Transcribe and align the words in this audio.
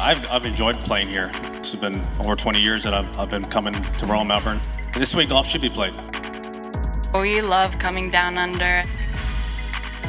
I've, 0.00 0.30
I've 0.30 0.46
enjoyed 0.46 0.78
playing 0.78 1.08
here. 1.08 1.30
It's 1.54 1.74
been 1.74 2.00
over 2.20 2.36
20 2.36 2.60
years 2.60 2.84
that 2.84 2.94
I've, 2.94 3.18
I've 3.18 3.30
been 3.30 3.44
coming 3.44 3.74
to 3.74 4.06
Royal 4.06 4.24
Melbourne. 4.24 4.60
This 4.94 5.14
way, 5.14 5.26
golf 5.26 5.46
should 5.48 5.60
be 5.60 5.68
played. 5.68 5.92
We 7.14 7.40
love 7.40 7.78
coming 7.78 8.08
down 8.08 8.38
under. 8.38 8.82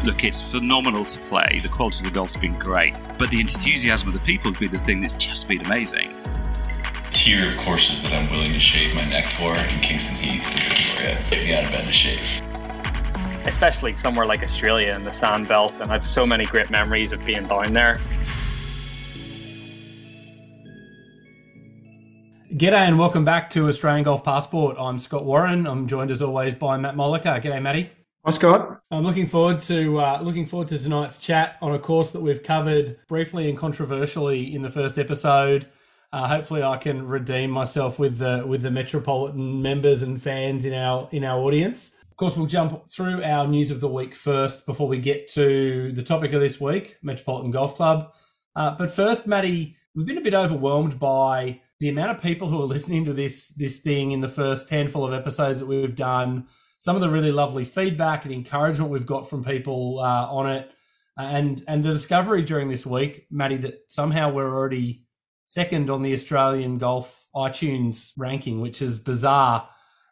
Look, 0.05 0.23
it's 0.23 0.51
phenomenal 0.51 1.05
to 1.05 1.19
play. 1.21 1.59
The 1.63 1.69
quality 1.69 2.05
of 2.05 2.13
the 2.13 2.19
golf's 2.19 2.37
been 2.37 2.53
great, 2.53 2.97
but 3.17 3.29
the 3.29 3.41
enthusiasm 3.41 4.09
of 4.09 4.13
the 4.13 4.19
people 4.21 4.49
has 4.49 4.57
been 4.57 4.71
the 4.71 4.77
thing 4.77 5.01
that's 5.01 5.13
just 5.13 5.49
been 5.49 5.65
amazing. 5.65 6.13
Tier 7.11 7.49
of 7.49 7.57
courses 7.57 8.01
that 8.03 8.13
I'm 8.13 8.29
willing 8.29 8.53
to 8.53 8.59
shave 8.59 8.95
my 8.95 9.09
neck 9.09 9.25
for 9.25 9.57
in 9.57 9.81
Kingston 9.81 10.15
Heath 10.15 10.45
and 10.53 10.77
Victoria. 10.77 11.21
Get 11.29 11.45
me 11.45 11.53
out 11.55 11.65
of 11.65 11.71
bed 11.71 11.85
to 11.85 11.91
shave. 11.91 12.21
Especially 13.47 13.93
somewhere 13.95 14.25
like 14.25 14.43
Australia 14.43 14.93
in 14.95 15.03
the 15.03 15.11
Sand 15.11 15.47
Belt, 15.47 15.79
and 15.79 15.89
I 15.89 15.93
have 15.93 16.05
so 16.05 16.25
many 16.25 16.45
great 16.45 16.69
memories 16.69 17.11
of 17.11 17.25
being 17.25 17.43
down 17.43 17.73
there. 17.73 17.95
G'day 22.59 22.89
and 22.89 22.99
welcome 22.99 23.23
back 23.23 23.49
to 23.51 23.69
Australian 23.69 24.03
Golf 24.03 24.21
Passport. 24.21 24.75
I'm 24.77 24.99
Scott 24.99 25.23
Warren. 25.23 25.65
I'm 25.65 25.87
joined 25.87 26.11
as 26.11 26.21
always 26.21 26.53
by 26.53 26.75
Matt 26.75 26.95
Mollica. 26.95 27.41
G'day, 27.41 27.61
Matty. 27.61 27.89
Hi, 28.25 28.31
Scott. 28.31 28.81
I'm 28.91 29.05
looking 29.05 29.27
forward 29.27 29.61
to 29.61 29.97
uh, 29.97 30.19
looking 30.21 30.45
forward 30.45 30.67
to 30.67 30.77
tonight's 30.77 31.19
chat 31.19 31.55
on 31.61 31.73
a 31.73 31.79
course 31.79 32.11
that 32.11 32.19
we've 32.19 32.43
covered 32.43 32.97
briefly 33.07 33.47
and 33.47 33.57
controversially 33.57 34.53
in 34.53 34.61
the 34.61 34.69
first 34.69 34.99
episode. 34.99 35.67
Uh, 36.11 36.27
hopefully, 36.27 36.61
I 36.61 36.75
can 36.75 37.07
redeem 37.07 37.49
myself 37.49 37.97
with 37.97 38.17
the 38.17 38.43
with 38.45 38.61
the 38.61 38.71
Metropolitan 38.71 39.61
members 39.61 40.01
and 40.01 40.21
fans 40.21 40.65
in 40.65 40.73
our 40.73 41.07
in 41.13 41.23
our 41.23 41.39
audience. 41.39 41.95
Of 42.11 42.17
course, 42.17 42.35
we'll 42.35 42.45
jump 42.45 42.89
through 42.89 43.23
our 43.23 43.47
news 43.47 43.71
of 43.71 43.79
the 43.79 43.87
week 43.87 44.15
first 44.15 44.65
before 44.65 44.89
we 44.89 44.99
get 44.99 45.29
to 45.29 45.93
the 45.93 46.03
topic 46.03 46.33
of 46.33 46.41
this 46.41 46.59
week, 46.59 46.97
Metropolitan 47.03 47.51
Golf 47.51 47.75
Club. 47.75 48.11
Uh, 48.53 48.75
but 48.77 48.91
first, 48.91 49.27
Matty, 49.27 49.77
we've 49.95 50.05
been 50.05 50.17
a 50.17 50.21
bit 50.21 50.33
overwhelmed 50.33 50.99
by 50.99 51.61
the 51.79 51.89
amount 51.89 52.11
of 52.11 52.21
people 52.21 52.49
who 52.49 52.61
are 52.61 52.65
listening 52.65 53.05
to 53.05 53.13
this 53.13 53.49
this 53.49 53.79
thing 53.79 54.11
in 54.11 54.21
the 54.21 54.27
first 54.27 54.69
handful 54.69 55.05
of 55.05 55.13
episodes 55.13 55.59
that 55.59 55.65
we've 55.65 55.95
done, 55.95 56.47
some 56.77 56.95
of 56.95 57.01
the 57.01 57.09
really 57.09 57.31
lovely 57.31 57.65
feedback 57.65 58.25
and 58.25 58.33
encouragement 58.33 58.91
we've 58.91 59.05
got 59.05 59.29
from 59.29 59.43
people 59.43 59.99
uh, 59.99 60.27
on 60.29 60.49
it, 60.49 60.71
and 61.17 61.63
and 61.67 61.83
the 61.83 61.93
discovery 61.93 62.41
during 62.41 62.69
this 62.69 62.85
week, 62.85 63.27
Matty, 63.31 63.57
that 63.57 63.79
somehow 63.87 64.31
we're 64.31 64.53
already 64.53 65.05
second 65.45 65.89
on 65.89 66.01
the 66.01 66.13
Australian 66.13 66.77
golf 66.77 67.27
iTunes 67.35 68.11
ranking, 68.17 68.61
which 68.61 68.81
is 68.81 68.99
bizarre 68.99 69.67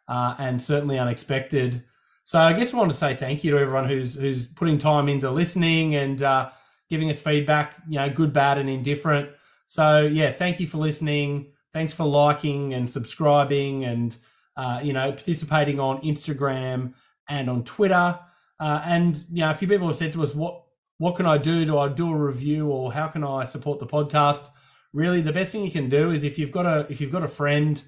uh, 0.08 0.34
and 0.38 0.60
certainly 0.60 0.98
unexpected. 0.98 1.84
So 2.24 2.38
I 2.40 2.52
guess 2.54 2.72
I 2.72 2.76
want 2.78 2.90
to 2.90 2.96
say 2.96 3.14
thank 3.14 3.44
you 3.44 3.52
to 3.52 3.58
everyone 3.58 3.88
who's 3.88 4.14
who's 4.14 4.46
putting 4.46 4.78
time 4.78 5.08
into 5.08 5.30
listening 5.30 5.96
and 5.96 6.22
uh, 6.22 6.50
giving 6.88 7.10
us 7.10 7.20
feedback, 7.20 7.76
you 7.88 7.98
know, 7.98 8.08
good, 8.08 8.32
bad, 8.32 8.56
and 8.56 8.70
indifferent. 8.70 9.30
So 9.66 10.00
yeah, 10.00 10.32
thank 10.32 10.60
you 10.60 10.66
for 10.66 10.78
listening 10.78 11.52
thanks 11.78 11.94
for 11.94 12.04
liking 12.04 12.74
and 12.74 12.90
subscribing 12.90 13.84
and 13.84 14.16
uh, 14.56 14.80
you 14.82 14.92
know 14.92 15.12
participating 15.12 15.78
on 15.78 16.00
Instagram 16.02 16.92
and 17.28 17.48
on 17.48 17.62
Twitter. 17.62 18.18
Uh, 18.58 18.82
and 18.84 19.24
you 19.30 19.42
know, 19.42 19.50
a 19.50 19.54
few 19.54 19.68
people 19.68 19.86
have 19.86 19.94
said 19.94 20.12
to 20.12 20.24
us, 20.24 20.34
"What 20.34 20.64
what 20.98 21.14
can 21.14 21.24
I 21.24 21.38
do? 21.38 21.64
Do 21.64 21.78
I 21.78 21.86
do 21.86 22.10
a 22.10 22.16
review, 22.16 22.68
or 22.68 22.92
how 22.92 23.06
can 23.06 23.22
I 23.22 23.44
support 23.44 23.78
the 23.78 23.86
podcast?" 23.86 24.48
Really, 24.92 25.20
the 25.20 25.32
best 25.32 25.52
thing 25.52 25.62
you 25.62 25.70
can 25.70 25.88
do 25.88 26.10
is 26.10 26.24
if 26.24 26.36
you've 26.36 26.50
got 26.50 26.66
a 26.66 26.84
if 26.90 27.00
you've 27.00 27.12
got 27.12 27.22
a 27.22 27.28
friend, 27.28 27.80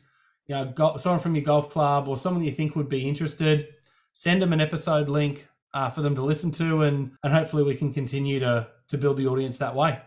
you 0.46 0.54
know, 0.54 0.96
someone 0.98 1.18
from 1.18 1.34
your 1.34 1.44
golf 1.44 1.68
club 1.70 2.06
or 2.06 2.16
someone 2.16 2.44
you 2.44 2.52
think 2.52 2.76
would 2.76 2.88
be 2.88 3.08
interested, 3.08 3.74
send 4.12 4.40
them 4.40 4.52
an 4.52 4.60
episode 4.60 5.08
link 5.08 5.48
uh, 5.74 5.90
for 5.90 6.02
them 6.02 6.14
to 6.14 6.22
listen 6.22 6.52
to, 6.52 6.82
and 6.82 7.10
and 7.24 7.32
hopefully 7.32 7.64
we 7.64 7.74
can 7.74 7.92
continue 7.92 8.38
to 8.38 8.68
to 8.86 8.96
build 8.96 9.16
the 9.16 9.26
audience 9.26 9.58
that 9.58 9.74
way. 9.74 9.98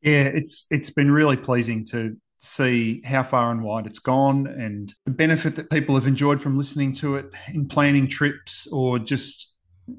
Yeah, 0.00 0.24
it's 0.24 0.66
it's 0.70 0.90
been 0.90 1.10
really 1.10 1.36
pleasing 1.36 1.84
to 1.86 2.16
see 2.44 3.00
how 3.04 3.22
far 3.22 3.52
and 3.52 3.62
wide 3.62 3.86
it's 3.86 4.00
gone 4.00 4.48
and 4.48 4.92
the 5.04 5.12
benefit 5.12 5.54
that 5.54 5.70
people 5.70 5.94
have 5.94 6.08
enjoyed 6.08 6.40
from 6.40 6.58
listening 6.58 6.92
to 6.92 7.14
it 7.14 7.26
in 7.54 7.68
planning 7.68 8.08
trips 8.08 8.66
or 8.72 8.98
just 8.98 9.54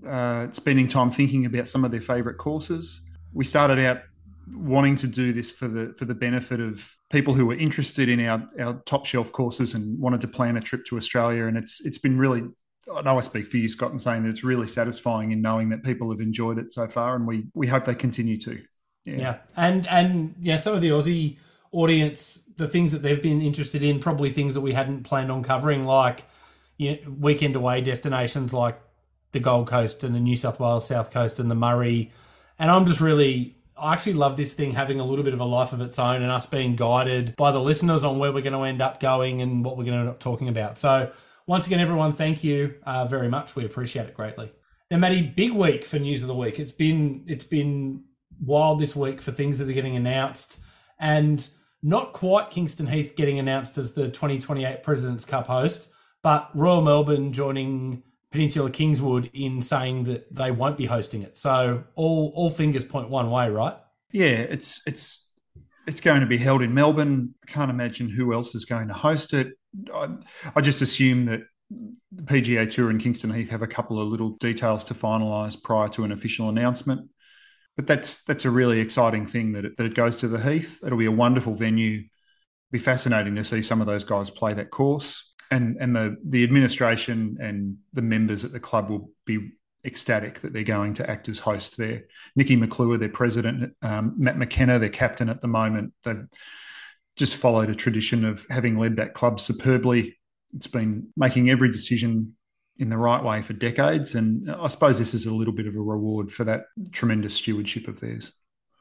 uh, 0.06 0.48
spending 0.52 0.86
time 0.86 1.10
thinking 1.10 1.46
about 1.46 1.70
some 1.70 1.86
of 1.86 1.92
their 1.92 2.02
favorite 2.02 2.38
courses. 2.38 3.00
We 3.32 3.46
started 3.46 3.80
out 3.80 4.02
wanting 4.54 4.98
to 4.98 5.08
do 5.08 5.32
this 5.32 5.54
for 5.54 5.70
the 5.70 5.94
for 5.98 6.04
the 6.04 6.14
benefit 6.14 6.60
of 6.60 6.94
people 7.10 7.34
who 7.34 7.46
were 7.46 7.56
interested 7.56 8.10
in 8.10 8.20
our 8.20 8.46
our 8.60 8.74
top 8.86 9.06
shelf 9.06 9.32
courses 9.32 9.74
and 9.74 9.98
wanted 9.98 10.20
to 10.20 10.28
plan 10.28 10.58
a 10.58 10.62
trip 10.62 10.86
to 10.88 10.98
Australia 10.98 11.46
and 11.46 11.56
it's 11.56 11.80
it's 11.86 11.98
been 11.98 12.18
really 12.18 12.44
I 12.94 13.02
know 13.04 13.18
I 13.18 13.22
speak 13.22 13.48
for 13.48 13.56
you, 13.56 13.70
Scott, 13.70 13.94
in 13.94 13.98
saying 13.98 14.24
that 14.24 14.30
it's 14.30 14.44
really 14.44 14.68
satisfying 14.68 15.32
in 15.32 15.42
knowing 15.42 15.70
that 15.70 15.82
people 15.82 16.12
have 16.12 16.20
enjoyed 16.20 16.60
it 16.60 16.74
so 16.74 16.86
far, 16.90 17.16
and 17.16 17.26
we 17.26 17.46
we 17.54 17.68
hope 17.68 17.86
they 17.86 17.96
continue 17.96 18.36
to. 18.40 18.62
Yeah, 19.06 19.16
yeah. 19.16 19.38
and 19.56 19.88
and 19.88 20.36
yeah, 20.42 20.58
some 20.58 20.76
of 20.76 20.82
the 20.82 20.90
Aussie 20.90 21.38
audience 21.74 22.40
the 22.58 22.68
things 22.68 22.92
that 22.92 23.02
they've 23.02 23.22
been 23.22 23.42
interested 23.42 23.84
in, 23.84 24.00
probably 24.00 24.30
things 24.30 24.54
that 24.54 24.62
we 24.62 24.74
hadn't 24.74 25.04
planned 25.04 25.32
on 25.32 25.44
covering, 25.44 25.86
like 25.86 26.24
you 26.78 26.92
know, 26.92 26.98
weekend 27.20 27.56
away 27.56 27.82
destinations 27.82 28.54
like 28.54 28.80
the 29.32 29.40
Gold 29.40 29.68
Coast 29.68 30.04
and 30.04 30.16
the 30.16 30.20
New 30.20 30.38
South 30.38 30.60
Wales 30.60 30.88
South 30.88 31.12
Coast 31.12 31.40
and 31.40 31.50
the 31.50 31.56
Murray. 31.56 32.12
And 32.60 32.70
I'm 32.70 32.86
just 32.86 33.02
really, 33.02 33.58
I 33.76 33.94
actually 33.94 34.14
love 34.14 34.38
this 34.38 34.54
thing 34.54 34.74
having 34.74 35.00
a 35.00 35.04
little 35.04 35.26
bit 35.26 35.34
of 35.34 35.40
a 35.40 35.46
life 35.46 35.74
of 35.74 35.82
its 35.82 35.98
own 35.98 36.22
and 36.22 36.32
us 36.32 36.46
being 36.46 36.76
guided 36.76 37.36
by 37.36 37.52
the 37.52 37.60
listeners 37.60 38.04
on 38.04 38.20
where 38.20 38.32
we're 38.32 38.42
going 38.42 38.54
to 38.54 38.64
end 38.64 38.82
up 38.82 39.00
going 39.00 39.42
and 39.42 39.66
what 39.66 39.78
we're 39.78 39.86
going 39.86 39.96
to 39.96 40.02
end 40.02 40.10
up 40.10 40.20
talking 40.20 40.48
about. 40.48 40.78
So, 40.78 41.12
once 41.46 41.68
again, 41.68 41.82
everyone, 41.82 42.14
thank 42.14 42.44
you 42.44 42.76
uh, 42.86 43.06
very 43.06 43.28
much. 43.28 43.56
We 43.56 43.66
appreciate 43.66 44.08
it 44.08 44.14
greatly. 44.14 44.52
Now, 44.90 44.98
Matty, 44.98 45.22
big 45.22 45.52
week 45.52 45.84
for 45.84 46.00
news 46.00 46.22
of 46.22 46.28
the 46.28 46.36
week. 46.36 46.60
It's 46.60 46.72
been 46.72 47.26
it's 47.28 47.44
been 47.44 48.04
wild 48.40 48.80
this 48.80 48.96
week 48.96 49.22
for 49.22 49.32
things 49.32 49.58
that 49.58 49.68
are 49.68 49.74
getting 49.74 49.98
announced, 49.98 50.60
and 51.00 51.46
not 51.84 52.14
quite 52.14 52.50
Kingston 52.50 52.88
Heath 52.88 53.16
getting 53.16 53.40
announced 53.40 53.78
as 53.78 53.92
the 53.92 54.06
2028 54.06 54.82
President's 54.84 55.26
Cup 55.26 55.48
host, 55.48 55.92
but 56.24 56.50
Royal 56.56 56.82
Melbourne 56.82 57.34
joining 57.34 58.02
Peninsula 58.32 58.72
Kingswood 58.72 59.30
in 59.34 59.62
saying 59.62 60.06
that 60.06 60.34
they 60.34 60.50
won't 60.50 60.78
be 60.78 60.86
hosting 60.86 61.22
it. 61.22 61.38
So 61.38 61.84
all 61.96 62.32
all 62.36 62.50
fingers 62.50 62.86
point 62.86 63.10
one 63.10 63.30
way, 63.30 63.50
right? 63.50 63.76
Yeah, 64.12 64.28
it's 64.28 64.82
it's 64.88 65.30
it's 65.86 66.00
going 66.00 66.22
to 66.22 66.28
be 66.28 66.38
held 66.38 66.62
in 66.62 66.74
Melbourne. 66.74 67.36
I 67.48 67.52
can't 67.52 67.70
imagine 67.70 68.10
who 68.10 68.34
else 68.34 68.56
is 68.56 68.64
going 68.64 68.88
to 68.88 68.94
host 68.94 69.34
it. 69.34 69.50
I, 69.94 70.10
I 70.56 70.62
just 70.62 70.82
assume 70.82 71.26
that 71.26 71.42
the 72.12 72.24
PGA 72.24 72.70
Tour 72.70 72.90
and 72.90 73.00
Kingston 73.00 73.34
Heath 73.34 73.50
have 73.50 73.62
a 73.62 73.68
couple 73.68 74.00
of 74.00 74.08
little 74.08 74.32
details 74.38 74.84
to 74.86 74.94
finalise 74.94 75.62
prior 75.62 75.90
to 75.90 76.06
an 76.06 76.12
official 76.12 76.50
announcement 76.50 77.10
but 77.76 77.88
that's 77.88 78.24
that's 78.24 78.46
a 78.46 78.52
really 78.52 78.80
exciting 78.80 79.28
thing 79.28 79.54
that 79.54 79.66
it, 79.66 79.78
that 79.78 79.86
it 79.86 79.96
goes 79.96 80.18
to 80.18 80.28
the 80.28 80.40
Heath. 80.40 80.80
It'll 80.86 80.98
be 80.98 81.06
a 81.06 81.12
wonderful 81.12 81.56
venue. 81.56 82.00
It'll 82.00 82.72
be 82.72 82.80
fascinating 82.80 83.36
to 83.36 83.44
see 83.44 83.62
some 83.62 83.82
of 83.82 83.88
those 83.88 84.04
guys 84.04 84.30
play 84.30 84.54
that 84.54 84.72
course, 84.72 85.34
and 85.50 85.78
and 85.80 85.96
the 85.96 86.18
the 86.26 86.44
administration 86.44 87.38
and 87.40 87.78
the 87.94 88.02
members 88.02 88.46
at 88.46 88.52
the 88.52 88.60
club 88.60 88.90
will 88.90 89.10
be 89.26 89.52
ecstatic 89.86 90.40
that 90.42 90.54
they're 90.54 90.64
going 90.64 90.94
to 90.94 91.10
act 91.10 91.28
as 91.28 91.40
host 91.40 91.78
there. 91.78 92.04
Nicky 92.36 92.56
McClure, 92.56 92.98
their 92.98 93.10
president, 93.10 93.76
um, 93.82 94.14
Matt 94.18 94.38
McKenna, 94.38 94.80
their 94.80 94.90
captain 94.90 95.30
at 95.30 95.42
the 95.42 95.48
moment. 95.48 95.94
They've 96.04 96.26
just 97.16 97.36
followed 97.36 97.70
a 97.70 97.76
tradition 97.76 98.24
of 98.24 98.46
having 98.50 98.78
led 98.78 98.98
that 98.98 99.14
club 99.14 99.40
superbly. 99.40 100.18
It's 100.56 100.68
been 100.68 101.10
making 101.18 101.50
every 101.50 101.70
decision 101.70 102.36
in 102.78 102.90
the 102.90 102.98
right 102.98 103.24
way 103.24 103.42
for 103.42 103.54
decades. 103.54 104.16
And 104.16 104.50
I 104.52 104.68
suppose 104.68 104.98
this 104.98 105.14
is 105.14 105.26
a 105.26 105.34
little 105.34 105.54
bit 105.54 105.68
of 105.68 105.76
a 105.76 105.82
reward 105.82 106.32
for 106.32 106.44
that 106.44 106.66
tremendous 106.92 107.36
stewardship 107.36 107.88
of 107.88 108.00
theirs. 108.00 108.32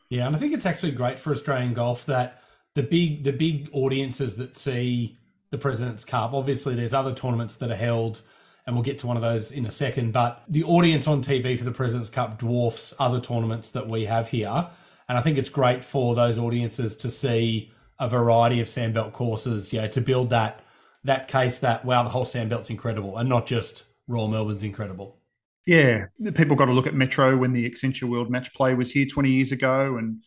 Yeah, 0.08 0.26
and 0.26 0.36
I 0.36 0.38
think 0.38 0.52
it's 0.52 0.66
actually 0.66 0.92
great 0.92 1.18
for 1.18 1.32
Australian 1.32 1.74
golf 1.74 2.04
that 2.06 2.42
the 2.74 2.82
big 2.82 3.24
the 3.24 3.32
big 3.32 3.68
audiences 3.72 4.36
that 4.36 4.56
see 4.56 5.16
the 5.50 5.58
President's 5.58 6.04
Cup. 6.04 6.32
Obviously, 6.32 6.74
there's 6.74 6.94
other 6.94 7.14
tournaments 7.14 7.56
that 7.56 7.70
are 7.70 7.76
held, 7.76 8.22
and 8.66 8.74
we'll 8.74 8.82
get 8.82 8.98
to 9.00 9.06
one 9.06 9.16
of 9.16 9.22
those 9.22 9.52
in 9.52 9.66
a 9.66 9.70
second. 9.70 10.12
But 10.12 10.42
the 10.48 10.64
audience 10.64 11.06
on 11.06 11.22
TV 11.22 11.56
for 11.56 11.64
the 11.64 11.72
President's 11.72 12.10
Cup 12.10 12.38
dwarfs 12.38 12.94
other 12.98 13.20
tournaments 13.20 13.70
that 13.70 13.88
we 13.88 14.06
have 14.06 14.28
here, 14.28 14.68
and 15.08 15.18
I 15.18 15.20
think 15.20 15.38
it's 15.38 15.48
great 15.48 15.84
for 15.84 16.14
those 16.14 16.38
audiences 16.38 16.96
to 16.96 17.10
see 17.10 17.70
a 17.98 18.08
variety 18.08 18.60
of 18.60 18.68
sandbelt 18.68 19.12
courses. 19.12 19.72
Yeah, 19.72 19.86
to 19.88 20.00
build 20.00 20.30
that 20.30 20.60
that 21.04 21.28
case 21.28 21.58
that 21.60 21.84
wow, 21.84 22.02
the 22.02 22.10
whole 22.10 22.24
sandbelt's 22.24 22.70
incredible, 22.70 23.16
and 23.18 23.28
not 23.28 23.46
just 23.46 23.84
Royal 24.06 24.28
Melbourne's 24.28 24.62
incredible. 24.62 25.18
Yeah, 25.66 26.06
people 26.34 26.56
got 26.56 26.66
to 26.66 26.72
look 26.72 26.86
at 26.86 26.94
Metro 26.94 27.36
when 27.36 27.52
the 27.52 27.68
Accenture 27.70 28.08
World 28.08 28.30
Match 28.30 28.52
Play 28.52 28.74
was 28.74 28.90
here 28.90 29.06
20 29.06 29.30
years 29.30 29.52
ago, 29.52 29.96
and 29.96 30.22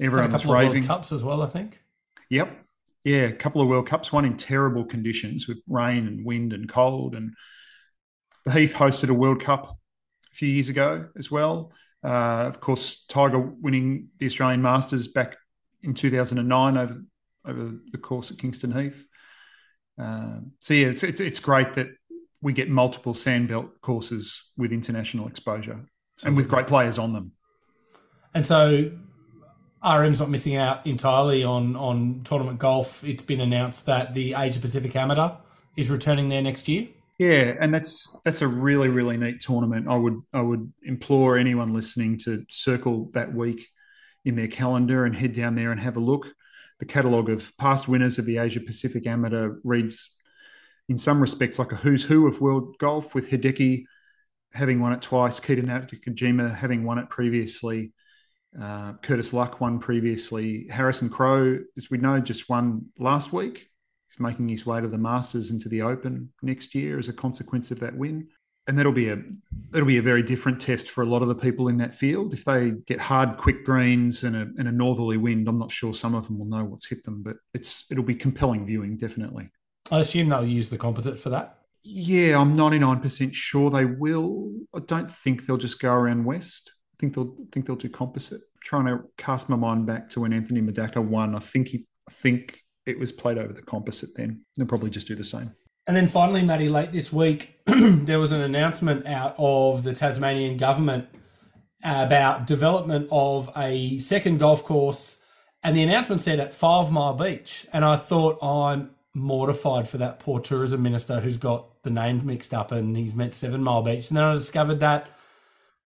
everyone 0.00 0.32
was 0.32 0.46
raving. 0.46 0.82
World 0.82 0.86
Cups 0.86 1.12
as 1.12 1.24
well, 1.24 1.42
I 1.42 1.46
think. 1.46 1.82
Yep, 2.30 2.56
yeah, 3.04 3.22
a 3.22 3.32
couple 3.32 3.62
of 3.62 3.68
World 3.68 3.86
Cups, 3.86 4.12
one 4.12 4.24
in 4.24 4.36
terrible 4.36 4.84
conditions 4.84 5.46
with 5.46 5.60
rain 5.68 6.06
and 6.06 6.24
wind 6.24 6.52
and 6.52 6.68
cold, 6.68 7.14
and 7.14 7.34
the 8.44 8.52
Heath 8.52 8.74
hosted 8.74 9.08
a 9.08 9.14
World 9.14 9.42
Cup 9.42 9.78
a 10.32 10.34
few 10.34 10.48
years 10.48 10.68
ago 10.68 11.08
as 11.16 11.30
well. 11.30 11.72
Uh, 12.04 12.44
of 12.46 12.60
course, 12.60 13.04
Tiger 13.08 13.38
winning 13.38 14.08
the 14.18 14.26
Australian 14.26 14.62
Masters 14.62 15.08
back 15.08 15.36
in 15.82 15.94
2009 15.94 16.76
over 16.76 17.02
over 17.44 17.74
the 17.92 17.98
course 17.98 18.30
at 18.30 18.38
Kingston 18.38 18.72
Heath. 18.72 19.06
Um, 19.98 20.52
so 20.60 20.74
yeah, 20.74 20.88
it's, 20.88 21.02
it's, 21.02 21.20
it's 21.20 21.40
great 21.40 21.74
that 21.74 21.88
we 22.40 22.52
get 22.52 22.68
multiple 22.68 23.14
sandbelt 23.14 23.70
courses 23.80 24.50
with 24.56 24.72
international 24.72 25.26
exposure 25.26 25.84
and 26.24 26.36
with 26.36 26.48
great 26.48 26.66
players 26.66 26.98
on 26.98 27.12
them. 27.12 27.32
And 28.34 28.44
so, 28.44 28.90
RM's 29.82 30.20
not 30.20 30.30
missing 30.30 30.56
out 30.56 30.86
entirely 30.86 31.44
on 31.44 31.76
on 31.76 32.22
tournament 32.24 32.58
golf. 32.58 33.04
It's 33.04 33.22
been 33.22 33.40
announced 33.40 33.86
that 33.86 34.14
the 34.14 34.34
Asia 34.34 34.60
Pacific 34.60 34.94
Amateur 34.96 35.30
is 35.76 35.90
returning 35.90 36.28
there 36.28 36.42
next 36.42 36.68
year. 36.68 36.88
Yeah, 37.18 37.54
and 37.60 37.72
that's 37.72 38.16
that's 38.24 38.42
a 38.42 38.48
really 38.48 38.88
really 38.88 39.16
neat 39.16 39.40
tournament. 39.40 39.88
I 39.88 39.96
would 39.96 40.20
I 40.32 40.42
would 40.42 40.72
implore 40.82 41.38
anyone 41.38 41.72
listening 41.72 42.18
to 42.24 42.44
circle 42.50 43.10
that 43.14 43.34
week 43.34 43.66
in 44.24 44.36
their 44.36 44.48
calendar 44.48 45.04
and 45.04 45.14
head 45.14 45.32
down 45.32 45.54
there 45.54 45.70
and 45.70 45.80
have 45.80 45.96
a 45.96 46.00
look. 46.00 46.26
The 46.78 46.86
catalogue 46.86 47.30
of 47.30 47.56
past 47.56 47.88
winners 47.88 48.18
of 48.18 48.26
the 48.26 48.38
Asia 48.38 48.60
Pacific 48.60 49.06
Amateur 49.06 49.56
reads, 49.64 50.10
in 50.88 50.96
some 50.96 51.20
respects, 51.20 51.58
like 51.58 51.72
a 51.72 51.76
who's 51.76 52.04
who 52.04 52.26
of 52.26 52.40
world 52.40 52.76
golf, 52.78 53.14
with 53.14 53.28
Hideki 53.28 53.84
having 54.52 54.80
won 54.80 54.92
it 54.92 55.02
twice, 55.02 55.40
Keita 55.40 55.64
Nakajima 55.64 56.54
having 56.54 56.84
won 56.84 56.98
it 56.98 57.08
previously, 57.08 57.92
uh, 58.60 58.94
Curtis 59.02 59.32
Luck 59.32 59.60
won 59.60 59.78
previously, 59.78 60.66
Harrison 60.70 61.10
Crowe, 61.10 61.58
as 61.76 61.90
we 61.90 61.98
know, 61.98 62.20
just 62.20 62.48
won 62.48 62.86
last 62.98 63.32
week. 63.32 63.68
He's 64.08 64.20
making 64.20 64.48
his 64.48 64.64
way 64.64 64.80
to 64.80 64.88
the 64.88 64.98
Masters 64.98 65.50
and 65.50 65.60
to 65.60 65.68
the 65.68 65.82
Open 65.82 66.32
next 66.42 66.74
year 66.74 66.98
as 66.98 67.08
a 67.08 67.12
consequence 67.12 67.70
of 67.70 67.80
that 67.80 67.96
win. 67.96 68.28
And 68.68 68.78
that'll 68.78 68.92
be 68.92 69.08
a 69.08 69.22
that'll 69.70 69.86
be 69.86 69.98
a 69.98 70.02
very 70.02 70.22
different 70.22 70.60
test 70.60 70.90
for 70.90 71.02
a 71.02 71.06
lot 71.06 71.22
of 71.22 71.28
the 71.28 71.34
people 71.34 71.68
in 71.68 71.76
that 71.78 71.94
field. 71.94 72.34
If 72.34 72.44
they 72.44 72.72
get 72.86 72.98
hard, 72.98 73.36
quick 73.36 73.64
greens 73.64 74.24
and 74.24 74.34
a, 74.34 74.40
and 74.58 74.66
a 74.66 74.72
northerly 74.72 75.16
wind, 75.16 75.48
I'm 75.48 75.58
not 75.58 75.70
sure 75.70 75.94
some 75.94 76.14
of 76.14 76.26
them 76.26 76.38
will 76.38 76.46
know 76.46 76.64
what's 76.64 76.86
hit 76.86 77.04
them, 77.04 77.22
but 77.22 77.36
it's 77.54 77.84
it'll 77.90 78.04
be 78.04 78.14
compelling 78.14 78.66
viewing, 78.66 78.96
definitely. 78.96 79.50
I 79.90 80.00
assume 80.00 80.28
they'll 80.28 80.44
use 80.44 80.68
the 80.68 80.78
composite 80.78 81.18
for 81.18 81.30
that. 81.30 81.58
Yeah, 81.84 82.40
I'm 82.40 82.56
99% 82.56 83.32
sure 83.32 83.70
they 83.70 83.84
will. 83.84 84.52
I 84.74 84.80
don't 84.80 85.08
think 85.08 85.46
they'll 85.46 85.56
just 85.56 85.78
go 85.78 85.92
around 85.92 86.24
west. 86.24 86.72
I 86.94 86.96
think 86.98 87.14
they'll 87.14 87.36
think 87.52 87.66
they'll 87.66 87.76
do 87.76 87.88
composite. 87.88 88.40
I'm 88.40 88.60
trying 88.64 88.86
to 88.86 89.04
cast 89.16 89.48
my 89.48 89.54
mind 89.54 89.86
back 89.86 90.10
to 90.10 90.20
when 90.20 90.32
Anthony 90.32 90.60
Murdaca 90.60 91.04
won. 91.04 91.36
I 91.36 91.38
think 91.38 91.68
he 91.68 91.86
I 92.08 92.12
think 92.12 92.64
it 92.86 92.98
was 92.98 93.12
played 93.12 93.38
over 93.38 93.52
the 93.52 93.62
composite 93.62 94.10
then. 94.16 94.44
They'll 94.56 94.66
probably 94.66 94.90
just 94.90 95.06
do 95.06 95.14
the 95.14 95.24
same. 95.24 95.54
And 95.86 95.96
then 95.96 96.08
finally, 96.08 96.42
Matty, 96.42 96.68
late 96.68 96.90
this 96.90 97.12
week, 97.12 97.60
there 97.66 98.18
was 98.18 98.32
an 98.32 98.40
announcement 98.40 99.06
out 99.06 99.36
of 99.38 99.84
the 99.84 99.94
Tasmanian 99.94 100.56
government 100.56 101.08
about 101.84 102.46
development 102.46 103.08
of 103.12 103.50
a 103.56 103.98
second 104.00 104.38
golf 104.38 104.64
course. 104.64 105.20
And 105.62 105.76
the 105.76 105.82
announcement 105.82 106.22
said 106.22 106.40
at 106.40 106.52
Five 106.52 106.90
Mile 106.90 107.14
Beach. 107.14 107.66
And 107.72 107.84
I 107.84 107.96
thought, 107.96 108.42
I'm 108.42 108.90
mortified 109.14 109.88
for 109.88 109.98
that 109.98 110.18
poor 110.18 110.40
tourism 110.40 110.82
minister 110.82 111.20
who's 111.20 111.36
got 111.36 111.82
the 111.82 111.90
names 111.90 112.22
mixed 112.24 112.52
up 112.52 112.72
and 112.72 112.96
he's 112.96 113.14
meant 113.14 113.34
Seven 113.34 113.62
Mile 113.62 113.82
Beach. 113.82 114.08
And 114.08 114.16
then 114.16 114.24
I 114.24 114.34
discovered 114.34 114.80
that 114.80 115.08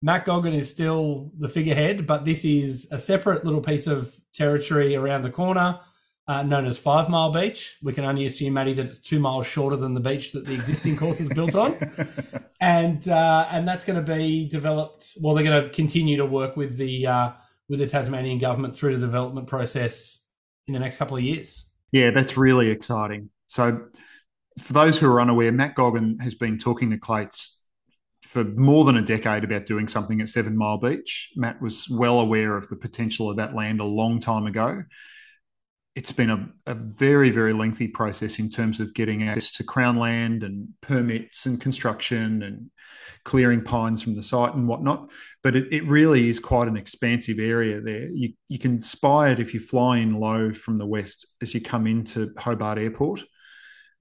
Matt 0.01 0.25
Goggin 0.25 0.53
is 0.53 0.69
still 0.69 1.31
the 1.37 1.49
figurehead, 1.49 2.05
but 2.05 2.23
this 2.23 2.45
is 2.45 2.87
a 2.91 2.99
separate 2.99 3.43
little 3.43 3.61
piece 3.61 3.87
of 3.87 4.15
territory 4.31 4.95
around 4.95 5.23
the 5.23 5.31
corner 5.31 5.79
uh, 6.27 6.43
known 6.43 6.65
as 6.65 6.77
Five 6.77 7.09
Mile 7.09 7.31
Beach. 7.31 7.77
We 7.81 7.93
can 7.93 8.03
only 8.03 8.25
assume, 8.25 8.53
Matty, 8.53 8.73
that 8.73 8.85
it's 8.85 8.99
two 8.99 9.19
miles 9.19 9.47
shorter 9.47 9.75
than 9.75 9.93
the 9.93 9.99
beach 9.99 10.33
that 10.33 10.45
the 10.45 10.53
existing 10.53 10.97
course 10.97 11.19
is 11.19 11.29
built 11.29 11.55
on, 11.55 11.77
and 12.59 13.07
uh, 13.07 13.47
and 13.51 13.67
that's 13.67 13.85
going 13.85 14.03
to 14.03 14.13
be 14.13 14.47
developed. 14.47 15.13
Well, 15.21 15.33
they're 15.33 15.43
going 15.43 15.63
to 15.63 15.69
continue 15.69 16.17
to 16.17 16.25
work 16.25 16.57
with 16.57 16.77
the 16.77 17.07
uh, 17.07 17.31
with 17.69 17.79
the 17.79 17.87
Tasmanian 17.87 18.39
government 18.39 18.75
through 18.75 18.97
the 18.97 19.05
development 19.05 19.47
process 19.47 20.23
in 20.67 20.73
the 20.73 20.79
next 20.79 20.97
couple 20.97 21.15
of 21.15 21.23
years. 21.23 21.69
Yeah, 21.91 22.11
that's 22.11 22.35
really 22.35 22.69
exciting. 22.69 23.29
So, 23.47 23.87
for 24.59 24.73
those 24.73 24.99
who 24.99 25.07
are 25.07 25.21
unaware, 25.21 25.53
Matt 25.53 25.75
Goggin 25.75 26.19
has 26.19 26.35
been 26.35 26.57
talking 26.57 26.89
to 26.89 26.97
Clates 26.97 27.53
for 28.23 28.43
more 28.43 28.83
than 28.83 28.97
a 28.97 29.01
decade 29.01 29.45
about 29.45 29.65
doing 29.65 29.87
something 29.87 30.19
at 30.19 30.27
Seven 30.27 30.57
Mile 30.57 30.77
Beach. 30.77 31.29
Matt 31.37 31.61
was 31.61 31.87
well 31.89 32.19
aware 32.19 32.57
of 32.57 32.67
the 32.67 32.75
potential 32.75 33.29
of 33.29 33.37
that 33.37 33.55
land 33.55 33.79
a 33.79 33.85
long 33.85 34.19
time 34.19 34.45
ago 34.45 34.83
it's 35.97 36.11
been 36.11 36.29
a, 36.29 36.47
a, 36.67 36.75
very, 36.75 37.31
very 37.31 37.53
lengthy 37.53 37.87
process 37.87 38.37
in 38.37 38.51
terms 38.51 38.79
of 38.79 38.93
getting 38.93 39.27
access 39.27 39.51
to 39.53 39.63
Crown 39.63 39.97
land 39.97 40.43
and 40.43 40.69
permits 40.79 41.47
and 41.47 41.59
construction 41.59 42.43
and 42.43 42.69
clearing 43.23 43.63
pines 43.63 44.03
from 44.03 44.13
the 44.13 44.21
site 44.21 44.53
and 44.53 44.67
whatnot. 44.67 45.09
But 45.41 45.55
it, 45.55 45.73
it 45.73 45.87
really 45.87 46.29
is 46.29 46.39
quite 46.39 46.67
an 46.67 46.77
expansive 46.77 47.39
area 47.39 47.81
there. 47.81 48.09
You, 48.09 48.33
you 48.47 48.59
can 48.59 48.79
spy 48.79 49.31
it 49.31 49.39
if 49.39 49.55
you 49.55 49.59
fly 49.59 49.97
in 49.97 50.19
low 50.19 50.53
from 50.53 50.77
the 50.77 50.85
west 50.85 51.25
as 51.41 51.55
you 51.55 51.61
come 51.61 51.87
into 51.87 52.31
Hobart 52.37 52.77
Airport. 52.77 53.23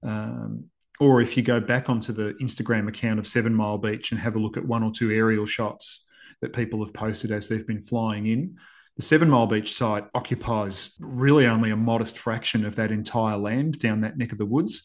Um, 0.03 0.65
or 0.99 1.19
if 1.19 1.35
you 1.35 1.41
go 1.41 1.59
back 1.59 1.89
onto 1.89 2.13
the 2.13 2.35
Instagram 2.39 2.87
account 2.87 3.17
of 3.17 3.25
Seven 3.25 3.55
Mile 3.55 3.79
Beach 3.79 4.11
and 4.11 4.21
have 4.21 4.35
a 4.35 4.39
look 4.39 4.55
at 4.55 4.67
one 4.67 4.83
or 4.83 4.91
two 4.91 5.09
aerial 5.09 5.47
shots 5.47 6.05
that 6.41 6.53
people 6.53 6.85
have 6.85 6.93
posted 6.93 7.31
as 7.31 7.49
they've 7.49 7.65
been 7.65 7.81
flying 7.81 8.27
in 8.27 8.55
the 8.97 9.03
Seven 9.03 9.29
Mile 9.29 9.45
Beach 9.45 9.73
site 9.73 10.05
occupies 10.15 10.95
really 10.99 11.45
only 11.45 11.69
a 11.69 11.77
modest 11.77 12.17
fraction 12.17 12.65
of 12.65 12.75
that 12.75 12.91
entire 12.91 13.37
land 13.37 13.77
down 13.79 14.01
that 14.01 14.17
neck 14.17 14.31
of 14.31 14.39
the 14.39 14.45
woods. 14.45 14.83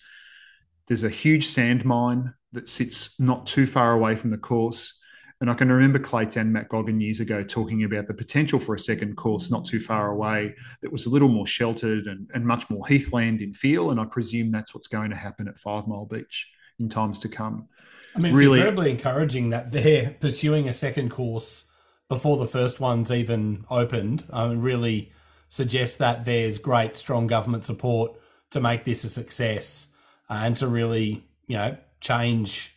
There's 0.87 1.03
a 1.03 1.09
huge 1.09 1.47
sand 1.47 1.85
mine 1.87 2.35
that 2.53 2.69
sits 2.69 3.15
not 3.19 3.47
too 3.47 3.67
far 3.67 3.93
away 3.93 4.15
from 4.15 4.29
the 4.29 4.37
course. 4.37 4.99
And 5.41 5.51
I 5.51 5.55
can 5.55 5.73
remember 5.73 5.99
Clates 5.99 6.37
and 6.37 6.53
Matt 6.53 6.69
Goggin 6.69 7.01
years 7.01 7.21
ago 7.21 7.43
talking 7.43 7.85
about 7.85 8.07
the 8.07 8.15
potential 8.15 8.61
for 8.61 8.75
a 8.75 8.79
second 8.79 9.17
course 9.17 9.51
not 9.51 9.65
too 9.65 9.81
far 9.81 10.13
away 10.13 10.55
that 10.83 10.93
was 10.93 11.07
a 11.07 11.11
little 11.11 11.29
more 11.29 11.47
sheltered 11.47 12.07
and, 12.07 12.31
and 12.35 12.47
much 12.47 12.69
more 12.69 12.87
heathland 12.87 13.41
in 13.41 13.55
feel. 13.55 13.91
And 13.91 13.99
I 13.99 14.05
presume 14.05 14.51
that's 14.51 14.75
what's 14.75 14.89
going 14.89 15.11
to 15.11 15.17
happen 15.17 15.49
at 15.49 15.59
Five 15.59 15.89
Mile 15.89 16.07
Beach 16.07 16.49
in 16.79 16.91
times 16.91 17.19
to 17.21 17.29
come. 17.29 17.69
I 18.15 18.21
mean, 18.21 18.33
it's 18.33 18.39
really, 18.39 18.59
incredibly 18.61 18.91
encouraging 18.91 19.51
that 19.51 19.73
they're 19.73 20.15
pursuing 20.21 20.69
a 20.69 20.73
second 20.75 21.09
course 21.09 21.65
before 22.13 22.37
the 22.37 22.47
first 22.47 22.79
one's 22.79 23.11
even 23.11 23.65
opened, 23.71 24.23
um, 24.35 24.61
really 24.61 25.11
suggests 25.49 25.97
that 25.97 26.27
there's 26.27 26.59
great, 26.59 26.95
strong 26.95 27.27
government 27.27 27.65
support 27.65 28.13
to 28.51 28.61
make 28.61 28.85
this 28.85 29.03
a 29.03 29.09
success 29.09 29.89
uh, 30.29 30.41
and 30.43 30.55
to 30.55 30.67
really, 30.67 31.25
you 31.47 31.57
know, 31.57 31.75
change 32.03 32.77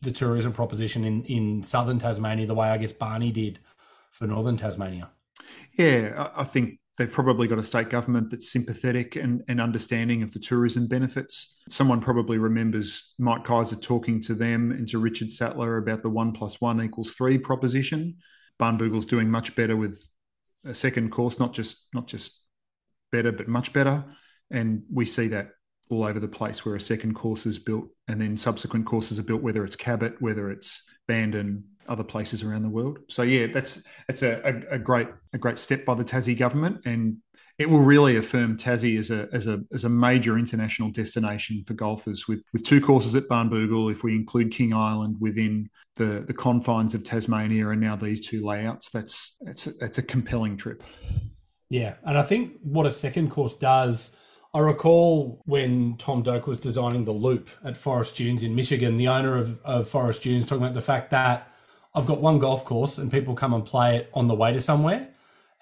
the 0.00 0.10
tourism 0.10 0.54
proposition 0.54 1.04
in, 1.04 1.22
in 1.24 1.62
southern 1.62 1.98
Tasmania 1.98 2.46
the 2.46 2.54
way 2.54 2.70
I 2.70 2.78
guess 2.78 2.92
Barney 2.92 3.30
did 3.30 3.58
for 4.10 4.26
northern 4.26 4.56
Tasmania. 4.56 5.10
Yeah, 5.74 6.30
I 6.34 6.44
think 6.44 6.78
they've 6.96 7.12
probably 7.12 7.48
got 7.48 7.58
a 7.58 7.62
state 7.62 7.90
government 7.90 8.30
that's 8.30 8.50
sympathetic 8.50 9.16
and, 9.16 9.42
and 9.48 9.60
understanding 9.60 10.22
of 10.22 10.32
the 10.32 10.38
tourism 10.38 10.86
benefits. 10.86 11.56
Someone 11.68 12.00
probably 12.00 12.38
remembers 12.38 13.12
Mike 13.18 13.44
Keiser 13.44 13.78
talking 13.78 14.18
to 14.22 14.34
them 14.34 14.72
and 14.72 14.88
to 14.88 14.98
Richard 14.98 15.30
Sattler 15.30 15.76
about 15.76 16.02
the 16.02 16.08
one 16.08 16.32
plus 16.32 16.58
one 16.58 16.80
equals 16.80 17.12
three 17.12 17.36
proposition. 17.36 18.16
Barnbougle's 18.58 19.06
doing 19.06 19.30
much 19.30 19.54
better 19.54 19.76
with 19.76 20.04
a 20.64 20.74
second 20.74 21.10
course, 21.10 21.38
not 21.38 21.52
just 21.52 21.88
not 21.92 22.06
just 22.06 22.40
better, 23.10 23.32
but 23.32 23.48
much 23.48 23.72
better. 23.72 24.04
And 24.50 24.82
we 24.92 25.04
see 25.04 25.28
that 25.28 25.50
all 25.90 26.04
over 26.04 26.20
the 26.20 26.28
place 26.28 26.64
where 26.64 26.74
a 26.74 26.80
second 26.80 27.14
course 27.14 27.44
is 27.44 27.58
built 27.58 27.84
and 28.08 28.20
then 28.20 28.36
subsequent 28.36 28.86
courses 28.86 29.18
are 29.18 29.22
built, 29.22 29.42
whether 29.42 29.64
it's 29.64 29.76
Cabot, 29.76 30.20
whether 30.20 30.50
it's 30.50 30.82
Bandon, 31.06 31.64
other 31.88 32.04
places 32.04 32.42
around 32.42 32.62
the 32.62 32.68
world. 32.68 32.98
So 33.08 33.22
yeah, 33.22 33.48
that's 33.48 33.82
that's 34.06 34.22
a, 34.22 34.40
a, 34.44 34.74
a 34.74 34.78
great 34.78 35.08
a 35.32 35.38
great 35.38 35.58
step 35.58 35.84
by 35.84 35.94
the 35.94 36.04
Tassie 36.04 36.36
government 36.36 36.82
and 36.86 37.18
it 37.62 37.70
will 37.70 37.80
really 37.80 38.16
affirm 38.16 38.56
Tassie 38.56 38.98
as 38.98 39.12
a 39.12 39.28
as 39.32 39.46
a 39.46 39.60
as 39.72 39.84
a 39.84 39.88
major 39.88 40.36
international 40.36 40.90
destination 40.90 41.62
for 41.64 41.74
golfers 41.74 42.26
with 42.26 42.44
with 42.52 42.64
two 42.64 42.80
courses 42.80 43.14
at 43.14 43.28
Barnbougle. 43.28 43.90
If 43.90 44.02
we 44.02 44.16
include 44.16 44.50
King 44.50 44.74
Island 44.74 45.16
within 45.20 45.70
the 45.94 46.24
the 46.26 46.34
confines 46.34 46.92
of 46.96 47.04
Tasmania, 47.04 47.68
and 47.68 47.80
now 47.80 47.94
these 47.94 48.26
two 48.26 48.44
layouts, 48.44 48.90
that's 48.90 49.36
that's 49.42 49.68
a, 49.68 49.70
that's 49.74 49.98
a 49.98 50.02
compelling 50.02 50.56
trip. 50.56 50.82
Yeah, 51.70 51.94
and 52.04 52.18
I 52.18 52.24
think 52.24 52.54
what 52.64 52.84
a 52.84 52.90
second 52.90 53.30
course 53.30 53.54
does. 53.54 54.16
I 54.52 54.58
recall 54.58 55.40
when 55.46 55.96
Tom 55.96 56.22
Doak 56.22 56.48
was 56.48 56.58
designing 56.58 57.04
the 57.04 57.12
loop 57.12 57.48
at 57.64 57.76
Forest 57.76 58.16
Dunes 58.16 58.42
in 58.42 58.56
Michigan, 58.56 58.96
the 58.98 59.08
owner 59.08 59.38
of, 59.38 59.58
of 59.64 59.88
Forest 59.88 60.24
Dunes 60.24 60.44
talking 60.44 60.64
about 60.64 60.74
the 60.74 60.82
fact 60.82 61.10
that 61.10 61.48
I've 61.94 62.06
got 62.06 62.20
one 62.20 62.38
golf 62.38 62.64
course 62.64 62.98
and 62.98 63.10
people 63.10 63.34
come 63.34 63.54
and 63.54 63.64
play 63.64 63.96
it 63.96 64.10
on 64.12 64.26
the 64.26 64.34
way 64.34 64.52
to 64.52 64.60
somewhere 64.60 65.11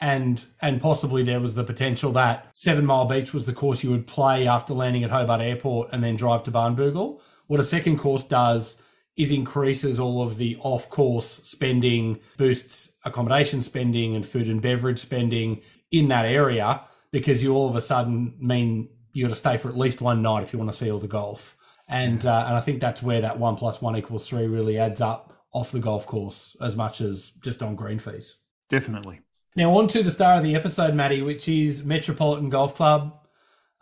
and 0.01 0.45
and 0.61 0.81
possibly 0.81 1.23
there 1.23 1.41
was 1.41 1.55
the 1.55 1.65
potential 1.65 2.13
that 2.13 2.47
Seven 2.55 2.87
Mile 2.87 3.05
Beach 3.05 3.35
was 3.35 3.47
the 3.47 3.53
course 3.53 3.85
you 3.85 3.91
would 3.91 4.07
play 4.07 4.47
after 4.49 4.73
landing 4.73 5.05
at 5.05 5.11
Hobart 5.11 5.41
Airport 5.41 5.91
and 5.93 6.03
then 6.03 6.17
drive 6.17 6.43
to 6.45 6.51
Barnbougle. 6.51 7.21
What 7.47 7.61
a 7.61 7.65
second 7.65 7.99
course 7.99 8.25
does 8.25 8.81
is 9.17 9.31
increases 9.31 10.01
all 10.01 10.23
of 10.23 10.39
the 10.39 10.57
off-course 10.61 11.27
spending, 11.27 12.19
boosts 12.39 12.97
accommodation 13.05 13.61
spending 13.61 14.15
and 14.15 14.25
food 14.25 14.49
and 14.49 14.63
beverage 14.63 14.99
spending 14.99 15.61
in 15.91 16.09
that 16.09 16.25
area 16.25 16.81
because 17.11 17.43
you 17.43 17.55
all 17.55 17.69
of 17.69 17.75
a 17.75 17.81
sudden 17.81 18.35
mean 18.41 18.89
you 19.13 19.25
got 19.27 19.31
to 19.31 19.37
stay 19.37 19.57
for 19.57 19.69
at 19.69 19.77
least 19.77 20.01
one 20.01 20.23
night 20.23 20.43
if 20.43 20.53
you 20.53 20.59
want 20.59 20.71
to 20.71 20.77
see 20.77 20.91
all 20.91 20.99
the 20.99 21.09
golf. 21.09 21.57
And 21.89 22.25
uh, 22.25 22.45
and 22.47 22.55
I 22.55 22.61
think 22.61 22.81
that's 22.81 23.03
where 23.03 23.21
that 23.21 23.39
one 23.39 23.57
plus 23.57 23.83
one 23.83 23.97
equals 23.97 24.29
three 24.29 24.47
really 24.47 24.79
adds 24.79 25.01
up 25.01 25.35
off 25.53 25.73
the 25.73 25.81
golf 25.81 26.07
course 26.07 26.57
as 26.61 26.77
much 26.77 27.01
as 27.01 27.33
just 27.43 27.63
on 27.63 27.75
green 27.75 27.99
fees. 27.99 28.37
Definitely. 28.69 29.21
Now, 29.57 29.77
on 29.77 29.89
to 29.89 30.03
the 30.03 30.13
star 30.13 30.37
of 30.37 30.45
the 30.45 30.55
episode, 30.55 30.95
Matty, 30.95 31.23
which 31.23 31.49
is 31.49 31.85
Metropolitan 31.85 32.51
Golf 32.51 32.77
Club, 32.77 33.19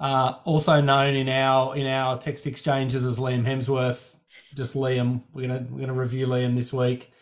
uh, 0.01 0.35
also 0.45 0.81
known 0.81 1.15
in 1.15 1.29
our 1.29 1.77
in 1.77 1.87
our 1.87 2.19
text 2.19 2.47
exchanges 2.47 3.05
as 3.05 3.19
Liam 3.19 3.45
Hemsworth. 3.45 4.17
Just 4.55 4.75
Liam. 4.75 5.25
We're 5.33 5.49
gonna 5.49 5.67
we're 5.71 5.81
gonna 5.81 5.93
review 5.93 6.27
Liam 6.27 6.57
this 6.57 6.73
week. 6.73 7.13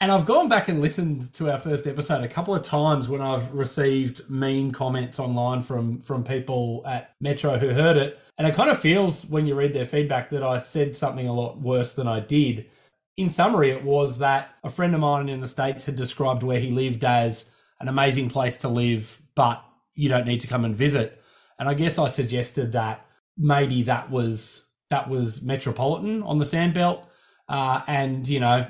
And 0.00 0.12
I've 0.12 0.26
gone 0.26 0.48
back 0.48 0.68
and 0.68 0.82
listened 0.82 1.32
to 1.34 1.50
our 1.50 1.58
first 1.58 1.86
episode 1.86 2.22
a 2.22 2.28
couple 2.28 2.54
of 2.54 2.62
times 2.62 3.08
when 3.08 3.22
I've 3.22 3.52
received 3.52 4.28
mean 4.28 4.70
comments 4.72 5.18
online 5.18 5.62
from 5.62 6.00
from 6.00 6.24
people 6.24 6.82
at 6.86 7.14
Metro 7.20 7.58
who 7.58 7.70
heard 7.70 7.96
it. 7.96 8.18
And 8.38 8.46
it 8.46 8.54
kind 8.54 8.70
of 8.70 8.78
feels 8.78 9.24
when 9.26 9.46
you 9.46 9.54
read 9.54 9.72
their 9.74 9.86
feedback 9.86 10.30
that 10.30 10.42
I 10.42 10.58
said 10.58 10.96
something 10.96 11.26
a 11.26 11.32
lot 11.32 11.60
worse 11.60 11.94
than 11.94 12.06
I 12.06 12.20
did. 12.20 12.66
In 13.16 13.30
summary, 13.30 13.70
it 13.70 13.84
was 13.84 14.18
that 14.18 14.54
a 14.62 14.70
friend 14.70 14.94
of 14.94 15.00
mine 15.00 15.28
in 15.28 15.40
the 15.40 15.48
States 15.48 15.86
had 15.86 15.96
described 15.96 16.42
where 16.42 16.60
he 16.60 16.70
lived 16.70 17.02
as 17.02 17.50
an 17.80 17.88
amazing 17.88 18.30
place 18.30 18.56
to 18.58 18.68
live, 18.68 19.20
but 19.34 19.64
you 19.94 20.08
don't 20.08 20.26
need 20.26 20.40
to 20.40 20.46
come 20.46 20.64
and 20.64 20.74
visit. 20.74 21.22
And 21.58 21.68
I 21.68 21.74
guess 21.74 21.98
I 21.98 22.08
suggested 22.08 22.72
that 22.72 23.06
maybe 23.36 23.82
that 23.84 24.10
was 24.10 24.66
that 24.90 25.08
was 25.08 25.42
Metropolitan 25.42 26.22
on 26.22 26.38
the 26.38 26.44
Sandbelt, 26.44 27.02
uh, 27.48 27.82
and 27.86 28.26
you 28.28 28.40
know 28.40 28.66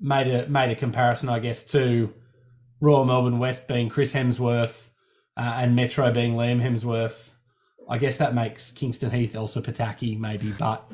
made 0.00 0.26
a 0.26 0.48
made 0.48 0.70
a 0.70 0.76
comparison, 0.76 1.28
I 1.28 1.38
guess, 1.38 1.64
to 1.66 2.12
Royal 2.80 3.04
Melbourne 3.04 3.38
West 3.38 3.68
being 3.68 3.88
Chris 3.88 4.14
Hemsworth 4.14 4.88
uh, 5.36 5.54
and 5.56 5.76
Metro 5.76 6.10
being 6.10 6.34
Liam 6.34 6.62
Hemsworth. 6.62 7.32
I 7.88 7.98
guess 7.98 8.18
that 8.18 8.34
makes 8.34 8.70
Kingston 8.72 9.10
Heath 9.10 9.34
Elsa 9.34 9.60
Pataky 9.60 10.18
maybe, 10.18 10.52
but 10.52 10.90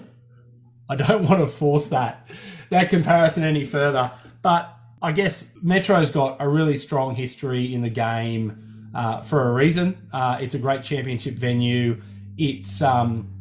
I 0.88 0.96
don't 0.96 1.22
want 1.28 1.40
to 1.40 1.46
force 1.46 1.88
that 1.88 2.28
that 2.70 2.90
comparison 2.90 3.44
any 3.44 3.64
further. 3.64 4.10
But 4.42 4.75
I 5.02 5.12
guess 5.12 5.52
Metro's 5.62 6.10
got 6.10 6.36
a 6.40 6.48
really 6.48 6.76
strong 6.76 7.14
history 7.14 7.74
in 7.74 7.82
the 7.82 7.90
game 7.90 8.90
uh, 8.94 9.20
for 9.20 9.48
a 9.48 9.52
reason. 9.52 10.08
Uh, 10.12 10.38
it's 10.40 10.54
a 10.54 10.58
great 10.58 10.82
championship 10.82 11.34
venue. 11.34 12.00
It's 12.38 12.80
um, 12.80 13.32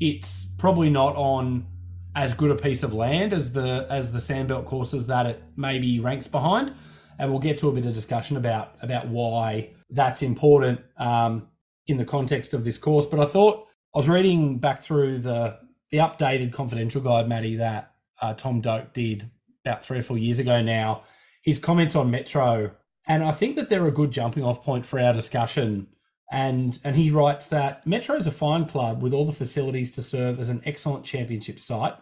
it's 0.00 0.46
probably 0.58 0.90
not 0.90 1.16
on 1.16 1.66
as 2.14 2.34
good 2.34 2.50
a 2.50 2.56
piece 2.56 2.82
of 2.82 2.92
land 2.92 3.32
as 3.32 3.52
the 3.52 3.86
as 3.90 4.12
the 4.12 4.18
sandbelt 4.18 4.66
courses 4.66 5.06
that 5.08 5.26
it 5.26 5.42
maybe 5.56 5.98
ranks 5.98 6.28
behind, 6.28 6.72
and 7.18 7.30
we'll 7.30 7.40
get 7.40 7.58
to 7.58 7.68
a 7.68 7.72
bit 7.72 7.84
of 7.86 7.94
discussion 7.94 8.36
about 8.36 8.76
about 8.82 9.08
why 9.08 9.70
that's 9.90 10.22
important 10.22 10.80
um, 10.98 11.48
in 11.86 11.96
the 11.96 12.04
context 12.04 12.54
of 12.54 12.64
this 12.64 12.78
course. 12.78 13.06
But 13.06 13.20
I 13.20 13.24
thought 13.24 13.66
I 13.94 13.98
was 13.98 14.08
reading 14.08 14.58
back 14.58 14.82
through 14.82 15.18
the 15.18 15.58
the 15.90 15.98
updated 15.98 16.52
confidential 16.52 17.00
guide, 17.00 17.28
Matty, 17.28 17.56
that 17.56 17.92
uh, 18.20 18.34
Tom 18.34 18.60
Doak 18.60 18.92
did 18.92 19.30
about 19.64 19.84
three 19.84 19.98
or 19.98 20.02
four 20.02 20.18
years 20.18 20.38
ago 20.38 20.62
now. 20.62 21.02
His 21.42 21.58
comments 21.58 21.96
on 21.96 22.10
Metro, 22.10 22.72
and 23.06 23.24
I 23.24 23.32
think 23.32 23.56
that 23.56 23.68
they're 23.68 23.86
a 23.86 23.92
good 23.92 24.10
jumping 24.10 24.44
off 24.44 24.62
point 24.62 24.86
for 24.86 25.00
our 25.00 25.12
discussion 25.12 25.88
and 26.32 26.78
and 26.82 26.96
he 26.96 27.10
writes 27.10 27.48
that 27.48 27.86
Metro 27.86 28.16
is 28.16 28.26
a 28.26 28.32
fine 28.32 28.64
club 28.64 29.02
with 29.02 29.12
all 29.12 29.26
the 29.26 29.32
facilities 29.32 29.92
to 29.92 30.02
serve 30.02 30.40
as 30.40 30.48
an 30.48 30.62
excellent 30.64 31.04
championship 31.04 31.60
site, 31.60 31.94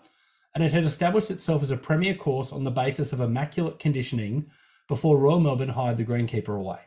and 0.55 0.63
it 0.63 0.73
had 0.73 0.85
established 0.85 1.33
itself 1.33 1.65
as 1.65 1.73
a 1.73 1.77
premier 1.77 2.15
course 2.15 2.53
on 2.53 2.63
the 2.63 2.71
basis 2.71 3.13
of 3.13 3.21
immaculate 3.21 3.81
conditioning 3.81 4.49
before 4.87 5.19
Royal 5.19 5.41
Melbourne 5.41 5.71
hired 5.71 5.97
the 5.97 6.05
greenkeeper 6.05 6.57
away. 6.57 6.79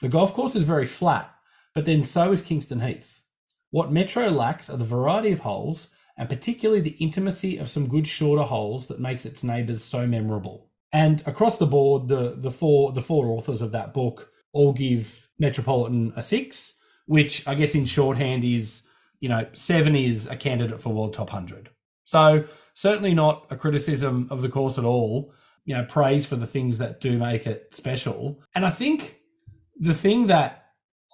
The 0.00 0.08
golf 0.08 0.32
course 0.32 0.56
is 0.56 0.62
very 0.62 0.86
flat, 0.86 1.34
but 1.74 1.84
then 1.84 2.02
so 2.02 2.32
is 2.32 2.40
Kingston 2.40 2.80
Heath. 2.80 3.22
What 3.70 3.92
Metro 3.92 4.30
lacks 4.30 4.70
are 4.70 4.78
the 4.78 4.84
variety 4.84 5.32
of 5.32 5.40
holes, 5.40 5.88
and 6.16 6.28
particularly 6.28 6.80
the 6.80 6.96
intimacy 7.00 7.58
of 7.58 7.68
some 7.68 7.88
good 7.88 8.06
shorter 8.06 8.44
holes 8.44 8.86
that 8.86 9.00
makes 9.00 9.26
its 9.26 9.42
neighbours 9.42 9.82
so 9.82 10.06
memorable. 10.06 10.70
And 10.92 11.22
across 11.26 11.58
the 11.58 11.66
board, 11.66 12.08
the 12.08 12.36
the 12.36 12.50
four 12.50 12.92
the 12.92 13.02
four 13.02 13.26
authors 13.26 13.60
of 13.60 13.72
that 13.72 13.92
book 13.92 14.30
all 14.52 14.72
give 14.72 15.28
Metropolitan 15.38 16.12
a 16.16 16.22
six, 16.22 16.78
which 17.06 17.46
I 17.48 17.54
guess 17.54 17.74
in 17.74 17.84
shorthand 17.84 18.44
is, 18.44 18.82
you 19.20 19.28
know, 19.28 19.46
seven 19.52 19.96
is 19.96 20.28
a 20.28 20.36
candidate 20.36 20.80
for 20.80 20.92
World 20.94 21.12
Top 21.12 21.32
100. 21.32 21.70
So 22.04 22.44
certainly 22.74 23.14
not 23.14 23.46
a 23.50 23.56
criticism 23.56 24.28
of 24.30 24.42
the 24.42 24.48
course 24.48 24.78
at 24.78 24.84
all. 24.84 25.32
You 25.64 25.76
know, 25.76 25.84
praise 25.84 26.26
for 26.26 26.36
the 26.36 26.46
things 26.46 26.78
that 26.78 27.00
do 27.00 27.18
make 27.18 27.46
it 27.46 27.74
special. 27.74 28.40
And 28.54 28.64
I 28.64 28.70
think 28.70 29.18
the 29.76 29.94
thing 29.94 30.28
that 30.28 30.63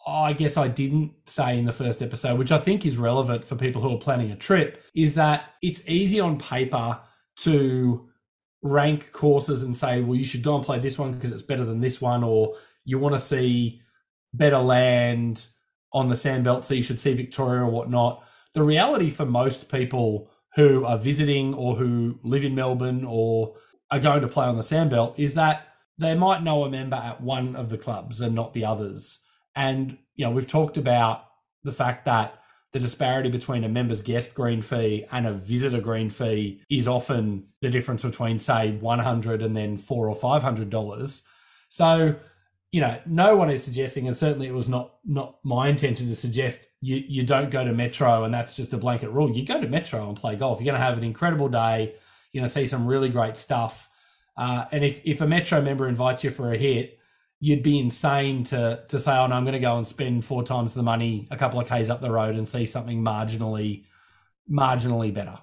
I 0.06 0.32
guess 0.32 0.56
I 0.56 0.68
didn't 0.68 1.12
say 1.26 1.58
in 1.58 1.66
the 1.66 1.72
first 1.72 2.02
episode, 2.02 2.38
which 2.38 2.52
I 2.52 2.58
think 2.58 2.86
is 2.86 2.96
relevant 2.96 3.44
for 3.44 3.56
people 3.56 3.82
who 3.82 3.94
are 3.94 3.98
planning 3.98 4.30
a 4.30 4.36
trip, 4.36 4.82
is 4.94 5.14
that 5.14 5.50
it's 5.62 5.88
easy 5.88 6.20
on 6.20 6.38
paper 6.38 6.98
to 7.38 8.08
rank 8.62 9.12
courses 9.12 9.62
and 9.62 9.76
say, 9.76 10.00
well, 10.00 10.16
you 10.16 10.24
should 10.24 10.42
go 10.42 10.56
and 10.56 10.64
play 10.64 10.78
this 10.78 10.98
one 10.98 11.12
because 11.12 11.32
it's 11.32 11.42
better 11.42 11.64
than 11.64 11.80
this 11.80 12.00
one, 12.00 12.24
or 12.24 12.56
you 12.84 12.98
want 12.98 13.14
to 13.14 13.20
see 13.20 13.80
better 14.32 14.58
land 14.58 15.46
on 15.92 16.08
the 16.08 16.14
sandbelt, 16.14 16.64
so 16.64 16.74
you 16.74 16.82
should 16.82 17.00
see 17.00 17.14
Victoria 17.14 17.62
or 17.62 17.70
whatnot. 17.70 18.24
The 18.54 18.62
reality 18.62 19.10
for 19.10 19.26
most 19.26 19.70
people 19.70 20.30
who 20.54 20.84
are 20.84 20.98
visiting 20.98 21.54
or 21.54 21.76
who 21.76 22.18
live 22.22 22.44
in 22.44 22.54
Melbourne 22.54 23.04
or 23.04 23.54
are 23.90 24.00
going 24.00 24.20
to 24.22 24.28
play 24.28 24.46
on 24.46 24.56
the 24.56 24.62
sandbelt 24.62 25.18
is 25.18 25.34
that 25.34 25.68
they 25.98 26.14
might 26.14 26.42
know 26.42 26.64
a 26.64 26.70
member 26.70 26.96
at 26.96 27.20
one 27.20 27.54
of 27.56 27.70
the 27.70 27.78
clubs 27.78 28.20
and 28.20 28.34
not 28.34 28.54
the 28.54 28.64
others. 28.64 29.20
And 29.54 29.98
you 30.16 30.24
know, 30.24 30.30
we've 30.30 30.46
talked 30.46 30.76
about 30.76 31.24
the 31.64 31.72
fact 31.72 32.04
that 32.06 32.34
the 32.72 32.78
disparity 32.78 33.30
between 33.30 33.64
a 33.64 33.68
member's 33.68 34.02
guest 34.02 34.34
green 34.34 34.62
fee 34.62 35.04
and 35.10 35.26
a 35.26 35.32
visitor 35.32 35.80
green 35.80 36.08
fee 36.08 36.62
is 36.70 36.86
often 36.86 37.48
the 37.60 37.68
difference 37.68 38.02
between 38.02 38.38
say 38.38 38.72
100 38.72 39.42
and 39.42 39.56
then 39.56 39.76
4 39.76 40.08
or 40.08 40.14
500 40.14 40.70
dollars. 40.70 41.24
So 41.68 42.16
you 42.72 42.80
know, 42.80 43.00
no 43.04 43.34
one 43.34 43.50
is 43.50 43.64
suggesting, 43.64 44.06
and 44.06 44.16
certainly 44.16 44.46
it 44.46 44.54
was 44.54 44.68
not 44.68 44.94
not 45.04 45.38
my 45.42 45.68
intention 45.68 46.06
to 46.06 46.14
suggest 46.14 46.68
you 46.80 47.02
you 47.08 47.24
don't 47.24 47.50
go 47.50 47.64
to 47.64 47.72
Metro 47.72 48.24
and 48.24 48.32
that's 48.32 48.54
just 48.54 48.72
a 48.72 48.78
blanket 48.78 49.10
rule. 49.10 49.30
You 49.36 49.44
go 49.44 49.60
to 49.60 49.68
Metro 49.68 50.08
and 50.08 50.16
play 50.16 50.36
golf. 50.36 50.60
You're 50.60 50.66
going 50.66 50.80
to 50.80 50.86
have 50.86 50.96
an 50.96 51.04
incredible 51.04 51.48
day. 51.48 51.94
You're 52.32 52.42
going 52.42 52.48
to 52.48 52.54
see 52.54 52.68
some 52.68 52.86
really 52.86 53.08
great 53.08 53.36
stuff. 53.36 53.88
Uh, 54.36 54.66
and 54.70 54.84
if 54.84 55.00
if 55.04 55.20
a 55.20 55.26
Metro 55.26 55.60
member 55.60 55.88
invites 55.88 56.22
you 56.22 56.30
for 56.30 56.52
a 56.52 56.56
hit, 56.56 56.99
you'd 57.40 57.62
be 57.62 57.78
insane 57.78 58.44
to 58.44 58.84
to 58.88 58.98
say, 58.98 59.16
"Oh 59.16 59.26
no, 59.26 59.34
I'm 59.34 59.44
going 59.44 59.54
to 59.54 59.58
go 59.58 59.76
and 59.76 59.88
spend 59.88 60.24
four 60.24 60.42
times 60.42 60.74
the 60.74 60.82
money 60.82 61.26
a 61.30 61.36
couple 61.36 61.58
of 61.58 61.68
k's 61.68 61.90
up 61.90 62.00
the 62.00 62.10
road 62.10 62.36
and 62.36 62.48
see 62.48 62.66
something 62.66 63.02
marginally 63.02 63.84
marginally 64.50 65.12
better." 65.12 65.38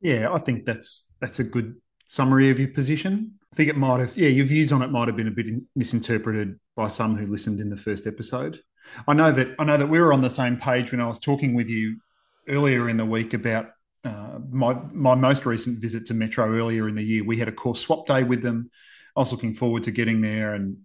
Yeah, 0.00 0.32
I 0.32 0.38
think 0.38 0.64
that's 0.64 1.10
that's 1.20 1.38
a 1.38 1.44
good 1.44 1.76
summary 2.04 2.50
of 2.50 2.58
your 2.58 2.68
position. 2.68 3.38
I 3.52 3.56
think 3.56 3.68
it 3.68 3.76
might 3.76 4.00
have, 4.00 4.16
yeah, 4.16 4.28
your 4.28 4.46
views 4.46 4.72
on 4.72 4.82
it 4.82 4.90
might 4.90 5.08
have 5.08 5.16
been 5.16 5.28
a 5.28 5.32
bit 5.32 5.46
misinterpreted 5.76 6.58
by 6.74 6.88
some 6.88 7.16
who 7.16 7.26
listened 7.26 7.60
in 7.60 7.68
the 7.68 7.76
first 7.76 8.06
episode. 8.06 8.60
I 9.06 9.12
know 9.14 9.30
that 9.30 9.54
I 9.58 9.64
know 9.64 9.76
that 9.76 9.88
we 9.88 10.00
were 10.00 10.12
on 10.12 10.22
the 10.22 10.30
same 10.30 10.56
page 10.56 10.90
when 10.90 11.00
I 11.00 11.06
was 11.06 11.18
talking 11.18 11.54
with 11.54 11.68
you 11.68 11.98
earlier 12.48 12.88
in 12.88 12.96
the 12.96 13.04
week 13.04 13.34
about 13.34 13.70
uh, 14.04 14.38
my 14.50 14.74
my 14.92 15.14
most 15.14 15.46
recent 15.46 15.80
visit 15.80 16.06
to 16.06 16.14
Metro 16.14 16.52
earlier 16.52 16.88
in 16.88 16.96
the 16.96 17.02
year. 17.02 17.24
We 17.24 17.38
had 17.38 17.48
a 17.48 17.52
course 17.52 17.80
swap 17.80 18.06
day 18.06 18.24
with 18.24 18.42
them. 18.42 18.70
I 19.16 19.20
was 19.20 19.32
looking 19.32 19.54
forward 19.54 19.84
to 19.84 19.90
getting 19.90 20.20
there 20.20 20.54
and 20.54 20.78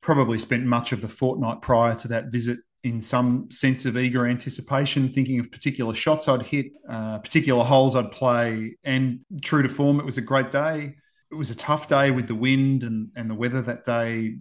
probably 0.00 0.38
spent 0.38 0.64
much 0.64 0.92
of 0.92 1.00
the 1.00 1.08
fortnight 1.08 1.62
prior 1.62 1.94
to 1.96 2.08
that 2.08 2.30
visit 2.30 2.58
in 2.84 3.00
some 3.00 3.48
sense 3.50 3.84
of 3.84 3.96
eager 3.96 4.26
anticipation, 4.26 5.08
thinking 5.08 5.38
of 5.38 5.52
particular 5.52 5.94
shots 5.94 6.26
I'd 6.26 6.42
hit, 6.42 6.66
uh, 6.88 7.18
particular 7.18 7.62
holes 7.62 7.94
I'd 7.94 8.10
play, 8.10 8.76
and 8.82 9.20
true 9.40 9.62
to 9.62 9.68
form, 9.68 10.00
it 10.00 10.06
was 10.06 10.18
a 10.18 10.22
great 10.22 10.50
day 10.50 10.94
it 11.32 11.36
was 11.36 11.50
a 11.50 11.56
tough 11.56 11.88
day 11.88 12.10
with 12.10 12.28
the 12.28 12.34
wind 12.34 12.82
and, 12.82 13.08
and 13.16 13.28
the 13.28 13.34
weather 13.34 13.62
that 13.62 13.84
day. 13.84 14.36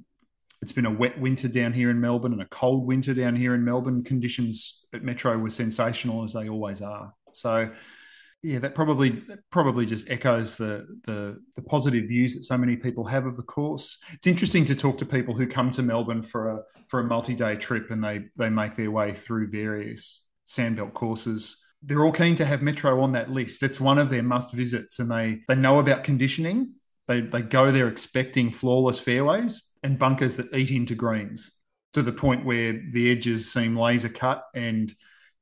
It's 0.61 0.73
been 0.73 0.85
a 0.85 0.91
wet 0.91 1.19
winter 1.19 1.47
down 1.47 1.71
here 1.71 1.89
in 1.89 1.99
Melbourne 2.01 2.33
and 2.33 2.41
a 2.41 2.47
cold 2.47 2.85
winter 2.85 3.13
down 3.13 3.35
here 3.35 3.55
in 3.55 3.63
Melbourne. 3.63 4.03
Conditions 4.03 4.85
at 4.93 5.01
Metro 5.01 5.37
were 5.37 5.49
sensational 5.49 6.23
as 6.23 6.33
they 6.33 6.49
always 6.49 6.81
are. 6.81 7.13
So, 7.31 7.71
yeah, 8.43 8.59
that 8.59 8.75
probably 8.75 9.09
that 9.27 9.39
probably 9.51 9.85
just 9.85 10.09
echoes 10.09 10.57
the, 10.57 10.87
the 11.05 11.39
the 11.55 11.61
positive 11.61 12.07
views 12.07 12.35
that 12.35 12.43
so 12.43 12.57
many 12.57 12.75
people 12.75 13.05
have 13.05 13.25
of 13.25 13.37
the 13.37 13.43
course. 13.43 13.97
It's 14.13 14.27
interesting 14.27 14.65
to 14.65 14.75
talk 14.75 14.97
to 14.99 15.05
people 15.05 15.33
who 15.33 15.47
come 15.47 15.71
to 15.71 15.83
Melbourne 15.83 16.23
for 16.23 16.49
a 16.49 16.61
for 16.87 16.99
a 16.99 17.03
multi 17.03 17.35
day 17.35 17.55
trip 17.55 17.91
and 17.91 18.03
they 18.03 18.25
they 18.37 18.49
make 18.49 18.75
their 18.75 18.91
way 18.91 19.13
through 19.13 19.49
various 19.49 20.23
sandbelt 20.47 20.93
courses 20.93 21.57
they're 21.83 22.03
all 22.03 22.11
keen 22.11 22.35
to 22.35 22.45
have 22.45 22.61
Metro 22.61 23.01
on 23.01 23.13
that 23.13 23.31
list. 23.31 23.63
It's 23.63 23.79
one 23.79 23.97
of 23.97 24.09
their 24.09 24.23
must 24.23 24.53
visits, 24.53 24.99
and 24.99 25.09
they 25.09 25.41
they 25.47 25.55
know 25.55 25.79
about 25.79 26.03
conditioning. 26.03 26.73
They, 27.07 27.21
they 27.21 27.41
go 27.41 27.71
there 27.71 27.87
expecting 27.87 28.51
flawless 28.51 28.99
fairways 28.99 29.69
and 29.83 29.97
bunkers 29.97 30.37
that 30.37 30.53
eat 30.55 30.71
into 30.71 30.95
greens 30.95 31.51
to 31.93 32.03
the 32.03 32.13
point 32.13 32.45
where 32.45 32.79
the 32.91 33.11
edges 33.11 33.51
seem 33.51 33.75
laser 33.75 34.07
cut. 34.07 34.43
And 34.53 34.93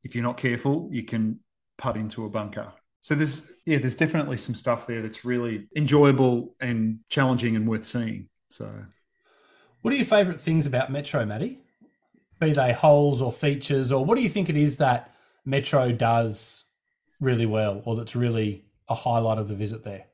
if 0.03 0.15
you're 0.15 0.24
not 0.24 0.38
careful, 0.38 0.89
you 0.91 1.03
can 1.03 1.41
putt 1.77 1.98
into 1.98 2.25
a 2.25 2.29
bunker. 2.29 2.72
So 3.01 3.15
there's 3.15 3.51
yeah, 3.65 3.77
there's 3.77 3.96
definitely 3.96 4.38
some 4.38 4.56
stuff 4.56 4.88
there 4.88 5.01
that's 5.01 5.24
really 5.24 5.68
enjoyable 5.75 6.56
and 6.60 7.00
challenging 7.10 7.56
and 7.56 7.68
worth 7.68 7.86
seeing. 7.86 8.27
So, 8.50 8.70
what 9.82 9.94
are 9.94 9.98
your 9.98 10.06
favourite 10.06 10.41
things 10.41 10.65
about 10.65 10.91
Metro, 10.91 11.25
Matty? 11.25 11.60
Be 12.39 12.51
they 12.51 12.74
holes 12.74 13.22
or 13.22 13.32
features, 13.32 13.91
or 13.91 14.03
what 14.06 14.15
do 14.15 14.22
you 14.22 14.29
think 14.29 14.50
it 14.50 14.58
is 14.58 14.77
that 14.77 15.12
Metro 15.46 15.91
does 15.91 16.65
really 17.20 17.46
well, 17.46 17.82
or 17.86 17.96
that's 17.96 18.15
really 18.15 18.65
a 18.88 18.96
highlight 18.96 19.38
of 19.38 19.48
the 19.48 19.56
visit 19.56 19.84
there? 19.84 20.06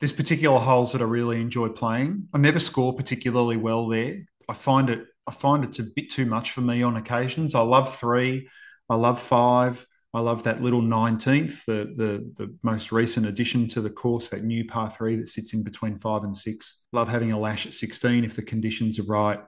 there's 0.00 0.12
particular 0.12 0.58
holes 0.58 0.92
that 0.92 1.02
I 1.02 1.04
really 1.04 1.40
enjoy 1.40 1.68
playing. 1.68 2.28
I 2.32 2.38
never 2.38 2.58
score 2.58 2.94
particularly 2.94 3.58
well 3.58 3.86
there. 3.86 4.20
I 4.48 4.54
find 4.54 4.90
it 4.90 5.06
I 5.26 5.32
find 5.32 5.62
it's 5.62 5.78
a 5.78 5.84
bit 5.84 6.10
too 6.10 6.26
much 6.26 6.50
for 6.50 6.62
me 6.62 6.82
on 6.82 6.96
occasions. 6.96 7.54
I 7.54 7.60
love 7.60 7.94
three, 7.94 8.48
I 8.88 8.96
love 8.96 9.20
five, 9.20 9.86
I 10.12 10.20
love 10.20 10.42
that 10.42 10.60
little 10.60 10.82
19th, 10.82 11.64
the, 11.66 11.92
the, 11.94 12.32
the 12.36 12.56
most 12.62 12.90
recent 12.90 13.26
addition 13.26 13.68
to 13.68 13.80
the 13.80 13.90
course, 13.90 14.28
that 14.30 14.42
new 14.42 14.66
par 14.66 14.90
three 14.90 15.14
that 15.16 15.28
sits 15.28 15.54
in 15.54 15.62
between 15.62 15.98
five 15.98 16.24
and 16.24 16.36
six. 16.36 16.84
Love 16.92 17.08
having 17.08 17.30
a 17.30 17.38
lash 17.38 17.64
at 17.64 17.72
16 17.72 18.24
if 18.24 18.34
the 18.34 18.42
conditions 18.42 18.98
are 18.98 19.04
right. 19.04 19.38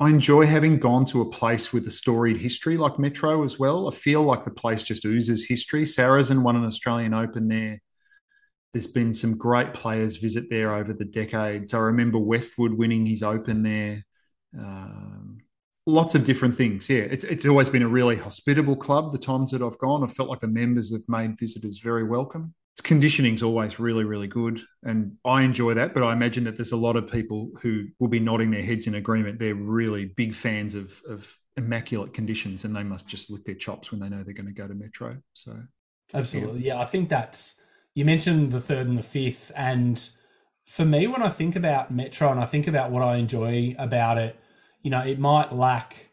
I 0.00 0.10
enjoy 0.10 0.46
having 0.46 0.78
gone 0.78 1.04
to 1.06 1.22
a 1.22 1.30
place 1.30 1.72
with 1.72 1.86
a 1.86 1.90
storied 1.90 2.36
history 2.38 2.76
like 2.76 2.98
Metro 2.98 3.44
as 3.44 3.58
well. 3.58 3.88
I 3.88 3.92
feel 3.92 4.22
like 4.22 4.44
the 4.44 4.50
place 4.50 4.82
just 4.82 5.04
oozes 5.04 5.44
history. 5.46 5.84
Sarazen 5.84 6.42
won 6.42 6.56
an 6.56 6.64
Australian 6.64 7.14
Open 7.14 7.48
there. 7.48 7.80
There's 8.72 8.86
been 8.86 9.14
some 9.14 9.36
great 9.36 9.72
players 9.72 10.16
visit 10.16 10.50
there 10.50 10.74
over 10.74 10.92
the 10.92 11.04
decades. 11.04 11.74
I 11.74 11.78
remember 11.78 12.18
Westwood 12.18 12.72
winning 12.72 13.06
his 13.06 13.22
Open 13.22 13.62
there. 13.62 14.04
Um, 14.56 15.38
lots 15.88 16.14
of 16.14 16.24
different 16.24 16.54
things. 16.54 16.88
Yeah, 16.88 17.00
it's 17.00 17.24
it's 17.24 17.46
always 17.46 17.70
been 17.70 17.82
a 17.82 17.88
really 17.88 18.16
hospitable 18.16 18.76
club. 18.76 19.10
The 19.10 19.18
times 19.18 19.50
that 19.50 19.62
I've 19.62 19.78
gone, 19.78 20.04
I've 20.04 20.12
felt 20.12 20.28
like 20.28 20.40
the 20.40 20.48
members 20.48 20.92
have 20.92 21.08
made 21.08 21.38
visitors 21.38 21.78
very 21.78 22.04
welcome. 22.04 22.54
Its 22.74 22.82
conditioning's 22.82 23.42
always 23.42 23.80
really, 23.80 24.04
really 24.04 24.28
good, 24.28 24.60
and 24.84 25.16
I 25.24 25.42
enjoy 25.42 25.74
that. 25.74 25.94
But 25.94 26.02
I 26.02 26.12
imagine 26.12 26.44
that 26.44 26.56
there's 26.56 26.72
a 26.72 26.76
lot 26.76 26.96
of 26.96 27.10
people 27.10 27.50
who 27.62 27.86
will 27.98 28.08
be 28.08 28.20
nodding 28.20 28.50
their 28.50 28.62
heads 28.62 28.86
in 28.86 28.94
agreement. 28.94 29.38
They're 29.38 29.54
really 29.54 30.04
big 30.04 30.34
fans 30.34 30.74
of 30.74 31.02
of 31.08 31.36
immaculate 31.56 32.12
conditions, 32.12 32.64
and 32.64 32.76
they 32.76 32.84
must 32.84 33.08
just 33.08 33.30
lick 33.30 33.44
their 33.44 33.54
chops 33.54 33.90
when 33.90 34.00
they 34.00 34.08
know 34.08 34.22
they're 34.22 34.34
going 34.34 34.46
to 34.46 34.52
go 34.52 34.68
to 34.68 34.74
Metro. 34.74 35.16
So, 35.32 35.56
absolutely, 36.12 36.60
yeah, 36.60 36.74
yeah 36.74 36.80
I 36.82 36.84
think 36.84 37.08
that's. 37.08 37.56
You 37.94 38.04
mentioned 38.04 38.52
the 38.52 38.60
third 38.60 38.86
and 38.86 38.96
the 38.96 39.02
fifth, 39.02 39.50
and 39.56 40.00
for 40.66 40.84
me, 40.84 41.06
when 41.06 41.22
I 41.22 41.30
think 41.30 41.56
about 41.56 41.90
Metro 41.90 42.30
and 42.30 42.38
I 42.38 42.44
think 42.44 42.68
about 42.68 42.90
what 42.90 43.02
I 43.02 43.16
enjoy 43.16 43.74
about 43.78 44.18
it 44.18 44.38
you 44.82 44.90
know, 44.90 45.00
it 45.00 45.18
might 45.18 45.52
lack 45.52 46.10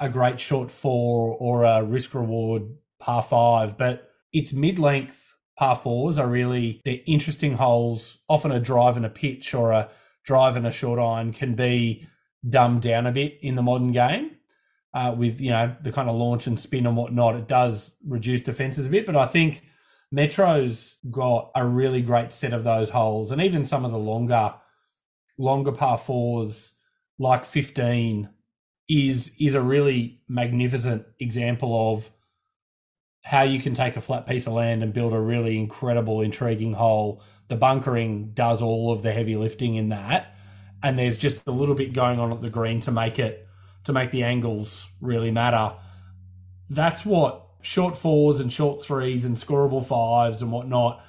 a 0.00 0.08
great 0.08 0.38
short 0.40 0.70
four 0.70 1.36
or 1.38 1.64
a 1.64 1.82
risk 1.82 2.14
reward 2.14 2.62
par 2.98 3.22
five, 3.22 3.76
but 3.76 4.10
its 4.32 4.52
mid 4.52 4.78
length 4.78 5.34
par 5.56 5.76
fours 5.76 6.18
are 6.18 6.28
really 6.28 6.80
the 6.84 7.02
interesting 7.06 7.54
holes. 7.54 8.18
Often 8.28 8.52
a 8.52 8.60
drive 8.60 8.96
and 8.96 9.06
a 9.06 9.10
pitch 9.10 9.54
or 9.54 9.72
a 9.72 9.90
drive 10.24 10.56
and 10.56 10.66
a 10.66 10.72
short 10.72 10.98
iron 10.98 11.32
can 11.32 11.54
be 11.54 12.06
dumbed 12.48 12.82
down 12.82 13.06
a 13.06 13.12
bit 13.12 13.38
in 13.42 13.56
the 13.56 13.62
modern 13.62 13.92
game. 13.92 14.32
Uh, 14.94 15.14
with 15.16 15.40
you 15.40 15.50
know 15.50 15.76
the 15.82 15.92
kind 15.92 16.08
of 16.08 16.16
launch 16.16 16.46
and 16.46 16.58
spin 16.58 16.86
and 16.86 16.96
whatnot, 16.96 17.36
it 17.36 17.46
does 17.46 17.94
reduce 18.06 18.40
defenses 18.40 18.86
a 18.86 18.90
bit. 18.90 19.04
But 19.04 19.16
I 19.16 19.26
think 19.26 19.62
Metro's 20.10 20.96
got 21.10 21.50
a 21.54 21.66
really 21.66 22.00
great 22.00 22.32
set 22.32 22.54
of 22.54 22.64
those 22.64 22.90
holes, 22.90 23.30
and 23.30 23.40
even 23.42 23.66
some 23.66 23.84
of 23.84 23.92
the 23.92 23.98
longer, 23.98 24.54
longer 25.36 25.72
par 25.72 25.98
fours 25.98 26.77
like 27.18 27.44
15 27.44 28.28
is 28.88 29.32
is 29.38 29.54
a 29.54 29.60
really 29.60 30.22
magnificent 30.28 31.04
example 31.18 31.92
of 31.92 32.10
how 33.22 33.42
you 33.42 33.60
can 33.60 33.74
take 33.74 33.96
a 33.96 34.00
flat 34.00 34.26
piece 34.26 34.46
of 34.46 34.54
land 34.54 34.82
and 34.82 34.94
build 34.94 35.12
a 35.12 35.20
really 35.20 35.58
incredible 35.58 36.22
intriguing 36.22 36.72
hole. 36.72 37.22
The 37.48 37.56
bunkering 37.56 38.32
does 38.32 38.62
all 38.62 38.92
of 38.92 39.02
the 39.02 39.12
heavy 39.12 39.36
lifting 39.36 39.74
in 39.74 39.90
that 39.90 40.34
and 40.82 40.98
there's 40.98 41.18
just 41.18 41.46
a 41.46 41.50
little 41.50 41.74
bit 41.74 41.92
going 41.92 42.18
on 42.20 42.32
at 42.32 42.40
the 42.40 42.50
green 42.50 42.80
to 42.80 42.90
make 42.90 43.18
it 43.18 43.46
to 43.84 43.92
make 43.92 44.10
the 44.10 44.22
angles 44.22 44.88
really 45.00 45.30
matter. 45.30 45.74
That's 46.70 47.04
what 47.04 47.44
short 47.62 47.96
fours 47.96 48.40
and 48.40 48.52
short 48.52 48.82
threes 48.82 49.24
and 49.24 49.36
scoreable 49.36 49.84
fives 49.84 50.42
and 50.42 50.52
whatnot 50.52 51.04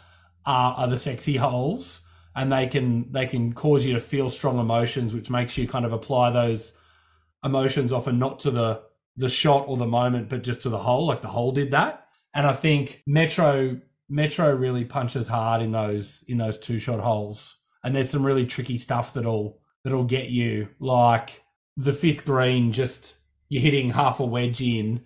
are, 0.46 0.74
are 0.74 0.88
the 0.88 0.98
sexy 0.98 1.38
holes 1.38 2.02
and 2.36 2.52
they 2.52 2.68
can 2.68 3.12
they 3.12 3.26
can 3.26 3.54
cause 3.54 3.86
you 3.86 3.94
to 3.94 4.00
feel 4.00 4.30
strong 4.30 4.60
emotions, 4.60 5.14
which 5.14 5.30
makes 5.30 5.58
you 5.58 5.68
kind 5.68 5.86
of 5.86 5.94
apply 5.94 6.32
those 6.32 6.78
emotions 7.44 7.94
often 7.94 8.20
not 8.20 8.40
to 8.42 8.52
the 8.52 8.82
the 9.18 9.30
shot 9.30 9.66
or 9.68 9.78
the 9.78 9.86
moment, 9.86 10.30
but 10.30 10.44
just 10.44 10.62
to 10.62 10.70
the 10.70 10.78
hole, 10.80 11.06
like 11.06 11.22
the 11.22 11.28
hole 11.28 11.52
did 11.52 11.72
that. 11.72 12.08
And 12.34 12.48
I 12.48 12.54
think 12.54 13.04
Metro 13.06 13.80
Metro 14.08 14.54
really 14.56 14.86
punches 14.86 15.28
hard 15.28 15.62
in 15.62 15.72
those 15.72 16.24
in 16.28 16.38
those 16.38 16.58
two 16.58 16.80
shot 16.80 17.00
holes. 17.00 17.58
And 17.84 17.96
there's 17.96 18.10
some 18.10 18.26
really 18.26 18.46
tricky 18.46 18.78
stuff 18.78 19.14
that'll 19.14 19.60
that'll 19.84 20.06
get 20.06 20.30
you, 20.30 20.70
like 20.80 21.44
the 21.78 21.94
fifth 21.94 22.26
green, 22.26 22.72
just 22.72 23.18
you're 23.48 23.62
hitting 23.62 23.92
half 23.92 24.20
a 24.20 24.26
wedge 24.26 24.62
in, 24.62 25.02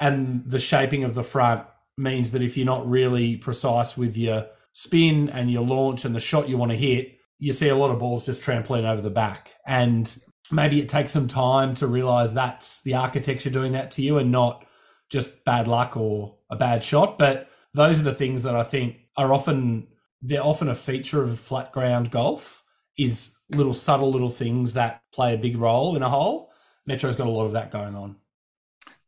and 0.00 0.42
the 0.46 0.58
shaping 0.58 1.04
of 1.04 1.14
the 1.14 1.22
front 1.22 1.64
means 1.96 2.32
that 2.32 2.42
if 2.42 2.56
you're 2.56 2.66
not 2.66 2.88
really 2.88 3.36
precise 3.36 3.96
with 3.96 4.16
your 4.16 4.46
spin 4.74 5.30
and 5.30 5.50
your 5.50 5.64
launch 5.64 6.04
and 6.04 6.14
the 6.14 6.20
shot 6.20 6.48
you 6.48 6.58
want 6.58 6.72
to 6.72 6.76
hit, 6.76 7.16
you 7.38 7.52
see 7.52 7.68
a 7.68 7.76
lot 7.76 7.90
of 7.90 7.98
balls 7.98 8.26
just 8.26 8.42
trampling 8.42 8.84
over 8.84 9.00
the 9.00 9.10
back. 9.10 9.54
And 9.66 10.14
maybe 10.50 10.80
it 10.80 10.88
takes 10.88 11.12
some 11.12 11.28
time 11.28 11.74
to 11.74 11.86
realize 11.86 12.34
that's 12.34 12.82
the 12.82 12.94
architecture 12.94 13.50
doing 13.50 13.72
that 13.72 13.92
to 13.92 14.02
you 14.02 14.18
and 14.18 14.30
not 14.30 14.66
just 15.08 15.44
bad 15.44 15.68
luck 15.68 15.96
or 15.96 16.36
a 16.50 16.56
bad 16.56 16.84
shot. 16.84 17.18
But 17.18 17.48
those 17.72 17.98
are 18.00 18.04
the 18.04 18.14
things 18.14 18.42
that 18.42 18.54
I 18.54 18.62
think 18.62 18.98
are 19.16 19.32
often 19.32 19.86
they're 20.22 20.44
often 20.44 20.68
a 20.68 20.74
feature 20.74 21.22
of 21.22 21.38
flat 21.38 21.70
ground 21.70 22.10
golf 22.10 22.62
is 22.96 23.36
little 23.50 23.74
subtle 23.74 24.10
little 24.10 24.30
things 24.30 24.72
that 24.72 25.02
play 25.12 25.34
a 25.34 25.38
big 25.38 25.58
role 25.58 25.96
in 25.96 26.02
a 26.02 26.08
hole. 26.08 26.50
Metro's 26.86 27.16
got 27.16 27.26
a 27.26 27.30
lot 27.30 27.44
of 27.44 27.52
that 27.52 27.70
going 27.70 27.94
on. 27.94 28.16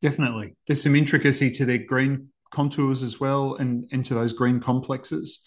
Definitely. 0.03 0.55
There's 0.67 0.83
some 0.83 0.95
intricacy 0.95 1.51
to 1.53 1.65
their 1.65 1.79
green 1.79 2.29
contours 2.53 3.03
as 3.03 3.19
well 3.19 3.55
and 3.55 3.87
into 3.93 4.15
those 4.15 4.35
green 4.35 4.61
complexes 4.61 5.41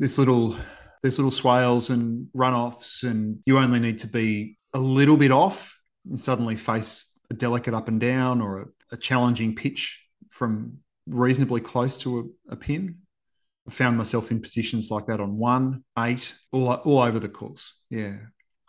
this 0.00 0.16
little 0.16 0.56
there's 1.02 1.18
little 1.18 1.30
swales 1.30 1.90
and 1.90 2.28
runoffs, 2.36 3.04
and 3.04 3.38
you 3.46 3.58
only 3.58 3.80
need 3.80 3.98
to 4.00 4.06
be 4.06 4.58
a 4.74 4.78
little 4.78 5.16
bit 5.16 5.30
off 5.30 5.78
and 6.08 6.18
suddenly 6.18 6.56
face 6.56 7.12
a 7.30 7.34
delicate 7.34 7.74
up 7.74 7.88
and 7.88 8.00
down 8.00 8.40
or 8.40 8.60
a, 8.60 8.66
a 8.92 8.96
challenging 8.96 9.54
pitch 9.54 10.02
from 10.28 10.78
reasonably 11.06 11.60
close 11.60 11.96
to 11.98 12.32
a, 12.48 12.52
a, 12.52 12.56
pin. 12.56 12.96
I 13.66 13.70
found 13.70 13.96
myself 13.96 14.30
in 14.30 14.40
positions 14.40 14.90
like 14.90 15.06
that 15.06 15.20
on 15.20 15.38
one, 15.38 15.84
eight, 15.98 16.34
all, 16.52 16.70
all 16.72 16.98
over 16.98 17.18
the 17.18 17.28
course. 17.28 17.74
Yeah. 17.88 18.16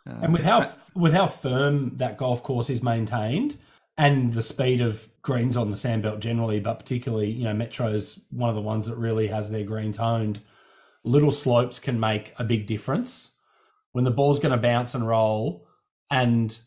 Uh, 0.09 0.19
and 0.23 0.33
with 0.33 0.43
how 0.43 0.69
with 0.95 1.13
how 1.13 1.27
firm 1.27 1.97
that 1.97 2.17
golf 2.17 2.43
course 2.43 2.69
is 2.69 2.81
maintained, 2.81 3.57
and 3.97 4.33
the 4.33 4.41
speed 4.41 4.81
of 4.81 5.07
greens 5.21 5.55
on 5.55 5.69
the 5.69 5.77
sandbelt 5.77 6.19
generally, 6.19 6.59
but 6.59 6.79
particularly 6.79 7.29
you 7.29 7.43
know 7.43 7.53
Metro's 7.53 8.19
one 8.31 8.49
of 8.49 8.55
the 8.55 8.61
ones 8.61 8.87
that 8.87 8.97
really 8.97 9.27
has 9.27 9.49
their 9.49 9.63
greens 9.63 9.97
honed 9.97 10.39
little 11.03 11.31
slopes 11.31 11.79
can 11.79 11.99
make 11.99 12.33
a 12.37 12.43
big 12.43 12.67
difference. 12.67 13.31
When 13.91 14.03
the 14.03 14.11
ball's 14.11 14.39
going 14.39 14.53
to 14.53 14.57
bounce 14.57 14.95
and 14.95 15.07
roll, 15.07 15.67
and 16.09 16.57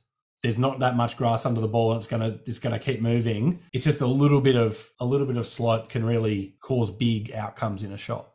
there's 0.43 0.59
not 0.59 0.81
that 0.81 0.95
much 0.97 1.17
grass 1.17 1.47
under 1.47 1.61
the 1.61 1.69
ball, 1.69 1.93
and 1.93 1.99
it's 1.99 2.07
going 2.07 2.21
to 2.21 2.39
it's 2.45 2.59
going 2.59 2.73
to 2.73 2.79
keep 2.79 3.01
moving. 3.01 3.61
It's 3.73 3.85
just 3.85 4.03
a 4.03 4.07
little 4.07 4.41
bit 4.41 4.57
of 4.57 4.91
a 5.01 5.05
little 5.05 5.27
bit 5.27 5.37
of 5.37 5.47
slope 5.47 5.89
can 5.89 6.05
really 6.05 6.57
cause 6.61 6.91
big 6.91 7.33
outcomes 7.33 7.83
in 7.83 7.93
a 7.93 7.99
shot. 7.99 8.31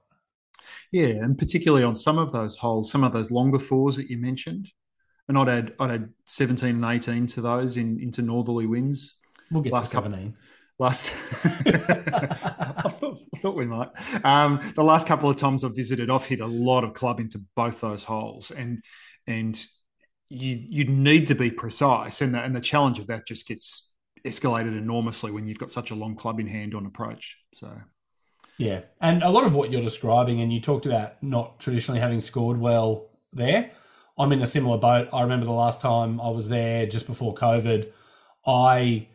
Yeah, 0.91 1.05
and 1.05 1.37
particularly 1.37 1.83
on 1.83 1.93
some 1.93 2.17
of 2.17 2.31
those 2.31 2.57
holes, 2.57 2.89
some 2.89 3.03
of 3.03 3.13
those 3.13 3.29
longer 3.29 3.59
fours 3.59 3.95
that 3.97 4.09
you 4.09 4.17
mentioned, 4.17 4.71
and 5.27 5.37
I'd 5.37 5.49
add 5.49 5.73
I'd 5.79 5.91
add 5.91 6.09
17 6.25 6.83
and 6.83 6.85
18 6.85 7.27
to 7.27 7.41
those 7.41 7.77
in 7.77 7.99
into 7.99 8.23
northerly 8.23 8.65
winds. 8.65 9.13
We'll 9.51 9.61
get 9.61 9.73
last 9.73 9.91
to 9.91 9.97
17. 9.97 10.31
Couple, 10.31 10.37
last 10.79 11.13
I, 11.65 12.93
thought, 13.41 13.55
we 13.55 13.65
might. 13.65 13.89
Um, 14.23 14.73
the 14.75 14.83
last 14.83 15.07
couple 15.07 15.29
of 15.29 15.35
times 15.35 15.63
i've 15.63 15.75
visited 15.75 16.09
i've 16.09 16.25
hit 16.25 16.39
a 16.39 16.47
lot 16.47 16.83
of 16.83 16.93
club 16.93 17.19
into 17.19 17.41
both 17.55 17.81
those 17.81 18.03
holes 18.05 18.49
and 18.51 18.81
and 19.27 19.63
you 20.29 20.59
you 20.69 20.85
need 20.85 21.27
to 21.27 21.35
be 21.35 21.51
precise 21.51 22.21
and 22.21 22.33
the, 22.33 22.41
and 22.41 22.55
the 22.55 22.61
challenge 22.61 22.99
of 22.99 23.07
that 23.07 23.27
just 23.27 23.47
gets 23.47 23.91
escalated 24.25 24.77
enormously 24.77 25.31
when 25.31 25.47
you've 25.47 25.59
got 25.59 25.71
such 25.71 25.91
a 25.91 25.95
long 25.95 26.15
club 26.15 26.39
in 26.39 26.47
hand 26.47 26.73
on 26.73 26.85
approach 26.85 27.37
so. 27.53 27.71
Yeah 28.57 28.81
and 29.01 29.23
a 29.23 29.29
lot 29.29 29.45
of 29.45 29.55
what 29.55 29.71
you're 29.71 29.81
describing 29.81 30.41
and 30.41 30.51
you 30.51 30.61
talked 30.61 30.85
about 30.85 31.21
not 31.23 31.59
traditionally 31.59 31.99
having 31.99 32.21
scored 32.21 32.59
well 32.59 33.09
there 33.33 33.71
i'm 34.17 34.31
in 34.31 34.41
a 34.41 34.47
similar 34.47 34.77
boat. 34.77 35.09
I 35.13 35.21
remember 35.21 35.45
the 35.45 35.51
last 35.51 35.81
time 35.81 36.19
i 36.21 36.29
was 36.29 36.49
there 36.49 36.85
just 36.85 37.07
before 37.07 37.33
covid 37.33 37.91
i 38.45 39.07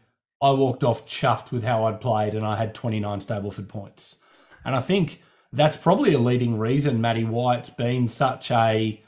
I 0.45 0.51
walked 0.51 0.85
off 0.85 1.07
chuffed 1.07 1.53
with 1.53 1.65
how 1.65 1.87
I'd 1.87 2.03
played, 2.03 2.35
and 2.35 2.45
I 2.45 2.57
had 2.57 2.75
29 2.75 3.21
Stableford 3.21 3.67
points. 3.67 4.19
And 4.63 4.77
I 4.77 4.81
think 4.83 5.23
that's 5.51 5.79
probably 5.79 6.13
a 6.13 6.19
leading 6.19 6.59
reason, 6.59 7.01
Matty, 7.01 7.25
why 7.25 7.57
it's 7.57 7.71
been 7.71 8.09
such 8.09 8.51
a 8.51 9.03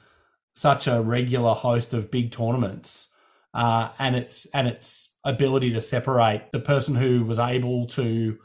such 0.54 0.86
a 0.86 1.02
regular 1.02 1.52
host 1.52 1.92
of 1.92 2.10
big 2.10 2.32
tournaments, 2.32 3.08
uh, 3.52 3.90
and 3.98 4.16
its 4.16 4.46
and 4.54 4.66
its 4.66 5.10
ability 5.24 5.72
to 5.72 5.80
separate 5.82 6.50
the 6.52 6.60
person 6.60 6.94
who 6.94 7.22
was 7.22 7.38
able 7.38 7.86
to 7.88 8.38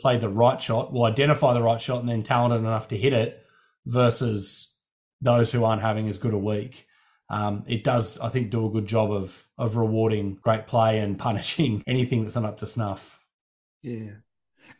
play 0.00 0.16
the 0.16 0.30
right 0.30 0.62
shot, 0.62 0.90
will 0.90 1.04
identify 1.04 1.52
the 1.52 1.62
right 1.62 1.82
shot, 1.82 2.00
and 2.00 2.08
then 2.08 2.22
talented 2.22 2.60
enough 2.60 2.88
to 2.88 2.96
hit 2.96 3.12
it, 3.12 3.44
versus 3.84 4.74
those 5.20 5.52
who 5.52 5.64
aren't 5.64 5.82
having 5.82 6.08
as 6.08 6.16
good 6.16 6.32
a 6.32 6.38
week 6.38 6.87
um, 7.30 7.64
it 7.66 7.84
does, 7.84 8.18
I 8.18 8.28
think, 8.28 8.50
do 8.50 8.66
a 8.66 8.70
good 8.70 8.86
job 8.86 9.12
of 9.12 9.46
of 9.58 9.76
rewarding 9.76 10.38
great 10.42 10.66
play 10.66 10.98
and 11.00 11.18
punishing 11.18 11.82
anything 11.86 12.22
that's 12.22 12.36
not 12.36 12.44
up 12.44 12.58
to 12.58 12.66
snuff. 12.66 13.20
Yeah, 13.82 14.12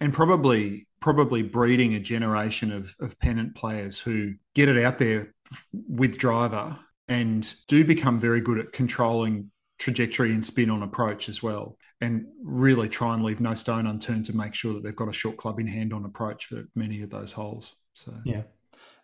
and 0.01 0.13
probably 0.13 0.87
probably 1.01 1.43
breeding 1.43 1.95
a 1.95 2.01
generation 2.01 2.73
of 2.73 2.95
of 3.01 3.19
pennant 3.19 3.55
players 3.55 3.99
who 3.99 4.35
get 4.55 4.69
it 4.69 4.83
out 4.83 4.99
there 4.99 5.35
with 5.73 6.19
driver 6.19 6.79
and 7.09 7.55
do 7.69 7.85
become 7.85 8.19
very 8.19 8.41
good 8.41 8.59
at 8.59 8.73
controlling 8.73 9.51
trajectory 9.79 10.33
and 10.33 10.45
spin 10.45 10.71
on 10.71 10.83
approach 10.83 11.29
as 11.29 11.43
well, 11.43 11.77
and 12.01 12.27
really 12.43 12.89
try 12.89 13.15
and 13.15 13.23
leave 13.23 13.41
no 13.41 13.55
stone 13.55 13.87
unturned 13.87 14.27
to 14.27 14.37
make 14.37 14.55
sure 14.55 14.75
that 14.75 14.83
they've 14.83 14.97
got 14.97 15.09
a 15.09 15.13
short 15.13 15.37
club 15.37 15.61
in 15.61 15.67
hand 15.67 15.93
on 15.93 16.05
approach 16.05 16.47
for 16.47 16.65
many 16.75 17.03
of 17.03 17.11
those 17.11 17.33
holes. 17.33 17.75
So 17.95 18.15
yeah. 18.25 18.43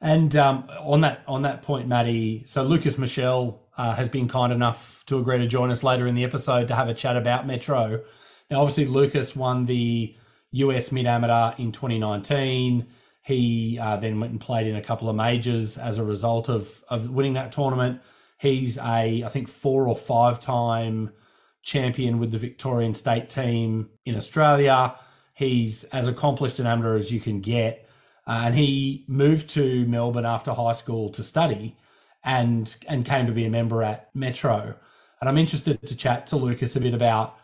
And 0.05 0.37
um, 0.37 0.69
on 0.81 1.01
that 1.01 1.23
on 1.27 1.43
that 1.43 1.63
point, 1.63 1.89
Matty, 1.89 2.43
so 2.45 2.63
Lukas 2.63 2.99
Michel 2.99 3.63
uh, 3.79 3.95
has 3.95 4.11
been 4.11 4.29
kind 4.29 4.53
enough 4.53 5.03
to 5.07 5.19
agree 5.19 5.39
to 5.39 5.47
join 5.47 5.71
us 5.71 5.83
later 5.83 6.07
in 6.07 6.15
the 6.15 6.25
episode 6.25 6.69
to 6.69 6.75
have 6.75 6.91
a 6.91 6.95
chat 6.95 7.17
about 7.17 7.47
Metro. 7.47 8.03
Now, 8.51 8.61
obviously, 8.61 8.85
Lucas 8.85 9.35
won 9.35 9.65
the 9.65 10.15
US 10.51 10.93
Mid 10.93 11.07
Amateur 11.07 11.55
in 11.57 11.73
2019. 11.73 12.87
He 13.23 13.79
uh, 13.81 13.97
then 13.97 14.21
went 14.21 14.33
and 14.33 14.41
played 14.43 14.67
in 14.67 14.77
a 14.77 14.83
couple 14.83 15.09
of 15.09 15.17
majors 15.17 15.79
as 15.79 15.97
a 15.97 16.05
result 16.05 16.51
of 16.51 16.85
of 16.91 17.09
winning 17.09 17.33
that 17.33 17.51
tournament. 17.51 18.03
He's 18.37 18.77
a 18.77 19.25
I 19.25 19.29
think 19.31 19.49
four 19.49 19.89
or 19.89 19.97
five 19.97 20.39
time 20.39 21.15
champion 21.63 22.19
with 22.19 22.31
the 22.31 22.37
Victorian 22.37 22.93
state 22.93 23.31
team 23.31 23.89
in 24.05 24.17
Australia. 24.17 24.97
He's 25.33 25.85
as 25.85 26.09
accomplished 26.09 26.59
an 26.59 26.67
amateur 26.67 26.95
as 26.95 27.11
you 27.11 27.21
can 27.21 27.41
get 27.41 27.85
uh, 28.27 28.43
and 28.45 28.55
he 28.55 29.05
moved 29.07 29.51
to 29.51 29.87
Melbourne 29.87 30.25
after 30.25 30.53
high 30.53 30.73
school 30.73 31.11
to 31.11 31.23
study, 31.23 31.77
and 32.25 32.75
and 32.89 33.05
came 33.05 33.27
to 33.27 33.33
be 33.33 33.45
a 33.45 33.51
member 33.51 33.83
at 33.83 34.15
Metro. 34.15 34.77
And 35.21 35.29
I'm 35.29 35.39
interested 35.39 35.81
to 35.87 35.97
chat 35.97 36.27
to 36.29 36.37
Lukas 36.37 36.77
a 36.77 36.81
bit 36.81 36.95
about 36.95 37.39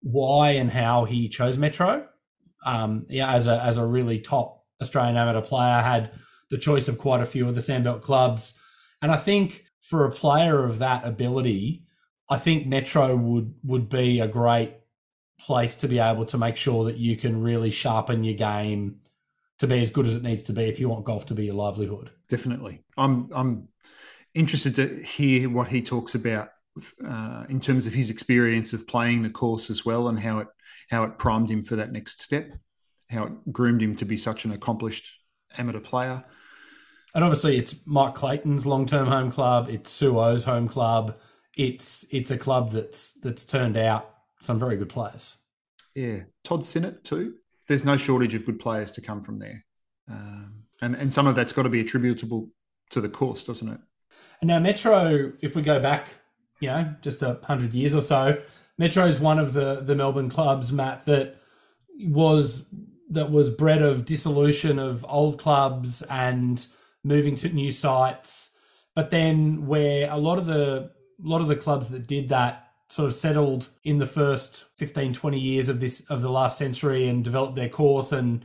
why 0.00 0.50
and 0.50 0.70
how 0.70 1.04
he 1.04 1.28
chose 1.28 1.58
Metro. 1.58 2.06
Um, 2.64 3.06
yeah, 3.08 3.32
as 3.32 3.46
a 3.46 3.62
as 3.62 3.76
a 3.76 3.86
really 3.86 4.20
top 4.20 4.64
Australian 4.80 5.16
amateur 5.16 5.40
player, 5.40 5.80
had 5.82 6.10
the 6.50 6.58
choice 6.58 6.88
of 6.88 6.98
quite 6.98 7.20
a 7.20 7.26
few 7.26 7.48
of 7.48 7.54
the 7.54 7.60
Sandbelt 7.60 8.02
clubs, 8.02 8.58
and 9.00 9.12
I 9.12 9.16
think 9.16 9.64
for 9.80 10.04
a 10.04 10.10
player 10.10 10.64
of 10.64 10.80
that 10.80 11.04
ability, 11.04 11.84
I 12.28 12.38
think 12.38 12.66
Metro 12.66 13.14
would 13.14 13.54
would 13.62 13.88
be 13.88 14.20
a 14.20 14.26
great 14.26 14.74
place 15.38 15.76
to 15.76 15.88
be 15.88 15.98
able 15.98 16.24
to 16.26 16.38
make 16.38 16.56
sure 16.56 16.84
that 16.84 16.96
you 16.96 17.16
can 17.16 17.40
really 17.40 17.70
sharpen 17.70 18.24
your 18.24 18.34
game 18.34 19.00
to 19.58 19.66
be 19.66 19.80
as 19.80 19.90
good 19.90 20.06
as 20.06 20.14
it 20.14 20.22
needs 20.22 20.42
to 20.42 20.52
be 20.52 20.64
if 20.64 20.78
you 20.78 20.88
want 20.88 21.04
golf 21.04 21.26
to 21.26 21.34
be 21.34 21.46
your 21.46 21.54
livelihood. 21.54 22.10
Definitely. 22.28 22.82
I'm 22.96 23.30
I'm 23.34 23.68
interested 24.34 24.74
to 24.76 25.02
hear 25.02 25.48
what 25.48 25.68
he 25.68 25.82
talks 25.82 26.14
about 26.14 26.50
uh, 27.06 27.44
in 27.48 27.60
terms 27.60 27.86
of 27.86 27.94
his 27.94 28.10
experience 28.10 28.72
of 28.72 28.86
playing 28.86 29.22
the 29.22 29.30
course 29.30 29.70
as 29.70 29.84
well 29.84 30.08
and 30.08 30.20
how 30.20 30.40
it 30.40 30.48
how 30.90 31.04
it 31.04 31.18
primed 31.18 31.50
him 31.50 31.62
for 31.62 31.76
that 31.76 31.92
next 31.92 32.20
step, 32.20 32.52
how 33.10 33.24
it 33.24 33.52
groomed 33.52 33.82
him 33.82 33.96
to 33.96 34.04
be 34.04 34.16
such 34.16 34.44
an 34.44 34.52
accomplished 34.52 35.08
amateur 35.56 35.80
player. 35.80 36.24
And 37.14 37.24
obviously, 37.24 37.56
it's 37.56 37.86
Mike 37.86 38.14
Clayton's 38.14 38.66
long-term 38.66 39.06
home 39.06 39.32
club. 39.32 39.68
It's 39.70 39.90
Suo's 39.90 40.44
home 40.44 40.68
club. 40.68 41.16
It's 41.56 42.04
it's 42.12 42.30
a 42.30 42.36
club 42.36 42.72
that's 42.72 43.12
that's 43.20 43.44
turned 43.44 43.78
out 43.78 44.10
some 44.40 44.58
very 44.58 44.76
good 44.76 44.90
players. 44.90 45.38
Yeah, 45.94 46.20
Todd 46.44 46.62
Sinnott 46.62 47.04
too 47.04 47.36
there's 47.68 47.84
no 47.84 47.96
shortage 47.96 48.34
of 48.34 48.44
good 48.44 48.58
players 48.58 48.92
to 48.92 49.00
come 49.00 49.22
from 49.22 49.38
there. 49.38 49.64
Um, 50.08 50.64
and, 50.80 50.94
and 50.94 51.12
some 51.12 51.26
of 51.26 51.34
that's 51.34 51.52
got 51.52 51.62
to 51.62 51.68
be 51.68 51.80
attributable 51.80 52.50
to 52.90 53.00
the 53.00 53.08
course, 53.08 53.42
doesn't 53.42 53.68
it? 53.68 53.80
And 54.40 54.48
now 54.48 54.58
Metro, 54.58 55.32
if 55.40 55.56
we 55.56 55.62
go 55.62 55.80
back, 55.80 56.14
you 56.60 56.68
know, 56.68 56.94
just 57.02 57.22
a 57.22 57.38
hundred 57.42 57.74
years 57.74 57.94
or 57.94 58.02
so, 58.02 58.40
Metro 58.78 59.06
is 59.06 59.18
one 59.18 59.38
of 59.38 59.54
the 59.54 59.80
the 59.80 59.94
Melbourne 59.94 60.28
clubs, 60.28 60.72
Matt, 60.72 61.06
that 61.06 61.36
was 61.98 62.66
that 63.10 63.30
was 63.30 63.50
bred 63.50 63.82
of 63.82 64.04
dissolution 64.04 64.78
of 64.78 65.04
old 65.08 65.38
clubs 65.38 66.02
and 66.02 66.66
moving 67.02 67.34
to 67.36 67.48
new 67.48 67.72
sites. 67.72 68.50
But 68.94 69.10
then 69.10 69.66
where 69.66 70.10
a 70.10 70.16
lot 70.16 70.38
of 70.38 70.46
the 70.46 70.90
a 71.24 71.28
lot 71.28 71.40
of 71.40 71.48
the 71.48 71.56
clubs 71.56 71.88
that 71.88 72.06
did 72.06 72.28
that 72.28 72.65
sort 72.88 73.08
of 73.08 73.14
settled 73.14 73.68
in 73.84 73.98
the 73.98 74.06
first 74.06 74.66
15 74.76 75.12
20 75.12 75.38
years 75.38 75.68
of 75.68 75.80
this 75.80 76.00
of 76.08 76.22
the 76.22 76.30
last 76.30 76.58
century 76.58 77.08
and 77.08 77.24
developed 77.24 77.56
their 77.56 77.68
course 77.68 78.12
and 78.12 78.44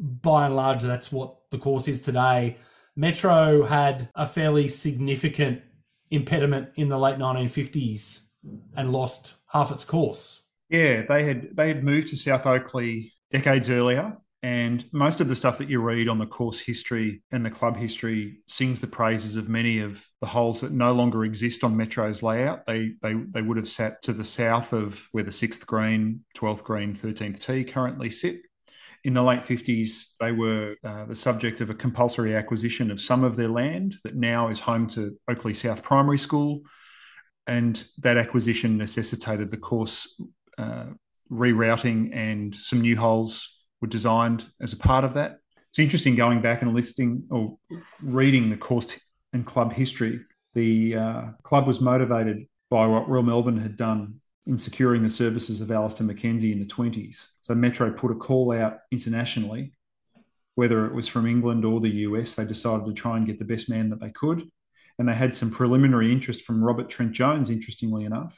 by 0.00 0.46
and 0.46 0.56
large 0.56 0.82
that's 0.82 1.12
what 1.12 1.36
the 1.50 1.58
course 1.58 1.86
is 1.86 2.00
today. 2.00 2.56
Metro 2.96 3.64
had 3.64 4.08
a 4.14 4.26
fairly 4.26 4.68
significant 4.68 5.62
impediment 6.10 6.68
in 6.76 6.88
the 6.88 6.98
late 6.98 7.18
1950s 7.18 8.22
and 8.76 8.92
lost 8.92 9.34
half 9.48 9.70
its 9.70 9.84
course. 9.84 10.42
Yeah 10.68 11.02
they 11.06 11.24
had 11.24 11.56
they 11.56 11.68
had 11.68 11.84
moved 11.84 12.08
to 12.08 12.16
south 12.16 12.46
Oakleigh 12.46 13.10
decades 13.30 13.68
earlier 13.68 14.16
and 14.44 14.84
most 14.92 15.22
of 15.22 15.28
the 15.28 15.34
stuff 15.34 15.56
that 15.56 15.70
you 15.70 15.80
read 15.80 16.06
on 16.06 16.18
the 16.18 16.26
course 16.26 16.60
history 16.60 17.22
and 17.32 17.46
the 17.46 17.50
club 17.50 17.78
history 17.78 18.40
sings 18.46 18.78
the 18.78 18.86
praises 18.86 19.36
of 19.36 19.48
many 19.48 19.78
of 19.78 20.06
the 20.20 20.26
holes 20.26 20.60
that 20.60 20.70
no 20.70 20.92
longer 20.92 21.24
exist 21.24 21.64
on 21.64 21.74
Metro's 21.74 22.22
layout. 22.22 22.66
They 22.66 22.92
they 23.00 23.14
they 23.14 23.40
would 23.40 23.56
have 23.56 23.66
sat 23.66 24.02
to 24.02 24.12
the 24.12 24.22
south 24.22 24.74
of 24.74 25.08
where 25.12 25.24
the 25.24 25.32
sixth 25.32 25.66
green, 25.66 26.26
twelfth 26.34 26.62
green, 26.62 26.94
thirteenth 26.94 27.40
tee 27.40 27.64
currently 27.64 28.10
sit. 28.10 28.42
In 29.02 29.14
the 29.14 29.22
late 29.22 29.44
50s, 29.44 30.08
they 30.20 30.32
were 30.32 30.76
uh, 30.84 31.06
the 31.06 31.16
subject 31.16 31.62
of 31.62 31.70
a 31.70 31.74
compulsory 31.74 32.36
acquisition 32.36 32.90
of 32.90 33.00
some 33.00 33.24
of 33.24 33.36
their 33.36 33.48
land 33.48 33.96
that 34.04 34.14
now 34.14 34.48
is 34.48 34.60
home 34.60 34.86
to 34.88 35.16
Oakleigh 35.26 35.54
South 35.54 35.82
Primary 35.82 36.18
School. 36.18 36.60
And 37.46 37.82
that 37.98 38.18
acquisition 38.18 38.76
necessitated 38.76 39.50
the 39.50 39.58
course 39.58 40.22
uh, 40.56 40.86
rerouting 41.30 42.14
and 42.14 42.54
some 42.54 42.80
new 42.80 42.96
holes 42.96 43.53
were 43.84 43.88
designed 43.88 44.46
as 44.62 44.72
a 44.72 44.78
part 44.78 45.04
of 45.04 45.12
that. 45.12 45.40
It's 45.68 45.78
interesting 45.78 46.14
going 46.14 46.40
back 46.40 46.62
and 46.62 46.72
listing 46.72 47.24
or 47.30 47.58
reading 48.00 48.48
the 48.48 48.56
course 48.56 48.98
and 49.34 49.44
club 49.44 49.74
history. 49.74 50.20
The 50.54 50.96
uh, 50.96 51.22
club 51.42 51.66
was 51.66 51.82
motivated 51.82 52.46
by 52.70 52.86
what 52.86 53.10
Royal 53.10 53.22
Melbourne 53.22 53.58
had 53.58 53.76
done 53.76 54.20
in 54.46 54.56
securing 54.56 55.02
the 55.02 55.10
services 55.10 55.60
of 55.60 55.70
Alister 55.70 56.02
MacKenzie 56.02 56.52
in 56.52 56.60
the 56.60 56.64
20s. 56.64 57.28
So 57.42 57.54
Metro 57.54 57.92
put 57.92 58.10
a 58.10 58.14
call 58.14 58.52
out 58.52 58.78
internationally, 58.90 59.74
whether 60.54 60.86
it 60.86 60.94
was 60.94 61.06
from 61.06 61.26
England 61.26 61.66
or 61.66 61.78
the 61.78 61.96
US, 62.08 62.36
they 62.36 62.46
decided 62.46 62.86
to 62.86 62.94
try 62.94 63.18
and 63.18 63.26
get 63.26 63.38
the 63.38 63.44
best 63.44 63.68
man 63.68 63.90
that 63.90 64.00
they 64.00 64.10
could. 64.10 64.48
And 64.98 65.06
they 65.06 65.14
had 65.14 65.36
some 65.36 65.50
preliminary 65.50 66.10
interest 66.10 66.42
from 66.42 66.64
Robert 66.64 66.88
Trent 66.88 67.12
Jones, 67.12 67.50
interestingly 67.50 68.06
enough 68.06 68.34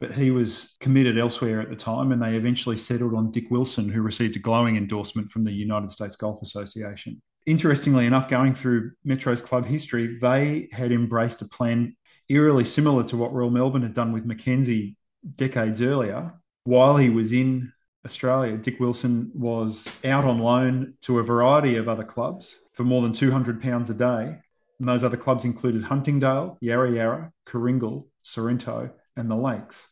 but 0.00 0.12
he 0.12 0.30
was 0.30 0.76
committed 0.80 1.18
elsewhere 1.18 1.60
at 1.60 1.70
the 1.70 1.76
time, 1.76 2.12
and 2.12 2.22
they 2.22 2.36
eventually 2.36 2.76
settled 2.76 3.14
on 3.14 3.30
Dick 3.30 3.50
Wilson, 3.50 3.88
who 3.88 4.02
received 4.02 4.36
a 4.36 4.38
glowing 4.38 4.76
endorsement 4.76 5.30
from 5.30 5.44
the 5.44 5.52
United 5.52 5.90
States 5.90 6.16
Golf 6.16 6.40
Association. 6.42 7.20
Interestingly 7.46 8.06
enough, 8.06 8.28
going 8.28 8.54
through 8.54 8.92
Metro's 9.04 9.42
club 9.42 9.66
history, 9.66 10.18
they 10.18 10.68
had 10.72 10.92
embraced 10.92 11.42
a 11.42 11.48
plan 11.48 11.96
eerily 12.28 12.64
similar 12.64 13.02
to 13.04 13.16
what 13.16 13.32
Royal 13.32 13.50
Melbourne 13.50 13.82
had 13.82 13.94
done 13.94 14.12
with 14.12 14.26
Mackenzie 14.26 14.96
decades 15.36 15.80
earlier. 15.80 16.34
While 16.64 16.96
he 16.96 17.08
was 17.08 17.32
in 17.32 17.72
Australia, 18.04 18.56
Dick 18.56 18.78
Wilson 18.78 19.30
was 19.34 19.88
out 20.04 20.24
on 20.24 20.38
loan 20.38 20.94
to 21.02 21.18
a 21.18 21.22
variety 21.22 21.76
of 21.76 21.88
other 21.88 22.04
clubs 22.04 22.68
for 22.74 22.84
more 22.84 23.02
than 23.02 23.12
£200 23.12 23.90
a 23.90 23.94
day. 23.94 24.38
And 24.78 24.88
those 24.88 25.02
other 25.02 25.16
clubs 25.16 25.44
included 25.44 25.82
Huntingdale, 25.82 26.56
Yarra 26.60 26.92
Yarra, 26.92 27.32
Kooringal, 27.46 28.06
Sorrento, 28.22 28.90
and 29.18 29.30
the 29.30 29.36
lakes. 29.36 29.88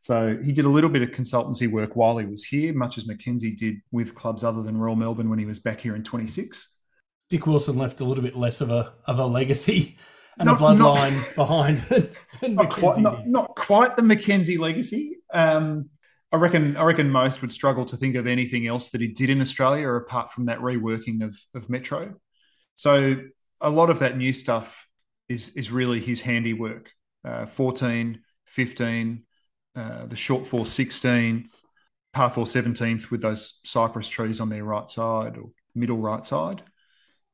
So 0.00 0.38
he 0.42 0.52
did 0.52 0.66
a 0.66 0.68
little 0.68 0.90
bit 0.90 1.02
of 1.02 1.12
consultancy 1.12 1.70
work 1.70 1.96
while 1.96 2.18
he 2.18 2.26
was 2.26 2.44
here, 2.44 2.74
much 2.74 2.98
as 2.98 3.06
Mackenzie 3.06 3.54
did 3.54 3.76
with 3.90 4.14
clubs 4.14 4.44
other 4.44 4.62
than 4.62 4.76
Royal 4.76 4.96
Melbourne 4.96 5.30
when 5.30 5.38
he 5.38 5.46
was 5.46 5.58
back 5.58 5.80
here 5.80 5.96
in 5.96 6.04
26. 6.04 6.74
Dick 7.30 7.46
Wilson 7.46 7.76
left 7.76 8.00
a 8.00 8.04
little 8.04 8.22
bit 8.22 8.36
less 8.36 8.60
of 8.60 8.70
a 8.70 8.92
of 9.06 9.18
a 9.18 9.24
legacy 9.24 9.96
and 10.38 10.46
not, 10.46 10.56
a 10.56 10.62
bloodline 10.62 11.16
not, 11.16 11.34
behind 11.36 11.78
than, 11.78 12.08
than 12.40 12.54
not, 12.54 12.70
quite, 12.70 12.98
not, 12.98 13.26
not, 13.26 13.56
quite 13.56 13.96
the 13.96 14.02
Mackenzie 14.02 14.58
legacy. 14.58 15.16
Um, 15.32 15.88
I 16.30 16.36
reckon 16.36 16.76
I 16.76 16.82
reckon 16.82 17.08
most 17.08 17.40
would 17.40 17.52
struggle 17.52 17.86
to 17.86 17.96
think 17.96 18.16
of 18.16 18.26
anything 18.26 18.66
else 18.66 18.90
that 18.90 19.00
he 19.00 19.08
did 19.08 19.30
in 19.30 19.40
Australia 19.40 19.88
apart 19.88 20.32
from 20.32 20.46
that 20.46 20.58
reworking 20.58 21.22
of 21.22 21.34
of 21.54 21.70
Metro. 21.70 22.14
So 22.74 23.16
a 23.60 23.70
lot 23.70 23.88
of 23.88 24.00
that 24.00 24.18
new 24.18 24.32
stuff 24.32 24.86
is 25.28 25.50
is 25.50 25.70
really 25.70 26.00
his 26.00 26.20
handiwork. 26.20 26.90
Uh, 27.24 27.46
14, 27.46 28.20
15, 28.46 29.22
uh, 29.76 30.06
the 30.06 30.16
short 30.16 30.46
four 30.46 30.64
16th, 30.64 31.48
par 32.12 32.30
four 32.30 32.44
17th 32.44 33.10
with 33.10 33.22
those 33.22 33.60
cypress 33.64 34.08
trees 34.08 34.40
on 34.40 34.48
their 34.48 34.64
right 34.64 34.88
side 34.88 35.36
or 35.36 35.50
middle 35.74 35.98
right 35.98 36.24
side. 36.24 36.62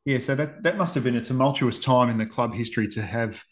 Yeah, 0.04 0.18
so 0.18 0.34
that, 0.34 0.62
that 0.62 0.78
must 0.78 0.94
have 0.94 1.04
been 1.04 1.16
a 1.16 1.24
tumultuous 1.24 1.78
time 1.78 2.08
in 2.08 2.18
the 2.18 2.26
club 2.26 2.54
history 2.54 2.88
to 2.88 3.02
have 3.02 3.44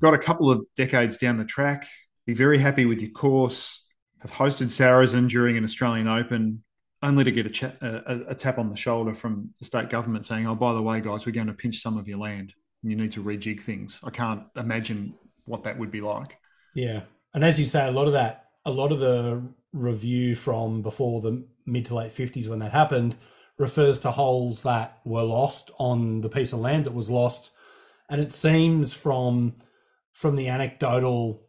got 0.00 0.14
a 0.14 0.18
couple 0.18 0.50
of 0.50 0.64
decades 0.76 1.16
down 1.16 1.36
the 1.36 1.44
track, 1.44 1.86
be 2.26 2.34
very 2.34 2.58
happy 2.58 2.86
with 2.86 3.00
your 3.00 3.10
course, 3.10 3.84
have 4.20 4.30
hosted 4.30 4.66
Sarazen 4.66 5.28
during 5.28 5.56
an 5.56 5.64
Australian 5.64 6.08
Open, 6.08 6.62
only 7.02 7.24
to 7.24 7.32
get 7.32 7.46
a, 7.46 7.50
cha- 7.50 7.72
a, 7.80 8.20
a, 8.28 8.34
tap 8.34 8.58
on 8.58 8.68
the 8.68 8.76
shoulder 8.76 9.14
from 9.14 9.50
the 9.58 9.64
state 9.64 9.88
government 9.88 10.26
saying, 10.26 10.46
oh, 10.46 10.54
by 10.54 10.74
the 10.74 10.82
way, 10.82 11.00
guys, 11.00 11.24
we're 11.24 11.32
going 11.32 11.46
to 11.46 11.54
pinch 11.54 11.78
some 11.78 11.96
of 11.96 12.06
your 12.06 12.18
land. 12.18 12.52
And 12.82 12.90
you 12.90 12.96
need 12.96 13.12
to 13.12 13.24
rejig 13.24 13.60
things. 13.60 14.00
I 14.04 14.10
can't 14.10 14.42
imagine 14.56 15.14
what 15.46 15.64
that 15.64 15.78
would 15.78 15.90
be 15.90 16.00
like. 16.00 16.36
Yeah, 16.74 17.02
and 17.34 17.44
as 17.44 17.58
you 17.58 17.66
say, 17.66 17.86
a 17.86 17.92
lot 17.92 18.06
of 18.06 18.12
that, 18.12 18.46
a 18.64 18.70
lot 18.70 18.92
of 18.92 19.00
the 19.00 19.42
review 19.72 20.34
from 20.34 20.82
before 20.82 21.20
the 21.20 21.44
mid 21.66 21.86
to 21.86 21.94
late 21.94 22.12
fifties 22.12 22.48
when 22.48 22.58
that 22.60 22.72
happened 22.72 23.16
refers 23.58 23.98
to 24.00 24.10
holes 24.10 24.62
that 24.62 24.98
were 25.04 25.22
lost 25.22 25.70
on 25.78 26.22
the 26.22 26.28
piece 26.28 26.52
of 26.52 26.60
land 26.60 26.84
that 26.86 26.94
was 26.94 27.10
lost, 27.10 27.50
and 28.08 28.20
it 28.20 28.32
seems 28.32 28.92
from 28.92 29.54
from 30.12 30.36
the 30.36 30.48
anecdotal 30.48 31.46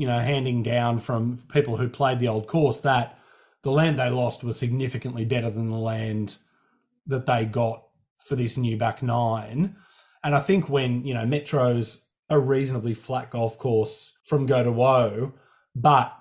you 0.00 0.06
know, 0.06 0.18
handing 0.18 0.62
down 0.62 0.98
from 0.98 1.42
people 1.52 1.76
who 1.76 1.86
played 1.86 2.18
the 2.18 2.28
old 2.28 2.46
course 2.46 2.80
that 2.80 3.18
the 3.62 3.70
land 3.70 3.98
they 3.98 4.08
lost 4.08 4.42
was 4.42 4.58
significantly 4.58 5.26
better 5.26 5.50
than 5.50 5.68
the 5.68 5.76
land 5.76 6.36
that 7.06 7.26
they 7.26 7.44
got 7.44 7.82
for 8.18 8.34
this 8.34 8.56
new 8.56 8.78
back 8.78 9.02
nine. 9.02 9.76
And 10.24 10.34
I 10.34 10.40
think 10.40 10.70
when, 10.70 11.04
you 11.04 11.12
know, 11.12 11.26
Metro's 11.26 12.06
a 12.30 12.38
reasonably 12.38 12.94
flat 12.94 13.30
golf 13.30 13.58
course 13.58 14.14
from 14.22 14.46
go 14.46 14.62
to 14.62 14.70
woe, 14.70 15.34
but 15.74 16.16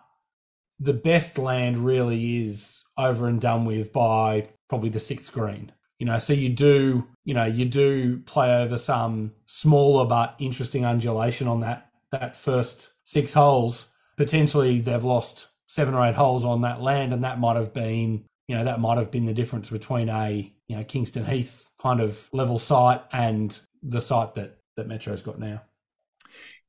the 0.79 0.93
best 0.93 1.37
land 1.37 1.85
really 1.85 2.39
is 2.39 2.83
over 2.97 3.27
and 3.27 3.39
done 3.39 3.65
with 3.65 3.93
by 3.93 4.47
probably 4.67 4.89
the 4.89 4.99
sixth 4.99 5.31
green. 5.31 5.71
You 5.99 6.05
know, 6.05 6.19
so 6.19 6.33
you 6.33 6.49
do, 6.49 7.07
you 7.25 7.33
know, 7.33 7.45
you 7.45 7.65
do 7.65 8.19
play 8.19 8.55
over 8.61 8.77
some 8.77 9.33
smaller 9.45 10.05
but 10.05 10.35
interesting 10.39 10.85
undulation 10.85 11.47
on 11.47 11.59
that 11.59 11.91
that 12.11 12.35
first 12.35 12.89
six 13.03 13.33
holes. 13.33 13.87
Potentially 14.17 14.79
they've 14.79 15.03
lost 15.03 15.47
seven 15.67 15.93
or 15.93 16.05
eight 16.07 16.15
holes 16.15 16.43
on 16.43 16.61
that 16.61 16.81
land, 16.81 17.13
and 17.13 17.23
that 17.23 17.39
might 17.39 17.57
have 17.57 17.73
been, 17.73 18.25
you 18.47 18.55
know, 18.55 18.63
that 18.63 18.79
might 18.79 18.97
have 18.97 19.11
been 19.11 19.25
the 19.25 19.33
difference 19.33 19.69
between 19.69 20.09
a, 20.09 20.51
you 20.67 20.75
know, 20.77 20.83
Kingston 20.83 21.25
Heath 21.25 21.69
kind 21.81 21.99
of 21.99 22.29
level 22.31 22.59
site 22.59 23.01
and 23.11 23.59
the 23.83 24.01
site 24.01 24.35
that 24.35 24.57
that 24.77 24.87
Metro's 24.87 25.21
got 25.21 25.37
now. 25.37 25.61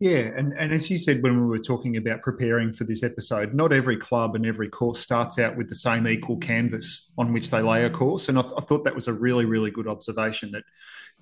Yeah, 0.00 0.30
and, 0.34 0.54
and 0.56 0.72
as 0.72 0.88
you 0.88 0.96
said 0.96 1.22
when 1.22 1.38
we 1.38 1.46
were 1.46 1.58
talking 1.58 1.98
about 1.98 2.22
preparing 2.22 2.72
for 2.72 2.84
this 2.84 3.02
episode, 3.02 3.52
not 3.52 3.70
every 3.70 3.98
club 3.98 4.34
and 4.34 4.46
every 4.46 4.70
course 4.70 4.98
starts 4.98 5.38
out 5.38 5.58
with 5.58 5.68
the 5.68 5.74
same 5.74 6.08
equal 6.08 6.38
canvas 6.38 7.12
on 7.18 7.34
which 7.34 7.50
they 7.50 7.60
lay 7.60 7.84
a 7.84 7.90
course, 7.90 8.30
and 8.30 8.38
I, 8.38 8.42
I 8.56 8.62
thought 8.62 8.84
that 8.84 8.94
was 8.94 9.08
a 9.08 9.12
really 9.12 9.44
really 9.44 9.70
good 9.70 9.86
observation 9.86 10.52
that 10.52 10.64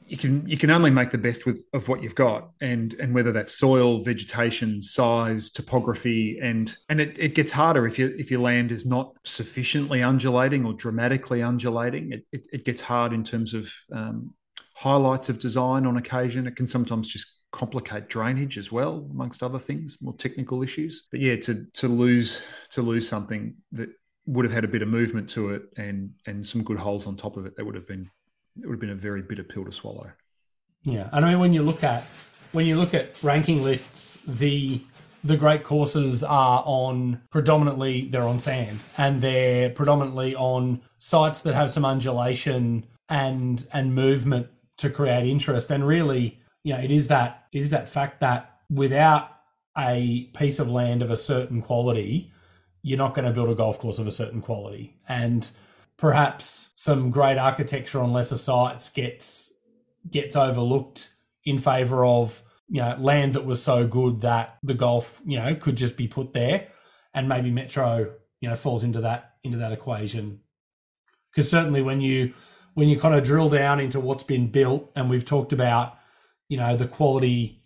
you 0.06 0.16
can 0.16 0.48
you 0.48 0.56
can 0.56 0.70
only 0.70 0.90
make 0.90 1.10
the 1.10 1.18
best 1.18 1.44
with 1.44 1.64
of 1.72 1.88
what 1.88 2.04
you've 2.04 2.14
got, 2.14 2.50
and 2.60 2.94
and 2.94 3.12
whether 3.16 3.32
that's 3.32 3.52
soil, 3.52 4.00
vegetation, 4.04 4.80
size, 4.80 5.50
topography, 5.50 6.38
and 6.40 6.76
and 6.88 7.00
it, 7.00 7.18
it 7.18 7.34
gets 7.34 7.50
harder 7.50 7.84
if 7.84 7.98
you 7.98 8.14
if 8.16 8.30
your 8.30 8.40
land 8.40 8.70
is 8.70 8.86
not 8.86 9.12
sufficiently 9.24 10.04
undulating 10.04 10.64
or 10.64 10.72
dramatically 10.72 11.42
undulating. 11.42 12.12
It 12.12 12.26
it, 12.30 12.46
it 12.52 12.64
gets 12.64 12.80
hard 12.80 13.12
in 13.12 13.24
terms 13.24 13.54
of 13.54 13.72
um, 13.92 14.34
highlights 14.74 15.28
of 15.28 15.40
design 15.40 15.84
on 15.84 15.96
occasion. 15.96 16.46
It 16.46 16.54
can 16.54 16.68
sometimes 16.68 17.08
just 17.08 17.38
complicate 17.50 18.08
drainage 18.08 18.58
as 18.58 18.70
well, 18.70 19.06
amongst 19.11 19.42
other 19.42 19.58
things, 19.58 19.98
more 20.00 20.14
technical 20.14 20.62
issues. 20.62 21.08
But 21.11 21.20
yeah, 21.20 21.37
to 21.37 21.66
to 21.74 21.88
lose 21.88 22.42
to 22.70 22.82
lose 22.82 23.08
something 23.08 23.54
that 23.72 23.88
would 24.26 24.44
have 24.44 24.52
had 24.52 24.64
a 24.64 24.68
bit 24.68 24.82
of 24.82 24.88
movement 24.88 25.28
to 25.30 25.50
it 25.50 25.62
and 25.76 26.11
and 26.26 26.46
some 26.46 26.62
good 26.62 26.78
holes 26.78 27.06
on 27.06 27.16
top 27.16 27.37
of 27.37 27.46
it, 27.46 27.56
that 27.56 27.64
would 27.64 27.74
have 27.74 27.87
been 27.87 28.11
it 28.56 28.66
would 28.66 28.74
have 28.74 28.80
been 28.80 28.90
a 28.90 28.94
very 28.94 29.22
bitter 29.22 29.44
pill 29.44 29.64
to 29.64 29.72
swallow. 29.72 30.11
Yeah, 30.82 31.08
and 31.12 31.24
I 31.24 31.30
mean 31.30 31.40
when 31.40 31.52
you 31.52 31.62
look 31.62 31.82
at 31.82 32.04
when 32.52 32.66
you 32.66 32.76
look 32.76 32.94
at 32.94 33.22
ranking 33.22 33.62
lists, 33.62 34.18
the 34.26 34.80
the 35.24 35.37
great 35.37 35.64
courses 35.64 36.22
are 36.22 36.62
on 36.64 37.20
predominantly 37.30 38.08
they're 38.08 38.22
on 38.22 38.38
sand 38.38 38.78
and 38.96 39.20
they're 39.20 39.70
predominantly 39.70 40.34
on 40.37 40.80
sites 40.98 41.40
that 41.42 41.54
have 41.54 41.70
some 41.70 41.84
undulation 41.84 42.87
and 43.08 43.66
and 43.72 43.94
movement 43.94 44.46
to 44.76 44.88
create 44.88 45.28
interest 45.28 45.70
and 45.70 45.87
really 45.87 46.40
you 46.68 46.74
know, 46.74 46.81
it 46.81 46.90
is 46.90 47.09
that 47.09 47.46
it 47.50 47.61
is 47.61 47.70
that 47.70 47.88
fact 47.88 48.20
that 48.20 48.59
without 48.68 49.31
a 49.78 50.24
piece 50.37 50.59
of 50.59 50.70
land 50.70 51.00
of 51.00 51.11
a 51.11 51.16
certain 51.16 51.62
quality, 51.62 52.31
you're 52.83 52.98
not 52.98 53.14
going 53.14 53.24
to 53.24 53.33
build 53.33 53.48
a 53.48 53.54
golf 53.54 53.78
course 53.78 53.98
of 53.98 54.07
a 54.07 54.12
certain 54.12 54.42
quality. 54.42 54.94
And 55.09 55.48
perhaps 55.96 56.68
some 56.74 57.11
great 57.11 57.38
architecture 57.38 58.02
on 58.02 58.12
lesser 58.12 58.37
sites 58.37 58.90
gets 58.90 59.50
gets 60.11 60.37
overlooked 60.37 61.09
in 61.42 61.57
favor 61.57 62.04
of 62.04 62.42
you 62.68 62.83
know 62.83 62.94
land 62.98 63.33
that 63.33 63.46
was 63.46 63.62
so 63.62 63.87
good 63.87 64.20
that 64.20 64.59
the 64.62 64.74
golf 64.74 65.22
you 65.24 65.38
know 65.38 65.54
could 65.54 65.76
just 65.76 65.96
be 65.96 66.07
put 66.07 66.35
there 66.35 66.68
and 67.14 67.31
maybe 67.31 67.50
metro 67.50 68.12
you 68.42 68.48
know 68.50 68.54
falls 68.54 68.85
into 68.85 69.00
that 69.00 69.37
into 69.42 69.57
that 69.57 69.72
equation 69.72 70.40
because 71.33 71.50
certainly 71.50 71.81
when 71.81 72.02
you 72.02 72.35
when 72.74 72.88
you 72.88 73.00
kind 73.00 73.14
of 73.14 73.24
drill 73.24 73.48
down 73.48 73.81
into 73.81 73.98
what's 73.98 74.22
been 74.22 74.48
built 74.48 74.90
and 74.94 75.09
we've 75.09 75.24
talked 75.24 75.54
about 75.54 75.97
you 76.48 76.56
know, 76.56 76.76
the 76.76 76.88
quality. 76.88 77.62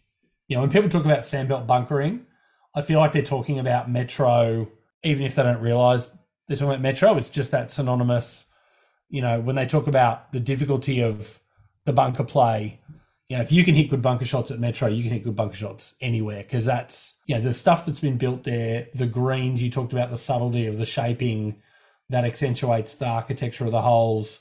You 0.49 0.57
know, 0.57 0.63
when 0.63 0.71
people 0.71 0.91
talk 0.91 1.05
about 1.05 1.21
sandbelt 1.21 1.67
bunkering, 1.67 2.27
I 2.75 2.83
feel 2.83 2.99
like 2.99 3.13
they're 3.13 3.23
talking 3.23 3.59
about 3.59 3.91
Metro, 3.91 4.71
even 5.03 5.25
if 5.25 5.35
they 5.35 5.43
don't 5.43 5.61
realize 5.61 6.11
they're 6.47 6.57
talking 6.57 6.71
about 6.71 6.81
Metro. 6.81 7.17
It's 7.17 7.31
just 7.31 7.51
that 7.53 7.71
synonymous. 7.71 8.47
You 9.09 9.23
know, 9.23 9.41
when 9.41 9.57
they 9.57 9.67
talk 9.67 9.87
about 9.87 10.33
the 10.33 10.41
difficulty 10.41 11.01
of 11.01 11.39
the 11.85 11.93
bunker 11.93 12.25
play, 12.25 12.81
you 13.29 13.37
know, 13.37 13.43
if 13.43 13.53
you 13.53 13.65
can 13.65 13.75
hit 13.75 13.89
good 13.89 14.03
bunker 14.03 14.25
shots 14.25 14.51
at 14.51 14.59
Metro, 14.59 14.89
you 14.89 15.03
can 15.03 15.13
hit 15.13 15.25
good 15.25 15.37
bunker 15.37 15.57
shots 15.57 15.95
anywhere 16.01 16.43
because 16.43 16.65
that's, 16.65 17.19
you 17.27 17.35
know, 17.35 17.41
the 17.41 17.55
stuff 17.55 17.87
that's 17.87 18.01
been 18.01 18.19
built 18.19 18.45
there, 18.45 18.89
the 18.95 19.07
greens, 19.07 19.63
you 19.63 19.71
talked 19.71 19.93
about 19.93 20.11
the 20.11 20.19
subtlety 20.19 20.67
of 20.67 20.79
the 20.79 20.87
shaping 20.87 21.63
that 22.11 22.25
accentuates 22.25 22.95
the 22.95 23.07
architecture 23.07 23.65
of 23.65 23.71
the 23.71 23.81
holes 23.81 24.41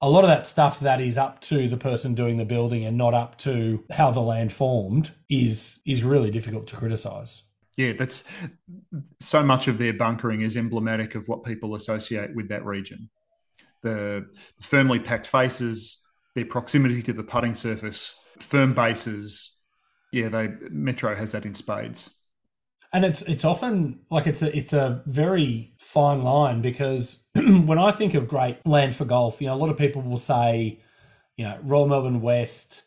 a 0.00 0.08
lot 0.08 0.24
of 0.24 0.30
that 0.30 0.46
stuff 0.46 0.80
that 0.80 1.00
is 1.00 1.18
up 1.18 1.40
to 1.40 1.68
the 1.68 1.76
person 1.76 2.14
doing 2.14 2.36
the 2.36 2.44
building 2.44 2.84
and 2.84 2.96
not 2.96 3.14
up 3.14 3.36
to 3.38 3.84
how 3.90 4.10
the 4.10 4.20
land 4.20 4.52
formed 4.52 5.12
is 5.28 5.80
is 5.86 6.04
really 6.04 6.30
difficult 6.30 6.66
to 6.68 6.76
criticize. 6.76 7.42
Yeah, 7.76 7.92
that's 7.92 8.24
so 9.20 9.42
much 9.42 9.68
of 9.68 9.78
their 9.78 9.92
bunkering 9.92 10.42
is 10.42 10.56
emblematic 10.56 11.14
of 11.14 11.28
what 11.28 11.44
people 11.44 11.74
associate 11.74 12.34
with 12.34 12.48
that 12.48 12.64
region. 12.64 13.08
The 13.82 14.26
firmly 14.60 14.98
packed 14.98 15.28
faces, 15.28 16.04
their 16.34 16.44
proximity 16.44 17.02
to 17.02 17.12
the 17.12 17.22
putting 17.22 17.54
surface, 17.54 18.16
firm 18.40 18.74
bases. 18.74 19.54
Yeah, 20.12 20.28
they 20.28 20.48
Metro 20.70 21.14
has 21.14 21.32
that 21.32 21.44
in 21.44 21.54
spades 21.54 22.17
and 22.92 23.04
it's 23.04 23.22
it's 23.22 23.44
often 23.44 24.00
like 24.10 24.26
it's 24.26 24.42
a 24.42 24.56
it's 24.56 24.72
a 24.72 25.02
very 25.06 25.74
fine 25.78 26.22
line 26.22 26.62
because 26.62 27.24
when 27.34 27.78
I 27.78 27.90
think 27.90 28.14
of 28.14 28.28
great 28.28 28.64
land 28.66 28.96
for 28.96 29.04
golf, 29.04 29.40
you 29.40 29.48
know, 29.48 29.54
a 29.54 29.56
lot 29.56 29.70
of 29.70 29.76
people 29.76 30.02
will 30.02 30.18
say, 30.18 30.80
you 31.36 31.44
know, 31.44 31.58
Royal 31.62 31.86
Melbourne 31.86 32.20
West, 32.20 32.82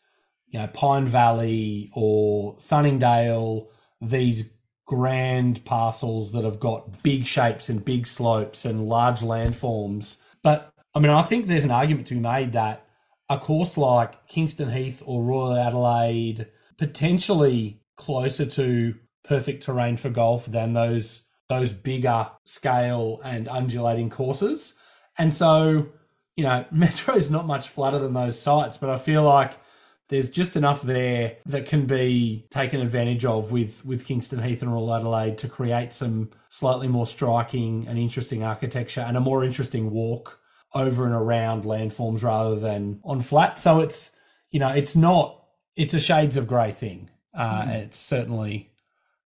you 0.47 0.59
know, 0.59 0.67
Pine 0.67 1.07
Valley 1.07 1.91
or 1.93 2.55
Sunningdale, 2.59 3.69
these 4.01 4.51
grand 4.85 5.63
parcels 5.65 6.31
that 6.31 6.43
have 6.43 6.59
got 6.59 7.03
big 7.03 7.25
shapes 7.25 7.69
and 7.69 7.85
big 7.85 8.07
slopes 8.07 8.65
and 8.65 8.87
large 8.87 9.21
landforms. 9.21 10.17
But 10.41 10.73
I 10.95 10.99
mean, 10.99 11.11
I 11.11 11.21
think 11.21 11.45
there's 11.45 11.63
an 11.63 11.71
argument 11.71 12.07
to 12.07 12.15
be 12.15 12.19
made 12.19 12.53
that 12.53 12.85
a 13.29 13.37
course 13.37 13.77
like 13.77 14.27
Kingston 14.27 14.71
Heath 14.71 15.01
or 15.05 15.23
Royal 15.23 15.55
Adelaide, 15.55 16.47
potentially 16.77 17.81
closer 17.95 18.45
to 18.45 18.95
perfect 19.23 19.63
terrain 19.63 19.97
for 19.97 20.09
golf 20.09 20.45
than 20.45 20.73
those 20.73 21.25
those 21.49 21.73
bigger 21.73 22.29
scale 22.45 23.19
and 23.25 23.49
undulating 23.49 24.09
courses. 24.09 24.75
And 25.17 25.33
so, 25.33 25.89
you 26.37 26.45
know, 26.45 26.65
Metro 26.71 27.15
is 27.15 27.29
not 27.29 27.45
much 27.45 27.69
flatter 27.69 27.99
than 27.99 28.13
those 28.13 28.39
sites, 28.39 28.77
but 28.77 28.89
I 28.89 28.97
feel 28.97 29.23
like 29.23 29.57
there's 30.07 30.29
just 30.29 30.55
enough 30.55 30.81
there 30.81 31.37
that 31.45 31.65
can 31.65 31.85
be 31.85 32.45
taken 32.49 32.81
advantage 32.81 33.25
of 33.25 33.51
with 33.51 33.85
with 33.85 34.05
Kingston 34.05 34.43
Heath 34.43 34.61
and 34.61 34.71
Royal 34.71 34.93
Adelaide 34.93 35.37
to 35.39 35.47
create 35.47 35.93
some 35.93 36.31
slightly 36.49 36.87
more 36.87 37.07
striking 37.07 37.87
and 37.87 37.97
interesting 37.97 38.43
architecture 38.43 39.01
and 39.01 39.15
a 39.15 39.21
more 39.21 39.43
interesting 39.43 39.89
walk 39.91 40.39
over 40.73 41.05
and 41.05 41.13
around 41.13 41.63
landforms 41.63 42.23
rather 42.23 42.57
than 42.59 42.99
on 43.03 43.21
flat. 43.21 43.59
So 43.59 43.79
it's 43.79 44.15
you 44.51 44.59
know 44.59 44.69
it's 44.69 44.95
not 44.95 45.45
it's 45.77 45.93
a 45.93 45.99
shades 45.99 46.35
of 46.37 46.47
grey 46.47 46.71
thing. 46.71 47.09
Uh, 47.33 47.61
mm. 47.63 47.69
It's 47.69 47.97
certainly 47.97 48.70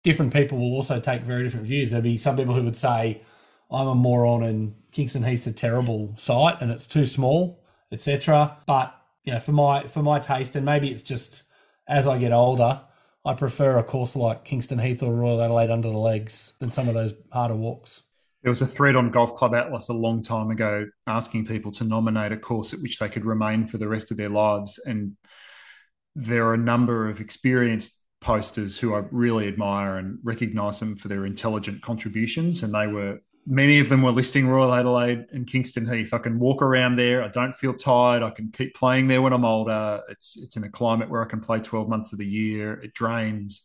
different 0.04 0.32
people 0.32 0.58
will 0.58 0.74
also 0.74 1.00
take 1.00 1.22
very 1.22 1.42
different 1.42 1.66
views. 1.66 1.90
There'll 1.90 2.02
be 2.02 2.18
some 2.18 2.36
people 2.36 2.54
who 2.54 2.62
would 2.62 2.76
say, 2.76 3.22
I'm 3.70 3.88
a 3.88 3.94
moron 3.94 4.44
and 4.44 4.74
Kingston 4.92 5.24
Heath's 5.24 5.48
a 5.48 5.52
terrible 5.52 6.12
site 6.16 6.60
and 6.60 6.70
it's 6.70 6.86
too 6.86 7.04
small, 7.04 7.64
etc. 7.90 8.58
But 8.66 8.94
you 9.24 9.32
know, 9.32 9.40
for 9.40 9.52
my 9.52 9.86
for 9.86 10.02
my 10.02 10.20
taste, 10.20 10.54
and 10.54 10.64
maybe 10.64 10.90
it's 10.90 11.02
just 11.02 11.44
as 11.88 12.06
I 12.06 12.18
get 12.18 12.32
older, 12.32 12.82
I 13.24 13.34
prefer 13.34 13.78
a 13.78 13.82
course 13.82 14.14
like 14.14 14.44
Kingston 14.44 14.78
Heath 14.78 15.02
or 15.02 15.12
Royal 15.12 15.42
Adelaide 15.42 15.70
under 15.70 15.90
the 15.90 15.98
legs 15.98 16.52
than 16.60 16.70
some 16.70 16.88
of 16.88 16.94
those 16.94 17.14
harder 17.32 17.56
walks. 17.56 18.02
There 18.42 18.50
was 18.50 18.60
a 18.60 18.66
thread 18.66 18.94
on 18.94 19.10
Golf 19.10 19.34
Club 19.34 19.54
Atlas 19.54 19.88
a 19.88 19.94
long 19.94 20.20
time 20.20 20.50
ago 20.50 20.86
asking 21.06 21.46
people 21.46 21.72
to 21.72 21.84
nominate 21.84 22.30
a 22.30 22.36
course 22.36 22.74
at 22.74 22.82
which 22.82 22.98
they 22.98 23.08
could 23.08 23.24
remain 23.24 23.66
for 23.66 23.78
the 23.78 23.88
rest 23.88 24.10
of 24.10 24.18
their 24.18 24.28
lives. 24.28 24.78
And 24.84 25.16
there 26.14 26.46
are 26.46 26.54
a 26.54 26.58
number 26.58 27.08
of 27.08 27.22
experienced 27.22 28.03
posters 28.24 28.78
who 28.78 28.94
I 28.94 29.04
really 29.10 29.46
admire 29.46 29.98
and 29.98 30.18
recognise 30.24 30.80
them 30.80 30.96
for 30.96 31.08
their 31.08 31.26
intelligent 31.26 31.82
contributions. 31.82 32.62
And 32.62 32.74
they 32.74 32.86
were 32.86 33.20
many 33.46 33.78
of 33.78 33.90
them 33.90 34.02
were 34.02 34.10
listing 34.10 34.48
Royal 34.48 34.72
Adelaide 34.72 35.26
and 35.32 35.46
Kingston 35.46 35.86
Heath. 35.86 36.14
I 36.14 36.18
can 36.18 36.38
walk 36.38 36.62
around 36.62 36.96
there. 36.96 37.22
I 37.22 37.28
don't 37.28 37.54
feel 37.54 37.74
tired. 37.74 38.22
I 38.22 38.30
can 38.30 38.50
keep 38.50 38.74
playing 38.74 39.08
there 39.08 39.20
when 39.20 39.34
I'm 39.34 39.44
older. 39.44 40.00
It's 40.08 40.36
it's 40.38 40.56
in 40.56 40.64
a 40.64 40.70
climate 40.70 41.10
where 41.10 41.22
I 41.22 41.28
can 41.28 41.40
play 41.40 41.60
12 41.60 41.88
months 41.88 42.12
of 42.12 42.18
the 42.18 42.26
year. 42.26 42.80
It 42.80 42.94
drains. 42.94 43.62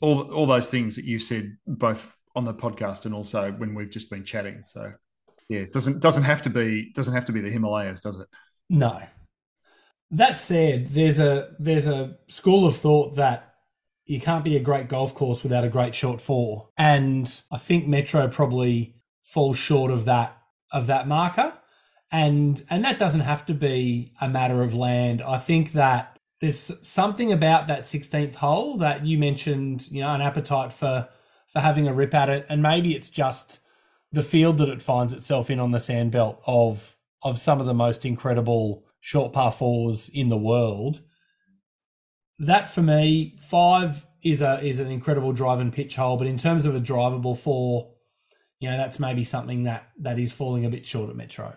All 0.00 0.32
all 0.32 0.46
those 0.46 0.68
things 0.68 0.96
that 0.96 1.04
you've 1.04 1.22
said 1.22 1.56
both 1.66 2.14
on 2.34 2.44
the 2.44 2.54
podcast 2.54 3.06
and 3.06 3.14
also 3.14 3.52
when 3.52 3.74
we've 3.74 3.90
just 3.90 4.10
been 4.10 4.24
chatting. 4.24 4.64
So 4.66 4.92
yeah, 5.48 5.60
it 5.60 5.72
doesn't 5.72 6.00
doesn't 6.00 6.24
have 6.24 6.42
to 6.42 6.50
be 6.50 6.92
doesn't 6.92 7.14
have 7.14 7.26
to 7.26 7.32
be 7.32 7.40
the 7.40 7.50
Himalayas, 7.50 8.00
does 8.00 8.18
it? 8.18 8.26
No. 8.68 9.00
That 10.10 10.40
said, 10.40 10.88
there's 10.88 11.20
a 11.20 11.54
there's 11.60 11.86
a 11.86 12.16
school 12.28 12.66
of 12.66 12.76
thought 12.76 13.14
that 13.16 13.51
you 14.12 14.20
can't 14.20 14.44
be 14.44 14.56
a 14.56 14.60
great 14.60 14.90
golf 14.90 15.14
course 15.14 15.42
without 15.42 15.64
a 15.64 15.70
great 15.70 15.94
short 15.94 16.20
four. 16.20 16.68
And 16.76 17.40
I 17.50 17.56
think 17.56 17.88
Metro 17.88 18.28
probably 18.28 18.96
falls 19.22 19.56
short 19.56 19.90
of 19.90 20.04
that 20.04 20.36
of 20.70 20.86
that 20.88 21.08
marker. 21.08 21.54
And 22.10 22.62
and 22.68 22.84
that 22.84 22.98
doesn't 22.98 23.22
have 23.22 23.46
to 23.46 23.54
be 23.54 24.12
a 24.20 24.28
matter 24.28 24.62
of 24.62 24.74
land. 24.74 25.22
I 25.22 25.38
think 25.38 25.72
that 25.72 26.18
there's 26.42 26.70
something 26.86 27.32
about 27.32 27.68
that 27.68 27.84
16th 27.84 28.34
hole 28.34 28.76
that 28.78 29.06
you 29.06 29.16
mentioned, 29.16 29.90
you 29.90 30.02
know, 30.02 30.12
an 30.14 30.20
appetite 30.20 30.74
for 30.74 31.08
for 31.50 31.60
having 31.60 31.88
a 31.88 31.94
rip 31.94 32.12
at 32.12 32.28
it. 32.28 32.44
And 32.50 32.60
maybe 32.60 32.94
it's 32.94 33.08
just 33.08 33.60
the 34.12 34.22
field 34.22 34.58
that 34.58 34.68
it 34.68 34.82
finds 34.82 35.14
itself 35.14 35.48
in 35.48 35.58
on 35.58 35.70
the 35.70 35.78
sandbelt 35.78 36.36
of 36.46 36.98
of 37.22 37.38
some 37.38 37.60
of 37.60 37.66
the 37.66 37.72
most 37.72 38.04
incredible 38.04 38.84
short 39.00 39.32
par 39.32 39.52
fours 39.52 40.10
in 40.10 40.28
the 40.28 40.36
world 40.36 41.00
that 42.38 42.68
for 42.68 42.82
me, 42.82 43.36
five 43.40 44.04
is 44.22 44.42
a 44.42 44.60
is 44.64 44.80
an 44.80 44.90
incredible 44.90 45.32
drive 45.32 45.60
and 45.60 45.72
pitch 45.72 45.96
hole, 45.96 46.16
but 46.16 46.26
in 46.26 46.38
terms 46.38 46.64
of 46.64 46.74
a 46.74 46.80
drivable 46.80 47.36
four, 47.36 47.92
you 48.60 48.70
know, 48.70 48.76
that's 48.76 48.98
maybe 48.98 49.24
something 49.24 49.64
that 49.64 49.88
that 50.00 50.18
is 50.18 50.32
falling 50.32 50.64
a 50.64 50.70
bit 50.70 50.86
short 50.86 51.10
at 51.10 51.16
Metro. 51.16 51.54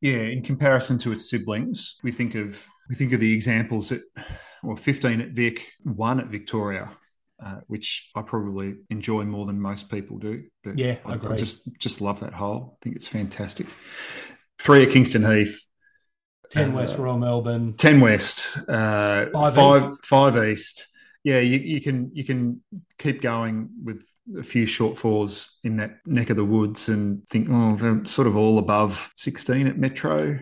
Yeah, 0.00 0.18
in 0.18 0.42
comparison 0.42 0.98
to 0.98 1.12
its 1.12 1.28
siblings, 1.28 1.96
we 2.02 2.12
think 2.12 2.34
of 2.34 2.66
we 2.88 2.94
think 2.94 3.12
of 3.12 3.20
the 3.20 3.32
examples 3.32 3.92
at 3.92 4.00
well, 4.62 4.76
15 4.76 5.20
at 5.20 5.30
Vic, 5.30 5.72
one 5.82 6.18
at 6.20 6.26
Victoria, 6.26 6.90
uh, 7.44 7.60
which 7.66 8.10
I 8.14 8.22
probably 8.22 8.76
enjoy 8.90 9.24
more 9.24 9.46
than 9.46 9.60
most 9.60 9.90
people 9.90 10.18
do. 10.18 10.44
But 10.64 10.78
yeah, 10.78 10.96
I, 11.04 11.14
I, 11.14 11.32
I 11.32 11.36
just 11.36 11.68
just 11.78 12.00
love 12.00 12.20
that 12.20 12.32
hole. 12.32 12.76
I 12.76 12.76
think 12.82 12.96
it's 12.96 13.08
fantastic. 13.08 13.66
Three 14.58 14.82
at 14.82 14.90
Kingston 14.90 15.24
Heath, 15.24 15.66
10 16.50 16.72
West 16.72 16.98
uh, 16.98 17.02
Royal 17.02 17.18
Melbourne. 17.18 17.74
10 17.74 18.00
West. 18.00 18.58
Uh, 18.68 19.26
five, 19.32 19.54
five 19.54 19.82
East. 19.82 20.04
Five 20.04 20.48
East. 20.48 20.88
Yeah, 21.24 21.40
you, 21.40 21.58
you 21.58 21.80
can 21.80 22.10
you 22.14 22.22
can 22.22 22.62
keep 22.98 23.20
going 23.20 23.70
with 23.82 24.04
a 24.38 24.42
few 24.42 24.66
short 24.66 24.96
fours 24.98 25.58
in 25.64 25.76
that 25.76 25.98
neck 26.06 26.30
of 26.30 26.36
the 26.36 26.44
woods 26.44 26.88
and 26.88 27.26
think, 27.28 27.48
oh, 27.50 27.76
they're 27.76 28.04
sort 28.04 28.28
of 28.28 28.36
all 28.36 28.58
above 28.58 29.10
16 29.14 29.66
at 29.66 29.78
Metro. 29.78 30.38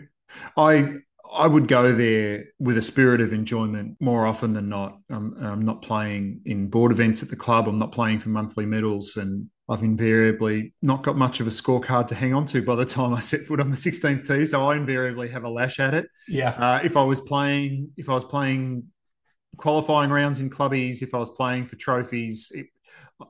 I 0.57 0.97
I 1.33 1.47
would 1.47 1.69
go 1.69 1.93
there 1.93 2.45
with 2.59 2.77
a 2.77 2.83
spirit 2.83 3.21
of 3.21 3.33
enjoyment 3.33 3.97
more 4.01 4.27
often 4.27 4.53
than 4.53 4.69
not. 4.69 4.99
I'm, 5.11 5.37
I'm, 5.39 5.63
not 5.63 5.83
playing 5.83 6.43
in 6.45 6.69
board 6.69 6.93
events 6.93 7.23
at 7.23 7.29
the 7.29 7.37
club. 7.37 7.69
I'm 7.69 7.79
not 7.79 7.93
playing 7.93 8.21
for 8.21 8.29
monthly 8.29 8.67
medals, 8.67 9.17
and 9.17 9.49
I've 9.69 9.83
invariably 9.83 10.75
not 10.83 11.03
got 11.03 11.17
much 11.17 11.41
of 11.41 11.47
a 11.47 11.51
scorecard 11.51 12.09
to 12.09 12.15
hang 12.15 12.35
on 12.35 12.47
to 12.47 12.63
by 12.63 12.77
the 12.77 12.85
time 12.85 13.15
I 13.15 13.21
set 13.21 13.41
foot 13.43 13.61
on 13.61 13.71
the 13.71 13.77
16th 13.77 14.27
tee. 14.27 14.45
So 14.45 14.69
I 14.69 14.77
invariably 14.77 15.29
have 15.31 15.45
a 15.45 15.49
lash 15.49 15.81
at 15.81 15.95
it. 15.95 16.07
Yeah. 16.29 16.51
Uh, 16.51 16.81
if 16.85 16.97
I 16.97 17.03
was 17.03 17.21
playing, 17.21 17.91
if 17.97 18.09
I 18.09 18.15
was 18.15 18.25
playing 18.25 18.85
qualifying 19.57 20.11
rounds 20.11 20.41
in 20.41 20.51
clubbies, 20.51 21.03
if 21.03 21.15
I 21.15 21.19
was 21.19 21.31
playing 21.31 21.67
for 21.67 21.77
trophies, 21.77 22.53
it, 22.55 22.67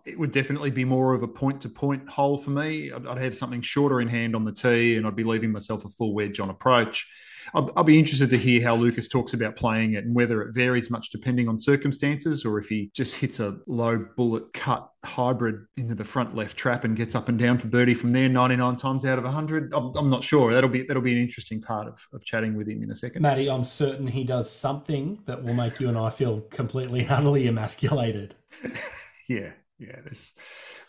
it 0.04 0.18
would 0.18 0.32
definitely 0.32 0.70
be 0.70 0.84
more 0.84 1.14
of 1.14 1.22
a 1.22 1.28
point 1.28 1.60
to 1.62 1.68
point 1.68 2.08
hole 2.08 2.38
for 2.38 2.50
me. 2.50 2.90
I'd, 2.90 3.06
I'd, 3.06 3.18
have 3.18 3.34
something 3.34 3.60
shorter 3.60 4.00
in 4.00 4.08
hand 4.08 4.34
on 4.34 4.44
the 4.44 4.52
tee, 4.52 4.96
and 4.96 5.06
I'd 5.06 5.16
be 5.16 5.24
leaving 5.24 5.52
myself 5.52 5.84
a 5.84 5.88
full 5.88 6.14
wedge 6.14 6.40
on 6.40 6.50
approach. 6.50 7.08
I'll, 7.54 7.70
I'll, 7.76 7.84
be 7.84 7.98
interested 7.98 8.30
to 8.30 8.36
hear 8.36 8.62
how 8.62 8.74
Lukas 8.74 9.06
talks 9.06 9.32
about 9.32 9.56
playing 9.56 9.94
it 9.94 10.04
and 10.04 10.14
whether 10.14 10.42
it 10.42 10.54
varies 10.54 10.90
much 10.90 11.10
depending 11.10 11.48
on 11.48 11.58
circumstances 11.58 12.44
or 12.44 12.58
if 12.58 12.68
he 12.68 12.90
just 12.92 13.14
hits 13.14 13.38
a 13.38 13.58
low 13.66 14.04
bullet 14.16 14.52
cut 14.52 14.90
hybrid 15.04 15.66
into 15.76 15.94
the 15.94 16.04
front 16.04 16.34
left 16.34 16.56
trap 16.56 16.84
and 16.84 16.96
gets 16.96 17.14
up 17.14 17.28
and 17.28 17.38
down 17.38 17.58
for 17.58 17.68
birdie 17.68 17.94
from 17.94 18.12
there 18.12 18.28
99 18.28 18.76
times 18.76 19.04
out 19.04 19.18
of 19.18 19.24
100. 19.24 19.72
I'm, 19.72 19.92
I'm 19.96 20.10
not 20.10 20.24
sure. 20.24 20.52
That'll 20.52 20.70
be 20.70 20.82
that'll 20.82 21.02
be 21.02 21.12
an 21.12 21.18
interesting 21.18 21.60
part 21.60 21.86
of, 21.86 22.00
of 22.12 22.24
chatting 22.24 22.56
with 22.56 22.68
him 22.68 22.82
in 22.82 22.90
a 22.90 22.94
second. 22.94 23.22
Matty, 23.22 23.48
I'm 23.48 23.64
certain 23.64 24.06
he 24.06 24.24
does 24.24 24.50
something 24.50 25.20
that 25.26 25.42
will 25.42 25.54
make 25.54 25.78
you 25.78 25.88
and 25.88 25.96
I 25.96 26.10
feel 26.10 26.40
completely 26.40 27.06
utterly 27.08 27.46
emasculated. 27.46 28.34
yeah, 29.28 29.52
yeah. 29.78 30.00
There's 30.04 30.34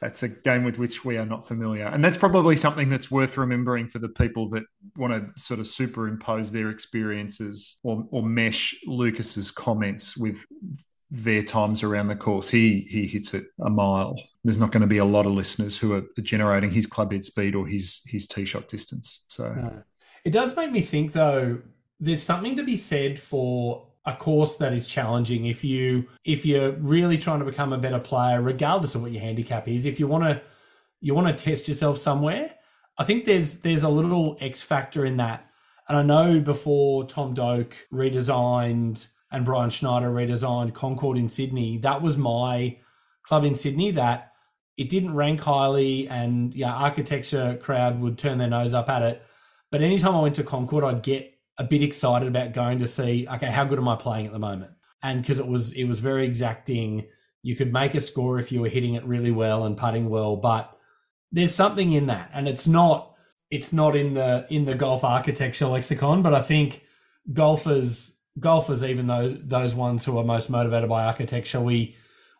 that's 0.05 0.21
a 0.21 0.29
game 0.29 0.63
with 0.63 0.77
which 0.77 1.03
we 1.03 1.17
are 1.17 1.25
not 1.25 1.47
familiar. 1.47 1.85
And 1.85 2.05
that's 2.05 2.15
probably 2.15 2.55
something 2.55 2.89
that's 2.89 3.09
worth 3.09 3.39
remembering 3.39 3.87
for 3.87 3.97
the 3.97 4.09
people 4.09 4.47
that 4.49 4.61
want 4.95 5.13
to 5.13 5.41
sort 5.41 5.59
of 5.59 5.65
superimpose 5.65 6.51
their 6.51 6.69
experiences 6.69 7.77
or, 7.81 8.05
or 8.11 8.21
mesh 8.21 8.75
Lukas's 8.87 9.49
comments 9.49 10.15
with 10.15 10.45
their 11.09 11.41
times 11.41 11.81
around 11.81 12.09
the 12.09 12.15
course. 12.15 12.47
He 12.47 12.81
he 12.81 13.07
hits 13.07 13.33
it 13.33 13.45
a 13.65 13.69
mile. 13.71 14.15
There's 14.43 14.59
not 14.59 14.71
going 14.71 14.81
to 14.81 14.87
be 14.87 14.99
a 14.99 15.05
lot 15.05 15.25
of 15.25 15.31
listeners 15.31 15.75
who 15.75 15.95
are 15.95 16.03
generating 16.21 16.69
his 16.69 16.85
club 16.85 17.11
head 17.11 17.25
speed 17.25 17.55
or 17.55 17.65
his 17.65 18.03
his 18.05 18.27
tee 18.27 18.45
shot 18.45 18.69
distance. 18.69 19.25
So 19.27 19.51
no. 19.51 19.81
it 20.23 20.29
does 20.29 20.55
make 20.55 20.71
me 20.71 20.81
think 20.81 21.13
though. 21.13 21.63
There's 21.99 22.21
something 22.21 22.57
to 22.57 22.63
be 22.63 22.75
said 22.77 23.17
for 23.17 23.87
a 24.05 24.15
course 24.15 24.55
that 24.57 24.73
is 24.73 24.87
challenging. 24.87 25.45
If 25.45 25.63
you 25.63 26.07
if 26.23 26.45
you're 26.45 26.71
really 26.73 27.17
trying 27.17 27.39
to 27.39 27.45
become 27.45 27.73
a 27.73 27.77
better 27.77 27.99
player 27.99 28.41
regardless 28.41 28.95
of 28.95 29.01
what 29.01 29.11
your 29.11 29.21
handicap 29.21 29.67
is 29.67 29.85
if 29.85 29.99
you 29.99 30.07
want 30.07 30.23
to 30.23 30.41
you 31.01 31.13
want 31.13 31.27
to 31.27 31.43
test 31.43 31.67
yourself 31.67 31.97
somewhere 31.97 32.51
i 32.97 33.03
think 33.03 33.25
there's 33.25 33.59
there's 33.59 33.83
a 33.83 33.89
little 33.89 34.37
x 34.41 34.61
factor 34.61 35.05
in 35.05 35.17
that. 35.17 35.47
And 35.87 35.97
i 35.97 36.01
know 36.01 36.39
before 36.39 37.05
tom 37.05 37.33
doak 37.33 37.75
redesigned 37.91 39.07
and 39.31 39.45
brian 39.45 39.69
schneider 39.69 40.09
redesigned 40.09 40.73
concord 40.73 41.17
in 41.17 41.29
sydney 41.29 41.77
that 41.79 42.01
was 42.01 42.17
my 42.17 42.77
club 43.23 43.43
in 43.43 43.55
sydney 43.55 43.91
that 43.91 44.31
it 44.77 44.89
didn't 44.89 45.13
rank 45.13 45.41
highly 45.41 46.07
and 46.07 46.55
yeah 46.55 46.73
architecture 46.73 47.57
crowd 47.61 47.99
would 47.99 48.17
turn 48.17 48.37
their 48.37 48.49
nose 48.49 48.73
up 48.73 48.89
at 48.89 49.01
it. 49.01 49.23
But 49.71 49.81
anytime 49.81 50.15
i 50.15 50.21
went 50.21 50.35
to 50.35 50.43
concord 50.43 50.83
i'd 50.83 51.03
get 51.03 51.34
a 51.57 51.63
bit 51.63 51.81
excited 51.81 52.27
about 52.27 52.53
going 52.53 52.79
to 52.79 52.87
see 52.87 53.27
okay 53.29 53.47
how 53.47 53.63
good 53.63 53.79
am 53.79 53.87
i 53.87 53.95
playing 53.95 54.25
at 54.25 54.33
the 54.33 54.39
moment? 54.39 54.71
And 55.03 55.21
because 55.21 55.39
it 55.39 55.47
was 55.47 55.71
it 55.73 55.85
was 55.85 55.99
very 55.99 56.25
exacting. 56.25 57.05
You 57.41 57.55
could 57.55 57.71
make 57.71 57.93
a 57.93 57.99
score 57.99 58.39
if 58.39 58.51
you 58.51 58.61
were 58.61 58.69
hitting 58.69 58.95
it 58.95 59.05
really 59.05 59.31
well 59.31 59.65
and 59.65 59.77
putting 59.77 60.09
well 60.09 60.35
but 60.35 60.71
there's 61.31 61.53
something 61.53 61.91
in 61.91 62.07
that. 62.07 62.31
And 62.33 62.47
it's 62.47 62.67
not 62.67 63.15
it's 63.51 63.71
not 63.71 63.95
in 63.95 64.15
the 64.15 64.47
in 64.49 64.65
the 64.65 64.75
golf 64.75 65.03
architecture 65.03 65.67
lexicon 65.67 66.23
but 66.23 66.33
i 66.33 66.41
think 66.41 66.83
golfers 67.31 68.15
golfers 68.39 68.83
even 68.83 69.05
those 69.05 69.37
those 69.43 69.75
ones 69.75 70.03
who 70.03 70.17
are 70.17 70.23
most 70.23 70.49
motivated 70.49 70.89
by 70.89 71.05
architecture 71.05 71.61
we 71.61 71.95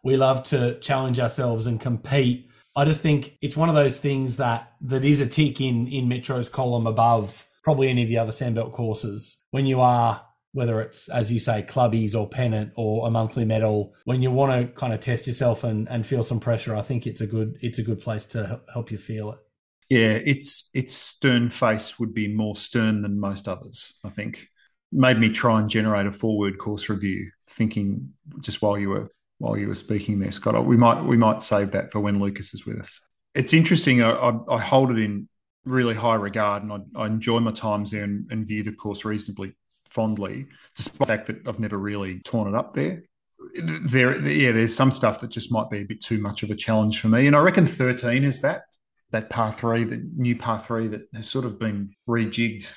we 0.06 0.16
love 0.16 0.44
to 0.44 0.80
challenge 0.82 1.20
ourselves 1.20 1.66
and 1.66 1.82
compete. 1.82 2.48
I 2.76 2.86
just 2.86 3.02
think 3.02 3.38
it's 3.42 3.58
one 3.58 3.70
of 3.70 3.76
those 3.76 3.98
things 3.98 4.38
that 4.38 4.72
that 4.82 5.04
is 5.04 5.20
a 5.20 5.26
tick 5.26 5.60
in 5.60 5.88
in 5.88 6.08
metro's 6.08 6.48
column 6.48 6.86
above 6.86 7.48
probably 7.66 7.90
any 7.90 8.04
of 8.04 8.08
the 8.08 8.20
other 8.20 8.32
sandbelt 8.32 8.72
courses. 8.72 9.42
When 9.52 9.66
you 9.66 9.82
are 9.82 10.22
whether 10.54 10.80
it's 10.80 11.10
as 11.10 11.30
you 11.30 11.38
say 11.38 11.62
clubbies 11.62 12.16
or 12.16 12.30
pennant 12.30 12.72
or 12.78 13.06
a 13.06 13.12
monthly 13.12 13.44
medal 13.44 13.94
when 14.06 14.22
you 14.22 14.32
want 14.32 14.54
to 14.54 14.74
kind 14.74 14.94
of 14.94 15.02
test 15.02 15.28
yourself 15.28 15.66
and, 15.66 15.90
and 15.90 16.06
feel 16.06 16.24
some 16.24 16.40
pressure 16.40 16.74
i 16.74 16.82
think 16.82 17.06
it's 17.06 17.20
a 17.20 17.28
good 17.28 17.58
it's 17.60 17.78
a 17.78 17.84
good 17.84 18.00
place 18.00 18.26
to 18.26 18.62
help 18.72 18.90
you 18.90 18.98
feel 18.98 19.34
it. 19.34 19.40
Yeah 19.90 20.14
its 20.14 20.70
its 20.74 20.94
stern 20.94 21.50
face 21.50 22.00
would 22.00 22.14
be 22.14 22.34
more 22.34 22.56
stern 22.56 23.02
than 23.02 23.20
most 23.20 23.50
others 23.50 23.96
i 24.06 24.10
think. 24.10 24.48
Made 24.94 25.20
me 25.20 25.30
try 25.30 25.60
and 25.60 25.70
generate 25.70 26.08
a 26.08 26.12
forward 26.12 26.58
course 26.58 26.88
review 26.88 27.30
thinking 27.50 28.14
just 28.40 28.62
while 28.62 28.78
you 28.78 28.90
were 28.92 29.12
while 29.40 29.58
you 29.58 29.68
were 29.68 29.76
speaking 29.76 30.20
there 30.20 30.32
scott 30.32 30.66
we 30.66 30.78
might 30.78 31.04
we 31.04 31.18
might 31.18 31.42
save 31.42 31.72
that 31.72 31.92
for 31.92 32.00
when 32.00 32.18
lukas 32.18 32.54
is 32.54 32.66
with 32.66 32.80
us. 32.80 33.02
It's 33.34 33.52
interesting 33.52 34.02
I, 34.02 34.12
I, 34.12 34.40
I 34.50 34.60
hold 34.60 34.92
it 34.92 35.00
in 35.00 35.28
really 35.66 35.96
high 35.96 36.16
regard, 36.16 36.64
and 36.64 36.72
I, 36.72 37.02
I 37.04 37.06
enjoy 37.08 37.40
my 37.40 37.52
times 37.52 37.92
there 37.92 38.04
and, 38.04 38.28
and, 38.32 38.48
view 38.48 38.64
the 38.64 38.72
course 38.72 39.06
reasonably 39.06 39.56
fondly, 39.90 40.48
despite 40.76 41.00
the 41.00 41.06
fact 41.06 41.28
that 41.28 41.48
I've 41.48 41.60
never 41.60 41.78
really 41.78 42.20
torn 42.20 42.48
it 42.48 42.58
up 42.58 42.74
there. 42.74 43.04
There, 43.62 44.26
yeah, 44.28 44.52
there's 44.52 44.76
some 44.76 44.92
stuff 44.92 45.22
that 45.22 45.30
just 45.30 45.52
might 45.52 45.70
be 45.70 45.80
a 45.80 45.86
bit 45.86 46.02
too 46.02 46.20
much 46.20 46.44
of 46.44 46.52
a 46.52 46.56
challenge 46.56 47.00
for 47.00 47.08
me, 47.08 47.28
and 47.28 47.36
I 47.36 47.40
reckon 47.40 47.66
13 47.66 48.24
is 48.24 48.42
that 48.42 48.64
that 49.12 49.30
par 49.30 49.52
three, 49.52 49.84
the 49.84 50.06
new 50.16 50.36
par 50.36 50.60
three 50.60 50.88
that 50.88 51.08
has 51.14 51.30
sort 51.30 51.46
of 51.46 51.60
been 51.60 51.96
rejigged 52.08 52.74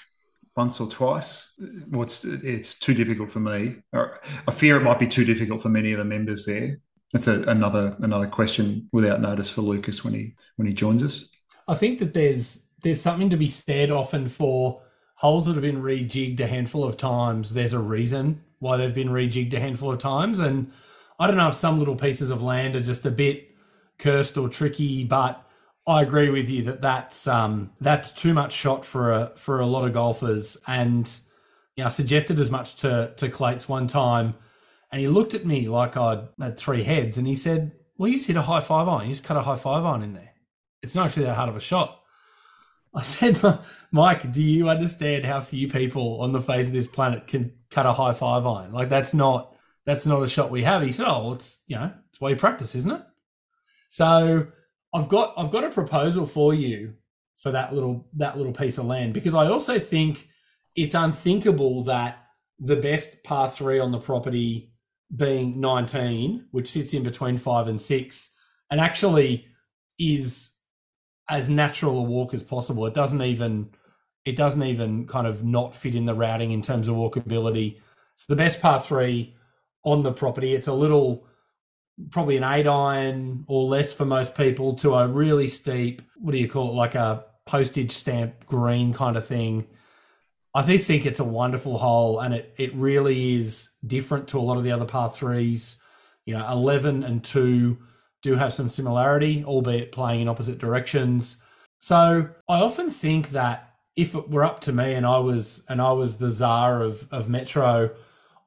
once 0.57 0.81
or 0.81 0.88
twice. 0.88 1.53
Well, 1.88 2.03
it's, 2.03 2.24
it's 2.24 2.74
too 2.74 2.94
difficult 2.94 3.31
for 3.31 3.40
me. 3.40 3.77
I 3.92 4.51
fear 4.53 4.77
it 4.77 4.83
might 4.83 4.98
be 4.98 5.07
too 5.07 5.24
difficult 5.24 5.62
for 5.62 5.68
many 5.68 5.92
of 5.92 5.98
the 5.98 6.05
members 6.05 6.46
there. 6.46 6.79
That's 7.12 7.27
a, 7.27 7.42
another 7.44 7.96
another 8.01 8.27
question 8.27 8.88
without 8.92 9.22
notice 9.22 9.48
for 9.48 9.62
Lukas 9.62 10.05
when 10.05 10.12
he 10.12 10.35
when 10.57 10.68
he 10.68 10.74
joins 10.74 11.03
us. 11.03 11.31
I 11.66 11.74
think 11.74 12.01
that 12.01 12.12
there's 12.12 12.67
there's 12.82 13.00
something 13.00 13.30
to 13.30 13.36
be 13.36 13.48
said 13.48 13.90
often 13.90 14.28
for 14.28 14.82
holes 15.16 15.46
that 15.46 15.54
have 15.54 15.62
been 15.62 15.82
rejigged 15.82 16.40
a 16.40 16.46
handful 16.46 16.84
of 16.84 16.96
times. 16.96 17.52
There's 17.52 17.72
a 17.72 17.78
reason 17.78 18.44
why 18.60 18.76
they've 18.76 18.94
been 18.94 19.08
rejigged 19.08 19.52
a 19.54 19.60
handful 19.60 19.92
of 19.92 19.98
times, 19.98 20.38
and 20.38 20.72
I 21.18 21.26
don't 21.26 21.36
know 21.36 21.48
if 21.48 21.54
some 21.54 21.79
little 21.79 21.96
pieces 21.96 22.31
of 22.31 22.42
land 22.42 22.76
are 22.76 22.81
just 22.81 23.04
a 23.04 23.10
bit 23.10 23.48
cursed 23.98 24.37
or 24.37 24.48
tricky, 24.48 25.04
but 25.04 25.44
I 25.87 26.02
agree 26.02 26.29
with 26.29 26.48
you 26.50 26.62
that 26.64 26.83
that's 26.83 27.26
um, 27.26 27.72
that's 27.81 28.10
too 28.10 28.35
much 28.35 28.52
shot 28.52 28.85
for 28.85 29.12
a 29.12 29.33
for 29.37 29.58
a 29.58 29.66
lot 29.66 29.87
of 29.87 29.94
golfers. 29.94 30.56
And 30.66 31.08
you 31.74 31.83
know, 31.83 31.87
I 31.87 31.90
suggested 31.90 32.38
as 32.38 32.50
much 32.50 32.76
to 32.76 33.12
to 33.16 33.29
Clates 33.29 33.68
one 33.68 33.87
time, 33.87 34.35
and 34.92 35.00
he 35.00 35.08
looked 35.08 35.35
at 35.35 35.46
me 35.46 35.66
like 35.66 35.96
I'd 35.96 36.29
had 36.38 36.58
three 36.58 36.83
heads, 36.83 37.16
and 37.16 37.26
he 37.26 37.35
said, 37.35 37.72
"Well, 37.96 38.08
you 38.08 38.16
just 38.16 38.29
hit 38.29 38.37
a 38.37 38.42
high 38.42 38.60
five 38.60 38.87
iron. 38.87 39.06
You 39.06 39.14
just 39.14 39.24
cut 39.24 39.37
a 39.37 39.42
high 39.42 39.56
five 39.56 39.85
iron 39.85 40.02
in 40.02 40.12
there. 40.12 40.35
It's 40.83 40.94
not 40.94 41.06
actually 41.06 41.24
that 41.24 41.37
hard 41.37 41.48
of 41.48 41.56
a 41.56 41.60
shot." 41.60 41.98
I 42.94 43.02
said, 43.02 43.40
Mike, 43.90 44.32
do 44.32 44.42
you 44.42 44.68
understand 44.68 45.24
how 45.24 45.40
few 45.40 45.68
people 45.68 46.20
on 46.20 46.32
the 46.32 46.40
face 46.40 46.68
of 46.68 46.72
this 46.72 46.86
planet 46.86 47.26
can 47.26 47.52
cut 47.70 47.86
a 47.86 47.92
high 47.92 48.12
five 48.12 48.46
iron? 48.46 48.72
Like 48.72 48.88
that's 48.88 49.14
not 49.14 49.54
that's 49.84 50.06
not 50.06 50.22
a 50.22 50.28
shot 50.28 50.50
we 50.50 50.62
have. 50.64 50.82
He 50.82 50.92
said, 50.92 51.06
oh, 51.08 51.32
it's 51.32 51.58
you 51.66 51.76
know 51.76 51.92
it's 52.08 52.20
why 52.20 52.30
you 52.30 52.36
practice, 52.36 52.74
isn't 52.74 52.92
it? 52.92 53.02
So 53.88 54.46
I've 54.92 55.08
got 55.08 55.34
I've 55.36 55.50
got 55.50 55.64
a 55.64 55.70
proposal 55.70 56.26
for 56.26 56.54
you 56.54 56.94
for 57.36 57.52
that 57.52 57.72
little 57.72 58.06
that 58.16 58.36
little 58.36 58.52
piece 58.52 58.78
of 58.78 58.86
land 58.86 59.14
because 59.14 59.34
I 59.34 59.46
also 59.46 59.78
think 59.78 60.28
it's 60.74 60.94
unthinkable 60.94 61.84
that 61.84 62.24
the 62.58 62.76
best 62.76 63.22
par 63.24 63.48
three 63.50 63.78
on 63.78 63.92
the 63.92 63.98
property 63.98 64.72
being 65.14 65.60
19, 65.60 66.46
which 66.50 66.68
sits 66.68 66.92
in 66.92 67.02
between 67.02 67.36
five 67.36 67.68
and 67.68 67.80
six, 67.80 68.34
and 68.70 68.80
actually 68.80 69.46
is 69.98 70.50
as 71.29 71.48
natural 71.48 71.98
a 71.98 72.02
walk 72.02 72.35
as 72.35 72.42
possible. 72.42 72.87
It 72.87 72.94
doesn't 72.94 73.22
even 73.22 73.70
it 74.24 74.37
doesn't 74.37 74.62
even 74.62 75.06
kind 75.06 75.26
of 75.26 75.42
not 75.44 75.74
fit 75.74 75.94
in 75.94 76.04
the 76.04 76.14
routing 76.14 76.50
in 76.50 76.60
terms 76.60 76.88
of 76.88 76.96
walkability. 76.96 77.79
It's 78.14 78.26
the 78.26 78.37
best 78.37 78.60
par 78.60 78.81
three 78.81 79.35
on 79.85 80.02
the 80.02 80.12
property. 80.12 80.54
It's 80.54 80.66
a 80.66 80.72
little 80.72 81.26
probably 82.10 82.37
an 82.37 82.44
eight 82.44 82.66
iron 82.66 83.44
or 83.48 83.64
less 83.64 83.92
for 83.92 84.04
most 84.04 84.37
people 84.37 84.74
to 84.76 84.94
a 84.94 85.08
really 85.08 85.48
steep, 85.48 86.02
what 86.16 86.33
do 86.33 86.38
you 86.38 86.48
call 86.48 86.70
it, 86.70 86.74
like 86.74 86.94
a 86.94 87.24
postage 87.46 87.90
stamp 87.92 88.46
green 88.46 88.92
kind 88.92 89.16
of 89.16 89.26
thing. 89.26 89.66
I 90.54 90.64
do 90.64 90.79
think 90.79 91.06
it's 91.06 91.20
a 91.20 91.24
wonderful 91.24 91.79
hole 91.79 92.20
and 92.20 92.35
it, 92.35 92.54
it 92.56 92.74
really 92.74 93.37
is 93.37 93.70
different 93.87 94.29
to 94.29 94.38
a 94.38 94.42
lot 94.42 94.56
of 94.56 94.64
the 94.64 94.72
other 94.72 94.85
par 94.85 95.10
threes. 95.10 95.81
You 96.24 96.35
know, 96.35 96.46
11 96.50 97.04
and 97.04 97.24
2 97.24 97.79
do 98.23 98.35
have 98.35 98.52
some 98.52 98.69
similarity, 98.69 99.44
albeit 99.44 99.92
playing 99.92 100.23
in 100.23 100.29
opposite 100.29 100.58
directions. 100.58 101.38
So 101.79 102.29
I 102.48 102.60
often 102.60 102.90
think 102.90 103.31
that 103.31 103.75
if 103.96 104.14
it 104.14 104.31
were 104.31 104.44
up 104.44 104.60
to 104.60 104.73
me 104.73 104.94
and 104.94 105.06
I 105.06 105.19
was 105.19 105.64
and 105.69 105.81
I 105.81 105.92
was 105.92 106.16
the 106.16 106.31
czar 106.31 106.83
of, 106.83 107.08
of 107.10 107.29
Metro, 107.29 107.90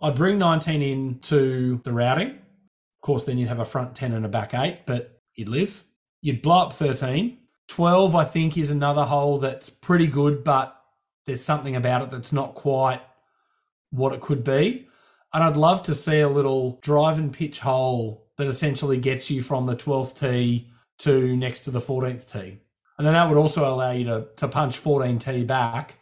I'd 0.02 0.16
bring 0.16 0.40
19 0.40 0.82
in 0.82 1.20
to 1.20 1.82
the 1.84 1.92
routing. 1.92 2.30
Of 2.30 3.02
course, 3.02 3.24
then 3.24 3.38
you'd 3.38 3.50
have 3.50 3.60
a 3.60 3.66
front 3.66 3.96
10 3.96 4.14
and 4.14 4.26
a 4.26 4.30
back 4.30 4.54
8, 4.54 4.86
but 4.86 5.20
you'd 5.36 5.50
live. 5.50 5.84
You'd 6.22 6.42
blow 6.42 6.64
up 6.64 6.74
13. 6.74 7.38
12, 7.68 8.16
I 8.16 8.26
think, 8.26 8.58
is 8.58 8.70
another 8.70 9.06
hole 9.06 9.38
that's 9.38 9.70
pretty 9.70 10.08
good, 10.08 10.44
but 10.44 10.76
there's 11.26 11.44
something 11.44 11.76
about 11.76 12.02
it 12.02 12.12
that's 12.12 12.34
not 12.34 12.56
quite 12.56 13.02
what 13.92 14.14
it 14.14 14.22
could 14.22 14.44
be. 14.44 14.88
And 15.34 15.44
I'd 15.44 15.58
love 15.58 15.84
to 15.84 15.96
see 15.96 16.20
a 16.20 16.30
little 16.30 16.80
drive 16.82 17.18
and 17.18 17.32
pitch 17.32 17.60
hole 17.60 18.28
that 18.42 18.48
essentially 18.48 18.98
gets 18.98 19.30
you 19.30 19.44
from 19.44 19.68
the 19.68 19.76
12th 19.76 20.20
tee 20.20 20.68
to 21.00 21.38
next 21.38 21.62
to 21.62 21.72
the 21.72 21.80
14th 21.80 22.32
tee. 22.32 22.58
And 22.98 23.06
then 23.06 23.14
that 23.14 23.30
would 23.30 23.38
also 23.38 23.72
allow 23.72 23.92
you 23.92 24.06
to, 24.06 24.28
to 24.38 24.48
punch 24.48 24.78
14 24.78 25.20
tee 25.20 25.44
back. 25.44 25.98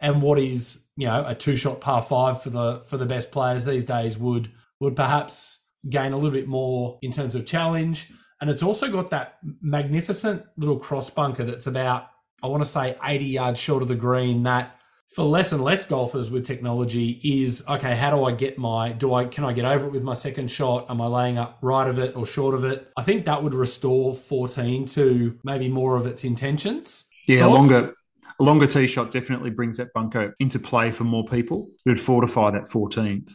And 0.00 0.22
what 0.22 0.38
is, 0.38 0.84
you 0.96 1.06
know, 1.06 1.24
a 1.26 1.34
two 1.34 1.56
shot 1.56 1.80
par 1.80 2.00
five 2.00 2.42
for 2.42 2.50
the 2.50 2.82
for 2.86 2.96
the 2.96 3.06
best 3.06 3.32
players 3.32 3.64
these 3.64 3.84
days 3.84 4.16
would 4.16 4.50
would 4.78 4.96
perhaps 4.96 5.58
gain 5.88 6.12
a 6.12 6.16
little 6.16 6.30
bit 6.30 6.48
more 6.48 6.98
in 7.02 7.12
terms 7.12 7.34
of 7.34 7.44
challenge. 7.44 8.10
And 8.40 8.48
it's 8.48 8.62
also 8.62 8.90
got 8.90 9.10
that 9.10 9.38
magnificent 9.60 10.44
little 10.56 10.78
cross 10.78 11.10
bunker 11.10 11.44
that's 11.44 11.66
about, 11.66 12.08
I 12.42 12.46
want 12.46 12.62
to 12.62 12.68
say, 12.68 12.96
80 13.04 13.24
yards 13.26 13.60
short 13.60 13.82
of 13.82 13.88
the 13.88 13.94
green 13.94 14.44
that 14.44 14.79
for 15.10 15.24
less 15.24 15.50
and 15.50 15.62
less 15.62 15.84
golfers 15.84 16.30
with 16.30 16.44
technology 16.44 17.20
is 17.22 17.64
okay 17.68 17.96
how 17.96 18.10
do 18.14 18.24
i 18.24 18.30
get 18.30 18.56
my 18.56 18.92
do 18.92 19.12
i 19.12 19.24
can 19.24 19.44
i 19.44 19.52
get 19.52 19.64
over 19.64 19.86
it 19.86 19.92
with 19.92 20.04
my 20.04 20.14
second 20.14 20.50
shot? 20.50 20.86
Am 20.88 21.00
i 21.00 21.06
laying 21.06 21.36
up 21.36 21.58
right 21.62 21.88
of 21.88 21.98
it 21.98 22.16
or 22.16 22.26
short 22.26 22.54
of 22.54 22.64
it? 22.64 22.90
I 22.96 23.02
think 23.02 23.24
that 23.24 23.42
would 23.42 23.54
restore 23.54 24.14
14 24.14 24.86
to 24.86 25.38
maybe 25.42 25.68
more 25.68 25.96
of 25.96 26.06
its 26.06 26.24
intentions. 26.24 27.06
Yeah 27.26 27.40
Thoughts? 27.40 27.54
longer 27.54 27.94
a 28.38 28.42
longer 28.42 28.66
tee 28.66 28.86
shot 28.86 29.10
definitely 29.10 29.50
brings 29.50 29.76
that 29.78 29.92
bunker 29.92 30.34
into 30.38 30.58
play 30.58 30.92
for 30.92 31.04
more 31.04 31.24
people. 31.24 31.68
It 31.84 31.90
would 31.90 32.00
fortify 32.00 32.52
that 32.52 32.62
14th 32.62 33.32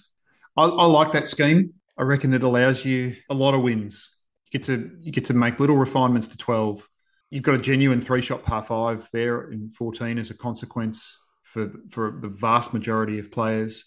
I, 0.57 0.63
I 0.63 0.85
like 0.85 1.11
that 1.11 1.27
scheme. 1.27 1.73
I 1.97 2.03
reckon 2.03 2.33
it 2.33 2.43
allows 2.43 2.85
you 2.85 3.15
a 3.29 3.33
lot 3.33 3.53
of 3.53 3.61
wins. 3.61 4.11
You 4.45 4.59
get 4.59 4.65
to 4.67 4.91
you 5.01 5.11
get 5.11 5.25
to 5.25 5.33
make 5.33 5.59
little 5.59 5.77
refinements 5.77 6.27
to 6.27 6.37
12 6.37 6.87
you've 7.31 7.43
got 7.43 7.55
a 7.55 7.57
genuine 7.57 8.01
three 8.01 8.21
shot 8.21 8.43
par 8.43 8.63
five 8.63 9.09
there 9.11 9.51
in 9.51 9.69
14 9.69 10.17
as 10.19 10.29
a 10.29 10.33
consequence 10.35 11.19
for 11.45 11.71
for 11.89 12.19
the 12.21 12.27
vast 12.27 12.73
majority 12.73 13.19
of 13.19 13.31
players. 13.31 13.85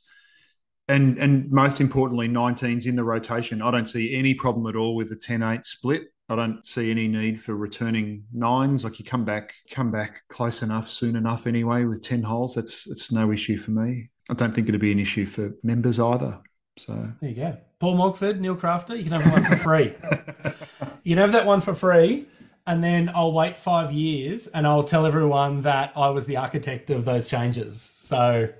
And 0.89 1.19
and 1.19 1.51
most 1.51 1.81
importantly, 1.83 2.29
19's 2.29 2.87
in 2.87 2.97
the 2.97 3.05
rotation. 3.05 3.61
I 3.61 3.71
don't 3.71 3.89
see 3.89 4.15
any 4.15 4.33
problem 4.33 4.67
at 4.67 4.77
all 4.77 4.95
with 4.95 5.11
the 5.11 5.17
10-8 5.17 5.67
split. 5.67 6.05
I 6.31 6.37
don't 6.37 6.65
see 6.65 6.91
any 6.91 7.09
need 7.09 7.43
for 7.43 7.55
returning 7.55 8.25
nines. 8.33 8.85
Like 8.85 8.99
you 8.99 9.05
come 9.05 9.25
back, 9.25 9.55
come 9.71 9.91
back 9.91 10.23
close 10.29 10.63
enough, 10.63 10.89
soon 10.89 11.17
enough 11.17 11.47
anyway, 11.47 11.85
with 11.85 12.03
10 12.03 12.23
holes. 12.23 12.55
That's 12.55 12.87
it's 12.87 13.13
no 13.13 13.33
issue 13.33 13.59
for 13.59 13.73
me. 13.73 14.09
I 14.31 14.35
don't 14.35 14.55
think 14.55 14.69
it'd 14.69 14.81
be 14.81 14.93
an 14.93 14.99
issue 14.99 15.27
for 15.27 15.53
members 15.63 16.01
either. 16.01 16.39
So 16.79 17.13
there 17.21 17.31
you 17.31 17.37
go. 17.37 17.57
Paul 17.81 17.97
Mogford, 17.97 18.41
Neil 18.41 18.57
Crafter, 18.57 18.97
you 18.97 19.05
can 19.05 19.21
have 19.21 19.33
one 19.33 19.45
for 19.45 19.57
free. 19.57 19.95
you 21.03 21.17
can 21.17 21.19
have 21.19 21.33
that 21.33 21.47
one 21.47 21.61
for 21.61 21.75
free 21.75 22.27
and 22.69 22.85
then 22.85 23.11
I'll 23.15 23.33
wait 23.33 23.57
five 23.57 23.93
years 23.93 24.47
and 24.49 24.67
I'll 24.67 24.83
tell 24.83 25.07
everyone 25.07 25.63
that 25.63 25.91
I 25.97 26.11
was 26.11 26.27
the 26.27 26.37
architect 26.37 26.91
of 26.91 27.07
those 27.07 27.27
changes. 27.27 27.81
So 27.81 28.51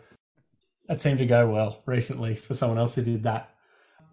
that 0.87 1.03
seemed 1.03 1.19
to 1.19 1.27
go 1.27 1.47
well 1.47 1.83
recently 1.85 2.35
for 2.35 2.55
someone 2.55 2.79
else 2.79 2.95
who 2.95 3.03
did 3.03 3.25
that. 3.25 3.51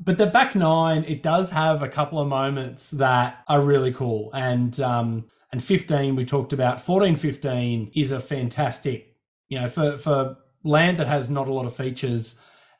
But 0.04 0.18
the 0.18 0.28
back 0.28 0.54
nine, 0.54 1.06
it 1.06 1.24
does 1.24 1.50
have 1.52 1.82
a 1.82 1.88
couple 1.88 2.20
of 2.20 2.28
moments 2.28 2.92
that 2.92 3.42
are 3.48 3.62
really 3.62 3.94
cool. 3.94 4.32
And 4.34 4.78
um, 4.82 5.28
and 5.54 5.64
15 5.64 6.18
we 6.18 6.26
talked 6.26 6.52
about. 6.52 6.82
14, 6.82 7.16
15 7.16 7.92
is 7.96 8.12
a 8.12 8.20
fantastic, 8.20 9.16
you 9.48 9.62
know, 9.62 9.70
for 9.70 9.98
for 9.98 10.36
land 10.66 11.00
that 11.00 11.08
has 11.08 11.30
not 11.30 11.48
a 11.48 11.54
lot 11.54 11.66
of 11.66 11.74
features. 11.74 12.36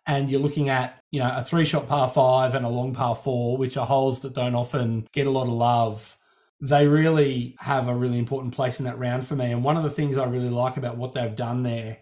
And 0.06 0.30
you're 0.30 0.42
looking 0.42 0.68
at, 0.68 1.02
you 1.12 1.22
know, 1.22 1.32
a 1.34 1.42
three 1.42 1.64
shot 1.64 1.88
par 1.88 2.10
five 2.10 2.56
and 2.56 2.66
a 2.66 2.70
long 2.70 2.94
par 2.94 3.16
four, 3.16 3.56
which 3.56 3.78
are 3.78 3.86
holes 3.86 4.20
that 4.20 4.34
don't 4.34 4.54
often 4.54 5.08
get 5.14 5.28
a 5.28 5.32
lot 5.32 5.48
of 5.48 5.54
love 5.54 6.18
they 6.62 6.88
really 6.88 7.56
have 7.60 7.88
a 7.88 7.96
really 7.96 8.18
important 8.18 8.54
place 8.54 8.80
in 8.80 8.86
that 8.86 8.98
round 8.98 9.28
for 9.28 9.36
me. 9.36 9.52
And 9.52 9.64
one 9.64 9.78
of 9.78 9.84
the 9.84 9.90
things 9.90 10.18
I 10.18 10.26
really 10.26 10.50
like 10.50 10.78
about 10.78 10.98
what 10.98 11.14
they've 11.14 11.36
done 11.36 11.64
there 11.64 11.98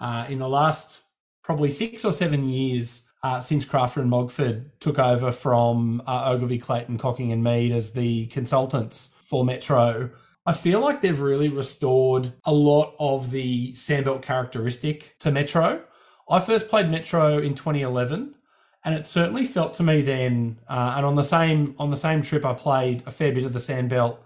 uh, 0.00 0.26
in 0.28 0.38
the 0.38 0.48
last 0.48 1.02
probably 1.42 1.68
six 1.68 2.04
or 2.04 2.12
seven 2.12 2.48
years 2.48 3.04
uh, 3.22 3.40
since 3.40 3.64
Crafter 3.64 3.98
and 3.98 4.10
Mogford 4.10 4.70
took 4.80 4.98
over 4.98 5.30
from 5.30 6.02
uh, 6.06 6.30
Ogilvy, 6.30 6.58
Clayton, 6.58 6.98
Cocking, 6.98 7.30
and 7.30 7.42
Mead 7.42 7.70
as 7.70 7.92
the 7.92 8.26
consultants 8.26 9.10
for 9.22 9.44
Metro, 9.44 10.10
I 10.44 10.52
feel 10.52 10.80
like 10.80 11.00
they've 11.00 11.20
really 11.20 11.48
restored 11.48 12.32
a 12.44 12.52
lot 12.52 12.96
of 12.98 13.30
the 13.30 13.72
Sandbelt 13.72 14.22
characteristic 14.22 15.14
to 15.20 15.30
Metro. 15.30 15.84
I 16.28 16.40
first 16.40 16.68
played 16.68 16.90
Metro 16.90 17.38
in 17.38 17.54
2011 17.54 18.34
and 18.84 18.94
it 18.94 19.06
certainly 19.06 19.44
felt 19.44 19.74
to 19.74 19.82
me 19.82 20.02
then, 20.02 20.58
uh, 20.68 20.94
and 20.96 21.06
on 21.06 21.14
the 21.14 21.22
same 21.22 21.74
on 21.78 21.90
the 21.90 21.96
same 21.96 22.22
trip, 22.22 22.44
I 22.44 22.54
played 22.54 23.02
a 23.06 23.10
fair 23.10 23.32
bit 23.32 23.44
of 23.44 23.52
the 23.52 23.58
Sandbelt, 23.58 24.18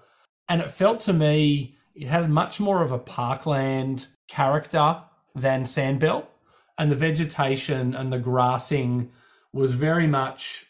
and 0.49 0.61
it 0.61 0.71
felt 0.71 1.01
to 1.01 1.13
me 1.13 1.77
it 1.95 2.09
had 2.09 2.31
much 2.31 2.61
more 2.61 2.83
of 2.83 2.93
a 2.93 2.99
parkland 2.99 4.07
character 4.29 5.03
than 5.35 5.65
Sandbelt, 5.65 6.27
and 6.79 6.91
the 6.91 6.97
vegetation 6.97 7.95
and 7.95 8.13
the 8.13 8.19
grassing 8.19 9.11
was 9.53 9.73
very 9.73 10.07
much, 10.07 10.67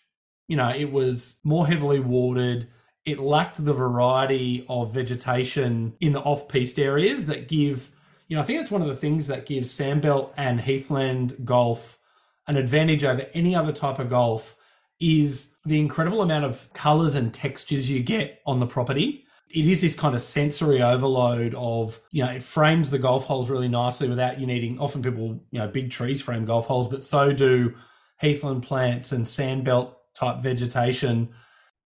you 0.49 0.57
know, 0.57 0.69
it 0.69 0.91
was 0.91 1.39
more 1.45 1.67
heavily 1.67 2.01
watered. 2.01 2.69
It 3.05 3.21
lacked 3.21 3.65
the 3.65 3.73
variety 3.73 4.65
of 4.69 4.93
vegetation 4.93 5.95
in 6.01 6.13
the 6.13 6.21
off-piste 6.21 6.79
areas 6.79 7.27
that 7.27 7.47
give, 7.49 7.93
you 8.27 8.37
know, 8.37 8.43
I 8.43 8.45
think 8.45 8.61
it's 8.61 8.71
one 8.71 8.83
of 8.83 8.89
the 8.89 8.97
things 8.97 9.29
that 9.29 9.47
gives 9.47 9.77
Sandbelt 9.77 10.33
and 10.37 10.61
Heathland 10.61 11.45
golf 11.45 11.99
an 12.47 12.57
advantage 12.57 13.05
over 13.05 13.27
any 13.35 13.55
other 13.55 13.73
type 13.73 13.99
of 13.99 14.11
golf 14.11 14.57
is 15.01 15.55
the 15.65 15.79
incredible 15.79 16.23
amount 16.23 16.45
of 16.45 16.73
colors 16.73 17.15
and 17.15 17.35
textures 17.35 17.91
you 17.91 18.03
get 18.03 18.41
on 18.47 18.61
the 18.61 18.67
property. 18.67 19.27
It 19.51 19.67
is 19.67 19.81
this 19.81 19.95
kind 19.95 20.15
of 20.15 20.23
sensory 20.23 20.83
overload 20.83 21.55
of, 21.55 22.01
you 22.11 22.25
know, 22.25 22.31
it 22.31 22.43
frames 22.43 22.91
the 22.91 22.99
golf 22.99 23.25
holes 23.25 23.51
really 23.51 23.69
nicely 23.69 24.09
without 24.09 24.41
you 24.41 24.47
needing, 24.47 24.79
often 24.79 25.03
people, 25.03 25.41
you 25.51 25.59
know, 25.59 25.69
big 25.69 25.91
trees 25.91 26.21
frame 26.21 26.45
golf 26.45 26.67
holes, 26.67 26.89
but 26.89 27.05
so 27.05 27.33
do 27.33 27.75
heathland 28.19 28.63
plants 28.63 29.13
and 29.13 29.27
sandbelt 29.27 29.95
type 30.15 30.41
vegetation. 30.41 31.29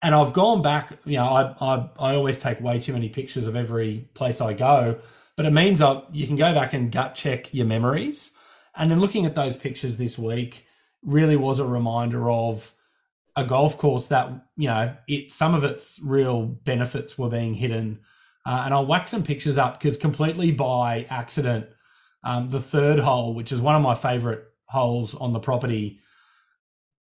And 0.02 0.14
I've 0.14 0.32
gone 0.32 0.62
back, 0.62 0.98
you 1.04 1.16
know, 1.16 1.26
I, 1.26 1.54
I, 1.60 1.90
I 1.98 2.14
always 2.14 2.38
take 2.38 2.60
way 2.60 2.78
too 2.80 2.92
many 2.92 3.08
pictures 3.08 3.46
of 3.46 3.56
every 3.56 4.08
place 4.14 4.40
I 4.40 4.54
go, 4.54 4.98
but 5.36 5.44
it 5.44 5.52
means 5.52 5.82
I, 5.82 6.02
you 6.12 6.26
can 6.26 6.36
go 6.36 6.54
back 6.54 6.72
and 6.72 6.90
gut 6.90 7.14
check 7.14 7.52
your 7.52 7.66
memories 7.66 8.32
and 8.76 8.90
then 8.90 9.00
looking 9.00 9.26
at 9.26 9.34
those 9.34 9.56
pictures 9.56 9.96
this 9.96 10.18
week 10.18 10.66
really 11.02 11.36
was 11.36 11.58
a 11.58 11.64
reminder 11.64 12.30
of 12.30 12.74
a 13.36 13.44
golf 13.44 13.78
course 13.78 14.08
that 14.08 14.28
you 14.56 14.68
know 14.68 14.94
it 15.08 15.32
some 15.32 15.54
of 15.54 15.64
its 15.64 16.00
real 16.02 16.44
benefits 16.44 17.18
were 17.18 17.28
being 17.28 17.54
hidden. 17.54 18.00
Uh, 18.46 18.62
and 18.64 18.72
I'll 18.72 18.86
whack 18.86 19.08
some 19.08 19.22
pictures 19.22 19.58
up 19.58 19.78
because 19.78 19.96
completely 19.98 20.50
by 20.50 21.06
accident, 21.10 21.66
um, 22.24 22.48
the 22.50 22.60
third 22.60 22.98
hole, 22.98 23.34
which 23.34 23.52
is 23.52 23.60
one 23.60 23.76
of 23.76 23.82
my 23.82 23.94
favorite 23.94 24.44
holes 24.66 25.14
on 25.14 25.32
the 25.32 25.40
property, 25.40 26.00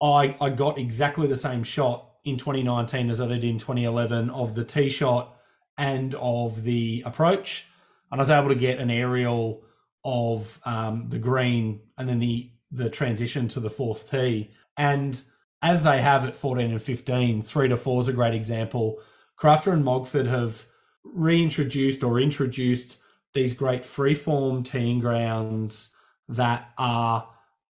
I 0.02 0.36
I 0.40 0.50
got 0.50 0.78
exactly 0.78 1.28
the 1.28 1.38
same 1.38 1.64
shot 1.64 2.10
in 2.24 2.38
2019 2.38 3.10
as 3.10 3.22
I 3.22 3.28
did 3.28 3.44
in 3.44 3.58
2011 3.58 4.30
of 4.30 4.56
the 4.56 4.64
tee 4.64 4.90
shot 4.90 5.38
and 5.78 6.16
of 6.16 6.64
the 6.64 7.04
approach, 7.06 7.68
and 8.12 8.20
I 8.20 8.22
was 8.22 8.30
able 8.30 8.50
to 8.50 8.56
get 8.56 8.80
an 8.80 8.90
aerial 8.90 9.65
of 10.06 10.60
um, 10.66 11.10
the 11.10 11.20
green 11.20 11.82
and 11.98 12.08
then 12.08 12.20
the 12.20 12.52
the 12.72 12.90
transition 12.90 13.48
to 13.48 13.60
the 13.60 13.70
fourth 13.70 14.12
tee. 14.12 14.52
And 14.78 15.22
as 15.62 15.84
they 15.84 16.02
have 16.02 16.26
at 16.26 16.36
14 16.36 16.72
and 16.72 16.82
15, 16.82 17.42
three 17.42 17.70
to 17.70 17.78
four 17.78 18.02
is 18.02 18.08
a 18.08 18.14
great 18.14 18.36
example. 18.36 19.00
Crafter 19.40 19.74
and 19.74 19.84
Mogford 19.84 20.28
have 20.28 20.66
reintroduced 21.04 22.04
or 22.04 22.20
introduced 22.20 22.98
these 23.34 23.54
great 23.54 23.84
freeform 23.84 24.66
teeing 24.66 25.00
grounds 25.00 25.90
that 26.28 26.72
are 26.78 27.30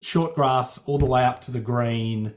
short 0.01 0.35
grass 0.35 0.77
all 0.85 0.97
the 0.97 1.05
way 1.05 1.23
up 1.23 1.41
to 1.41 1.51
the 1.51 1.59
green. 1.59 2.33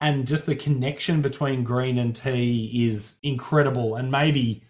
And 0.00 0.26
just 0.26 0.46
the 0.46 0.56
connection 0.56 1.22
between 1.22 1.64
green 1.64 1.98
and 1.98 2.14
tee 2.14 2.86
is 2.86 3.16
incredible. 3.22 3.96
And 3.96 4.10
maybe, 4.10 4.64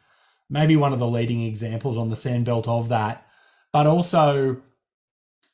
maybe 0.48 0.76
one 0.76 0.92
of 0.92 0.98
the 0.98 1.06
leading 1.06 1.42
examples 1.42 1.96
on 1.96 2.08
the 2.08 2.16
sandbelt 2.16 2.68
of 2.68 2.88
that. 2.90 3.25
But 3.76 3.86
also, 3.86 4.56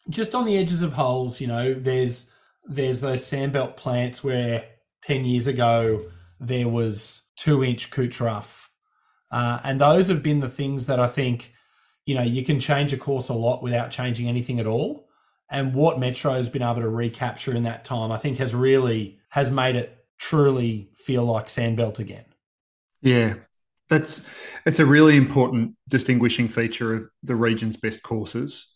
just 0.09 0.33
on 0.33 0.45
the 0.45 0.57
edges 0.57 0.81
of 0.81 0.93
holes, 0.93 1.41
you 1.41 1.49
know, 1.49 1.75
there's 1.75 2.31
there's 2.65 3.01
those 3.01 3.25
sandbelt 3.25 3.75
plants 3.75 4.23
where 4.23 4.65
ten 5.03 5.25
years 5.25 5.49
ago 5.49 6.05
there 6.39 6.69
was 6.69 7.23
two 7.35 7.65
inch 7.65 7.91
couch 7.91 8.21
rough, 8.21 8.71
uh, 9.33 9.59
and 9.65 9.81
those 9.81 10.07
have 10.07 10.23
been 10.23 10.39
the 10.39 10.49
things 10.49 10.87
that 10.87 11.01
I 11.01 11.09
think, 11.09 11.53
you 12.07 12.15
know, 12.15 12.23
you 12.23 12.45
can 12.45 12.61
change 12.61 12.93
a 12.93 12.97
course 12.97 13.29
a 13.29 13.35
lot 13.35 13.61
without 13.61 13.91
changing 13.91 14.29
anything 14.29 14.61
at 14.61 14.69
all. 14.69 15.09
And 15.51 15.75
what 15.75 15.99
Metro 15.99 16.35
has 16.35 16.49
been 16.49 16.63
able 16.63 16.83
to 16.83 16.89
recapture 16.89 17.57
in 17.57 17.65
that 17.65 17.85
time, 17.85 18.13
I 18.13 18.19
think, 18.19 18.39
has 18.39 18.55
really 18.55 19.19
has 19.31 19.51
made 19.51 19.75
it 19.75 19.99
truly 20.21 20.93
feel 20.95 21.25
like 21.25 21.47
sandbelt 21.49 21.99
again. 21.99 22.27
Yeah, 23.01 23.35
that's 23.89 24.27
it's 24.65 24.81
a 24.81 24.87
really 24.87 25.17
important 25.17 25.75
distinguishing 25.89 26.49
feature 26.49 26.95
of 26.95 27.09
the 27.23 27.37
region's 27.37 27.77
best 27.77 28.03
courses. 28.03 28.69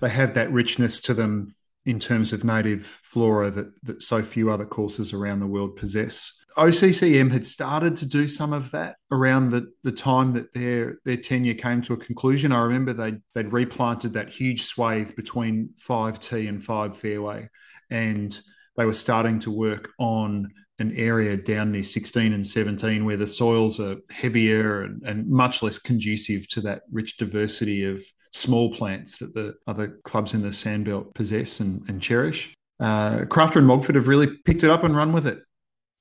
They 0.00 0.10
have 0.10 0.34
that 0.34 0.52
richness 0.52 1.00
to 1.02 1.14
them 1.14 1.54
in 1.86 1.98
terms 1.98 2.32
of 2.32 2.44
native 2.44 2.82
flora 2.82 3.50
that, 3.50 3.72
that 3.84 4.02
so 4.02 4.22
few 4.22 4.50
other 4.50 4.66
courses 4.66 5.12
around 5.12 5.40
the 5.40 5.46
world 5.46 5.76
possess. 5.76 6.34
OCCM 6.56 7.30
had 7.30 7.46
started 7.46 7.96
to 7.96 8.06
do 8.06 8.28
some 8.28 8.52
of 8.52 8.70
that 8.72 8.96
around 9.10 9.50
the, 9.50 9.72
the 9.82 9.92
time 9.92 10.32
that 10.34 10.52
their 10.52 10.98
their 11.04 11.16
tenure 11.16 11.54
came 11.54 11.80
to 11.82 11.94
a 11.94 11.96
conclusion. 11.96 12.52
I 12.52 12.62
remember 12.62 12.92
they 12.92 13.14
they'd 13.34 13.52
replanted 13.52 14.14
that 14.14 14.32
huge 14.32 14.62
swathe 14.62 15.14
between 15.14 15.70
five 15.76 16.18
T 16.18 16.48
and 16.48 16.62
five 16.62 16.96
fairway, 16.96 17.48
and 17.88 18.38
they 18.76 18.84
were 18.84 18.94
starting 18.94 19.38
to 19.40 19.50
work 19.50 19.90
on 19.98 20.52
an 20.80 20.92
area 20.96 21.36
down 21.36 21.72
near 21.72 21.82
16 21.82 22.32
and 22.32 22.46
17 22.46 23.04
where 23.04 23.16
the 23.16 23.26
soils 23.26 23.78
are 23.78 23.96
heavier 24.10 24.82
and, 24.82 25.02
and 25.02 25.28
much 25.28 25.62
less 25.62 25.78
conducive 25.78 26.48
to 26.48 26.60
that 26.62 26.82
rich 26.90 27.16
diversity 27.16 27.84
of 27.84 28.02
small 28.32 28.72
plants 28.72 29.18
that 29.18 29.34
the 29.34 29.54
other 29.66 29.98
clubs 30.04 30.34
in 30.34 30.42
the 30.42 30.48
Sandbelt 30.48 31.14
possess 31.14 31.60
and, 31.60 31.88
and 31.88 32.00
cherish. 32.00 32.54
Uh, 32.78 33.18
Crafter 33.26 33.56
and 33.56 33.66
Mogford 33.66 33.96
have 33.96 34.08
really 34.08 34.28
picked 34.44 34.64
it 34.64 34.70
up 34.70 34.84
and 34.84 34.96
run 34.96 35.12
with 35.12 35.26
it. 35.26 35.40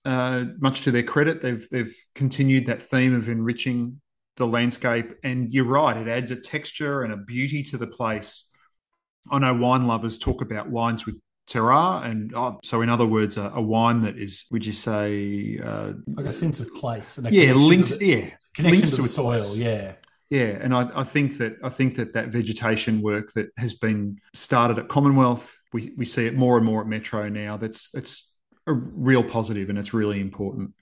Uh, 0.06 0.46
much 0.60 0.82
to 0.82 0.92
their 0.92 1.04
credit, 1.04 1.42
they've 1.42 1.68
they've 1.70 1.94
continued 2.16 2.68
that 2.68 2.82
theme 2.82 3.14
of 3.14 3.28
enriching 3.28 4.00
the 4.38 4.48
landscape. 4.48 5.14
And 5.24 5.54
you're 5.54 5.66
right, 5.66 5.98
it 5.98 6.08
adds 6.08 6.32
a 6.32 6.38
texture 6.38 7.04
and 7.04 7.12
a 7.12 7.18
beauty 7.18 7.64
to 7.64 7.78
the 7.78 7.88
place. 7.88 8.46
I 9.30 9.40
know 9.40 9.54
wine 9.54 9.88
lovers 9.88 10.18
talk 10.18 10.42
about 10.42 10.70
wines 10.70 11.06
with 11.06 11.20
terroir, 11.50 12.06
and 12.06 12.34
oh, 12.36 12.60
so 12.64 12.82
in 12.82 12.90
other 12.90 13.06
words, 13.06 13.38
a, 13.38 13.52
a, 13.56 13.62
wine 13.62 14.02
that 14.04 14.18
is, 14.18 14.46
would 14.52 14.66
you 14.66 14.72
say, 14.72 15.60
uh, 15.64 15.94
like 16.08 16.26
a 16.26 16.32
sense 16.32 16.60
of 16.60 16.74
place? 16.76 17.18
And 17.18 17.34
yeah, 17.34 17.54
linked, 17.54 17.90
the, 17.90 18.06
yeah, 18.06 18.30
connection 18.54 18.82
linked 18.82 18.90
to, 18.90 18.96
to 18.98 19.02
the 19.02 19.08
soil, 19.08 19.38
place. 19.38 19.56
yeah. 19.56 19.94
Yeah, 20.30 20.60
and 20.62 20.76
I, 20.76 20.88
I, 20.94 21.04
think 21.04 21.40
that 21.40 21.58
I 21.64 21.70
think 21.70 21.96
that 21.96 22.14
that 22.14 22.28
vegetation 22.28 23.02
work 23.02 23.34
that 23.34 23.50
has 23.58 23.74
been 23.74 24.20
started 24.36 24.78
at 24.78 24.88
Commonwealth, 24.88 25.58
we, 25.74 25.92
we 25.98 26.06
see 26.06 26.28
it 26.28 26.36
more 26.36 26.56
and 26.56 26.64
more 26.64 26.82
at 26.82 26.88
Metro 26.88 27.28
now. 27.30 27.58
That's 27.58 27.90
that's 27.90 28.32
a 28.68 28.74
real 28.74 29.24
positive, 29.24 29.70
and 29.70 29.80
it's 29.80 29.92
really 29.92 30.20
important. 30.20 30.74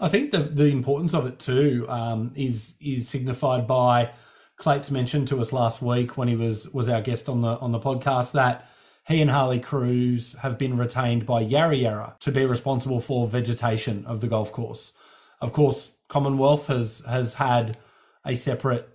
I 0.00 0.08
think 0.08 0.32
the 0.32 0.38
the 0.40 0.66
importance 0.66 1.14
of 1.14 1.26
it 1.26 1.38
too 1.38 1.86
um, 1.88 2.32
is 2.34 2.76
is 2.80 3.08
signified 3.08 3.68
by 3.68 4.10
Clates 4.56 4.90
mentioned 4.90 5.28
to 5.28 5.40
us 5.40 5.52
last 5.52 5.80
week 5.80 6.16
when 6.16 6.26
he 6.26 6.34
was 6.34 6.68
was 6.70 6.88
our 6.88 7.00
guest 7.00 7.28
on 7.28 7.42
the 7.42 7.56
on 7.58 7.70
the 7.70 7.78
podcast 7.78 8.32
that 8.32 8.68
he 9.06 9.20
and 9.20 9.30
Harley 9.30 9.60
Cruz 9.60 10.34
have 10.42 10.58
been 10.58 10.76
retained 10.76 11.26
by 11.26 11.40
Yarra 11.40 11.76
Yarra 11.76 12.16
to 12.20 12.32
be 12.32 12.44
responsible 12.44 13.00
for 13.00 13.26
vegetation 13.26 14.04
of 14.06 14.20
the 14.20 14.28
golf 14.28 14.52
course. 14.52 14.92
Of 15.40 15.52
course, 15.52 15.92
Commonwealth 16.08 16.66
has 16.68 17.02
has 17.06 17.34
had 17.34 17.78
a 18.24 18.34
separate 18.34 18.88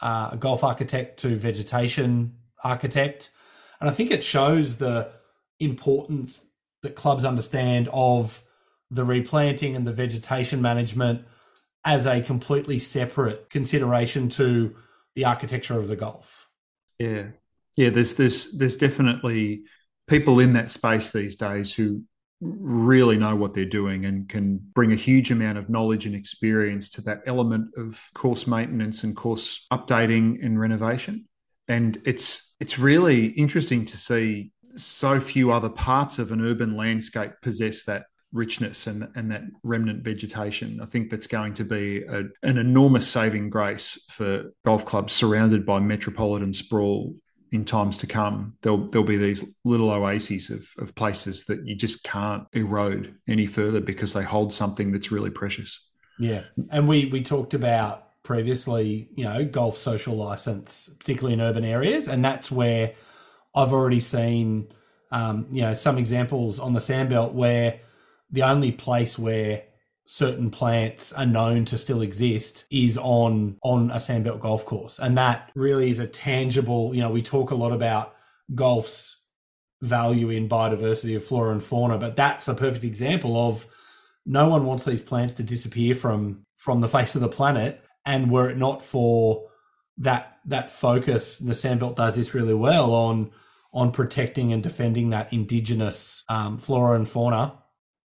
uh, 0.00 0.36
golf 0.36 0.62
architect 0.62 1.18
to 1.20 1.36
vegetation 1.36 2.36
architect. 2.62 3.30
And 3.80 3.88
I 3.88 3.92
think 3.92 4.10
it 4.10 4.22
shows 4.22 4.76
the 4.76 5.10
importance 5.58 6.44
that 6.82 6.94
clubs 6.94 7.24
understand 7.24 7.88
of 7.92 8.42
the 8.90 9.04
replanting 9.04 9.74
and 9.74 9.86
the 9.86 9.92
vegetation 9.92 10.60
management 10.60 11.24
as 11.84 12.06
a 12.06 12.20
completely 12.20 12.78
separate 12.78 13.50
consideration 13.50 14.28
to 14.30 14.74
the 15.14 15.24
architecture 15.24 15.78
of 15.78 15.88
the 15.88 15.96
golf. 15.96 16.48
Yeah. 16.98 17.28
Yeah, 17.76 17.90
there's 17.90 18.14
there's 18.14 18.52
there's 18.52 18.76
definitely 18.76 19.62
people 20.06 20.38
in 20.40 20.52
that 20.54 20.70
space 20.70 21.10
these 21.10 21.36
days 21.36 21.72
who 21.72 22.02
really 22.40 23.16
know 23.16 23.34
what 23.34 23.54
they're 23.54 23.64
doing 23.64 24.04
and 24.04 24.28
can 24.28 24.58
bring 24.74 24.92
a 24.92 24.96
huge 24.96 25.30
amount 25.30 25.56
of 25.56 25.70
knowledge 25.70 26.04
and 26.04 26.14
experience 26.14 26.90
to 26.90 27.00
that 27.00 27.22
element 27.26 27.68
of 27.76 28.08
course 28.12 28.46
maintenance 28.46 29.02
and 29.02 29.16
course 29.16 29.66
updating 29.72 30.44
and 30.44 30.60
renovation 30.60 31.24
and 31.68 32.02
it's 32.04 32.54
it's 32.60 32.78
really 32.78 33.26
interesting 33.28 33.84
to 33.84 33.96
see 33.96 34.52
so 34.76 35.20
few 35.20 35.52
other 35.52 35.68
parts 35.68 36.18
of 36.18 36.32
an 36.32 36.40
urban 36.40 36.76
landscape 36.76 37.32
possess 37.40 37.84
that 37.84 38.04
richness 38.32 38.88
and, 38.88 39.08
and 39.14 39.30
that 39.30 39.42
remnant 39.62 40.02
vegetation. 40.02 40.80
I 40.82 40.86
think 40.86 41.08
that's 41.08 41.28
going 41.28 41.54
to 41.54 41.64
be 41.64 42.02
a, 42.02 42.24
an 42.42 42.58
enormous 42.58 43.06
saving 43.06 43.48
grace 43.48 43.96
for 44.10 44.50
golf 44.64 44.84
clubs 44.84 45.12
surrounded 45.12 45.64
by 45.64 45.78
metropolitan 45.78 46.52
sprawl 46.52 47.14
in 47.54 47.64
times 47.64 47.96
to 47.96 48.06
come, 48.08 48.56
there'll 48.62 48.88
there'll 48.88 49.06
be 49.06 49.16
these 49.16 49.44
little 49.62 49.88
oases 49.88 50.50
of, 50.50 50.68
of 50.82 50.92
places 50.96 51.44
that 51.44 51.64
you 51.64 51.76
just 51.76 52.02
can't 52.02 52.42
erode 52.52 53.14
any 53.28 53.46
further 53.46 53.80
because 53.80 54.12
they 54.12 54.24
hold 54.24 54.52
something 54.52 54.90
that's 54.90 55.12
really 55.12 55.30
precious. 55.30 55.80
Yeah, 56.18 56.42
and 56.70 56.88
we 56.88 57.06
we 57.06 57.22
talked 57.22 57.54
about 57.54 58.08
previously, 58.24 59.08
you 59.14 59.22
know, 59.22 59.44
golf 59.44 59.76
social 59.76 60.16
license, 60.16 60.90
particularly 60.98 61.34
in 61.34 61.40
urban 61.40 61.64
areas, 61.64 62.08
and 62.08 62.24
that's 62.24 62.50
where 62.50 62.94
I've 63.54 63.72
already 63.72 64.00
seen, 64.00 64.72
um, 65.12 65.46
you 65.52 65.62
know, 65.62 65.74
some 65.74 65.96
examples 65.96 66.58
on 66.58 66.72
the 66.72 66.80
sandbelt 66.80 67.34
where 67.34 67.78
the 68.32 68.42
only 68.42 68.72
place 68.72 69.16
where 69.16 69.62
certain 70.06 70.50
plants 70.50 71.12
are 71.12 71.26
known 71.26 71.64
to 71.64 71.78
still 71.78 72.02
exist 72.02 72.66
is 72.70 72.98
on 72.98 73.56
on 73.62 73.90
a 73.90 73.96
sandbelt 73.96 74.40
golf 74.40 74.64
course. 74.66 74.98
And 74.98 75.16
that 75.18 75.50
really 75.54 75.90
is 75.90 75.98
a 75.98 76.06
tangible 76.06 76.94
you 76.94 77.00
know 77.00 77.10
we 77.10 77.22
talk 77.22 77.50
a 77.50 77.56
lot 77.56 77.72
about 77.72 78.14
golf's 78.54 79.20
value 79.82 80.30
in 80.30 80.48
biodiversity 80.48 81.14
of 81.14 81.24
flora 81.24 81.52
and 81.52 81.62
fauna 81.62 81.98
but 81.98 82.16
that's 82.16 82.48
a 82.48 82.54
perfect 82.54 82.84
example 82.84 83.36
of 83.36 83.66
no 84.26 84.48
one 84.48 84.64
wants 84.64 84.84
these 84.84 85.02
plants 85.02 85.34
to 85.34 85.42
disappear 85.42 85.94
from 85.94 86.44
from 86.56 86.80
the 86.80 86.88
face 86.96 87.14
of 87.14 87.20
the 87.20 87.28
planet. 87.28 87.82
And 88.06 88.30
were 88.30 88.50
it 88.50 88.58
not 88.58 88.82
for 88.82 89.48
that 89.98 90.38
that 90.46 90.70
focus 90.70 91.38
the 91.38 91.52
sandbelt 91.52 91.96
does 91.96 92.16
this 92.16 92.34
really 92.34 92.54
well 92.54 92.92
on 92.92 93.30
on 93.72 93.90
protecting 93.90 94.52
and 94.52 94.62
defending 94.62 95.10
that 95.10 95.32
indigenous 95.32 96.22
um, 96.28 96.58
flora 96.58 96.96
and 96.96 97.08
fauna 97.08 97.54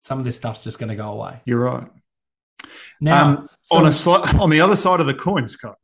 some 0.07 0.19
of 0.19 0.25
this 0.25 0.37
stuff's 0.37 0.63
just 0.63 0.79
going 0.79 0.87
to 0.87 0.95
go 0.95 1.11
away. 1.11 1.41
You're 1.43 1.59
right. 1.59 1.87
Now, 3.01 3.25
um, 3.25 3.49
so, 3.61 3.75
on 3.75 3.85
a 3.85 3.89
sli- 3.89 4.39
on 4.39 4.49
the 4.49 4.61
other 4.61 4.77
side 4.77 5.01
of 5.01 5.05
the 5.05 5.13
coin, 5.13 5.47
Scott. 5.49 5.77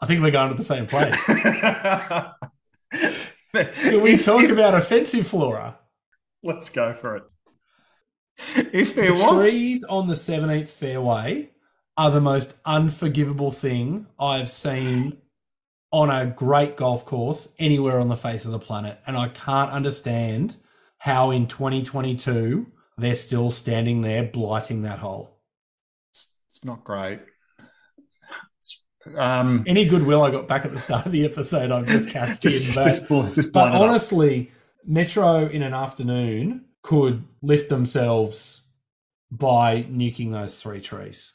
I 0.00 0.06
think 0.06 0.22
we're 0.22 0.30
going 0.30 0.48
to 0.48 0.54
the 0.54 0.62
same 0.62 0.86
place. 0.86 1.22
Can 3.52 4.00
we 4.00 4.16
talk 4.16 4.44
if, 4.44 4.50
about 4.50 4.74
offensive 4.74 5.26
flora? 5.26 5.76
Let's 6.42 6.70
go 6.70 6.94
for 6.94 7.16
it. 7.16 7.24
If 8.72 8.94
there 8.94 9.14
the 9.14 9.22
was 9.22 9.50
trees 9.50 9.84
on 9.84 10.08
the 10.08 10.14
17th 10.14 10.68
fairway 10.68 11.50
are 11.96 12.10
the 12.10 12.20
most 12.20 12.54
unforgivable 12.64 13.50
thing 13.50 14.06
I've 14.18 14.48
seen 14.48 15.18
on 15.92 16.08
a 16.10 16.26
great 16.26 16.76
golf 16.76 17.04
course 17.04 17.52
anywhere 17.58 17.98
on 17.98 18.08
the 18.08 18.16
face 18.16 18.46
of 18.46 18.52
the 18.52 18.58
planet, 18.58 18.98
and 19.06 19.16
I 19.16 19.28
can't 19.28 19.72
understand 19.72 20.56
how 20.98 21.30
in 21.30 21.46
2022 21.46 22.66
they're 22.98 23.14
still 23.14 23.50
standing 23.50 24.02
there 24.02 24.24
blighting 24.24 24.82
that 24.82 24.98
hole. 24.98 25.38
It's, 26.10 26.28
it's 26.50 26.64
not 26.64 26.84
great. 26.84 27.20
Um, 29.16 29.64
Any 29.66 29.86
goodwill 29.86 30.22
I 30.22 30.30
got 30.30 30.48
back 30.48 30.64
at 30.64 30.72
the 30.72 30.78
start 30.78 31.06
of 31.06 31.12
the 31.12 31.24
episode, 31.24 31.70
I've 31.70 31.86
just 31.86 32.10
cashed 32.10 32.42
just, 32.42 32.68
in. 32.68 32.74
But, 32.74 32.84
just, 32.84 33.34
just 33.34 33.52
but 33.52 33.72
honestly, 33.72 34.50
Metro 34.84 35.46
in 35.46 35.62
an 35.62 35.72
afternoon 35.72 36.66
could 36.82 37.24
lift 37.40 37.68
themselves 37.68 38.62
by 39.30 39.84
nuking 39.84 40.32
those 40.32 40.60
three 40.60 40.80
trees. 40.80 41.34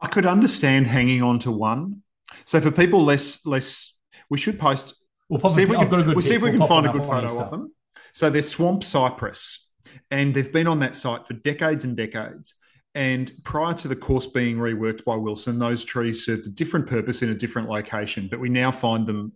I 0.00 0.06
could 0.06 0.26
understand 0.26 0.86
hanging 0.86 1.22
on 1.22 1.38
to 1.40 1.50
one. 1.50 2.02
So 2.44 2.60
for 2.60 2.70
people 2.70 3.04
less 3.04 3.44
less, 3.44 3.94
we 4.30 4.38
should 4.38 4.58
post. 4.58 4.94
We'll 5.28 5.50
see 5.50 5.62
if 5.62 5.68
we 5.68 5.76
can, 5.76 5.88
we'll 5.88 6.22
see 6.22 6.34
if 6.34 6.42
we 6.42 6.50
we'll 6.50 6.60
can 6.60 6.68
find 6.68 6.86
a 6.86 6.92
good 6.92 7.04
photo 7.04 7.40
of 7.40 7.50
them. 7.50 7.72
So 8.12 8.30
they're 8.30 8.42
swamp 8.42 8.84
cypress 8.84 9.69
and 10.10 10.34
they've 10.34 10.52
been 10.52 10.66
on 10.66 10.80
that 10.80 10.96
site 10.96 11.26
for 11.26 11.34
decades 11.34 11.84
and 11.84 11.96
decades. 11.96 12.54
And 12.94 13.32
prior 13.44 13.74
to 13.74 13.88
the 13.88 13.96
course 13.96 14.26
being 14.26 14.56
reworked 14.56 15.04
by 15.04 15.14
Wilson, 15.14 15.58
those 15.58 15.84
trees 15.84 16.24
served 16.24 16.46
a 16.46 16.50
different 16.50 16.86
purpose 16.86 17.22
in 17.22 17.30
a 17.30 17.34
different 17.34 17.68
location. 17.68 18.28
But 18.28 18.40
we 18.40 18.48
now 18.48 18.72
find 18.72 19.06
them 19.06 19.32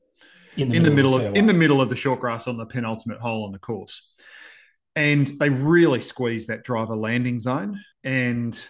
in 0.56 0.68
the, 0.68 0.76
in 0.76 0.82
middle, 0.82 0.90
the 0.90 0.96
middle 0.96 1.14
of, 1.14 1.24
of 1.26 1.36
in 1.36 1.46
the 1.46 1.54
middle 1.54 1.80
of 1.80 1.88
the 1.88 1.96
short 1.96 2.20
grass 2.20 2.48
on 2.48 2.56
the 2.56 2.66
penultimate 2.66 3.18
hole 3.18 3.44
on 3.44 3.52
the 3.52 3.58
course. 3.58 4.10
And 4.96 5.26
they 5.40 5.50
really 5.50 6.00
squeeze 6.00 6.46
that 6.48 6.64
driver 6.64 6.96
landing 6.96 7.40
zone, 7.40 7.80
and 8.04 8.60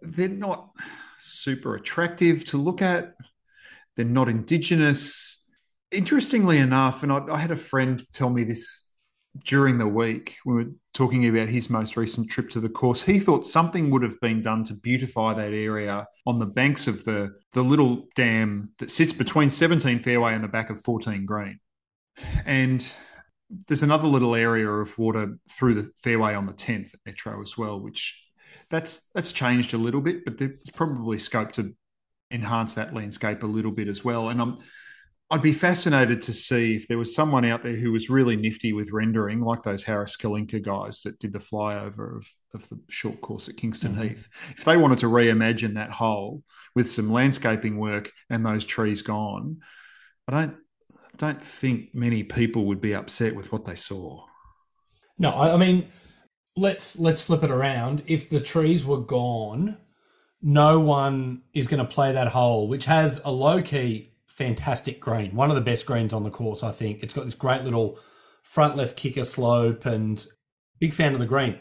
they're 0.00 0.28
not 0.28 0.70
super 1.18 1.74
attractive 1.74 2.44
to 2.46 2.58
look 2.58 2.80
at. 2.82 3.14
They're 3.96 4.06
not 4.06 4.28
indigenous. 4.28 5.42
Interestingly 5.90 6.58
enough, 6.58 7.02
and 7.02 7.12
I, 7.12 7.24
I 7.30 7.38
had 7.38 7.50
a 7.50 7.56
friend 7.56 8.02
tell 8.12 8.30
me 8.30 8.44
this 8.44 8.83
during 9.42 9.78
the 9.78 9.86
week, 9.86 10.36
we 10.44 10.54
were 10.54 10.70
talking 10.92 11.26
about 11.26 11.48
his 11.48 11.68
most 11.68 11.96
recent 11.96 12.30
trip 12.30 12.50
to 12.50 12.60
the 12.60 12.68
course. 12.68 13.02
He 13.02 13.18
thought 13.18 13.46
something 13.46 13.90
would 13.90 14.02
have 14.02 14.20
been 14.20 14.42
done 14.42 14.64
to 14.64 14.74
beautify 14.74 15.34
that 15.34 15.52
area 15.52 16.06
on 16.26 16.38
the 16.38 16.46
banks 16.46 16.86
of 16.86 17.04
the, 17.04 17.32
the 17.52 17.62
little 17.62 18.04
dam 18.14 18.70
that 18.78 18.90
sits 18.90 19.12
between 19.12 19.50
17 19.50 20.02
fairway 20.02 20.34
and 20.34 20.44
the 20.44 20.48
back 20.48 20.70
of 20.70 20.82
14 20.84 21.26
green. 21.26 21.58
And 22.46 22.86
there's 23.66 23.82
another 23.82 24.06
little 24.06 24.34
area 24.34 24.68
of 24.70 24.96
water 24.98 25.36
through 25.50 25.74
the 25.74 25.90
fairway 26.02 26.34
on 26.34 26.46
the 26.46 26.52
10th 26.52 26.94
at 26.94 27.00
Metro 27.04 27.40
as 27.42 27.58
well, 27.58 27.80
which 27.80 28.20
that's 28.70 29.08
that's 29.14 29.32
changed 29.32 29.74
a 29.74 29.78
little 29.78 30.00
bit, 30.00 30.24
but 30.24 30.38
there's 30.38 30.70
probably 30.74 31.18
scope 31.18 31.52
to 31.52 31.74
enhance 32.30 32.74
that 32.74 32.94
landscape 32.94 33.42
a 33.42 33.46
little 33.46 33.70
bit 33.70 33.88
as 33.88 34.04
well. 34.04 34.30
And 34.30 34.40
I'm 34.40 34.58
I'd 35.30 35.42
be 35.42 35.52
fascinated 35.52 36.20
to 36.22 36.32
see 36.32 36.76
if 36.76 36.86
there 36.86 36.98
was 36.98 37.14
someone 37.14 37.44
out 37.44 37.62
there 37.62 37.76
who 37.76 37.92
was 37.92 38.10
really 38.10 38.36
nifty 38.36 38.72
with 38.72 38.92
rendering, 38.92 39.40
like 39.40 39.62
those 39.62 39.82
Harris 39.82 40.16
Kalinka 40.16 40.62
guys 40.62 41.00
that 41.02 41.18
did 41.18 41.32
the 41.32 41.38
flyover 41.38 42.18
of, 42.18 42.28
of 42.52 42.68
the 42.68 42.78
short 42.88 43.20
course 43.20 43.48
at 43.48 43.56
Kingston 43.56 43.92
mm-hmm. 43.92 44.02
Heath. 44.02 44.28
If 44.56 44.64
they 44.64 44.76
wanted 44.76 44.98
to 44.98 45.06
reimagine 45.06 45.74
that 45.74 45.90
hole 45.90 46.42
with 46.74 46.90
some 46.90 47.10
landscaping 47.10 47.78
work 47.78 48.12
and 48.28 48.44
those 48.44 48.64
trees 48.64 49.02
gone, 49.02 49.60
I 50.28 50.32
don't 50.32 50.56
don't 51.16 51.42
think 51.42 51.94
many 51.94 52.24
people 52.24 52.66
would 52.66 52.80
be 52.80 52.94
upset 52.94 53.34
with 53.34 53.52
what 53.52 53.64
they 53.64 53.76
saw. 53.76 54.24
No, 55.16 55.30
I 55.30 55.56
mean, 55.56 55.88
let's 56.56 56.98
let's 56.98 57.20
flip 57.20 57.42
it 57.44 57.50
around. 57.50 58.02
If 58.06 58.30
the 58.30 58.40
trees 58.40 58.84
were 58.84 59.00
gone, 59.00 59.78
no 60.42 60.80
one 60.80 61.42
is 61.52 61.66
going 61.66 61.84
to 61.84 61.90
play 61.90 62.12
that 62.12 62.28
hole, 62.28 62.68
which 62.68 62.84
has 62.84 63.20
a 63.24 63.30
low 63.30 63.62
key 63.62 64.13
fantastic 64.34 65.00
green. 65.00 65.34
One 65.36 65.50
of 65.50 65.54
the 65.54 65.62
best 65.62 65.86
greens 65.86 66.12
on 66.12 66.24
the 66.24 66.30
course, 66.30 66.64
I 66.64 66.72
think. 66.72 67.02
It's 67.02 67.14
got 67.14 67.24
this 67.24 67.34
great 67.34 67.62
little 67.62 67.98
front 68.42 68.76
left 68.76 68.96
kicker 68.96 69.24
slope 69.24 69.86
and 69.86 70.26
big 70.80 70.92
fan 70.92 71.14
of 71.14 71.20
the 71.20 71.26
green. 71.26 71.58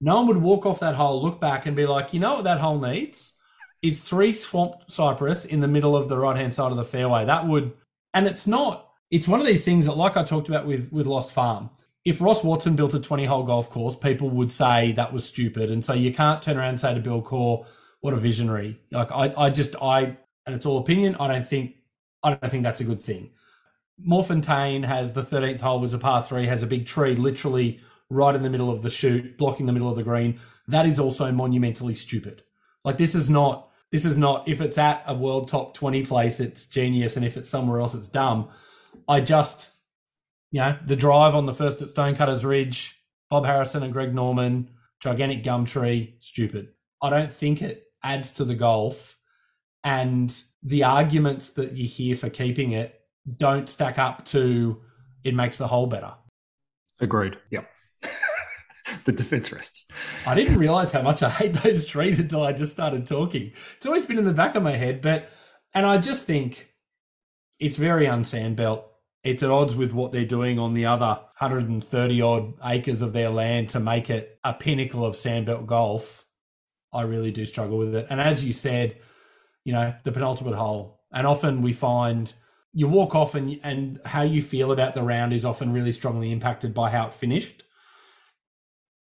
No 0.00 0.16
one 0.16 0.26
would 0.26 0.36
walk 0.38 0.66
off 0.66 0.80
that 0.80 0.96
hole, 0.96 1.22
look 1.22 1.40
back, 1.40 1.66
and 1.66 1.76
be 1.76 1.86
like, 1.86 2.12
you 2.12 2.18
know 2.20 2.34
what 2.34 2.44
that 2.44 2.58
hole 2.58 2.80
needs? 2.80 3.34
Is 3.80 4.00
three 4.00 4.32
swamp 4.32 4.90
cypress 4.90 5.44
in 5.44 5.60
the 5.60 5.68
middle 5.68 5.96
of 5.96 6.08
the 6.08 6.18
right 6.18 6.36
hand 6.36 6.52
side 6.52 6.72
of 6.72 6.76
the 6.76 6.84
fairway. 6.84 7.24
That 7.24 7.46
would, 7.46 7.72
and 8.12 8.26
it's 8.26 8.46
not. 8.46 8.88
It's 9.10 9.28
one 9.28 9.40
of 9.40 9.46
these 9.46 9.64
things 9.64 9.86
that, 9.86 9.96
like 9.96 10.16
I 10.16 10.24
talked 10.24 10.48
about 10.48 10.66
with 10.66 10.90
with 10.90 11.06
Lost 11.06 11.30
Farm, 11.30 11.70
if 12.04 12.20
Ross 12.20 12.42
Watson 12.42 12.74
built 12.74 12.94
a 12.94 12.98
20 13.00 13.24
hole 13.26 13.44
golf 13.44 13.70
course, 13.70 13.94
people 13.94 14.30
would 14.30 14.50
say 14.50 14.92
that 14.92 15.12
was 15.12 15.24
stupid. 15.24 15.70
And 15.70 15.84
so 15.84 15.92
you 15.92 16.12
can't 16.12 16.42
turn 16.42 16.56
around 16.56 16.70
and 16.70 16.80
say 16.80 16.92
to 16.92 17.00
Bill 17.00 17.22
Coore, 17.22 17.66
what 18.00 18.14
a 18.14 18.16
visionary. 18.16 18.80
Like 18.90 19.12
I, 19.12 19.32
I 19.38 19.50
just 19.50 19.76
I 19.80 20.16
and 20.44 20.56
it's 20.56 20.66
all 20.66 20.78
opinion. 20.78 21.16
I 21.20 21.28
don't 21.28 21.46
think 21.46 21.76
I 22.26 22.30
don't 22.30 22.50
think 22.50 22.64
that's 22.64 22.80
a 22.80 22.84
good 22.84 23.00
thing. 23.00 23.30
Morfontaine 24.04 24.84
has 24.84 25.12
the 25.12 25.22
13th 25.22 25.60
hole 25.60 25.78
was 25.78 25.94
a 25.94 25.98
par 25.98 26.24
three, 26.24 26.46
has 26.46 26.64
a 26.64 26.66
big 26.66 26.84
tree 26.84 27.14
literally 27.14 27.78
right 28.10 28.34
in 28.34 28.42
the 28.42 28.50
middle 28.50 28.68
of 28.68 28.82
the 28.82 28.90
shoot, 28.90 29.38
blocking 29.38 29.66
the 29.66 29.72
middle 29.72 29.88
of 29.88 29.94
the 29.94 30.02
green. 30.02 30.40
That 30.66 30.86
is 30.86 30.98
also 30.98 31.30
monumentally 31.30 31.94
stupid. 31.94 32.42
Like 32.84 32.98
this 32.98 33.14
is 33.14 33.30
not 33.30 33.70
this 33.92 34.04
is 34.04 34.18
not 34.18 34.48
if 34.48 34.60
it's 34.60 34.76
at 34.76 35.04
a 35.06 35.14
world 35.14 35.46
top 35.46 35.74
20 35.74 36.04
place, 36.04 36.40
it's 36.40 36.66
genius, 36.66 37.16
and 37.16 37.24
if 37.24 37.36
it's 37.36 37.48
somewhere 37.48 37.78
else, 37.78 37.94
it's 37.94 38.08
dumb. 38.08 38.48
I 39.06 39.20
just 39.20 39.70
you 40.50 40.60
know, 40.60 40.76
the 40.84 40.96
drive 40.96 41.36
on 41.36 41.46
the 41.46 41.54
first 41.54 41.80
at 41.80 41.90
Stonecutters 41.90 42.44
Ridge, 42.44 43.00
Bob 43.30 43.46
Harrison 43.46 43.84
and 43.84 43.92
Greg 43.92 44.12
Norman, 44.12 44.70
gigantic 44.98 45.44
gum 45.44 45.64
tree, 45.64 46.16
stupid. 46.18 46.70
I 47.00 47.08
don't 47.08 47.32
think 47.32 47.62
it 47.62 47.84
adds 48.02 48.32
to 48.32 48.44
the 48.44 48.54
golf 48.56 49.16
and 49.84 50.36
the 50.66 50.82
arguments 50.82 51.50
that 51.50 51.72
you 51.76 51.86
hear 51.86 52.16
for 52.16 52.28
keeping 52.28 52.72
it 52.72 53.00
don't 53.38 53.70
stack 53.70 53.98
up 53.98 54.24
to 54.24 54.82
it 55.22 55.32
makes 55.32 55.58
the 55.58 55.68
hole 55.68 55.86
better. 55.86 56.14
Agreed. 57.00 57.38
Yep. 57.50 57.70
the 59.04 59.12
defense 59.12 59.52
rests. 59.52 59.86
I 60.26 60.34
didn't 60.34 60.58
realize 60.58 60.90
how 60.90 61.02
much 61.02 61.22
I 61.22 61.30
hate 61.30 61.52
those 61.52 61.86
trees 61.86 62.18
until 62.18 62.42
I 62.42 62.52
just 62.52 62.72
started 62.72 63.06
talking. 63.06 63.52
It's 63.76 63.86
always 63.86 64.04
been 64.04 64.18
in 64.18 64.24
the 64.24 64.32
back 64.32 64.56
of 64.56 64.64
my 64.64 64.76
head, 64.76 65.02
but 65.02 65.30
and 65.72 65.86
I 65.86 65.98
just 65.98 66.26
think 66.26 66.74
it's 67.60 67.76
very 67.76 68.06
unsandbelt. 68.06 68.82
It's 69.22 69.44
at 69.44 69.50
odds 69.50 69.76
with 69.76 69.92
what 69.92 70.10
they're 70.10 70.24
doing 70.24 70.58
on 70.58 70.74
the 70.74 70.86
other 70.86 71.20
130 71.38 72.22
odd 72.22 72.54
acres 72.64 73.02
of 73.02 73.12
their 73.12 73.30
land 73.30 73.68
to 73.70 73.80
make 73.80 74.10
it 74.10 74.40
a 74.42 74.52
pinnacle 74.52 75.06
of 75.06 75.14
sandbelt 75.14 75.66
golf. 75.66 76.24
I 76.92 77.02
really 77.02 77.30
do 77.30 77.44
struggle 77.44 77.78
with 77.78 77.94
it. 77.94 78.08
And 78.10 78.20
as 78.20 78.44
you 78.44 78.52
said, 78.52 78.96
you 79.66 79.72
know, 79.72 79.92
the 80.04 80.12
penultimate 80.12 80.54
hole. 80.54 81.00
And 81.12 81.26
often 81.26 81.60
we 81.60 81.72
find 81.72 82.32
you 82.72 82.86
walk 82.86 83.16
off 83.16 83.34
and 83.34 83.58
and 83.64 84.00
how 84.04 84.22
you 84.22 84.40
feel 84.40 84.70
about 84.70 84.94
the 84.94 85.02
round 85.02 85.32
is 85.32 85.44
often 85.44 85.72
really 85.72 85.90
strongly 85.90 86.30
impacted 86.30 86.72
by 86.72 86.88
how 86.88 87.08
it 87.08 87.14
finished. 87.14 87.64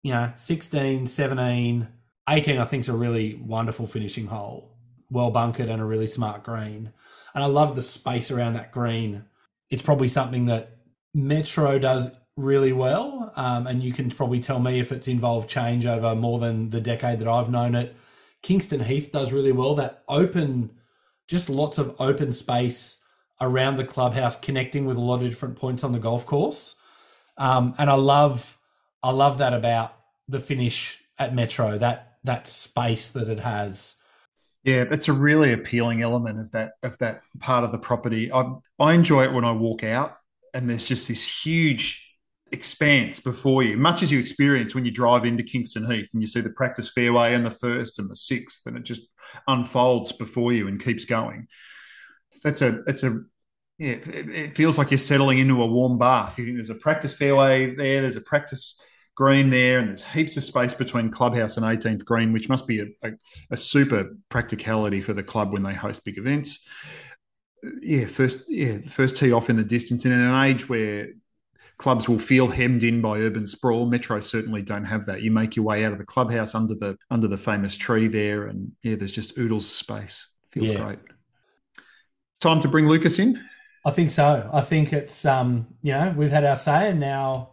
You 0.02 0.12
know, 0.12 0.32
16, 0.36 1.06
17, 1.06 1.88
18 2.28 2.58
I 2.58 2.64
think 2.66 2.82
is 2.82 2.90
a 2.90 2.96
really 2.96 3.36
wonderful 3.36 3.86
finishing 3.86 4.26
hole. 4.26 4.76
Well 5.10 5.30
bunkered 5.30 5.70
and 5.70 5.80
a 5.80 5.84
really 5.84 6.06
smart 6.06 6.42
green. 6.42 6.92
And 7.34 7.42
I 7.42 7.46
love 7.46 7.74
the 7.74 7.82
space 7.82 8.30
around 8.30 8.52
that 8.52 8.70
green. 8.70 9.24
It's 9.70 9.82
probably 9.82 10.08
something 10.08 10.44
that 10.46 10.76
Metro 11.14 11.78
does 11.78 12.10
really 12.36 12.72
well. 12.72 13.32
Um, 13.34 13.66
and 13.66 13.82
you 13.82 13.94
can 13.94 14.10
probably 14.10 14.40
tell 14.40 14.58
me 14.58 14.78
if 14.78 14.92
it's 14.92 15.08
involved 15.08 15.48
change 15.48 15.86
over 15.86 16.14
more 16.14 16.38
than 16.38 16.68
the 16.68 16.82
decade 16.82 17.18
that 17.20 17.28
I've 17.28 17.48
known 17.48 17.74
it. 17.74 17.96
Kingston 18.42 18.80
Heath 18.80 19.10
does 19.12 19.32
really 19.32 19.52
well. 19.52 19.74
That 19.74 20.02
open, 20.08 20.70
just 21.28 21.48
lots 21.48 21.78
of 21.78 22.00
open 22.00 22.32
space 22.32 22.98
around 23.40 23.76
the 23.76 23.84
clubhouse, 23.84 24.36
connecting 24.36 24.86
with 24.86 24.96
a 24.96 25.00
lot 25.00 25.22
of 25.22 25.28
different 25.28 25.56
points 25.56 25.84
on 25.84 25.92
the 25.92 25.98
golf 25.98 26.26
course. 26.26 26.76
Um, 27.36 27.74
and 27.78 27.88
I 27.88 27.94
love, 27.94 28.58
I 29.02 29.10
love 29.10 29.38
that 29.38 29.54
about 29.54 29.94
the 30.28 30.40
finish 30.40 31.02
at 31.18 31.34
Metro. 31.34 31.78
That 31.78 32.18
that 32.24 32.46
space 32.46 33.10
that 33.10 33.28
it 33.28 33.40
has. 33.40 33.96
Yeah, 34.62 34.84
that's 34.84 35.08
a 35.08 35.12
really 35.12 35.52
appealing 35.52 36.02
element 36.02 36.38
of 36.38 36.50
that 36.50 36.72
of 36.82 36.98
that 36.98 37.22
part 37.38 37.64
of 37.64 37.72
the 37.72 37.78
property. 37.78 38.32
I 38.32 38.52
I 38.78 38.92
enjoy 38.92 39.24
it 39.24 39.32
when 39.32 39.44
I 39.44 39.52
walk 39.52 39.84
out 39.84 40.18
and 40.52 40.68
there's 40.68 40.84
just 40.84 41.08
this 41.08 41.26
huge 41.26 42.09
expanse 42.52 43.20
before 43.20 43.62
you, 43.62 43.76
much 43.76 44.02
as 44.02 44.10
you 44.10 44.18
experience 44.18 44.74
when 44.74 44.84
you 44.84 44.90
drive 44.90 45.24
into 45.24 45.42
Kingston 45.42 45.90
Heath 45.90 46.10
and 46.12 46.22
you 46.22 46.26
see 46.26 46.40
the 46.40 46.50
practice 46.50 46.90
fairway 46.90 47.34
and 47.34 47.44
the 47.44 47.50
first 47.50 47.98
and 47.98 48.10
the 48.10 48.16
sixth, 48.16 48.66
and 48.66 48.76
it 48.76 48.84
just 48.84 49.02
unfolds 49.46 50.12
before 50.12 50.52
you 50.52 50.68
and 50.68 50.82
keeps 50.82 51.04
going. 51.04 51.46
That's 52.42 52.62
a 52.62 52.82
that's 52.86 53.02
a 53.02 53.20
yeah, 53.78 53.92
it, 53.92 54.56
feels 54.56 54.76
like 54.76 54.90
you're 54.90 54.98
settling 54.98 55.38
into 55.38 55.62
a 55.62 55.66
warm 55.66 55.98
bath. 55.98 56.38
You 56.38 56.44
think 56.44 56.56
there's 56.56 56.70
a 56.70 56.74
practice 56.74 57.14
fairway 57.14 57.74
there, 57.74 58.02
there's 58.02 58.16
a 58.16 58.20
practice 58.20 58.80
green 59.14 59.50
there, 59.50 59.78
and 59.78 59.88
there's 59.88 60.04
heaps 60.04 60.36
of 60.36 60.44
space 60.44 60.74
between 60.74 61.10
clubhouse 61.10 61.56
and 61.56 61.64
18th 61.64 62.04
green, 62.04 62.32
which 62.32 62.48
must 62.48 62.66
be 62.66 62.80
a, 62.80 63.08
a, 63.08 63.12
a 63.52 63.56
super 63.56 64.16
practicality 64.28 65.00
for 65.00 65.14
the 65.14 65.22
club 65.22 65.52
when 65.52 65.62
they 65.62 65.74
host 65.74 66.04
big 66.04 66.18
events 66.18 66.60
yeah, 67.82 68.06
first 68.06 68.44
yeah, 68.48 68.78
first 68.88 69.16
tee 69.16 69.32
off 69.32 69.50
in 69.50 69.56
the 69.56 69.64
distance, 69.64 70.04
and 70.04 70.14
in 70.14 70.20
an 70.20 70.44
age 70.44 70.68
where 70.68 71.08
clubs 71.80 72.10
will 72.10 72.18
feel 72.18 72.46
hemmed 72.46 72.82
in 72.82 73.00
by 73.00 73.18
urban 73.18 73.46
sprawl. 73.46 73.86
Metro 73.86 74.20
certainly 74.20 74.60
don't 74.60 74.84
have 74.84 75.06
that. 75.06 75.22
You 75.22 75.30
make 75.30 75.56
your 75.56 75.64
way 75.64 75.82
out 75.82 75.92
of 75.92 75.98
the 75.98 76.04
clubhouse 76.04 76.54
under 76.54 76.74
the 76.74 76.98
under 77.10 77.26
the 77.26 77.38
famous 77.38 77.74
tree 77.74 78.06
there, 78.06 78.48
and 78.48 78.72
yeah, 78.82 78.96
there's 78.96 79.10
just 79.10 79.36
oodles 79.38 79.64
of 79.64 79.72
space. 79.72 80.28
Feels 80.52 80.70
yeah. 80.70 80.84
great. 80.84 80.98
Time 82.40 82.60
to 82.60 82.68
bring 82.68 82.86
Lukas 82.86 83.18
in. 83.18 83.42
I 83.86 83.92
think 83.92 84.10
so. 84.10 84.48
I 84.52 84.60
think 84.60 84.92
it's 84.92 85.24
um, 85.24 85.68
you 85.80 85.92
know, 85.92 86.14
we've 86.14 86.30
had 86.30 86.44
our 86.44 86.56
say, 86.56 86.90
and 86.90 87.00
now, 87.00 87.52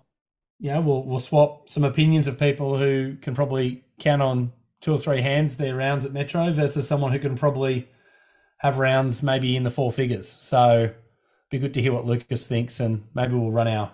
you 0.60 0.72
know, 0.72 0.82
we'll 0.82 1.06
we'll 1.06 1.20
swap 1.20 1.70
some 1.70 1.86
opinions 1.86 2.28
of 2.28 2.38
people 2.38 2.78
who 2.78 3.16
can 3.22 3.34
probably 3.34 3.86
count 3.98 4.22
on 4.22 4.52
two 4.82 4.94
or 4.94 5.00
three 5.00 5.22
hands 5.22 5.56
their 5.56 5.76
rounds 5.76 6.06
at 6.06 6.12
Metro 6.12 6.52
versus 6.52 6.86
someone 6.86 7.14
who 7.14 7.20
can 7.20 7.38
probably 7.38 7.88
have 8.58 8.78
rounds 8.78 9.24
maybe 9.24 9.56
in 9.56 9.64
the 9.64 9.72
four 9.72 9.90
figures. 9.90 10.28
So, 10.28 10.94
be 11.50 11.60
good 11.60 11.74
to 11.76 11.82
hear 11.82 11.94
what 11.94 12.06
Lukas 12.06 12.46
thinks, 12.46 12.82
and 12.82 13.08
maybe 13.14 13.34
we'll 13.34 13.52
run 13.52 13.70
our 13.70 13.94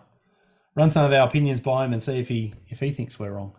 run 0.76 0.91
some 0.91 1.05
of 1.05 1.13
our 1.13 1.28
opinions 1.28 1.61
by 1.61 1.86
him 1.86 1.93
and 1.93 2.01
see 2.01 2.19
if 2.19 2.28
he 2.28 2.53
if 2.69 2.80
he 2.80 2.91
thinks 2.91 3.19
we're 3.19 3.32
wrong. 3.32 3.55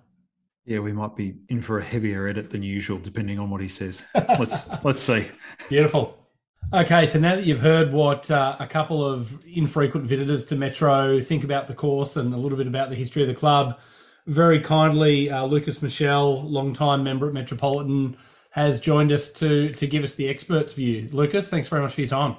Yeah, 0.64 0.78
we 0.78 0.92
might 0.92 1.14
be 1.14 1.36
in 1.48 1.60
for 1.60 1.78
a 1.78 1.84
heavier 1.84 2.26
edit 2.26 2.50
than 2.50 2.62
usual, 2.62 2.98
depending 2.98 3.38
on 3.38 3.50
what 3.50 3.60
he 3.60 3.68
says. 3.68 4.06
Let's 4.14 4.68
let's 4.82 5.02
see. 5.02 5.30
Beautiful. 5.68 6.18
Okay, 6.72 7.04
so 7.04 7.18
now 7.18 7.36
that 7.36 7.44
you've 7.44 7.60
heard 7.60 7.92
what 7.92 8.30
uh, 8.30 8.56
a 8.58 8.66
couple 8.66 9.04
of 9.04 9.44
infrequent 9.44 10.06
visitors 10.06 10.46
to 10.46 10.56
Metro 10.56 11.20
think 11.20 11.44
about 11.44 11.66
the 11.66 11.74
course 11.74 12.16
and 12.16 12.32
a 12.32 12.38
little 12.38 12.56
bit 12.56 12.66
about 12.66 12.88
the 12.88 12.96
history 12.96 13.20
of 13.20 13.28
the 13.28 13.34
club, 13.34 13.78
very 14.26 14.58
kindly, 14.58 15.30
uh, 15.30 15.44
Lukas 15.44 15.82
Michel, 15.82 16.42
long-time 16.48 17.04
member 17.04 17.28
at 17.28 17.34
Metropolitan, 17.34 18.16
has 18.50 18.80
joined 18.80 19.12
us 19.12 19.30
to 19.32 19.70
to 19.72 19.86
give 19.86 20.02
us 20.02 20.14
the 20.14 20.28
expert's 20.28 20.72
view. 20.72 21.08
Lukas, 21.12 21.50
thanks 21.50 21.68
very 21.68 21.82
much 21.82 21.92
for 21.92 22.00
your 22.00 22.08
time. 22.08 22.36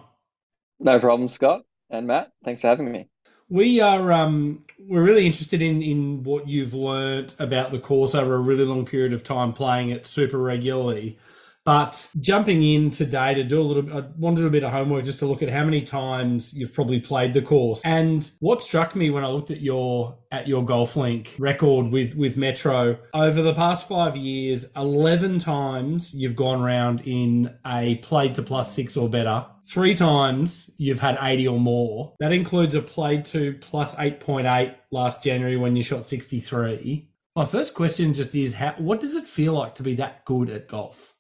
No 0.80 1.00
problem, 1.00 1.30
Scott 1.30 1.62
and 1.92 2.08
Matt. 2.08 2.32
Thanks 2.44 2.62
for 2.62 2.68
having 2.68 2.92
me. 2.92 3.08
We 3.50 3.80
are 3.80 4.12
um, 4.12 4.64
we're 4.80 5.04
really 5.04 5.26
interested 5.26 5.62
in 5.62 5.82
in 5.82 6.24
what 6.24 6.48
you've 6.48 6.74
learnt 6.74 7.36
about 7.40 7.72
the 7.72 7.80
course 7.80 8.16
over 8.16 8.36
a 8.36 8.40
really 8.40 8.64
long 8.66 8.86
period 8.86 9.14
of 9.14 9.24
time 9.24 9.54
playing 9.54 9.90
it 9.90 10.06
super 10.06 10.40
regularly. 10.40 11.18
But 11.66 12.10
jumping 12.20 12.62
in 12.62 12.92
today 12.92 13.34
to 13.34 13.44
do 13.44 13.60
a 13.60 13.64
little, 13.64 13.92
I 13.92 14.02
wanted 14.18 14.36
to 14.36 14.42
do 14.44 14.48
a 14.48 14.52
bit 14.52 14.64
of 14.64 14.72
homework 14.72 15.04
just 15.04 15.18
to 15.20 15.26
look 15.26 15.42
at 15.42 15.50
how 15.50 15.64
many 15.66 15.82
times 15.82 16.54
you've 16.54 16.74
probably 16.74 17.00
played 17.00 17.34
the 17.34 17.42
course. 17.42 17.82
And 17.84 18.30
what 18.40 18.62
struck 18.62 18.96
me 18.96 19.10
when 19.10 19.24
I 19.24 19.30
looked 19.30 19.50
at 19.50 19.62
your 19.62 20.16
at 20.32 20.48
your 20.48 20.64
golf 20.64 20.96
link 20.96 21.36
record 21.40 21.92
with 21.92 22.16
with 22.16 22.38
Metro 22.38 23.00
over 23.16 23.42
the 23.42 23.56
past 23.56 23.88
five 23.88 24.16
years, 24.16 24.68
eleven 24.76 25.40
times 25.40 26.14
you've 26.14 26.36
gone 26.36 26.62
round 26.62 27.02
in 27.06 27.52
a 27.66 27.96
played 27.96 28.36
to 28.36 28.44
plus 28.44 28.72
six 28.72 28.96
or 28.96 29.10
better. 29.10 29.44
Three 29.68 29.96
times 29.96 30.70
you've 30.78 31.00
had 31.00 31.18
eighty 31.20 31.48
or 31.48 31.60
more. 31.60 32.14
That 32.20 32.32
includes 32.32 32.76
a 32.76 32.82
played 32.82 33.26
to 33.26 33.54
plus 33.60 33.98
eight 33.98 34.20
point 34.20 34.46
eight 34.46 34.76
last 34.92 35.24
January 35.24 35.58
when 35.58 35.76
you 35.76 35.82
shot 35.82 36.06
sixty 36.06 36.40
three. 36.40 37.10
My 37.36 37.46
first 37.46 37.74
question 37.74 38.14
just 38.14 38.36
is 38.36 38.54
how 38.54 38.76
what 38.78 39.02
does 39.02 39.16
it 39.16 39.28
feel 39.28 39.54
like 39.54 39.74
to 39.76 39.84
be 39.84 39.96
that 39.96 40.26
good 40.26 40.52
at 40.52 40.68
golf? 40.68 41.15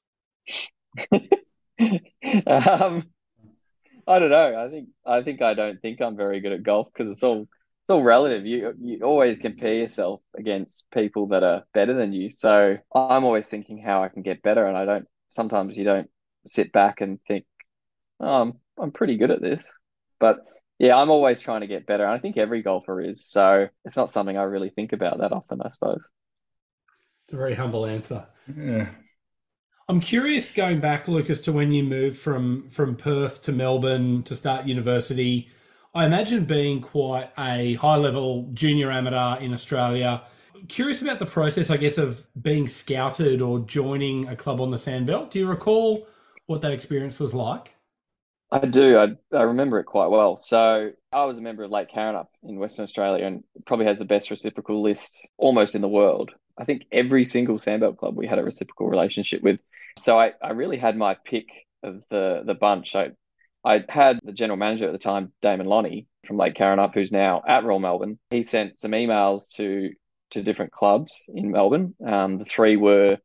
um, 2.47 3.03
I 4.07 4.19
don't 4.19 4.29
know. 4.29 4.65
I 4.65 4.69
think 4.69 4.89
I 5.05 5.21
think 5.23 5.41
I 5.41 5.53
don't 5.53 5.81
think 5.81 6.01
I'm 6.01 6.15
very 6.15 6.39
good 6.39 6.51
at 6.51 6.63
golf 6.63 6.87
because 6.93 7.09
it's 7.09 7.23
all 7.23 7.41
it's 7.41 7.89
all 7.89 8.03
relative. 8.03 8.45
You 8.45 8.73
you 8.79 9.01
always 9.03 9.37
compare 9.37 9.73
yourself 9.73 10.21
against 10.37 10.85
people 10.91 11.27
that 11.27 11.43
are 11.43 11.63
better 11.73 11.93
than 11.93 12.13
you. 12.13 12.29
So 12.29 12.77
I'm 12.93 13.23
always 13.23 13.47
thinking 13.47 13.81
how 13.81 14.03
I 14.03 14.09
can 14.09 14.21
get 14.21 14.43
better, 14.43 14.65
and 14.65 14.77
I 14.77 14.85
don't. 14.85 15.07
Sometimes 15.27 15.77
you 15.77 15.85
don't 15.85 16.09
sit 16.45 16.71
back 16.71 17.01
and 17.01 17.19
think, 17.27 17.45
oh, 18.19 18.41
I'm 18.41 18.53
I'm 18.79 18.91
pretty 18.91 19.17
good 19.17 19.31
at 19.31 19.41
this. 19.41 19.71
But 20.19 20.37
yeah, 20.77 20.97
I'm 20.97 21.09
always 21.09 21.39
trying 21.39 21.61
to 21.61 21.67
get 21.67 21.87
better. 21.87 22.03
And 22.03 22.13
I 22.13 22.19
think 22.19 22.37
every 22.37 22.61
golfer 22.61 23.01
is. 23.01 23.25
So 23.25 23.67
it's 23.85 23.95
not 23.95 24.09
something 24.09 24.37
I 24.37 24.43
really 24.43 24.69
think 24.69 24.93
about 24.93 25.19
that 25.19 25.31
often, 25.31 25.61
I 25.61 25.69
suppose. 25.69 26.03
It's 27.25 27.33
a 27.33 27.37
very 27.37 27.55
humble 27.55 27.87
answer. 27.87 28.27
Yeah. 28.55 28.89
I'm 29.87 29.99
curious 29.99 30.51
going 30.51 30.79
back, 30.79 31.07
Lukas, 31.07 31.41
to 31.41 31.51
when 31.51 31.71
you 31.71 31.83
moved 31.83 32.17
from 32.17 32.69
from 32.69 32.95
Perth 32.95 33.43
to 33.43 33.51
Melbourne 33.51 34.23
to 34.23 34.35
start 34.35 34.65
university. 34.65 35.49
I 35.93 36.05
imagine 36.05 36.45
being 36.45 36.81
quite 36.81 37.29
a 37.37 37.75
high 37.75 37.95
level 37.95 38.49
junior 38.53 38.91
amateur 38.91 39.37
in 39.39 39.53
Australia. 39.53 40.23
Curious 40.69 41.03
about 41.03 41.19
the 41.19 41.27
process, 41.27 41.69
I 41.69 41.77
guess, 41.77 41.99
of 41.99 42.25
being 42.41 42.67
scouted 42.67 43.41
or 43.41 43.59
joining 43.59 44.27
a 44.27 44.35
club 44.35 44.59
on 44.59 44.71
the 44.71 44.77
Sandbelt. 44.77 45.29
Do 45.29 45.37
you 45.37 45.47
recall 45.47 46.07
what 46.47 46.61
that 46.61 46.71
experience 46.71 47.19
was 47.19 47.35
like? 47.35 47.75
I 48.51 48.59
do. 48.59 48.97
I, 48.97 49.09
I 49.35 49.43
remember 49.43 49.79
it 49.79 49.85
quite 49.85 50.07
well. 50.07 50.37
So 50.37 50.91
I 51.11 51.25
was 51.25 51.37
a 51.37 51.41
member 51.41 51.63
of 51.63 51.71
Lake 51.71 51.89
Karrinyup 51.91 52.27
in 52.43 52.57
Western 52.57 52.83
Australia 52.83 53.25
and 53.25 53.43
probably 53.67 53.85
has 53.85 53.99
the 53.99 54.05
best 54.05 54.31
reciprocal 54.31 54.81
list 54.81 55.27
almost 55.37 55.75
in 55.75 55.81
the 55.81 55.87
world. 55.87 56.31
I 56.57 56.65
think 56.65 56.85
every 56.91 57.25
single 57.25 57.57
Sandbelt 57.57 57.97
club 57.97 58.15
we 58.15 58.27
had 58.27 58.39
a 58.39 58.43
reciprocal 58.43 58.87
relationship 58.87 59.41
with. 59.41 59.59
So 59.97 60.19
I, 60.19 60.33
I 60.41 60.51
really 60.51 60.77
had 60.77 60.97
my 60.97 61.15
pick 61.25 61.47
of 61.83 62.03
the 62.09 62.43
the 62.45 62.53
bunch. 62.53 62.95
I 62.95 63.11
I 63.63 63.83
had 63.89 64.19
the 64.23 64.31
general 64.31 64.57
manager 64.57 64.85
at 64.85 64.91
the 64.91 64.97
time, 64.97 65.33
Damon 65.41 65.67
Lonnie 65.67 66.07
from 66.27 66.37
Lake 66.37 66.55
Karrinyup, 66.55 66.93
who's 66.93 67.11
now 67.11 67.43
at 67.47 67.63
Royal 67.63 67.79
Melbourne. 67.79 68.19
He 68.29 68.43
sent 68.43 68.79
some 68.79 68.91
emails 68.91 69.53
to 69.55 69.91
to 70.31 70.43
different 70.43 70.71
clubs 70.71 71.25
in 71.27 71.51
Melbourne. 71.51 71.95
Um, 72.05 72.37
the 72.37 72.45
three 72.45 72.77
were 72.77 73.17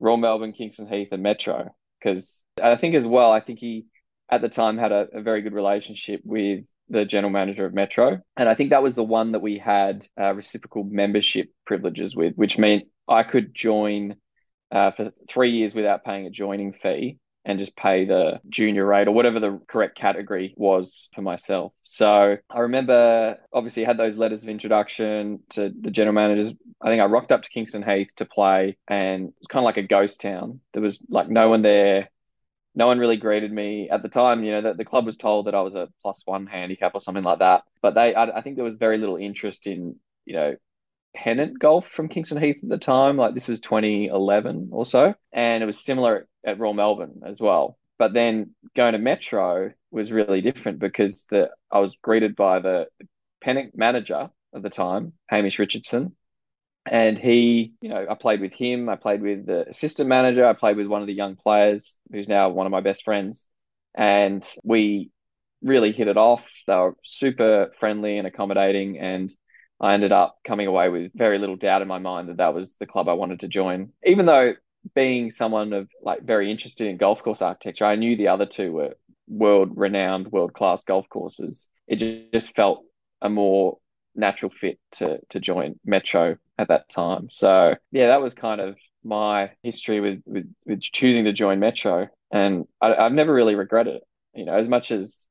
Royal 0.00 0.16
Melbourne, 0.16 0.52
Kingston 0.52 0.88
Heath, 0.88 1.08
and 1.12 1.22
Metro. 1.22 1.74
Because 1.98 2.42
I 2.60 2.76
think 2.76 2.94
as 2.94 3.06
well, 3.06 3.30
I 3.30 3.40
think 3.40 3.60
he 3.60 3.86
at 4.28 4.40
the 4.40 4.48
time 4.48 4.76
had 4.76 4.92
a, 4.92 5.06
a, 5.12 5.22
very 5.22 5.42
good 5.42 5.52
relationship 5.52 6.20
with 6.24 6.64
the 6.92 7.04
general 7.04 7.32
manager 7.32 7.66
of 7.66 7.74
Metro, 7.74 8.20
and 8.36 8.48
I 8.48 8.54
think 8.54 8.70
that 8.70 8.82
was 8.82 8.94
the 8.94 9.02
one 9.02 9.32
that 9.32 9.42
we 9.42 9.58
had 9.58 10.06
uh, 10.20 10.34
reciprocal 10.34 10.84
membership 10.84 11.48
privileges 11.66 12.14
with, 12.14 12.34
which 12.36 12.58
meant 12.58 12.84
I 13.08 13.24
could 13.24 13.54
join 13.54 14.16
uh, 14.70 14.92
for 14.92 15.12
three 15.28 15.50
years 15.50 15.74
without 15.74 16.04
paying 16.04 16.26
a 16.26 16.30
joining 16.30 16.72
fee 16.72 17.18
and 17.44 17.58
just 17.58 17.74
pay 17.76 18.04
the 18.04 18.40
junior 18.48 18.86
rate 18.86 19.08
or 19.08 19.12
whatever 19.12 19.40
the 19.40 19.60
correct 19.68 19.96
category 19.96 20.54
was 20.56 21.08
for 21.14 21.22
myself. 21.22 21.72
So 21.82 22.36
I 22.48 22.60
remember 22.60 23.36
obviously 23.52 23.84
had 23.84 23.98
those 23.98 24.16
letters 24.16 24.42
of 24.42 24.48
introduction 24.48 25.40
to 25.50 25.72
the 25.80 25.90
general 25.90 26.14
managers. 26.14 26.52
I 26.80 26.88
think 26.88 27.02
I 27.02 27.06
rocked 27.06 27.32
up 27.32 27.42
to 27.42 27.50
Kingston 27.50 27.82
Heath 27.82 28.14
to 28.16 28.24
play 28.24 28.76
and 28.88 29.28
it 29.28 29.34
was 29.40 29.48
kind 29.48 29.62
of 29.62 29.64
like 29.64 29.76
a 29.76 29.82
ghost 29.82 30.20
town. 30.20 30.60
There 30.72 30.82
was 30.82 31.02
like 31.08 31.28
no 31.28 31.48
one 31.48 31.62
there. 31.62 32.10
No 32.74 32.86
one 32.86 32.98
really 32.98 33.16
greeted 33.16 33.52
me 33.52 33.90
at 33.90 34.02
the 34.02 34.08
time. 34.08 34.44
You 34.44 34.52
know, 34.52 34.62
that 34.62 34.76
the 34.78 34.84
club 34.84 35.06
was 35.06 35.16
told 35.16 35.46
that 35.46 35.54
I 35.54 35.60
was 35.60 35.74
a 35.74 35.88
plus 36.00 36.22
one 36.24 36.46
handicap 36.46 36.94
or 36.94 37.00
something 37.00 37.24
like 37.24 37.40
that. 37.40 37.64
But 37.82 37.94
they, 37.94 38.14
I, 38.14 38.38
I 38.38 38.40
think 38.42 38.56
there 38.56 38.64
was 38.64 38.78
very 38.78 38.98
little 38.98 39.16
interest 39.16 39.66
in, 39.66 39.96
you 40.24 40.34
know, 40.34 40.56
pennant 41.14 41.58
golf 41.58 41.86
from 41.88 42.08
Kingston 42.08 42.42
Heath 42.42 42.58
at 42.62 42.68
the 42.68 42.78
time. 42.78 43.16
Like 43.16 43.34
this 43.34 43.48
was 43.48 43.60
2011 43.60 44.70
or 44.72 44.86
so. 44.86 45.14
And 45.32 45.62
it 45.62 45.66
was 45.66 45.84
similar 45.84 46.26
at 46.44 46.58
Royal 46.58 46.74
Melbourne 46.74 47.20
as 47.26 47.40
well. 47.40 47.78
But 47.98 48.14
then 48.14 48.54
going 48.74 48.92
to 48.92 48.98
Metro 48.98 49.72
was 49.90 50.10
really 50.10 50.40
different 50.40 50.78
because 50.78 51.26
the 51.30 51.50
I 51.70 51.78
was 51.78 51.96
greeted 52.02 52.34
by 52.34 52.60
the 52.60 52.86
pennant 53.40 53.76
manager 53.76 54.30
at 54.54 54.62
the 54.62 54.70
time, 54.70 55.12
Hamish 55.28 55.58
Richardson. 55.58 56.16
And 56.84 57.16
he, 57.16 57.74
you 57.80 57.88
know, 57.88 58.06
I 58.10 58.14
played 58.14 58.40
with 58.40 58.52
him. 58.52 58.88
I 58.88 58.96
played 58.96 59.22
with 59.22 59.46
the 59.46 59.68
assistant 59.68 60.08
manager. 60.08 60.44
I 60.44 60.52
played 60.52 60.76
with 60.76 60.88
one 60.88 61.00
of 61.00 61.06
the 61.06 61.14
young 61.14 61.36
players 61.36 61.98
who's 62.10 62.28
now 62.28 62.48
one 62.50 62.66
of 62.66 62.72
my 62.72 62.80
best 62.80 63.04
friends. 63.04 63.46
And 63.94 64.46
we 64.64 65.10
really 65.62 65.92
hit 65.92 66.08
it 66.08 66.16
off. 66.16 66.48
They 66.66 66.74
were 66.74 66.96
super 67.04 67.72
friendly 67.78 68.18
and 68.18 68.26
accommodating. 68.26 68.98
And 68.98 69.32
I 69.80 69.94
ended 69.94 70.12
up 70.12 70.38
coming 70.44 70.66
away 70.66 70.88
with 70.88 71.12
very 71.14 71.38
little 71.38 71.56
doubt 71.56 71.82
in 71.82 71.88
my 71.88 71.98
mind 71.98 72.28
that 72.28 72.38
that 72.38 72.54
was 72.54 72.76
the 72.76 72.86
club 72.86 73.08
I 73.08 73.14
wanted 73.14 73.40
to 73.40 73.48
join. 73.48 73.92
Even 74.04 74.26
though 74.26 74.54
being 74.94 75.30
someone 75.30 75.72
of 75.72 75.88
like 76.02 76.22
very 76.22 76.50
interested 76.50 76.88
in 76.88 76.96
golf 76.96 77.22
course 77.22 77.42
architecture, 77.42 77.84
I 77.84 77.96
knew 77.96 78.16
the 78.16 78.28
other 78.28 78.46
two 78.46 78.72
were 78.72 78.96
world 79.28 79.72
renowned, 79.76 80.32
world 80.32 80.52
class 80.52 80.84
golf 80.84 81.08
courses. 81.08 81.68
It 81.86 82.32
just 82.32 82.54
felt 82.54 82.84
a 83.20 83.28
more 83.28 83.78
natural 84.14 84.50
fit 84.50 84.78
to 84.92 85.18
to 85.30 85.40
join 85.40 85.78
Metro 85.84 86.36
at 86.58 86.68
that 86.68 86.88
time. 86.88 87.28
So 87.30 87.74
yeah, 87.90 88.08
that 88.08 88.22
was 88.22 88.34
kind 88.34 88.60
of 88.60 88.76
my 89.04 89.50
history 89.62 90.00
with 90.00 90.22
with, 90.26 90.52
with 90.66 90.80
choosing 90.80 91.24
to 91.24 91.32
join 91.32 91.60
Metro, 91.60 92.08
and 92.30 92.66
I, 92.80 92.94
I've 92.94 93.12
never 93.12 93.32
really 93.32 93.54
regretted 93.54 93.96
it. 93.96 94.02
You 94.34 94.44
know, 94.44 94.56
as 94.56 94.68
much 94.68 94.90
as 94.90 95.26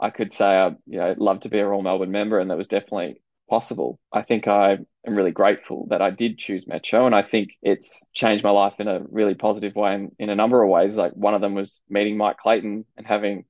I 0.00 0.10
could 0.10 0.32
say 0.32 0.46
I 0.46 0.68
you 0.86 0.98
know 0.98 1.14
love 1.16 1.40
to 1.40 1.48
be 1.48 1.58
a 1.58 1.66
Royal 1.66 1.82
Melbourne 1.82 2.10
member, 2.10 2.38
and 2.38 2.50
that 2.50 2.58
was 2.58 2.68
definitely 2.68 3.22
possible. 3.48 3.98
I 4.12 4.22
think 4.22 4.48
I 4.48 4.78
am 5.06 5.14
really 5.14 5.30
grateful 5.30 5.86
that 5.90 6.02
I 6.02 6.10
did 6.10 6.38
choose 6.38 6.66
Metro, 6.66 7.06
and 7.06 7.14
I 7.14 7.22
think 7.22 7.50
it's 7.62 8.06
changed 8.12 8.44
my 8.44 8.50
life 8.50 8.74
in 8.78 8.88
a 8.88 9.02
really 9.10 9.34
positive 9.34 9.74
way 9.74 9.94
in, 9.94 10.10
in 10.18 10.30
a 10.30 10.36
number 10.36 10.62
of 10.62 10.70
ways. 10.70 10.96
Like 10.96 11.12
one 11.12 11.34
of 11.34 11.40
them 11.40 11.54
was 11.54 11.80
meeting 11.88 12.16
Mike 12.16 12.38
Clayton 12.38 12.84
and 12.96 13.06
having 13.06 13.44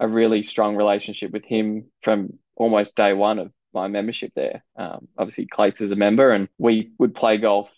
a 0.00 0.08
really 0.08 0.42
strong 0.42 0.76
relationship 0.76 1.32
with 1.32 1.44
him 1.44 1.90
from 2.02 2.38
almost 2.54 2.96
day 2.96 3.12
one 3.12 3.38
of 3.38 3.52
my 3.76 3.88
membership 3.88 4.32
there. 4.34 4.64
Um, 4.76 5.06
obviously, 5.16 5.46
Clates 5.46 5.80
is 5.80 5.92
a 5.92 5.96
member, 5.96 6.32
and 6.32 6.48
we 6.58 6.90
would 6.98 7.14
play 7.14 7.38
golf 7.38 7.70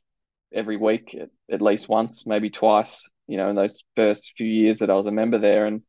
every 0.52 0.76
week 0.76 1.14
at, 1.20 1.28
at 1.50 1.60
least 1.60 1.88
once, 1.88 2.24
maybe 2.24 2.48
twice. 2.48 3.10
You 3.26 3.36
know, 3.36 3.50
in 3.50 3.56
those 3.56 3.82
first 3.96 4.32
few 4.36 4.46
years 4.46 4.78
that 4.78 4.90
I 4.90 4.94
was 4.94 5.06
a 5.06 5.12
member 5.12 5.38
there, 5.38 5.66
and 5.66 5.82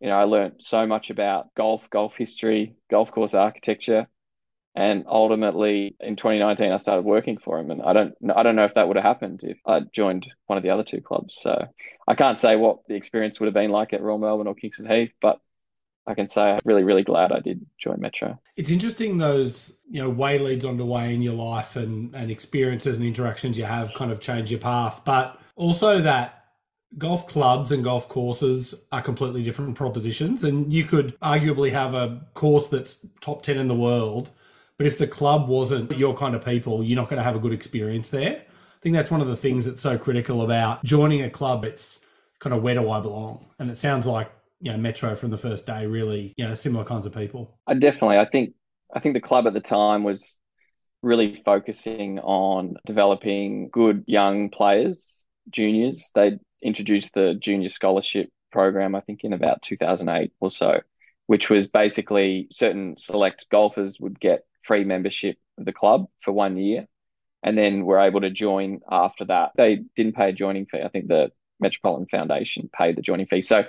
you 0.00 0.08
know, 0.08 0.16
I 0.16 0.24
learned 0.24 0.54
so 0.58 0.86
much 0.86 1.10
about 1.10 1.54
golf, 1.54 1.88
golf 1.90 2.14
history, 2.16 2.74
golf 2.90 3.12
course 3.12 3.34
architecture, 3.34 4.08
and 4.74 5.04
ultimately, 5.06 5.96
in 6.00 6.16
2019, 6.16 6.72
I 6.72 6.78
started 6.78 7.04
working 7.04 7.36
for 7.36 7.58
him, 7.58 7.70
and 7.70 7.82
I 7.82 7.92
don't, 7.92 8.14
I 8.34 8.42
don't 8.42 8.56
know 8.56 8.64
if 8.64 8.74
that 8.74 8.88
would 8.88 8.96
have 8.96 9.04
happened 9.04 9.40
if 9.42 9.58
I 9.66 9.80
joined 9.80 10.32
one 10.46 10.56
of 10.56 10.62
the 10.62 10.70
other 10.70 10.82
two 10.82 11.02
clubs. 11.02 11.36
So 11.38 11.66
I 12.08 12.14
can't 12.14 12.38
say 12.38 12.56
what 12.56 12.78
the 12.88 12.94
experience 12.94 13.38
would 13.38 13.46
have 13.46 13.54
been 13.54 13.70
like 13.70 13.92
at 13.92 14.00
Royal 14.00 14.18
Melbourne 14.18 14.46
or 14.46 14.54
Kingston 14.54 14.88
Heath, 14.88 15.12
but 15.20 15.38
I 16.06 16.14
can 16.14 16.28
say 16.28 16.42
I'm 16.42 16.58
really, 16.64 16.84
really 16.84 17.04
glad 17.04 17.32
I 17.32 17.40
did 17.40 17.64
join 17.78 18.00
Metro. 18.00 18.38
It's 18.56 18.70
interesting 18.70 19.18
those 19.18 19.78
you 19.90 20.02
know 20.02 20.10
way 20.10 20.38
leads 20.38 20.64
onto 20.64 20.84
way 20.84 21.14
in 21.14 21.22
your 21.22 21.34
life 21.34 21.76
and 21.76 22.14
and 22.14 22.30
experiences 22.30 22.98
and 22.98 23.06
interactions 23.06 23.56
you 23.56 23.64
have 23.64 23.94
kind 23.94 24.10
of 24.10 24.20
change 24.20 24.50
your 24.50 24.60
path, 24.60 25.02
but 25.04 25.40
also 25.56 26.00
that 26.00 26.38
golf 26.98 27.26
clubs 27.26 27.72
and 27.72 27.82
golf 27.82 28.08
courses 28.08 28.84
are 28.92 29.00
completely 29.00 29.42
different 29.42 29.74
propositions, 29.74 30.44
and 30.44 30.72
you 30.72 30.84
could 30.84 31.18
arguably 31.20 31.70
have 31.70 31.94
a 31.94 32.20
course 32.34 32.68
that's 32.68 33.06
top 33.20 33.42
ten 33.42 33.58
in 33.58 33.68
the 33.68 33.74
world 33.74 34.30
but 34.82 34.88
if 34.88 34.98
the 34.98 35.06
club 35.06 35.48
wasn't 35.48 35.96
your 35.96 36.12
kind 36.12 36.34
of 36.34 36.44
people, 36.44 36.82
you're 36.82 36.96
not 36.96 37.08
going 37.08 37.18
to 37.18 37.22
have 37.22 37.36
a 37.36 37.38
good 37.38 37.52
experience 37.52 38.10
there. 38.10 38.36
I 38.36 38.80
think 38.80 38.96
that's 38.96 39.12
one 39.12 39.20
of 39.20 39.28
the 39.28 39.36
things 39.36 39.64
that's 39.64 39.80
so 39.80 39.96
critical 39.96 40.42
about 40.42 40.82
joining 40.82 41.22
a 41.22 41.30
club. 41.30 41.64
It's 41.64 42.04
kind 42.40 42.52
of 42.52 42.64
where 42.64 42.74
do 42.74 42.90
I 42.90 42.98
belong? 42.98 43.46
And 43.60 43.70
it 43.70 43.76
sounds 43.76 44.06
like 44.06 44.32
you 44.62 44.70
know 44.70 44.78
Metro 44.78 45.14
from 45.16 45.30
the 45.30 45.36
first 45.36 45.66
day 45.66 45.86
really 45.86 46.32
you 46.36 46.46
know 46.46 46.54
similar 46.54 46.84
kinds 46.84 47.04
of 47.04 47.12
people. 47.12 47.58
I 47.66 47.74
definitely. 47.74 48.18
I 48.18 48.24
think 48.24 48.54
I 48.94 49.00
think 49.00 49.14
the 49.14 49.20
club 49.20 49.46
at 49.46 49.52
the 49.52 49.60
time 49.60 50.04
was 50.04 50.38
really 51.02 51.42
focusing 51.44 52.20
on 52.20 52.76
developing 52.86 53.68
good 53.70 54.04
young 54.06 54.50
players, 54.50 55.26
juniors. 55.50 56.10
They 56.14 56.38
introduced 56.62 57.14
the 57.14 57.34
junior 57.34 57.68
scholarship 57.68 58.30
program, 58.52 58.94
I 58.94 59.00
think, 59.00 59.24
in 59.24 59.32
about 59.32 59.62
2008 59.62 60.32
or 60.40 60.50
so, 60.50 60.80
which 61.26 61.50
was 61.50 61.66
basically 61.66 62.46
certain 62.52 62.94
select 62.98 63.46
golfers 63.50 63.98
would 63.98 64.20
get 64.20 64.44
free 64.62 64.84
membership 64.84 65.38
of 65.58 65.64
the 65.64 65.72
club 65.72 66.06
for 66.20 66.30
one 66.30 66.56
year 66.56 66.86
and 67.42 67.58
then 67.58 67.84
were 67.84 67.98
able 67.98 68.20
to 68.20 68.30
join 68.30 68.80
after 68.88 69.24
that. 69.24 69.50
They 69.56 69.82
didn't 69.96 70.14
pay 70.14 70.28
a 70.28 70.32
joining 70.32 70.66
fee. 70.66 70.82
I 70.82 70.88
think 70.88 71.08
the 71.08 71.32
Metropolitan 71.58 72.06
Foundation 72.06 72.70
paid 72.72 72.96
the 72.96 73.02
joining 73.02 73.26
fee. 73.26 73.40
So 73.40 73.64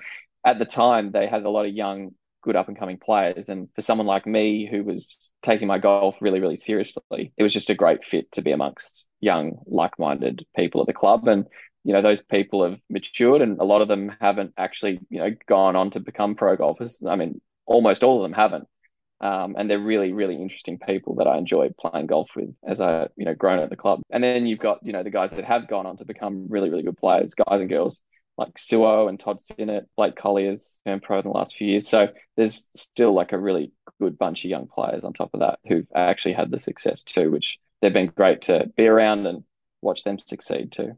at 0.45 0.59
the 0.59 0.65
time, 0.65 1.11
they 1.11 1.27
had 1.27 1.43
a 1.43 1.49
lot 1.49 1.65
of 1.65 1.73
young, 1.73 2.11
good 2.41 2.55
up 2.55 2.67
and 2.67 2.77
coming 2.77 2.97
players. 2.97 3.49
And 3.49 3.69
for 3.75 3.81
someone 3.81 4.07
like 4.07 4.25
me 4.25 4.67
who 4.69 4.83
was 4.83 5.31
taking 5.41 5.67
my 5.67 5.79
golf 5.79 6.15
really, 6.21 6.39
really 6.39 6.57
seriously, 6.57 7.31
it 7.37 7.43
was 7.43 7.53
just 7.53 7.69
a 7.69 7.75
great 7.75 8.03
fit 8.03 8.31
to 8.33 8.41
be 8.41 8.51
amongst 8.51 9.05
young, 9.19 9.59
like 9.65 9.97
minded 9.97 10.45
people 10.55 10.81
at 10.81 10.87
the 10.87 10.93
club. 10.93 11.27
And 11.27 11.45
you 11.85 11.91
know 11.93 12.01
those 12.01 12.21
people 12.21 12.63
have 12.63 12.79
matured 12.89 13.41
and 13.41 13.59
a 13.59 13.65
lot 13.65 13.81
of 13.81 13.89
them 13.89 14.15
haven't 14.21 14.53
actually 14.57 15.01
you 15.09 15.19
know 15.19 15.31
gone 15.47 15.75
on 15.75 15.91
to 15.91 15.99
become 15.99 16.33
pro 16.33 16.55
golfers 16.55 17.01
i 17.05 17.17
mean 17.17 17.41
almost 17.65 18.05
all 18.05 18.15
of 18.15 18.23
them 18.23 18.31
haven't 18.31 18.69
um, 19.23 19.55
and 19.57 19.69
they're 19.69 19.79
really, 19.79 20.11
really 20.11 20.35
interesting 20.35 20.77
people 20.77 21.15
that 21.15 21.27
I 21.27 21.37
enjoy 21.37 21.69
playing 21.79 22.07
golf 22.07 22.31
with 22.35 22.53
as 22.67 22.81
I, 22.81 23.07
you 23.15 23.23
know, 23.23 23.33
grown 23.33 23.59
at 23.59 23.69
the 23.69 23.77
club. 23.77 24.01
And 24.09 24.21
then 24.21 24.45
you've 24.45 24.59
got, 24.59 24.79
you 24.83 24.91
know, 24.91 25.01
the 25.01 25.11
guys 25.11 25.29
that 25.31 25.45
have 25.45 25.69
gone 25.69 25.85
on 25.85 25.95
to 25.97 26.05
become 26.05 26.47
really, 26.49 26.69
really 26.69 26.83
good 26.83 26.97
players, 26.97 27.33
guys 27.33 27.61
and 27.61 27.69
girls 27.69 28.01
like 28.37 28.57
Suo 28.57 29.07
and 29.07 29.19
Todd 29.19 29.41
Sinnott, 29.41 29.87
Blake 29.95 30.15
Collyer's 30.15 30.79
turned 30.85 31.03
pro 31.03 31.19
in 31.19 31.23
the 31.23 31.29
last 31.29 31.55
few 31.55 31.67
years. 31.67 31.87
So 31.87 32.07
there's 32.35 32.69
still 32.75 33.13
like 33.13 33.31
a 33.31 33.37
really 33.37 33.71
good 33.99 34.17
bunch 34.17 34.43
of 34.43 34.49
young 34.51 34.67
players 34.67 35.03
on 35.03 35.13
top 35.13 35.33
of 35.33 35.41
that 35.41 35.59
who've 35.67 35.87
actually 35.95 36.33
had 36.33 36.51
the 36.51 36.59
success 36.59 37.03
too, 37.03 37.31
which 37.31 37.59
they've 37.81 37.93
been 37.93 38.11
great 38.15 38.43
to 38.43 38.71
be 38.75 38.87
around 38.87 39.27
and 39.27 39.43
watch 39.81 40.03
them 40.03 40.17
succeed 40.19 40.71
too. 40.71 40.95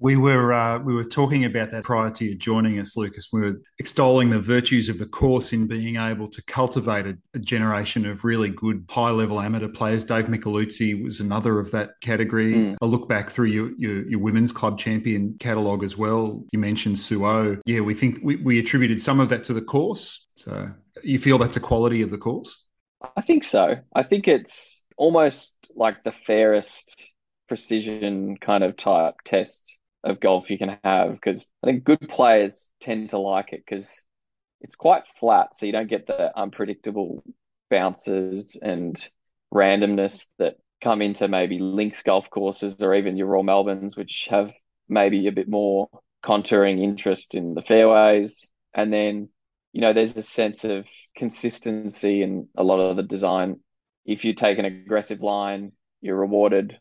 We 0.00 0.16
were 0.16 0.52
uh, 0.52 0.78
we 0.78 0.94
were 0.94 1.04
talking 1.04 1.44
about 1.44 1.72
that 1.72 1.82
prior 1.82 2.10
to 2.10 2.24
you 2.24 2.36
joining 2.36 2.78
us, 2.78 2.96
Lukas. 2.96 3.30
We 3.32 3.40
were 3.40 3.60
extolling 3.80 4.30
the 4.30 4.38
virtues 4.38 4.88
of 4.88 4.98
the 4.98 5.06
course 5.06 5.52
in 5.52 5.66
being 5.66 5.96
able 5.96 6.28
to 6.28 6.42
cultivate 6.44 7.06
a, 7.06 7.18
a 7.34 7.38
generation 7.40 8.06
of 8.06 8.24
really 8.24 8.50
good 8.50 8.84
high 8.88 9.10
level 9.10 9.40
amateur 9.40 9.68
players. 9.68 10.04
Dave 10.04 10.26
Micheluzzi 10.26 11.02
was 11.02 11.18
another 11.18 11.58
of 11.58 11.72
that 11.72 11.90
category. 12.00 12.54
Mm. 12.54 12.76
I 12.80 12.86
look 12.86 13.08
back 13.08 13.30
through 13.30 13.46
your, 13.46 13.72
your, 13.76 14.08
your 14.08 14.20
women's 14.20 14.52
club 14.52 14.78
champion 14.78 15.36
catalogue 15.40 15.82
as 15.82 15.96
well. 15.96 16.44
You 16.52 16.60
mentioned 16.60 16.98
Suo. 16.98 17.58
Yeah, 17.64 17.80
we 17.80 17.94
think 17.94 18.20
we, 18.22 18.36
we 18.36 18.60
attributed 18.60 19.02
some 19.02 19.18
of 19.18 19.28
that 19.30 19.42
to 19.44 19.52
the 19.52 19.62
course. 19.62 20.28
So 20.36 20.70
you 21.02 21.18
feel 21.18 21.38
that's 21.38 21.56
a 21.56 21.60
quality 21.60 22.02
of 22.02 22.10
the 22.10 22.18
course? 22.18 22.64
I 23.16 23.22
think 23.22 23.42
so. 23.42 23.76
I 23.94 24.02
think 24.04 24.28
it's 24.28 24.82
almost 24.96 25.54
like 25.74 26.04
the 26.04 26.12
fairest 26.12 27.02
precision 27.48 28.36
kind 28.36 28.62
of 28.62 28.76
type 28.76 29.14
test 29.24 29.78
of 30.08 30.20
golf 30.20 30.50
you 30.50 30.58
can 30.58 30.78
have 30.84 31.12
because 31.12 31.52
I 31.62 31.66
think 31.66 31.84
good 31.84 32.08
players 32.08 32.72
tend 32.80 33.10
to 33.10 33.18
like 33.18 33.52
it 33.52 33.62
because 33.64 34.04
it's 34.60 34.76
quite 34.76 35.04
flat, 35.20 35.54
so 35.54 35.66
you 35.66 35.72
don't 35.72 35.88
get 35.88 36.06
the 36.06 36.36
unpredictable 36.36 37.22
bounces 37.70 38.58
and 38.60 39.08
randomness 39.52 40.28
that 40.38 40.56
come 40.82 41.02
into 41.02 41.28
maybe 41.28 41.58
links 41.58 42.02
golf 42.02 42.30
courses 42.30 42.80
or 42.80 42.94
even 42.94 43.16
your 43.16 43.26
Royal 43.26 43.42
Melbournes, 43.42 43.96
which 43.96 44.28
have 44.30 44.52
maybe 44.88 45.26
a 45.26 45.32
bit 45.32 45.48
more 45.48 45.88
contouring 46.24 46.82
interest 46.82 47.34
in 47.34 47.54
the 47.54 47.62
fairways. 47.62 48.50
And 48.74 48.92
then, 48.92 49.28
you 49.72 49.80
know, 49.80 49.92
there's 49.92 50.16
a 50.16 50.22
sense 50.22 50.64
of 50.64 50.86
consistency 51.16 52.22
in 52.22 52.48
a 52.56 52.62
lot 52.62 52.80
of 52.80 52.96
the 52.96 53.02
design. 53.02 53.60
If 54.04 54.24
you 54.24 54.34
take 54.34 54.58
an 54.58 54.64
aggressive 54.64 55.20
line, 55.20 55.72
you're 56.00 56.16
rewarded 56.16 56.78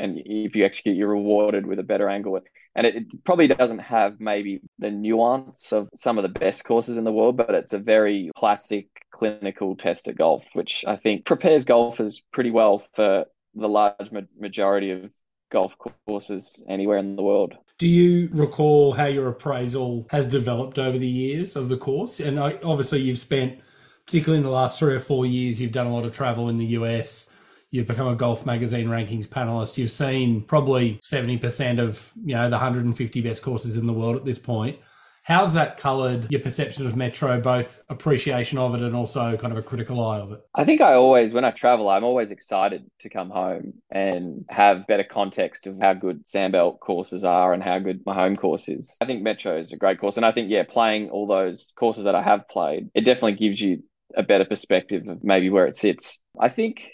and 0.00 0.20
if 0.24 0.56
you 0.56 0.64
execute, 0.64 0.96
you're 0.96 1.08
rewarded 1.08 1.66
with 1.66 1.78
a 1.78 1.84
better 1.84 2.08
angle. 2.08 2.40
And 2.74 2.86
it, 2.86 2.96
it, 2.96 3.24
probably 3.24 3.48
doesn't 3.48 3.80
have 3.80 4.20
maybe 4.20 4.60
the 4.78 4.90
nuance 4.90 5.72
of 5.72 5.88
some 5.94 6.18
of 6.18 6.22
the 6.22 6.28
best 6.28 6.64
courses 6.64 6.96
in 6.98 7.04
the 7.04 7.12
world, 7.12 7.36
but 7.36 7.54
it's 7.54 7.72
a 7.72 7.78
very 7.78 8.30
classic 8.36 8.86
clinical 9.12 9.76
test 9.76 10.08
at 10.08 10.16
golf, 10.16 10.44
which 10.54 10.84
I 10.86 10.96
think 10.96 11.24
prepares 11.24 11.64
golfers 11.64 12.22
pretty 12.32 12.50
well 12.50 12.82
for 12.94 13.26
the 13.54 13.68
large 13.68 14.12
ma- 14.12 14.20
majority 14.38 14.92
of 14.92 15.10
golf 15.50 15.74
courses 16.06 16.62
anywhere 16.68 16.98
in 16.98 17.16
the 17.16 17.22
world. 17.22 17.54
Do 17.78 17.88
you 17.88 18.28
recall 18.32 18.92
how 18.92 19.06
your 19.06 19.28
appraisal 19.28 20.06
has 20.10 20.26
developed 20.26 20.78
over 20.78 20.98
the 20.98 21.08
years 21.08 21.56
of 21.56 21.68
the 21.68 21.76
course? 21.76 22.20
And 22.20 22.38
uh, 22.38 22.52
obviously, 22.62 23.00
you've 23.00 23.18
spent, 23.18 23.58
particularly 24.06 24.38
in 24.38 24.44
the 24.44 24.52
last 24.52 24.78
three 24.78 24.94
or 24.94 25.00
four 25.00 25.26
years, 25.26 25.60
you've 25.60 25.72
done 25.72 25.86
a 25.86 25.92
lot 25.92 26.04
of 26.04 26.12
travel 26.12 26.48
in 26.48 26.58
the 26.58 26.66
US 26.66 27.29
You've 27.70 27.86
become 27.86 28.08
a 28.08 28.16
Golf 28.16 28.44
Magazine 28.44 28.88
rankings 28.88 29.28
panelist. 29.28 29.76
You've 29.76 29.92
seen 29.92 30.42
probably 30.42 30.98
70% 31.04 31.78
of, 31.78 32.12
you 32.24 32.34
know, 32.34 32.50
the 32.50 32.56
150 32.56 33.20
best 33.20 33.42
courses 33.42 33.76
in 33.76 33.86
the 33.86 33.92
world 33.92 34.16
at 34.16 34.24
this 34.24 34.40
point. 34.40 34.78
How's 35.22 35.52
that 35.52 35.76
coloured 35.76 36.26
your 36.32 36.40
perception 36.40 36.86
of 36.86 36.96
Metro, 36.96 37.40
both 37.40 37.84
appreciation 37.88 38.58
of 38.58 38.74
it 38.74 38.80
and 38.80 38.96
also 38.96 39.36
kind 39.36 39.52
of 39.52 39.58
a 39.58 39.62
critical 39.62 40.04
eye 40.04 40.18
of 40.18 40.32
it? 40.32 40.40
I 40.54 40.64
think 40.64 40.80
I 40.80 40.94
always, 40.94 41.32
when 41.32 41.44
I 41.44 41.52
travel, 41.52 41.88
I'm 41.88 42.02
always 42.02 42.32
excited 42.32 42.90
to 43.00 43.08
come 43.08 43.30
home 43.30 43.74
and 43.92 44.44
have 44.48 44.88
better 44.88 45.04
context 45.04 45.68
of 45.68 45.78
how 45.80 45.94
good 45.94 46.24
Sandbelt 46.24 46.80
courses 46.80 47.24
are 47.24 47.52
and 47.52 47.62
how 47.62 47.78
good 47.78 48.00
my 48.04 48.14
home 48.14 48.36
course 48.36 48.68
is. 48.68 48.96
I 49.00 49.04
think 49.04 49.22
Metro 49.22 49.56
is 49.56 49.72
a 49.72 49.76
great 49.76 50.00
course. 50.00 50.16
And 50.16 50.26
I 50.26 50.32
think, 50.32 50.50
yeah, 50.50 50.64
playing 50.68 51.10
all 51.10 51.28
those 51.28 51.72
courses 51.78 52.04
that 52.04 52.16
I 52.16 52.22
have 52.22 52.48
played, 52.48 52.90
it 52.94 53.04
definitely 53.04 53.34
gives 53.34 53.60
you 53.60 53.84
a 54.16 54.24
better 54.24 54.44
perspective 54.44 55.06
of 55.06 55.22
maybe 55.22 55.50
where 55.50 55.66
it 55.66 55.76
sits. 55.76 56.18
I 56.40 56.48
think 56.48 56.90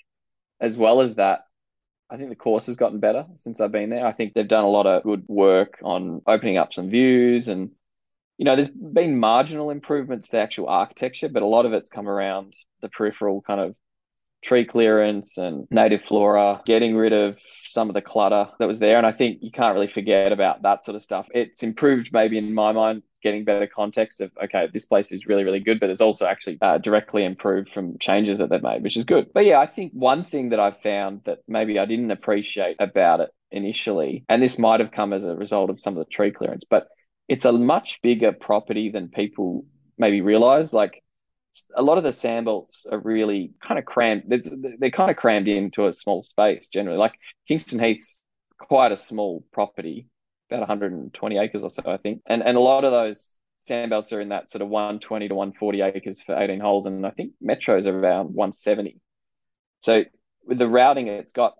as 0.60 0.76
well 0.76 1.00
as 1.00 1.14
that, 1.14 1.46
I 2.08 2.16
think 2.16 2.28
the 2.28 2.36
course 2.36 2.66
has 2.66 2.76
gotten 2.76 3.00
better 3.00 3.26
since 3.38 3.60
I've 3.60 3.72
been 3.72 3.90
there. 3.90 4.06
I 4.06 4.12
think 4.12 4.34
they've 4.34 4.46
done 4.46 4.64
a 4.64 4.68
lot 4.68 4.86
of 4.86 5.02
good 5.02 5.24
work 5.26 5.78
on 5.82 6.22
opening 6.26 6.56
up 6.56 6.72
some 6.72 6.90
views 6.90 7.48
and 7.48 7.70
you 8.38 8.44
know, 8.44 8.54
there's 8.54 8.68
been 8.68 9.18
marginal 9.18 9.70
improvements 9.70 10.28
to 10.28 10.38
actual 10.38 10.68
architecture, 10.68 11.28
but 11.28 11.42
a 11.42 11.46
lot 11.46 11.64
of 11.64 11.72
it's 11.72 11.88
come 11.88 12.08
around 12.08 12.52
the 12.82 12.88
peripheral 12.90 13.40
kind 13.40 13.60
of 13.60 13.74
tree 14.42 14.64
clearance 14.64 15.38
and 15.38 15.66
native 15.70 16.02
flora, 16.02 16.62
getting 16.66 16.96
rid 16.96 17.12
of 17.12 17.36
some 17.64 17.88
of 17.88 17.94
the 17.94 18.02
clutter 18.02 18.48
that 18.58 18.68
was 18.68 18.78
there. 18.78 18.96
And 18.96 19.06
I 19.06 19.12
think 19.12 19.38
you 19.42 19.50
can't 19.50 19.74
really 19.74 19.88
forget 19.88 20.32
about 20.32 20.62
that 20.62 20.84
sort 20.84 20.94
of 20.94 21.02
stuff. 21.02 21.26
It's 21.34 21.62
improved, 21.62 22.10
maybe 22.12 22.38
in 22.38 22.54
my 22.54 22.72
mind, 22.72 23.02
getting 23.22 23.44
better 23.44 23.66
context 23.66 24.20
of 24.20 24.30
okay, 24.44 24.68
this 24.72 24.86
place 24.86 25.10
is 25.10 25.26
really 25.26 25.42
really 25.42 25.58
good, 25.58 25.80
but 25.80 25.90
it's 25.90 26.00
also 26.00 26.26
actually 26.26 26.58
uh, 26.62 26.78
directly 26.78 27.24
improved 27.24 27.70
from 27.70 27.98
changes 27.98 28.38
that 28.38 28.50
they've 28.50 28.62
made, 28.62 28.82
which 28.82 28.96
is 28.96 29.04
good. 29.04 29.32
But 29.34 29.46
yeah, 29.46 29.58
I 29.58 29.66
think 29.66 29.92
one 29.92 30.24
thing 30.24 30.50
that 30.50 30.60
I've 30.60 30.80
found 30.80 31.22
that 31.24 31.38
maybe 31.48 31.78
I 31.78 31.86
didn't 31.86 32.12
appreciate 32.12 32.76
about 32.78 33.20
it 33.20 33.30
initially, 33.50 34.24
and 34.28 34.42
this 34.42 34.58
might 34.58 34.80
have 34.80 34.92
come 34.92 35.12
as 35.12 35.24
a 35.24 35.34
result 35.34 35.70
of 35.70 35.80
some 35.80 35.96
of 35.96 36.04
the 36.04 36.10
tree 36.10 36.30
clearance, 36.30 36.64
but 36.68 36.88
it's 37.28 37.44
a 37.44 37.52
much 37.52 38.00
bigger 38.02 38.32
property 38.32 38.90
than 38.90 39.08
people 39.08 39.64
maybe 39.98 40.20
realize. 40.20 40.72
Like 40.72 41.02
a 41.74 41.82
lot 41.82 41.98
of 41.98 42.04
the 42.04 42.10
sandbelts 42.10 42.86
are 42.90 42.98
really 42.98 43.52
kind 43.62 43.78
of 43.78 43.84
crammed. 43.84 44.24
They're, 44.26 44.40
they're 44.78 44.90
kind 44.90 45.10
of 45.10 45.16
crammed 45.16 45.48
into 45.48 45.86
a 45.86 45.92
small 45.92 46.22
space 46.22 46.68
generally. 46.68 46.98
Like 46.98 47.14
Kingston 47.48 47.78
Heath's 47.78 48.22
quite 48.58 48.92
a 48.92 48.96
small 48.96 49.44
property, 49.52 50.08
about 50.50 50.60
120 50.60 51.38
acres 51.38 51.62
or 51.62 51.70
so, 51.70 51.82
I 51.86 51.96
think. 51.96 52.22
And 52.26 52.42
and 52.42 52.56
a 52.56 52.60
lot 52.60 52.84
of 52.84 52.92
those 52.92 53.38
sandbelts 53.68 54.12
are 54.12 54.20
in 54.20 54.30
that 54.30 54.50
sort 54.50 54.62
of 54.62 54.68
120 54.68 55.28
to 55.28 55.34
140 55.34 55.80
acres 55.80 56.22
for 56.22 56.36
18 56.36 56.60
holes, 56.60 56.86
and 56.86 57.06
I 57.06 57.10
think 57.10 57.32
Metros 57.42 57.86
around 57.86 58.34
170. 58.34 59.00
So 59.80 60.04
with 60.46 60.58
the 60.58 60.68
routing, 60.68 61.08
it's 61.08 61.32
got 61.32 61.54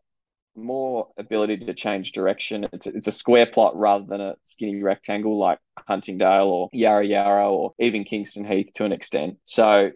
more 0.57 1.09
ability 1.19 1.59
to 1.59 1.75
change 1.75 2.13
direction. 2.13 2.67
It's 2.73 2.87
a, 2.87 2.91
it's 2.91 3.09
a 3.09 3.13
square 3.13 3.47
plot 3.47 3.77
rather 3.77 4.05
than 4.07 4.21
a 4.21 4.37
skinny 4.45 4.83
rectangle 4.83 5.39
like 5.39 5.59
Huntingdale 5.79 6.49
or 6.49 6.69
Yarra 6.73 7.07
Yarra 7.07 7.51
or 7.51 7.75
even 7.79 8.05
Kingston 8.05 8.45
Heath 8.45 8.71
to 8.75 8.85
an 8.85 8.93
extent. 8.93 9.39
So 9.45 9.91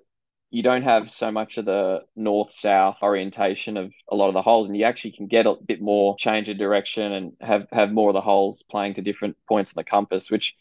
you 0.51 0.63
don't 0.63 0.83
have 0.83 1.11
so 1.11 1.31
much 1.31 1.59
of 1.59 1.65
the 1.65 2.01
north 2.17 2.53
south 2.53 2.97
orientation 3.03 3.77
of 3.77 3.93
a 4.11 4.17
lot 4.17 4.29
of 4.29 4.35
the 4.35 4.43
holes 4.43 4.69
and 4.69 4.77
you 4.77 4.85
actually 4.85 5.13
can 5.13 5.29
get 5.29 5.47
a 5.47 5.55
bit 5.55 5.81
more 5.81 6.17
change 6.19 6.49
of 6.49 6.59
direction 6.59 7.13
and 7.13 7.33
have 7.41 7.67
have 7.71 7.93
more 7.93 8.11
of 8.11 8.15
the 8.15 8.21
holes 8.21 8.65
playing 8.69 8.95
to 8.95 9.03
different 9.03 9.37
points 9.49 9.73
on 9.73 9.81
the 9.81 9.89
compass 9.89 10.31
which 10.31 10.57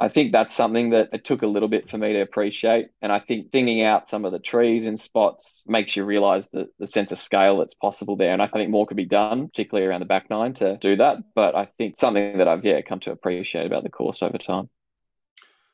I 0.00 0.08
think 0.08 0.32
that's 0.32 0.54
something 0.54 0.90
that 0.90 1.10
it 1.12 1.26
took 1.26 1.42
a 1.42 1.46
little 1.46 1.68
bit 1.68 1.90
for 1.90 1.98
me 1.98 2.14
to 2.14 2.22
appreciate. 2.22 2.88
And 3.02 3.12
I 3.12 3.20
think 3.20 3.52
thinning 3.52 3.82
out 3.82 4.08
some 4.08 4.24
of 4.24 4.32
the 4.32 4.38
trees 4.38 4.86
in 4.86 4.96
spots 4.96 5.62
makes 5.66 5.94
you 5.94 6.04
realize 6.06 6.48
the, 6.48 6.70
the 6.78 6.86
sense 6.86 7.12
of 7.12 7.18
scale 7.18 7.58
that's 7.58 7.74
possible 7.74 8.16
there. 8.16 8.32
And 8.32 8.40
I 8.40 8.48
think 8.48 8.70
more 8.70 8.86
could 8.86 8.96
be 8.96 9.04
done, 9.04 9.48
particularly 9.48 9.86
around 9.86 10.00
the 10.00 10.06
back 10.06 10.30
nine 10.30 10.54
to 10.54 10.78
do 10.78 10.96
that. 10.96 11.18
But 11.34 11.54
I 11.54 11.68
think 11.76 11.98
something 11.98 12.38
that 12.38 12.48
I've, 12.48 12.64
yeah, 12.64 12.80
come 12.80 13.00
to 13.00 13.12
appreciate 13.12 13.66
about 13.66 13.82
the 13.82 13.90
course 13.90 14.22
over 14.22 14.38
time. 14.38 14.70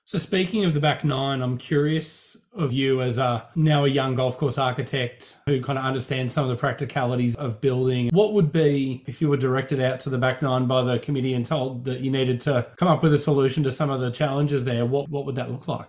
So 0.07 0.19
speaking 0.19 0.65
of 0.65 0.73
the 0.73 0.79
back 0.79 1.03
nine, 1.03 1.43
I'm 1.43 1.59
curious 1.59 2.37
of 2.53 2.73
you 2.73 3.03
as 3.03 3.19
a 3.19 3.49
now 3.57 3.87
a 3.87 3.89
young 3.89 4.15
golf 4.15 4.39
course 4.39 4.57
architect 4.57 5.37
who 5.47 5.61
kind 5.61 5.81
of 5.81 5.85
understands 5.85 6.33
some 6.33 6.45
of 6.45 6.49
the 6.49 6.55
practicalities 6.55 7.35
of 7.35 7.61
building. 7.61 8.11
What 8.13 8.33
would 8.33 8.53
be 8.53 9.03
if 9.09 9.21
you 9.21 9.29
were 9.29 9.37
directed 9.37 9.81
out 9.81 9.99
to 10.01 10.11
the 10.11 10.17
back 10.17 10.43
nine 10.43 10.67
by 10.67 10.83
the 10.83 11.01
committee 11.01 11.35
and 11.35 11.45
told 11.45 11.85
that 11.87 12.03
you 12.03 12.13
needed 12.13 12.41
to 12.43 12.69
come 12.77 12.87
up 12.87 13.03
with 13.03 13.15
a 13.15 13.19
solution 13.19 13.65
to 13.65 13.73
some 13.73 13.91
of 13.91 14.01
the 14.01 14.13
challenges 14.13 14.65
there? 14.65 14.87
What 14.87 15.09
what 15.09 15.27
would 15.27 15.35
that 15.35 15.51
look 15.51 15.67
like? 15.67 15.89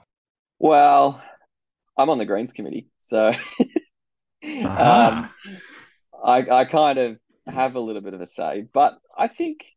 Well, 0.58 1.22
I'm 1.96 2.10
on 2.10 2.18
the 2.18 2.26
greens 2.26 2.54
committee, 2.54 2.88
so 3.06 3.28
um, 4.44 5.30
I, 6.26 6.48
I 6.52 6.66
kind 6.66 6.98
of 6.98 7.20
have 7.46 7.76
a 7.76 7.80
little 7.80 8.02
bit 8.02 8.16
of 8.16 8.22
a 8.22 8.26
say, 8.26 8.66
but 8.74 8.98
I 9.16 9.28
think 9.28 9.77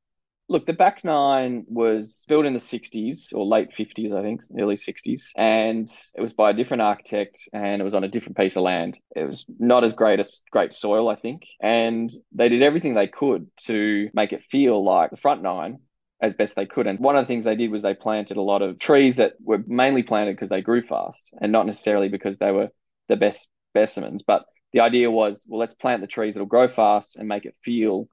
Look, 0.50 0.66
the 0.66 0.72
back 0.72 1.04
nine 1.04 1.64
was 1.68 2.24
built 2.26 2.44
in 2.44 2.54
the 2.54 2.58
60s 2.58 3.32
or 3.32 3.46
late 3.46 3.68
50s, 3.70 4.12
I 4.12 4.20
think, 4.20 4.40
early 4.58 4.74
60s. 4.74 5.30
And 5.36 5.88
it 6.16 6.20
was 6.20 6.32
by 6.32 6.50
a 6.50 6.54
different 6.54 6.82
architect 6.82 7.48
and 7.52 7.80
it 7.80 7.84
was 7.84 7.94
on 7.94 8.02
a 8.02 8.08
different 8.08 8.36
piece 8.36 8.56
of 8.56 8.64
land. 8.64 8.98
It 9.14 9.22
was 9.26 9.44
not 9.60 9.84
as 9.84 9.94
great 9.94 10.18
as 10.18 10.42
great 10.50 10.72
soil, 10.72 11.08
I 11.08 11.14
think. 11.14 11.42
And 11.62 12.10
they 12.32 12.48
did 12.48 12.62
everything 12.62 12.94
they 12.94 13.06
could 13.06 13.46
to 13.66 14.10
make 14.12 14.32
it 14.32 14.42
feel 14.50 14.84
like 14.84 15.12
the 15.12 15.16
front 15.18 15.40
nine 15.40 15.78
as 16.20 16.34
best 16.34 16.56
they 16.56 16.66
could. 16.66 16.88
And 16.88 16.98
one 16.98 17.14
of 17.14 17.22
the 17.22 17.28
things 17.28 17.44
they 17.44 17.54
did 17.54 17.70
was 17.70 17.82
they 17.82 17.94
planted 17.94 18.36
a 18.36 18.42
lot 18.42 18.60
of 18.60 18.80
trees 18.80 19.16
that 19.16 19.34
were 19.40 19.62
mainly 19.68 20.02
planted 20.02 20.34
because 20.34 20.48
they 20.48 20.62
grew 20.62 20.82
fast 20.82 21.32
and 21.40 21.52
not 21.52 21.66
necessarily 21.66 22.08
because 22.08 22.38
they 22.38 22.50
were 22.50 22.70
the 23.08 23.14
best 23.14 23.46
specimens. 23.70 24.24
But 24.24 24.46
the 24.72 24.80
idea 24.80 25.12
was, 25.12 25.46
well, 25.48 25.60
let's 25.60 25.74
plant 25.74 26.00
the 26.00 26.08
trees 26.08 26.34
that'll 26.34 26.46
grow 26.46 26.66
fast 26.66 27.14
and 27.14 27.28
make 27.28 27.44
it 27.44 27.54
feel 27.64 28.08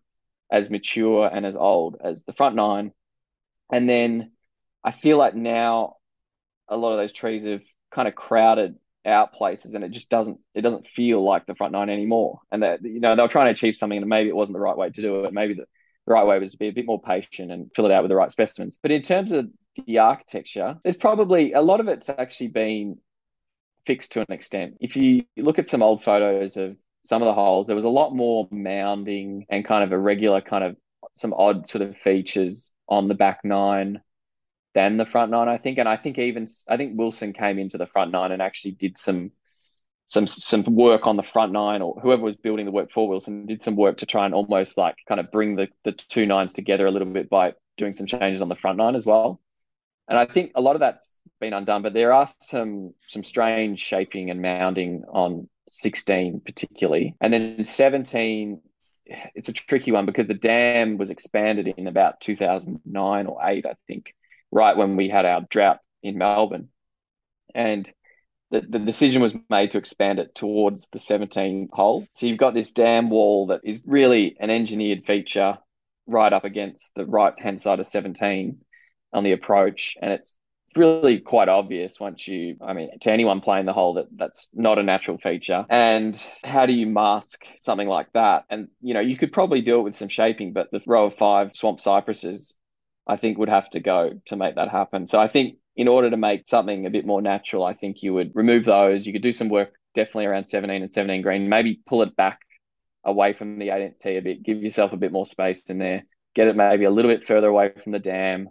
as 0.51 0.69
mature 0.69 1.29
and 1.31 1.45
as 1.45 1.55
old 1.55 1.97
as 2.03 2.23
the 2.23 2.33
front 2.33 2.55
nine. 2.55 2.91
And 3.71 3.89
then 3.89 4.31
I 4.83 4.91
feel 4.91 5.17
like 5.17 5.35
now 5.35 5.97
a 6.69 6.77
lot 6.77 6.91
of 6.91 6.97
those 6.97 7.13
trees 7.13 7.45
have 7.45 7.61
kind 7.91 8.07
of 8.07 8.15
crowded 8.15 8.75
out 9.05 9.33
places 9.33 9.73
and 9.73 9.83
it 9.83 9.91
just 9.91 10.09
doesn't 10.09 10.37
it 10.53 10.61
doesn't 10.61 10.85
feel 10.85 11.23
like 11.23 11.45
the 11.45 11.55
front 11.55 11.73
nine 11.73 11.89
anymore. 11.89 12.39
And 12.51 12.63
that 12.63 12.83
you 12.83 12.99
know, 12.99 13.15
they 13.15 13.21
were 13.21 13.27
trying 13.27 13.47
to 13.47 13.51
achieve 13.51 13.75
something 13.75 13.97
and 13.97 14.07
maybe 14.07 14.29
it 14.29 14.35
wasn't 14.35 14.55
the 14.55 14.61
right 14.61 14.77
way 14.77 14.89
to 14.89 15.01
do 15.01 15.25
it. 15.25 15.33
Maybe 15.33 15.53
the, 15.53 15.65
the 16.05 16.13
right 16.13 16.25
way 16.25 16.39
was 16.39 16.51
to 16.51 16.57
be 16.57 16.67
a 16.67 16.73
bit 16.73 16.85
more 16.85 17.01
patient 17.01 17.51
and 17.51 17.71
fill 17.75 17.85
it 17.85 17.91
out 17.91 18.03
with 18.03 18.09
the 18.09 18.15
right 18.15 18.31
specimens. 18.31 18.79
But 18.81 18.91
in 18.91 19.01
terms 19.01 19.31
of 19.31 19.47
the 19.85 19.99
architecture, 19.99 20.77
there's 20.83 20.97
probably 20.97 21.53
a 21.53 21.61
lot 21.61 21.79
of 21.79 21.87
it's 21.87 22.09
actually 22.09 22.49
been 22.49 22.97
fixed 23.85 24.13
to 24.13 24.19
an 24.21 24.31
extent. 24.31 24.75
If 24.81 24.95
you 24.95 25.23
look 25.37 25.59
at 25.59 25.67
some 25.67 25.81
old 25.81 26.03
photos 26.03 26.57
of 26.57 26.75
some 27.07 27.21
of 27.21 27.27
the 27.27 27.33
holes, 27.33 27.67
there 27.67 27.75
was 27.75 27.85
a 27.85 27.89
lot 27.89 28.13
more 28.13 28.49
mounding 28.51 29.45
and 29.49 29.63
kind 29.63 29.81
of 29.81 29.93
irregular, 29.93 30.41
kind 30.41 30.63
of 30.63 30.75
some 31.15 31.33
odd 31.33 31.65
sort 31.65 31.81
of 31.81 31.95
features 31.97 32.69
on 32.89 33.07
the 33.07 33.15
back 33.15 33.39
nine 33.45 34.01
than 34.73 34.97
the 34.97 35.05
front 35.05 35.31
nine, 35.31 35.47
I 35.47 35.57
think. 35.57 35.77
And 35.77 35.87
I 35.87 35.95
think 35.95 36.19
even 36.19 36.47
I 36.67 36.75
think 36.75 36.97
Wilson 36.97 37.31
came 37.31 37.59
into 37.59 37.77
the 37.77 37.87
front 37.87 38.11
nine 38.11 38.33
and 38.33 38.41
actually 38.41 38.71
did 38.71 38.97
some 38.97 39.31
some 40.07 40.27
some 40.27 40.63
work 40.63 41.07
on 41.07 41.15
the 41.15 41.23
front 41.23 41.53
nine, 41.53 41.81
or 41.81 41.97
whoever 42.01 42.23
was 42.23 42.35
building 42.35 42.65
the 42.65 42.71
work 42.71 42.91
for 42.91 43.07
Wilson 43.07 43.45
did 43.45 43.61
some 43.61 43.77
work 43.77 43.99
to 43.99 44.05
try 44.05 44.25
and 44.25 44.33
almost 44.33 44.77
like 44.77 44.95
kind 45.07 45.21
of 45.21 45.31
bring 45.31 45.55
the 45.55 45.69
the 45.85 45.93
two 45.93 46.25
nines 46.25 46.51
together 46.51 46.87
a 46.87 46.91
little 46.91 47.07
bit 47.07 47.29
by 47.29 47.53
doing 47.77 47.93
some 47.93 48.07
changes 48.07 48.41
on 48.41 48.49
the 48.49 48.55
front 48.55 48.77
nine 48.77 48.95
as 48.95 49.05
well. 49.05 49.39
And 50.09 50.19
I 50.19 50.25
think 50.25 50.51
a 50.55 50.61
lot 50.61 50.75
of 50.75 50.81
that's 50.81 51.21
been 51.39 51.53
undone, 51.53 51.83
but 51.83 51.93
there 51.93 52.11
are 52.11 52.27
some 52.41 52.93
some 53.07 53.23
strange 53.23 53.79
shaping 53.79 54.29
and 54.29 54.41
mounding 54.41 55.03
on 55.09 55.47
16 55.69 56.41
particularly. 56.45 57.15
And 57.21 57.33
then 57.33 57.63
17, 57.63 58.61
it's 59.35 59.49
a 59.49 59.53
tricky 59.53 59.91
one 59.91 60.05
because 60.05 60.27
the 60.27 60.33
dam 60.33 60.97
was 60.97 61.09
expanded 61.09 61.67
in 61.67 61.87
about 61.87 62.21
2009 62.21 63.25
or 63.27 63.39
8, 63.43 63.65
I 63.65 63.73
think, 63.87 64.13
right 64.51 64.75
when 64.75 64.95
we 64.95 65.09
had 65.09 65.25
our 65.25 65.41
drought 65.49 65.79
in 66.03 66.17
Melbourne. 66.17 66.69
And 67.53 67.89
the, 68.51 68.61
the 68.61 68.79
decision 68.79 69.21
was 69.21 69.33
made 69.49 69.71
to 69.71 69.77
expand 69.77 70.19
it 70.19 70.33
towards 70.33 70.87
the 70.91 70.99
17 70.99 71.69
hole. 71.71 72.07
So 72.13 72.27
you've 72.27 72.37
got 72.37 72.53
this 72.53 72.73
dam 72.73 73.09
wall 73.09 73.47
that 73.47 73.61
is 73.63 73.83
really 73.85 74.37
an 74.39 74.49
engineered 74.49 75.05
feature 75.05 75.57
right 76.05 76.31
up 76.31 76.45
against 76.45 76.93
the 76.95 77.05
right 77.05 77.37
hand 77.37 77.59
side 77.59 77.79
of 77.79 77.87
17 77.87 78.59
on 79.11 79.23
the 79.23 79.33
approach. 79.33 79.97
And 80.01 80.11
it's 80.11 80.37
really 80.77 81.19
quite 81.19 81.49
obvious 81.49 81.99
once 81.99 82.27
you, 82.27 82.57
I 82.61 82.73
mean, 82.73 82.89
to 83.01 83.11
anyone 83.11 83.41
playing 83.41 83.65
the 83.65 83.73
hole 83.73 83.95
that 83.95 84.07
that's 84.15 84.49
not 84.53 84.79
a 84.79 84.83
natural 84.83 85.17
feature. 85.17 85.65
And 85.69 86.21
how 86.43 86.65
do 86.65 86.73
you 86.73 86.87
mask 86.87 87.45
something 87.59 87.87
like 87.87 88.11
that? 88.13 88.45
And, 88.49 88.69
you 88.81 88.93
know, 88.93 88.99
you 88.99 89.17
could 89.17 89.33
probably 89.33 89.61
do 89.61 89.79
it 89.79 89.83
with 89.83 89.95
some 89.95 90.09
shaping, 90.09 90.53
but 90.53 90.71
the 90.71 90.81
row 90.85 91.07
of 91.07 91.17
five 91.17 91.51
swamp 91.55 91.79
cypresses, 91.79 92.55
I 93.07 93.17
think, 93.17 93.37
would 93.37 93.49
have 93.49 93.69
to 93.71 93.79
go 93.79 94.11
to 94.27 94.35
make 94.35 94.55
that 94.55 94.69
happen. 94.69 95.07
So 95.07 95.19
I 95.19 95.27
think 95.27 95.57
in 95.75 95.87
order 95.87 96.09
to 96.09 96.17
make 96.17 96.47
something 96.47 96.85
a 96.85 96.89
bit 96.89 97.05
more 97.05 97.21
natural, 97.21 97.63
I 97.63 97.73
think 97.73 98.01
you 98.01 98.13
would 98.13 98.31
remove 98.33 98.65
those. 98.65 99.05
You 99.05 99.13
could 99.13 99.21
do 99.21 99.33
some 99.33 99.49
work 99.49 99.73
definitely 99.95 100.25
around 100.25 100.45
17 100.45 100.81
and 100.81 100.93
17 100.93 101.21
green, 101.21 101.49
maybe 101.49 101.81
pull 101.85 102.03
it 102.03 102.15
back 102.15 102.39
away 103.03 103.33
from 103.33 103.57
the 103.57 103.69
8 103.69 103.99
tee 103.99 104.17
a 104.17 104.21
bit, 104.21 104.43
give 104.43 104.61
yourself 104.61 104.93
a 104.93 104.97
bit 104.97 105.11
more 105.11 105.25
space 105.25 105.61
in 105.69 105.77
there, 105.79 106.03
get 106.35 106.47
it 106.47 106.55
maybe 106.55 106.85
a 106.85 106.91
little 106.91 107.11
bit 107.11 107.25
further 107.25 107.47
away 107.47 107.71
from 107.81 107.91
the 107.91 107.99
dam 107.99 108.49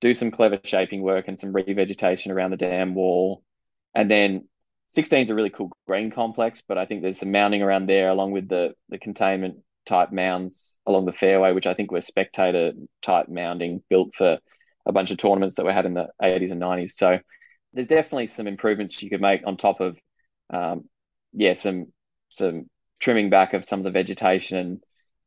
do 0.00 0.14
some 0.14 0.30
clever 0.30 0.58
shaping 0.64 1.02
work 1.02 1.28
and 1.28 1.38
some 1.38 1.52
revegetation 1.52 2.30
around 2.30 2.50
the 2.50 2.56
dam 2.56 2.94
wall. 2.94 3.42
And 3.94 4.10
then 4.10 4.48
16 4.88 5.24
is 5.24 5.30
a 5.30 5.34
really 5.34 5.50
cool 5.50 5.70
green 5.86 6.10
complex, 6.10 6.62
but 6.66 6.78
I 6.78 6.86
think 6.86 7.02
there's 7.02 7.18
some 7.18 7.30
mounding 7.30 7.62
around 7.62 7.88
there 7.88 8.08
along 8.08 8.32
with 8.32 8.48
the, 8.48 8.74
the 8.88 8.98
containment 8.98 9.56
type 9.86 10.12
mounds 10.12 10.76
along 10.86 11.06
the 11.06 11.12
fairway, 11.12 11.52
which 11.52 11.66
I 11.66 11.74
think 11.74 11.90
were 11.90 12.00
spectator 12.00 12.72
type 13.02 13.26
mounding 13.28 13.82
built 13.88 14.14
for 14.14 14.38
a 14.86 14.92
bunch 14.92 15.10
of 15.10 15.18
tournaments 15.18 15.56
that 15.56 15.66
we 15.66 15.72
had 15.72 15.86
in 15.86 15.94
the 15.94 16.08
80s 16.22 16.52
and 16.52 16.60
90s. 16.60 16.92
So 16.92 17.18
there's 17.72 17.86
definitely 17.86 18.26
some 18.26 18.46
improvements 18.46 19.02
you 19.02 19.10
could 19.10 19.20
make 19.20 19.42
on 19.46 19.56
top 19.56 19.80
of, 19.80 19.98
um, 20.50 20.84
yeah, 21.32 21.54
some 21.54 21.86
some 22.30 22.68
trimming 23.00 23.30
back 23.30 23.54
of 23.54 23.64
some 23.64 23.80
of 23.80 23.84
the 23.84 23.90
vegetation 23.90 24.56
and 24.56 24.80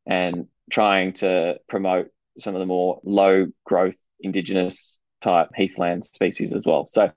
and 0.07 0.47
trying 0.72 1.13
to 1.13 1.59
promote 1.68 2.07
some 2.39 2.55
of 2.55 2.59
the 2.59 2.65
more 2.65 2.99
low 3.03 3.47
growth 3.65 3.95
indigenous 4.20 4.97
type 5.22 5.49
heathland 5.55 6.05
species 6.05 6.53
as 6.53 6.65
well. 6.65 6.86
So 6.86 7.11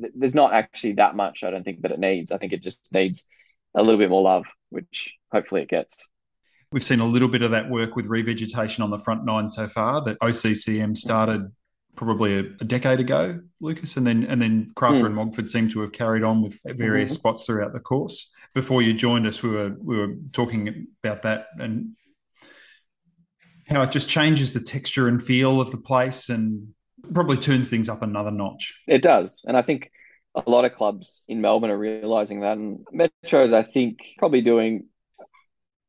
th- 0.00 0.12
there's 0.14 0.34
not 0.34 0.52
actually 0.52 0.94
that 0.94 1.16
much 1.16 1.42
I 1.42 1.50
don't 1.50 1.64
think 1.64 1.82
that 1.82 1.92
it 1.92 1.98
needs. 1.98 2.32
I 2.32 2.38
think 2.38 2.52
it 2.52 2.62
just 2.62 2.88
needs 2.92 3.26
a 3.74 3.82
little 3.82 3.98
bit 3.98 4.10
more 4.10 4.22
love, 4.22 4.44
which 4.70 5.10
hopefully 5.32 5.62
it 5.62 5.68
gets. 5.68 6.08
We've 6.70 6.84
seen 6.84 7.00
a 7.00 7.06
little 7.06 7.28
bit 7.28 7.42
of 7.42 7.50
that 7.52 7.70
work 7.70 7.96
with 7.96 8.06
revegetation 8.06 8.80
on 8.84 8.90
the 8.90 8.98
front 8.98 9.24
nine 9.24 9.48
so 9.48 9.68
far 9.68 10.02
that 10.04 10.18
OCCM 10.20 10.96
started 10.96 11.50
probably 11.96 12.38
a, 12.38 12.40
a 12.60 12.64
decade 12.64 13.00
ago, 13.00 13.40
Lukas, 13.60 13.96
and 13.96 14.06
then 14.06 14.24
and 14.24 14.40
then 14.40 14.66
Crafter 14.74 15.02
mm. 15.02 15.06
and 15.06 15.14
Mogford 15.14 15.48
seem 15.48 15.68
to 15.70 15.80
have 15.80 15.92
carried 15.92 16.22
on 16.22 16.42
with 16.42 16.60
various 16.64 17.10
mm-hmm. 17.12 17.20
spots 17.20 17.44
throughout 17.44 17.72
the 17.72 17.80
course. 17.80 18.30
Before 18.54 18.82
you 18.82 18.92
joined 18.94 19.26
us, 19.26 19.42
we 19.42 19.50
were 19.50 19.74
we 19.80 19.96
were 19.96 20.14
talking 20.32 20.86
about 21.02 21.22
that 21.22 21.46
and 21.58 21.96
how 23.68 23.82
it 23.82 23.90
just 23.90 24.08
changes 24.08 24.52
the 24.52 24.60
texture 24.60 25.08
and 25.08 25.22
feel 25.22 25.60
of 25.60 25.70
the 25.70 25.78
place 25.78 26.28
and 26.28 26.68
probably 27.12 27.36
turns 27.36 27.68
things 27.68 27.88
up 27.88 28.02
another 28.02 28.30
notch. 28.30 28.78
It 28.86 29.02
does. 29.02 29.40
And 29.44 29.56
I 29.56 29.62
think 29.62 29.90
a 30.34 30.48
lot 30.48 30.64
of 30.64 30.74
clubs 30.74 31.24
in 31.28 31.40
Melbourne 31.40 31.70
are 31.70 31.78
realizing 31.78 32.40
that. 32.40 32.56
And 32.56 32.86
Metro's, 32.92 33.52
I 33.52 33.62
think, 33.62 33.98
probably 34.18 34.40
doing 34.40 34.86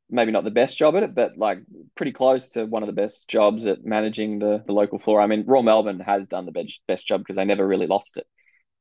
maybe 0.09 0.31
not 0.31 0.43
the 0.43 0.51
best 0.51 0.77
job 0.77 0.95
at 0.95 1.03
it, 1.03 1.13
but 1.13 1.37
like 1.37 1.59
pretty 1.95 2.11
close 2.11 2.49
to 2.49 2.65
one 2.65 2.81
of 2.81 2.87
the 2.87 2.93
best 2.93 3.29
jobs 3.29 3.67
at 3.67 3.85
managing 3.85 4.39
the, 4.39 4.63
the 4.65 4.73
local 4.73 4.99
flora. 4.99 5.23
I 5.23 5.27
mean, 5.27 5.43
Royal 5.45 5.63
Melbourne 5.63 5.99
has 5.99 6.27
done 6.27 6.45
the 6.45 6.51
best, 6.51 6.81
best 6.87 7.05
job 7.07 7.21
because 7.21 7.35
they 7.35 7.45
never 7.45 7.65
really 7.65 7.87
lost 7.87 8.17
it. 8.17 8.25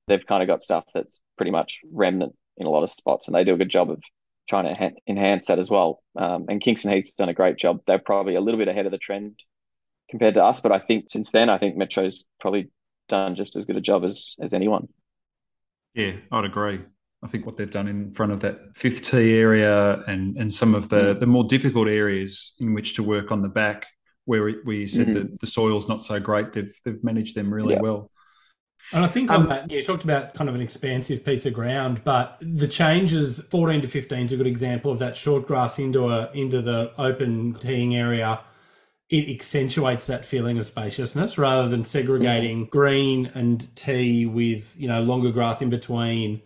They've 0.07 0.25
kind 0.25 0.43
of 0.43 0.47
got 0.47 0.63
stuff 0.63 0.85
that's 0.95 1.21
pretty 1.37 1.51
much 1.51 1.81
remnant 1.93 2.35
in 2.57 2.67
a 2.67 2.71
lot 2.71 2.83
of 2.83 2.91
spots, 2.91 3.29
and 3.29 3.35
they 3.35 3.45
do 3.45 3.55
a 3.55 3.59
good 3.59 3.71
job 3.71 3.91
of 3.91 4.03
trying 4.49 4.65
to 4.65 4.75
ha- 4.75 4.97
enhance 5.07 5.47
that 5.47 5.59
as 5.59 5.71
well. 5.71 6.03
Um, 6.17 6.47
and 6.49 6.61
Kingston 6.61 6.93
Heath's 6.93 7.15
done 7.15 7.29
a 7.29 7.35
great 7.35 7.57
job. 7.57 7.81
They're 7.87 7.99
probably 7.99 8.35
a 8.35 8.41
little 8.41 8.59
bit 8.59 8.69
ahead 8.69 8.87
of 8.87 8.93
the 8.93 8.99
trend 8.99 9.39
compared 10.11 10.35
to 10.35 10.45
us, 10.45 10.61
but 10.61 10.73
I 10.73 10.79
think 10.79 11.11
since 11.11 11.31
then, 11.31 11.49
I 11.49 11.59
think 11.59 11.77
Metro's 11.77 12.25
probably 12.41 12.71
done 13.09 13.37
just 13.37 13.57
as 13.57 13.65
good 13.65 13.77
a 13.77 13.81
job 13.81 14.05
as 14.05 14.35
as 14.41 14.55
anyone. 14.55 14.89
Yeah, 15.95 16.13
I'd 16.31 16.45
agree. 16.45 16.81
I 17.23 17.27
think 17.27 17.47
what 17.47 17.57
they've 17.57 17.71
done 17.71 17.89
in 17.89 18.13
front 18.13 18.33
of 18.33 18.41
that 18.41 18.77
fifth 18.77 19.03
tee 19.03 19.37
area 19.37 20.03
and 20.07 20.37
and 20.37 20.53
some 20.53 20.75
of 20.75 20.89
the 20.89 21.15
mm. 21.15 21.21
the 21.21 21.27
more 21.27 21.45
difficult 21.45 21.89
areas 21.89 22.55
in 22.59 22.75
which 22.75 22.95
to 22.95 23.03
work 23.03 23.33
on 23.33 23.43
the 23.43 23.49
back, 23.49 23.87
where 24.25 24.55
we 24.65 24.87
said 24.87 25.09
mm-hmm. 25.09 25.13
that 25.15 25.41
the 25.41 25.47
soil's 25.47 25.89
not 25.89 26.01
so 26.03 26.21
great, 26.21 26.53
they've 26.53 26.73
they've 26.85 27.03
managed 27.03 27.35
them 27.35 27.53
really 27.53 27.75
yeah. 27.75 27.81
well. 27.81 28.11
And 28.93 29.05
I 29.05 29.09
think 29.09 29.31
on 29.31 29.43
um, 29.43 29.49
that, 29.49 29.71
you 29.71 29.83
talked 29.83 30.05
about 30.05 30.35
kind 30.35 30.49
of 30.49 30.55
an 30.55 30.63
expansive 30.63 31.25
piece 31.25 31.45
of 31.45 31.53
ground, 31.53 32.03
but 32.05 32.39
the 32.41 32.69
changes 32.69 33.43
14 33.51 33.83
to 33.83 33.89
15 33.89 34.27
is 34.27 34.33
a 34.33 34.37
good 34.37 34.47
example 34.47 34.91
of 34.91 34.99
that 35.01 35.17
short 35.17 35.47
grass 35.47 35.79
into 35.79 36.09
a 36.09 36.31
into 36.33 36.63
the 36.63 36.93
open 36.97 37.55
teeing 37.55 37.95
area. 37.95 38.41
It 39.11 39.29
accentuates 39.29 40.07
that 40.07 40.25
feeling 40.25 40.59
of 40.59 40.67
spaciousness 40.67 41.39
rather 41.39 41.69
than 41.69 41.85
segregating 41.85 42.63
mm-hmm. 42.63 42.71
green 42.71 43.31
and 43.35 43.75
tee 43.77 44.27
with 44.27 44.75
you 44.79 44.89
know 44.89 45.03
longer 45.03 45.33
grass 45.33 45.61
in 45.61 45.71
between. 45.71 46.41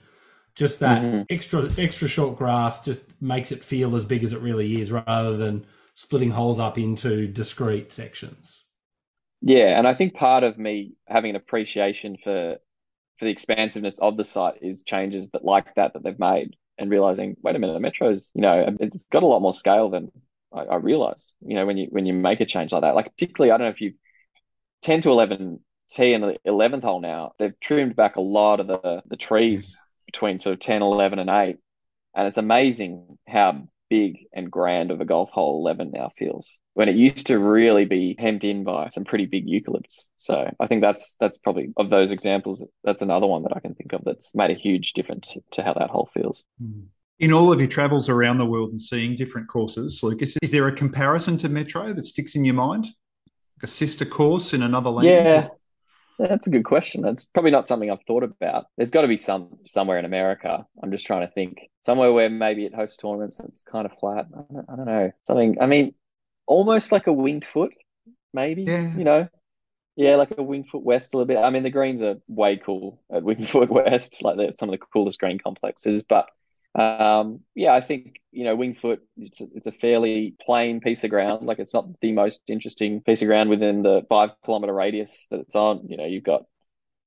Just 0.55 0.81
that 0.81 1.03
mm-hmm. 1.03 1.23
extra 1.31 1.71
extra 1.79 2.09
short 2.09 2.37
grass 2.37 2.85
just 2.85 3.21
makes 3.23 3.53
it 3.53 3.63
feel 3.63 3.95
as 3.95 4.05
big 4.05 4.25
as 4.25 4.33
it 4.33 4.41
really 4.41 4.81
is, 4.81 4.91
rather 4.91 5.37
than 5.37 5.65
splitting 5.95 6.31
holes 6.31 6.59
up 6.59 6.77
into 6.77 7.29
discrete 7.29 7.93
sections. 7.93 8.62
Yeah, 9.43 9.77
and 9.77 9.89
I 9.89 9.95
think 9.95 10.15
part 10.15 10.45
of 10.45 10.57
me 10.57 10.93
having 11.09 11.31
an 11.31 11.37
appreciation 11.37 12.17
for 12.23 12.59
for 13.19 13.25
the 13.25 13.31
expansiveness 13.31 13.99
of 13.99 14.17
the 14.17 14.25
site 14.25 14.63
is 14.63 14.85
changes 14.85 15.31
that 15.31 15.45
like 15.45 15.75
that 15.75 15.93
that 15.93 16.03
they've 16.03 16.19
made 16.19 16.57
and 16.79 16.91
realizing, 16.91 17.37
wait 17.43 17.57
a 17.57 17.59
minute, 17.59 17.81
Metro's, 17.81 18.33
you 18.35 18.41
know, 18.41 18.77
it's 18.81 19.05
got 19.13 19.23
a 19.23 19.27
lot 19.27 19.43
more 19.43 19.53
scale 19.53 19.91
than 19.91 20.11
I, 20.53 20.63
I 20.63 20.77
realized. 20.77 21.35
You 21.41 21.57
know, 21.57 21.67
when 21.67 21.77
you 21.77 21.89
when 21.91 22.07
you 22.07 22.15
make 22.15 22.41
a 22.41 22.47
change 22.47 22.73
like 22.73 22.83
that, 22.83 22.95
like 22.95 23.11
particularly, 23.13 23.51
I 23.51 23.59
don't 23.59 23.67
know 23.67 23.73
if 23.73 23.81
you 23.81 23.95
ten 24.81 25.01
to 25.03 25.11
eleven 25.11 25.61
tee 25.91 26.15
and 26.15 26.23
the 26.23 26.37
eleventh 26.45 26.85
hole 26.85 27.01
now, 27.01 27.33
they've 27.39 27.59
trimmed 27.61 27.97
back 27.97 28.17
a 28.17 28.21
lot 28.21 28.61
of 28.61 28.69
the 28.69 29.03
the 29.07 29.17
trees 29.17 29.77
mm. 29.77 30.07
between 30.07 30.39
sort 30.39 30.55
of 30.55 30.61
10, 30.61 30.83
11, 30.83 31.19
and 31.19 31.31
eight, 31.31 31.57
and 32.15 32.29
it's 32.29 32.39
amazing 32.39 33.19
how 33.27 33.67
big 33.93 34.27
and 34.33 34.51
grand 34.51 34.91
of 34.91 35.03
a 35.03 35.05
golf 35.05 35.29
hole 35.29 35.61
11 35.61 35.91
now 35.93 36.11
feels 36.17 36.61
when 36.73 36.89
it 36.89 36.97
used 36.97 37.27
to 37.27 37.39
really 37.39 37.85
be 37.85 38.17
hemmed 38.19 38.43
in 38.43 38.65
by 38.65 38.89
some 38.89 39.05
pretty 39.05 39.27
big 39.27 39.47
eucalypts. 39.47 40.07
So 40.17 40.51
I 40.59 40.67
think 40.67 40.81
that's 40.81 41.15
that's 41.21 41.37
probably 41.37 41.75
of 41.77 41.91
those 41.91 42.11
examples. 42.11 42.67
That's 42.85 43.03
another 43.03 43.27
one 43.27 43.43
that 43.43 43.55
I 43.55 43.61
can 43.61 43.75
think 43.75 43.93
of 43.93 44.01
that's 44.03 44.35
made 44.35 44.51
a 44.51 44.55
huge 44.55 44.95
difference 44.95 45.37
to 45.51 45.63
how 45.63 45.75
that 45.75 45.91
hole 45.91 46.09
feels. 46.15 46.43
Hmm. 46.59 46.85
In 47.19 47.35
all 47.35 47.53
of 47.53 47.61
your 47.61 47.69
travels 47.69 48.09
around 48.09 48.39
the 48.39 48.47
world 48.47 48.71
and 48.71 48.81
seeing 48.81 49.15
different 49.15 49.47
courses, 49.47 50.03
Lukas, 50.03 50.39
is 50.41 50.51
there 50.51 50.67
a 50.69 50.75
comparison 50.75 51.37
to 51.37 51.51
Metro 51.51 51.93
that 51.93 52.07
sticks 52.07 52.35
in 52.35 52.47
your 52.47 52.55
mind? 52.55 52.85
Like 52.85 53.65
a 53.65 53.67
sister 53.67 54.07
course 54.07 54.55
in 54.55 54.63
another 54.63 54.89
land? 54.89 55.09
Yeah. 55.09 55.49
That's 56.19 56.47
a 56.47 56.51
good 56.51 56.65
question. 56.65 57.03
That's 57.03 57.27
probably 57.27 57.51
not 57.51 57.69
something 57.69 57.91
I've 57.91 58.03
thought 58.07 58.23
about. 58.23 58.67
There's 58.77 58.91
got 58.91 59.03
to 59.03 59.09
be 59.09 59.17
some 59.17 59.59
somewhere 59.65 59.99
in 59.99 60.05
America. 60.05 60.67
I'm 60.83 60.93
just 60.93 61.07
trying 61.07 61.27
to 61.27 61.33
think 61.33 61.59
somewhere 61.83 62.13
where 62.13 62.31
maybe 62.31 62.65
it 62.65 62.75
hosts 62.75 62.97
tournaments 62.97 63.41
and 63.41 63.49
it's 63.49 63.65
kind 63.65 63.87
of 63.87 63.93
flat. 63.99 64.27
I 64.35 64.53
don't, 64.53 64.67
I 64.71 64.77
don't 64.77 64.87
know 64.87 65.11
something. 65.27 65.57
I 65.61 65.67
mean, 65.67 65.95
almost 66.47 66.93
like 66.93 67.07
a 67.07 67.13
winged 67.13 67.45
foot, 67.45 67.73
maybe. 68.33 68.63
Yeah. 68.63 68.97
You 68.97 69.05
know, 69.05 69.29
yeah, 69.97 70.17
like 70.17 70.37
a 70.39 70.43
winged 70.43 70.69
foot 70.69 70.83
west 70.83 71.13
a 71.13 71.17
little 71.17 71.27
bit. 71.27 71.39
I 71.39 71.51
mean, 71.51 71.63
the 71.63 71.71
greens 71.71 72.03
are 72.03 72.17
way 72.29 72.57
cool 72.57 73.03
at 73.13 73.23
winged 73.25 73.49
foot 73.49 73.71
west. 73.71 74.23
Like 74.23 74.37
they're 74.37 74.53
some 74.55 74.69
of 74.69 74.79
the 74.79 74.87
coolest 74.93 75.19
green 75.19 75.39
complexes, 75.39 76.03
but 76.03 76.29
um, 76.75 77.41
yeah, 77.55 77.75
I 77.75 77.81
think 77.81 78.21
you 78.31 78.45
know 78.45 78.57
Wingfoot. 78.57 78.99
It's 79.19 79.41
a, 79.41 79.47
it's 79.55 79.67
a 79.67 79.73
fairly 79.73 80.35
plain 80.41 80.81
piece 80.81 81.05
of 81.05 81.11
ground. 81.11 81.47
Like 81.47 81.59
it's 81.59 81.75
not 81.75 81.89
the 82.01 82.13
most 82.13 82.41
interesting 82.49 83.03
piece 83.03 83.23
of 83.23 83.29
ground 83.29 83.51
within 83.51 83.83
the 83.83 84.03
five 84.09 84.31
kilometer 84.45 84.73
radius 84.73 85.27
that 85.31 85.41
it's 85.41 85.55
on. 85.55 85.87
You 85.89 85.99
know, 85.99 86.07
you've 86.07 86.25
got 86.25 86.45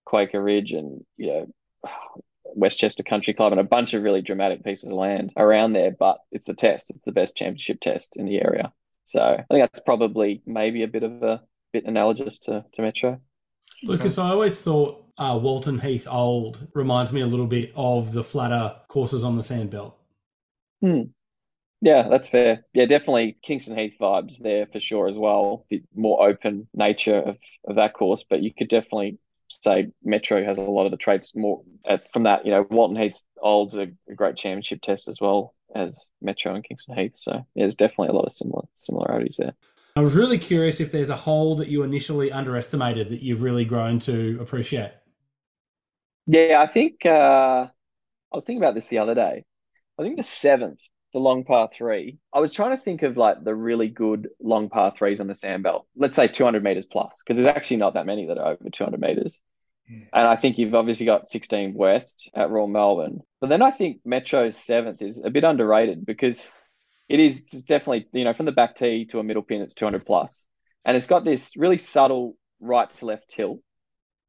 Quaker 0.06 0.42
Ridge 0.42 0.72
and 0.72 1.04
you 1.18 1.28
know 1.28 1.48
Westchester 2.56 3.04
Country 3.04 3.34
Club 3.34 3.54
and 3.54 3.60
a 3.60 3.66
bunch 3.66 3.94
of 3.94 4.04
really 4.04 4.22
dramatic 4.22 4.64
pieces 4.64 4.90
of 4.90 4.96
land 4.96 5.34
around 5.36 5.74
there. 5.74 5.92
But 5.92 6.20
it's 6.32 6.46
the 6.46 6.54
test. 6.54 6.92
It's 6.92 7.06
the 7.06 7.12
best 7.12 7.36
championship 7.36 7.80
test 7.82 8.18
in 8.18 8.26
the 8.26 8.42
area. 8.42 8.72
So 9.06 9.22
I 9.22 9.44
think 9.52 9.64
that's 9.64 9.80
probably 9.80 10.44
maybe 10.46 10.84
a 10.84 10.88
bit 10.88 11.04
of 11.04 11.24
a 11.24 11.42
bit 11.74 11.86
analogous 11.86 12.38
to 12.40 12.66
to 12.74 12.82
Metro. 12.84 13.20
Lukas, 13.84 14.20
I 14.20 14.30
always 14.30 14.62
thought 14.62 15.05
uh, 15.18 15.40
Walton 15.42 15.80
Heath 15.80 16.08
Old 16.10 16.68
reminds 16.74 17.14
me 17.14 17.22
a 17.22 17.28
little 17.28 17.48
bit 17.48 17.72
of 17.76 18.14
the 18.14 18.24
flatter 18.24 18.76
courses 18.88 19.24
on 19.24 19.36
the 19.36 19.44
sandbelt. 19.44 19.94
Hmm. 20.82 21.04
Yeah, 21.82 22.08
that's 22.10 22.30
fair. 22.30 22.66
Yeah, 22.74 22.86
definitely 22.86 23.38
Kingston 23.44 23.78
Heath 23.78 23.94
vibes 24.00 24.40
there 24.40 24.66
for 24.66 24.80
sure 24.80 25.08
as 25.08 25.18
well. 25.18 25.66
The 25.70 25.84
more 25.94 26.28
open 26.28 26.68
nature 26.74 27.18
of, 27.18 27.38
of 27.68 27.76
that 27.76 27.94
course, 27.94 28.24
but 28.28 28.42
you 28.42 28.54
could 28.54 28.70
definitely 28.70 29.20
say 29.50 29.92
Metro 30.04 30.44
has 30.44 30.58
a 30.58 30.62
lot 30.62 30.86
of 30.86 30.92
the 30.92 30.98
traits 30.98 31.36
more 31.36 31.62
uh, 31.88 31.98
from 32.12 32.24
that. 32.24 32.46
You 32.46 32.52
know, 32.52 32.68
Walton 32.70 32.98
Heath 32.98 33.22
Old's 33.42 33.78
a, 33.78 33.88
a 34.10 34.16
great 34.16 34.36
championship 34.36 34.82
test 34.82 35.08
as 35.08 35.20
well 35.22 35.54
as 35.76 36.10
Metro 36.22 36.56
and 36.56 36.64
Kingston 36.64 36.98
Heath. 36.98 37.16
So 37.16 37.34
yeah, 37.34 37.64
there's 37.64 37.76
definitely 37.76 38.10
a 38.10 38.14
lot 38.14 38.26
of 38.26 38.32
similar 38.32 38.64
similarities 38.76 39.38
there. 39.38 39.54
I 39.98 40.02
was 40.02 40.16
really 40.16 40.40
curious 40.40 40.80
if 40.80 40.92
there's 40.92 41.10
a 41.10 41.16
hole 41.16 41.56
that 41.58 41.68
you 41.68 41.84
initially 41.84 42.32
underestimated 42.32 43.10
that 43.10 43.22
you've 43.22 43.44
really 43.44 43.64
grown 43.64 44.00
to 44.00 44.38
appreciate. 44.42 44.92
Yeah, 46.28 46.62
I 46.62 46.72
think 46.72 47.06
uh, 47.06 47.68
I 47.70 48.36
was 48.36 48.46
thinking 48.46 48.62
about 48.62 48.76
this 48.76 48.88
the 48.88 49.00
other 49.00 49.16
day. 49.16 49.46
I 50.00 50.04
think 50.04 50.18
the 50.18 50.24
seventh, 50.24 50.80
the 51.14 51.20
long 51.20 51.44
par 51.44 51.70
three. 51.74 52.18
I 52.34 52.40
was 52.40 52.54
trying 52.54 52.76
to 52.78 52.84
think 52.84 53.04
of 53.04 53.18
like 53.18 53.44
the 53.44 53.56
really 53.56 53.88
good 53.88 54.30
long 54.42 54.70
par 54.70 54.94
threes 54.98 55.22
on 55.22 55.28
the 55.28 55.34
sandbelt. 55.34 55.84
Let's 55.96 56.16
say 56.16 56.28
200 56.28 56.64
meters 56.64 56.86
plus, 56.86 57.22
because 57.24 57.38
there's 57.38 57.56
actually 57.56 57.78
not 57.78 57.94
that 57.94 58.06
many 58.06 58.28
that 58.28 58.38
are 58.38 58.54
over 58.54 58.70
200 58.70 59.00
meters. 59.00 59.40
Yeah. 59.88 60.06
And 60.14 60.28
I 60.28 60.36
think 60.36 60.58
you've 60.58 60.76
obviously 60.76 61.06
got 61.06 61.28
16 61.28 61.74
West 61.76 62.30
at 62.34 62.50
Royal 62.50 62.68
Melbourne. 62.68 63.22
But 63.40 63.50
then 63.50 63.62
I 63.62 63.72
think 63.72 64.02
Metro's 64.04 64.58
seventh 64.58 65.02
is 65.02 65.22
a 65.24 65.30
bit 65.30 65.44
underrated 65.44 66.06
because 66.06 66.52
it 67.08 67.20
is 67.20 67.44
definitely, 67.44 68.08
you 68.14 68.24
know, 68.24 68.34
from 68.34 68.48
the 68.48 68.52
back 68.52 68.76
tee 68.76 69.06
to 69.06 69.20
a 69.20 69.24
middle 69.24 69.44
pin, 69.44 69.62
it's 69.62 69.76
200 69.76 70.06
plus. 70.06 70.48
And 70.84 70.98
it's 70.98 71.08
got 71.08 71.24
this 71.24 71.56
really 71.56 71.78
subtle 71.78 72.36
right 72.60 72.90
to 72.90 73.06
left 73.06 73.30
tilt 73.30 73.60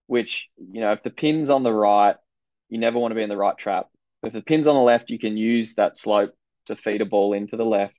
which, 0.06 0.48
you 0.56 0.80
know, 0.80 0.92
if 0.92 1.02
the 1.02 1.10
pin's 1.10 1.50
on 1.50 1.62
the 1.62 1.72
right, 1.72 2.16
you 2.68 2.78
never 2.78 2.98
want 2.98 3.12
to 3.12 3.16
be 3.16 3.22
in 3.22 3.28
the 3.28 3.36
right 3.36 3.56
trap. 3.56 3.88
If 4.22 4.32
the 4.32 4.42
pin's 4.42 4.66
on 4.66 4.74
the 4.74 4.82
left, 4.82 5.10
you 5.10 5.18
can 5.18 5.36
use 5.36 5.74
that 5.74 5.96
slope 5.96 6.34
to 6.66 6.76
feed 6.76 7.00
a 7.00 7.06
ball 7.06 7.32
into 7.32 7.56
the 7.56 7.64
left. 7.64 7.94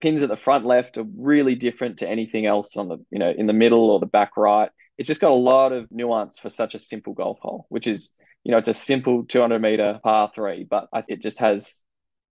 Pins 0.00 0.22
at 0.22 0.28
the 0.28 0.36
front 0.36 0.64
left 0.64 0.96
are 0.96 1.04
really 1.16 1.54
different 1.54 1.98
to 1.98 2.08
anything 2.08 2.46
else 2.46 2.76
on 2.76 2.88
the, 2.88 2.98
you 3.10 3.18
know, 3.18 3.32
in 3.36 3.46
the 3.46 3.52
middle 3.52 3.90
or 3.90 4.00
the 4.00 4.06
back 4.06 4.36
right. 4.36 4.70
It's 4.96 5.08
just 5.08 5.20
got 5.20 5.30
a 5.30 5.34
lot 5.34 5.72
of 5.72 5.90
nuance 5.90 6.38
for 6.38 6.48
such 6.48 6.74
a 6.74 6.78
simple 6.78 7.12
golf 7.12 7.38
hole, 7.40 7.66
which 7.68 7.86
is, 7.86 8.10
you 8.44 8.52
know, 8.52 8.58
it's 8.58 8.68
a 8.68 8.74
simple 8.74 9.24
200 9.24 9.60
meter 9.60 9.98
par 10.02 10.30
three, 10.34 10.64
but 10.64 10.88
it 11.08 11.20
just 11.20 11.38
has, 11.40 11.82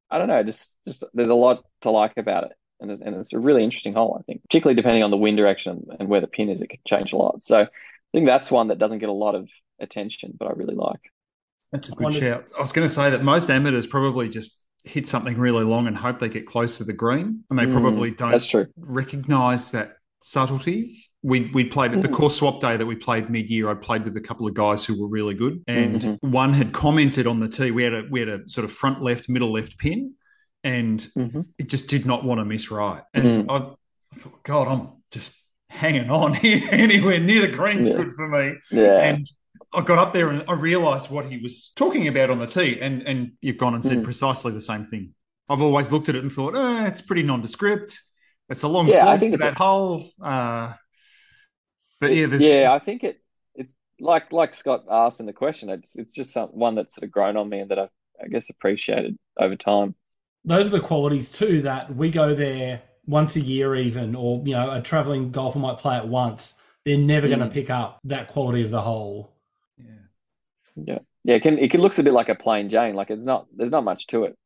I 0.10 0.18
don't 0.18 0.28
know, 0.28 0.43
just, 0.43 0.76
just 0.88 1.04
there's 1.14 1.30
a 1.30 1.36
lot 1.36 1.64
to 1.82 1.91
like 1.91 2.14
about 2.18 2.45
it. 2.45 2.52
And, 2.80 2.91
and 2.91 3.16
it's 3.16 3.34
a 3.34 3.39
really 3.39 3.64
interesting 3.64 3.93
hole, 3.93 4.18
I 4.20 4.24
think, 4.24 4.41
particularly 4.43 4.76
depending 4.76 5.04
on 5.04 5.12
the 5.12 5.18
wind 5.18 5.38
direction 5.38 5.86
and 6.00 6.08
where 6.08 6.22
the 6.22 6.28
pin 6.28 6.50
is, 6.50 6.62
it 6.62 6.68
could 6.68 6.86
change 6.86 7.12
a 7.12 7.18
lot. 7.18 7.43
So 7.43 7.68
I 8.14 8.18
think 8.18 8.28
that's 8.28 8.49
one 8.49 8.70
that 8.70 8.80
doesn't 8.80 8.99
get 8.99 9.10
a 9.10 9.14
lot 9.14 9.36
of 9.36 9.47
attention, 9.80 10.34
but 10.38 10.47
I 10.47 10.51
really 10.51 10.76
like. 10.76 10.99
That's 11.72 11.89
a 11.89 11.91
good 11.91 12.14
shout. 12.14 12.45
I 12.57 12.62
was 12.62 12.72
going 12.72 12.88
to 12.88 12.93
say 12.93 13.12
that 13.12 13.24
most 13.24 13.49
amateurs 13.49 13.86
probably 13.86 14.30
just 14.30 14.60
hit 14.86 15.07
something 15.07 15.38
really 15.38 15.64
long 15.64 15.88
and 15.88 15.95
hope 15.95 16.20
they 16.20 16.30
get 16.30 16.47
close 16.47 16.78
to 16.78 16.84
the 16.84 16.93
green, 16.93 17.43
and 17.49 17.60
they 17.60 17.66
mm, 17.66 17.72
probably 17.72 18.12
don't 18.12 18.43
recognize 18.78 19.72
that 19.72 19.97
subtlety. 20.22 21.05
We 21.22 21.51
we 21.53 21.66
played 21.66 21.93
at 21.93 22.01
the 22.01 22.07
mm-hmm. 22.07 22.16
course 22.16 22.38
swap 22.38 22.62
day 22.62 22.78
that 22.78 22.86
we 22.86 22.95
played 22.95 23.30
mid 23.30 23.49
year. 23.49 23.70
I 23.70 23.76
played 23.76 24.05
with 24.05 24.16
a 24.18 24.22
couple 24.22 24.47
of 24.47 24.53
guys 24.53 24.86
who 24.86 24.99
were 24.99 25.10
really 25.10 25.34
good, 25.34 25.62
and 25.68 26.01
mm-hmm. 26.01 26.32
one 26.32 26.53
had 26.53 26.74
commented 26.74 27.28
on 27.28 27.39
the 27.39 27.47
tee. 27.49 27.72
We 27.72 27.84
had 27.84 27.93
a 27.93 28.07
we 28.10 28.22
had 28.22 28.30
a 28.30 28.49
sort 28.49 28.66
of 28.66 28.72
front 28.72 29.03
left, 29.03 29.30
middle 29.30 29.51
left 29.51 29.78
pin, 29.78 30.14
and 30.64 30.99
mm-hmm. 31.18 31.41
it 31.57 31.70
just 31.70 31.88
did 31.88 32.05
not 32.05 32.24
want 32.24 32.39
to 32.39 32.45
miss 32.45 32.72
right. 32.72 33.03
And 33.14 33.26
mm. 33.26 33.45
I, 33.49 33.57
I 33.57 34.20
thought, 34.20 34.43
God, 34.43 34.68
I'm 34.68 34.89
just 35.12 35.36
hanging 35.70 36.09
on 36.09 36.34
here 36.34 36.67
anywhere 36.72 37.20
near 37.20 37.41
the 37.41 37.47
green's 37.47 37.88
yeah. 37.88 37.95
good 37.95 38.13
for 38.13 38.28
me. 38.28 38.55
Yeah. 38.72 39.01
And 39.01 39.30
I 39.74 39.82
got 39.82 39.99
up 39.99 40.13
there 40.13 40.30
and 40.30 40.43
I 40.47 40.53
realised 40.53 41.09
what 41.09 41.26
he 41.26 41.38
was 41.38 41.70
talking 41.70 42.07
about 42.07 42.30
on 42.30 42.39
the 42.39 42.47
tee, 42.47 42.80
and 42.82 43.03
and 43.03 43.34
you've 43.41 43.57
gone 43.57 43.76
and 43.76 43.84
said 43.84 43.99
mm. 43.99 44.03
precisely 44.03 44.51
the 44.51 44.61
same 44.61 44.88
thing. 44.88 45.13
I've 45.47 45.61
always 45.61 45.91
looked 45.91 46.09
at 46.09 46.15
it 46.15 46.24
and 46.24 46.32
thought, 46.32 46.53
oh, 46.55 46.86
it's 46.86 47.01
pretty 47.01 47.24
nondescript. 47.24 48.01
It's 48.49 48.63
a 48.63 48.67
long 48.67 48.88
yeah, 48.88 49.01
slope 49.01 49.32
to 49.32 49.38
that 49.38 49.53
a... 49.53 49.55
hole. 49.55 50.09
Uh, 50.22 50.74
but 51.99 52.15
yeah, 52.15 52.28
yeah, 52.28 52.74
I 52.74 52.80
think 52.80 53.03
it 53.03 53.22
it's 53.55 53.76
like 53.99 54.32
like 54.32 54.55
Scott 54.55 54.86
asked 54.89 55.20
in 55.20 55.26
the 55.26 55.34
question. 55.34 55.70
It's 55.70 55.95
it's 55.95 56.13
just 56.13 56.34
some, 56.34 56.49
one 56.49 56.76
that's 56.76 56.95
sort 56.95 57.03
of 57.03 57.11
grown 57.11 57.38
on 57.38 57.47
me 57.47 57.59
and 57.59 57.70
that 57.72 57.80
I've 57.80 57.89
I 58.24 58.28
guess 58.28 58.49
appreciated 58.49 59.17
over 59.39 59.55
time. 59.55 59.95
Those 60.45 60.67
are 60.67 60.70
the 60.70 60.80
qualities 60.80 61.32
too 61.32 61.61
that 61.63 61.93
we 61.95 62.09
go 62.09 62.34
there 62.34 62.82
once 63.10 63.36
a 63.36 63.41
year 63.41 63.76
even 63.76 64.16
or 64.16 64.41
you 64.45 64.53
know 64.53 64.72
a 64.72 64.82
traveling 64.82 65.32
golfer 65.32 65.60
might 65.60 65.78
play 65.78 65.97
it 65.97 66.05
once 66.05 66.53
they're 66.86 66.97
never 66.97 67.28
mm. 67.28 67.36
going 67.36 67.41
to 67.41 67.53
pick 67.53 67.70
up 67.70 67.99
that 68.05 68.28
quality 68.28 68.64
of 68.64 68.70
the 68.70 68.82
hole. 68.82 69.34
Yeah. 69.78 69.86
Yeah. 70.76 70.99
Yeah 71.24 71.36
it 71.36 71.41
can 71.41 71.57
it 71.57 71.72
can 71.72 71.82
looks 71.82 71.99
a 71.99 72.03
bit 72.03 72.14
like 72.14 72.30
a 72.30 72.36
plain 72.36 72.70
jane 72.70 72.95
like 72.95 73.10
it's 73.10 73.26
not 73.26 73.47
there's 73.55 73.72
not 73.72 73.84
much 73.84 74.07
to 74.07 74.26
it. 74.26 74.38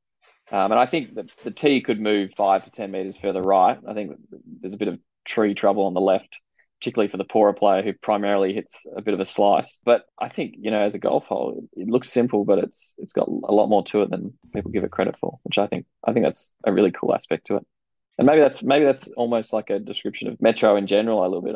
Um, 0.51 0.72
and 0.72 0.80
i 0.80 0.86
think 0.86 1.16
that 1.16 1.30
the 1.43 1.51
tee 1.51 1.81
could 1.81 1.99
move 1.99 2.31
five 2.35 2.64
to 2.64 2.72
ten 2.72 2.91
meters 2.91 3.18
further 3.18 3.41
right. 3.41 3.77
I 3.88 3.94
think 3.94 4.18
there's 4.61 4.73
a 4.73 4.77
bit 4.77 4.88
of 4.88 4.99
tree 5.26 5.53
trouble 5.53 5.85
on 5.85 5.94
the 5.94 6.02
left 6.02 6.40
particularly 6.80 7.07
for 7.07 7.15
the 7.15 7.23
poorer 7.23 7.53
player 7.53 7.81
who 7.81 7.94
primarily 7.94 8.53
hits 8.53 8.85
a 8.98 9.02
bit 9.02 9.14
of 9.14 9.22
a 9.22 9.26
slice. 9.26 9.80
But 9.85 10.06
i 10.19 10.30
think 10.30 10.56
you 10.57 10.72
know 10.72 10.81
as 10.81 10.95
a 10.95 10.99
golf 10.99 11.26
hole 11.26 11.57
it, 11.57 11.81
it 11.81 11.88
looks 11.88 12.10
simple 12.10 12.45
but 12.45 12.60
it's 12.60 12.94
it's 12.98 13.14
got 13.14 13.27
a 13.27 13.53
lot 13.53 13.68
more 13.68 13.84
to 13.85 14.02
it 14.02 14.10
than 14.10 14.34
people 14.53 14.72
give 14.72 14.84
it 14.84 14.91
credit 14.91 15.18
for 15.19 15.40
which 15.44 15.57
i 15.57 15.68
think 15.68 15.85
i 16.06 16.11
think 16.11 16.26
that's 16.26 16.52
a 16.65 16.73
really 16.73 16.91
cool 16.91 17.14
aspect 17.15 17.48
to 17.48 17.56
it 17.56 17.65
and 18.18 18.27
maybe 18.27 18.41
that's 18.41 18.64
maybe 18.64 18.85
that's 18.85 19.07
almost 19.10 19.53
like 19.53 19.69
a 19.69 19.80
description 19.80 20.27
of 20.27 20.41
Metro 20.41 20.76
in 20.76 20.88
general 20.88 21.22
a 21.22 21.27
little 21.27 21.41
bit. 21.41 21.56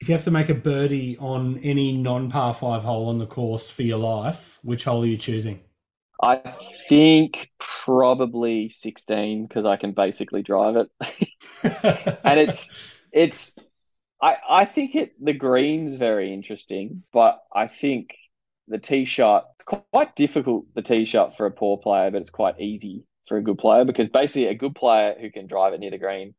If 0.00 0.08
you 0.08 0.14
have 0.14 0.24
to 0.24 0.30
make 0.30 0.48
a 0.48 0.54
birdie 0.54 1.16
on 1.18 1.58
any 1.58 1.92
non-par 1.92 2.54
five 2.54 2.82
hole 2.82 3.08
on 3.08 3.18
the 3.18 3.26
course 3.26 3.70
for 3.70 3.82
your 3.82 3.98
life, 3.98 4.58
which 4.62 4.84
hole 4.84 5.02
are 5.02 5.06
you 5.06 5.16
choosing? 5.16 5.60
I 6.20 6.54
think 6.88 7.50
probably 7.58 8.68
16 8.68 9.46
because 9.46 9.64
I 9.64 9.76
can 9.76 9.92
basically 9.92 10.42
drive 10.42 10.76
it. 10.76 10.88
and 12.24 12.40
it's 12.40 12.70
it's 13.12 13.54
I 14.20 14.36
I 14.48 14.64
think 14.64 14.94
it 14.94 15.12
the 15.22 15.34
green's 15.34 15.96
very 15.96 16.32
interesting, 16.32 17.02
but 17.12 17.40
I 17.54 17.68
think 17.68 18.14
the 18.68 18.78
tee 18.78 19.04
shot 19.04 19.48
it's 19.56 19.64
quite 19.64 20.16
difficult 20.16 20.64
the 20.74 20.82
tee 20.82 21.04
shot 21.04 21.36
for 21.36 21.46
a 21.46 21.50
poor 21.50 21.76
player, 21.76 22.10
but 22.10 22.22
it's 22.22 22.30
quite 22.30 22.60
easy 22.60 23.04
for 23.32 23.38
a 23.38 23.42
good 23.42 23.56
player 23.56 23.86
because 23.86 24.08
basically 24.08 24.48
a 24.48 24.54
good 24.54 24.74
player 24.74 25.14
who 25.18 25.30
can 25.30 25.46
drive 25.46 25.72
it 25.72 25.80
near 25.80 25.90
the 25.90 25.96
green 25.96 26.34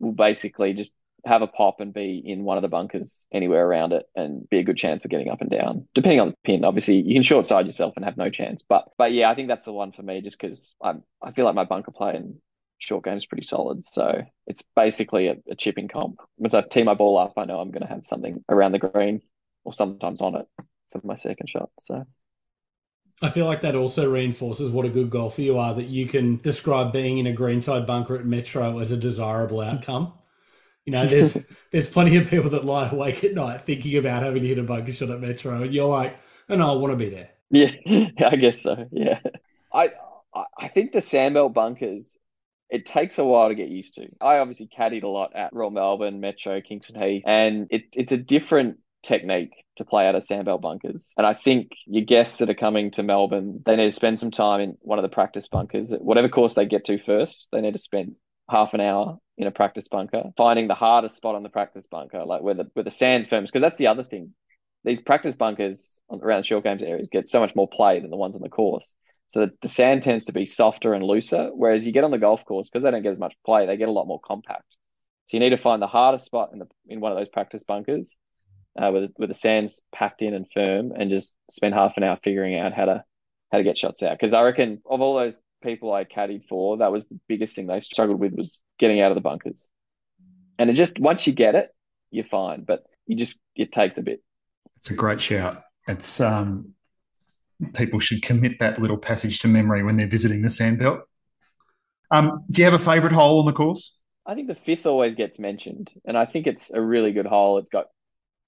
will 0.00 0.12
basically 0.12 0.72
just 0.72 0.90
have 1.26 1.42
a 1.42 1.46
pop 1.46 1.80
and 1.80 1.92
be 1.92 2.22
in 2.24 2.44
one 2.44 2.56
of 2.56 2.62
the 2.62 2.68
bunkers 2.68 3.26
anywhere 3.30 3.66
around 3.66 3.92
it 3.92 4.06
and 4.16 4.48
be 4.48 4.58
a 4.58 4.62
good 4.62 4.78
chance 4.78 5.04
of 5.04 5.10
getting 5.10 5.28
up 5.28 5.42
and 5.42 5.50
down. 5.50 5.86
Depending 5.92 6.20
on 6.20 6.28
the 6.28 6.36
pin, 6.42 6.64
obviously 6.64 6.96
you 6.96 7.14
can 7.14 7.22
short 7.22 7.46
side 7.46 7.66
yourself 7.66 7.92
and 7.96 8.06
have 8.06 8.16
no 8.16 8.30
chance. 8.30 8.62
But 8.66 8.88
but 8.96 9.12
yeah, 9.12 9.30
I 9.30 9.34
think 9.34 9.48
that's 9.48 9.66
the 9.66 9.72
one 9.72 9.92
for 9.92 10.02
me 10.02 10.22
just 10.22 10.40
because 10.40 10.74
I'm 10.82 11.02
I 11.22 11.32
feel 11.32 11.44
like 11.44 11.54
my 11.54 11.64
bunker 11.64 11.90
play 11.90 12.16
and 12.16 12.36
short 12.78 13.04
game 13.04 13.18
is 13.18 13.26
pretty 13.26 13.44
solid. 13.44 13.84
So 13.84 14.22
it's 14.46 14.64
basically 14.74 15.28
a, 15.28 15.36
a 15.50 15.54
chipping 15.54 15.88
comp. 15.88 16.20
Once 16.38 16.54
I 16.54 16.62
tee 16.62 16.84
my 16.84 16.94
ball 16.94 17.18
up, 17.18 17.34
I 17.36 17.44
know 17.44 17.60
I'm 17.60 17.70
going 17.70 17.86
to 17.86 17.94
have 17.94 18.06
something 18.06 18.42
around 18.48 18.72
the 18.72 18.78
green 18.78 19.20
or 19.64 19.74
sometimes 19.74 20.22
on 20.22 20.36
it 20.36 20.46
for 20.90 21.02
my 21.04 21.16
second 21.16 21.50
shot. 21.50 21.68
So 21.80 22.06
I 23.22 23.30
feel 23.30 23.46
like 23.46 23.60
that 23.62 23.74
also 23.74 24.10
reinforces 24.10 24.70
what 24.70 24.86
a 24.86 24.90
good 24.90 25.10
golfer 25.10 25.42
you 25.42 25.58
are 25.58 25.74
that 25.74 25.86
you 25.86 26.06
can 26.06 26.38
describe 26.38 26.92
being 26.92 27.18
in 27.18 27.26
a 27.26 27.32
greenside 27.32 27.86
bunker 27.86 28.16
at 28.16 28.26
Metro 28.26 28.78
as 28.80 28.90
a 28.90 28.96
desirable 28.96 29.60
outcome. 29.60 30.12
You 30.84 30.92
know, 30.92 31.06
there's 31.06 31.36
there's 31.70 31.88
plenty 31.88 32.16
of 32.16 32.28
people 32.28 32.50
that 32.50 32.64
lie 32.64 32.88
awake 32.88 33.24
at 33.24 33.34
night 33.34 33.62
thinking 33.62 33.96
about 33.96 34.22
having 34.22 34.42
to 34.42 34.48
hit 34.48 34.58
a 34.58 34.62
bunker 34.62 34.92
shot 34.92 35.10
at 35.10 35.20
Metro, 35.20 35.62
and 35.62 35.72
you're 35.72 35.88
like, 35.88 36.16
oh 36.48 36.56
no, 36.56 36.72
I 36.72 36.76
want 36.76 36.92
to 36.92 36.96
be 36.96 37.10
there. 37.10 37.30
Yeah, 37.50 37.70
I 38.26 38.36
guess 38.36 38.62
so. 38.62 38.86
Yeah, 38.92 39.20
I 39.72 39.92
I 40.58 40.68
think 40.68 40.92
the 40.92 41.00
sandbelt 41.00 41.54
bunkers. 41.54 42.18
It 42.70 42.86
takes 42.86 43.18
a 43.18 43.24
while 43.24 43.50
to 43.50 43.54
get 43.54 43.68
used 43.68 43.94
to. 43.96 44.08
I 44.20 44.38
obviously 44.38 44.68
caddied 44.76 45.04
a 45.04 45.08
lot 45.08 45.36
at 45.36 45.52
Royal 45.52 45.70
Melbourne, 45.70 46.18
Metro, 46.20 46.60
Kingston 46.60 47.00
Heath, 47.00 47.22
and 47.24 47.68
it, 47.70 47.84
it's 47.92 48.10
a 48.10 48.16
different 48.16 48.78
technique 49.02 49.63
to 49.76 49.84
play 49.84 50.06
out 50.06 50.14
of 50.14 50.22
sandbelt 50.22 50.60
bunkers. 50.60 51.10
And 51.16 51.26
I 51.26 51.34
think 51.34 51.72
your 51.86 52.04
guests 52.04 52.38
that 52.38 52.50
are 52.50 52.54
coming 52.54 52.90
to 52.92 53.02
Melbourne, 53.02 53.62
they 53.64 53.76
need 53.76 53.86
to 53.86 53.92
spend 53.92 54.18
some 54.18 54.30
time 54.30 54.60
in 54.60 54.76
one 54.80 54.98
of 54.98 55.02
the 55.02 55.08
practice 55.08 55.48
bunkers. 55.48 55.92
Whatever 55.98 56.28
course 56.28 56.54
they 56.54 56.66
get 56.66 56.84
to 56.86 56.98
first, 57.04 57.48
they 57.52 57.60
need 57.60 57.72
to 57.72 57.78
spend 57.78 58.16
half 58.48 58.74
an 58.74 58.80
hour 58.80 59.18
in 59.36 59.46
a 59.46 59.50
practice 59.50 59.88
bunker, 59.88 60.30
finding 60.36 60.68
the 60.68 60.74
hardest 60.74 61.16
spot 61.16 61.34
on 61.34 61.42
the 61.42 61.48
practice 61.48 61.86
bunker, 61.86 62.24
like 62.24 62.42
where 62.42 62.54
the 62.54 62.70
where 62.74 62.84
the 62.84 62.90
sand's 62.90 63.28
firmest. 63.28 63.52
Because 63.52 63.62
that's 63.62 63.78
the 63.78 63.88
other 63.88 64.04
thing. 64.04 64.34
These 64.84 65.00
practice 65.00 65.34
bunkers 65.34 66.00
around 66.10 66.42
the 66.42 66.46
short 66.46 66.64
games 66.64 66.82
areas 66.82 67.08
get 67.10 67.28
so 67.28 67.40
much 67.40 67.54
more 67.56 67.68
play 67.68 68.00
than 68.00 68.10
the 68.10 68.16
ones 68.16 68.36
on 68.36 68.42
the 68.42 68.50
course. 68.50 68.94
So 69.28 69.48
the 69.62 69.68
sand 69.68 70.02
tends 70.02 70.26
to 70.26 70.32
be 70.32 70.44
softer 70.44 70.92
and 70.92 71.02
looser, 71.02 71.50
whereas 71.54 71.86
you 71.86 71.92
get 71.92 72.04
on 72.04 72.10
the 72.10 72.18
golf 72.18 72.44
course 72.44 72.68
because 72.68 72.84
they 72.84 72.90
don't 72.90 73.02
get 73.02 73.12
as 73.12 73.18
much 73.18 73.34
play, 73.44 73.66
they 73.66 73.78
get 73.78 73.88
a 73.88 73.92
lot 73.92 74.06
more 74.06 74.20
compact. 74.20 74.76
So 75.24 75.36
you 75.36 75.40
need 75.40 75.50
to 75.50 75.56
find 75.56 75.80
the 75.80 75.86
hardest 75.86 76.26
spot 76.26 76.50
in 76.52 76.58
the 76.58 76.66
in 76.86 77.00
one 77.00 77.10
of 77.10 77.18
those 77.18 77.30
practice 77.30 77.64
bunkers, 77.64 78.16
uh, 78.80 78.90
with 78.92 79.10
with 79.18 79.28
the 79.28 79.34
sands 79.34 79.82
packed 79.94 80.22
in 80.22 80.34
and 80.34 80.46
firm, 80.52 80.92
and 80.92 81.10
just 81.10 81.34
spend 81.50 81.74
half 81.74 81.94
an 81.96 82.02
hour 82.02 82.18
figuring 82.22 82.58
out 82.58 82.72
how 82.72 82.84
to 82.84 83.04
how 83.52 83.58
to 83.58 83.64
get 83.64 83.78
shots 83.78 84.02
out. 84.02 84.18
Because 84.18 84.34
I 84.34 84.42
reckon 84.42 84.80
of 84.88 85.00
all 85.00 85.16
those 85.16 85.40
people 85.62 85.92
I 85.92 86.04
caddied 86.04 86.46
for, 86.48 86.78
that 86.78 86.92
was 86.92 87.06
the 87.06 87.18
biggest 87.28 87.54
thing 87.54 87.66
they 87.66 87.80
struggled 87.80 88.20
with 88.20 88.34
was 88.34 88.60
getting 88.78 89.00
out 89.00 89.10
of 89.10 89.14
the 89.14 89.20
bunkers. 89.20 89.68
And 90.58 90.70
it 90.70 90.74
just 90.74 90.98
once 90.98 91.26
you 91.26 91.32
get 91.32 91.54
it, 91.54 91.70
you're 92.10 92.24
fine. 92.24 92.64
But 92.64 92.84
you 93.06 93.16
just 93.16 93.38
it 93.56 93.72
takes 93.72 93.98
a 93.98 94.02
bit. 94.02 94.22
It's 94.78 94.90
a 94.90 94.94
great 94.94 95.20
shout. 95.20 95.62
It's 95.88 96.20
um 96.20 96.74
people 97.74 98.00
should 98.00 98.22
commit 98.22 98.58
that 98.58 98.80
little 98.80 98.98
passage 98.98 99.38
to 99.40 99.48
memory 99.48 99.82
when 99.82 99.96
they're 99.96 100.06
visiting 100.06 100.42
the 100.42 100.48
sandbelt. 100.48 101.02
Um, 102.10 102.44
do 102.50 102.60
you 102.60 102.64
have 102.64 102.74
a 102.74 102.78
favourite 102.78 103.14
hole 103.14 103.40
on 103.40 103.46
the 103.46 103.52
course? 103.52 103.96
I 104.26 104.34
think 104.34 104.48
the 104.48 104.54
fifth 104.54 104.86
always 104.86 105.14
gets 105.14 105.38
mentioned, 105.38 105.92
and 106.04 106.16
I 106.16 106.26
think 106.26 106.46
it's 106.46 106.70
a 106.70 106.80
really 106.80 107.12
good 107.12 107.26
hole. 107.26 107.58
It's 107.58 107.70
got, 107.70 107.86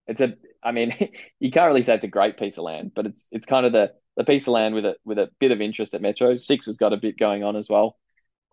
it's 0.07 0.21
a, 0.21 0.35
I 0.63 0.73
mean, 0.73 0.93
you 1.41 1.51
can't 1.51 1.69
really 1.69 1.83
say 1.83 1.95
it's 1.95 2.05
a 2.05 2.09
great 2.09 2.39
piece 2.39 2.59
of 2.59 2.65
land, 2.65 2.93
but 2.95 3.07
it's 3.07 3.29
it's 3.33 3.47
kind 3.47 3.67
of 3.67 3.73
the 3.73 3.93
the 4.17 4.25
piece 4.25 4.47
of 4.47 4.53
land 4.53 4.75
with 4.75 4.85
a 4.85 4.97
with 5.05 5.19
a 5.19 5.31
bit 5.39 5.51
of 5.51 5.61
interest 5.61 5.95
at 5.95 6.03
Metro. 6.03 6.39
Six 6.39 6.67
has 6.67 6.77
got 6.77 6.93
a 6.93 6.97
bit 6.97 7.19
going 7.19 7.45
on 7.45 7.57
as 7.57 7.69
well. 7.69 7.97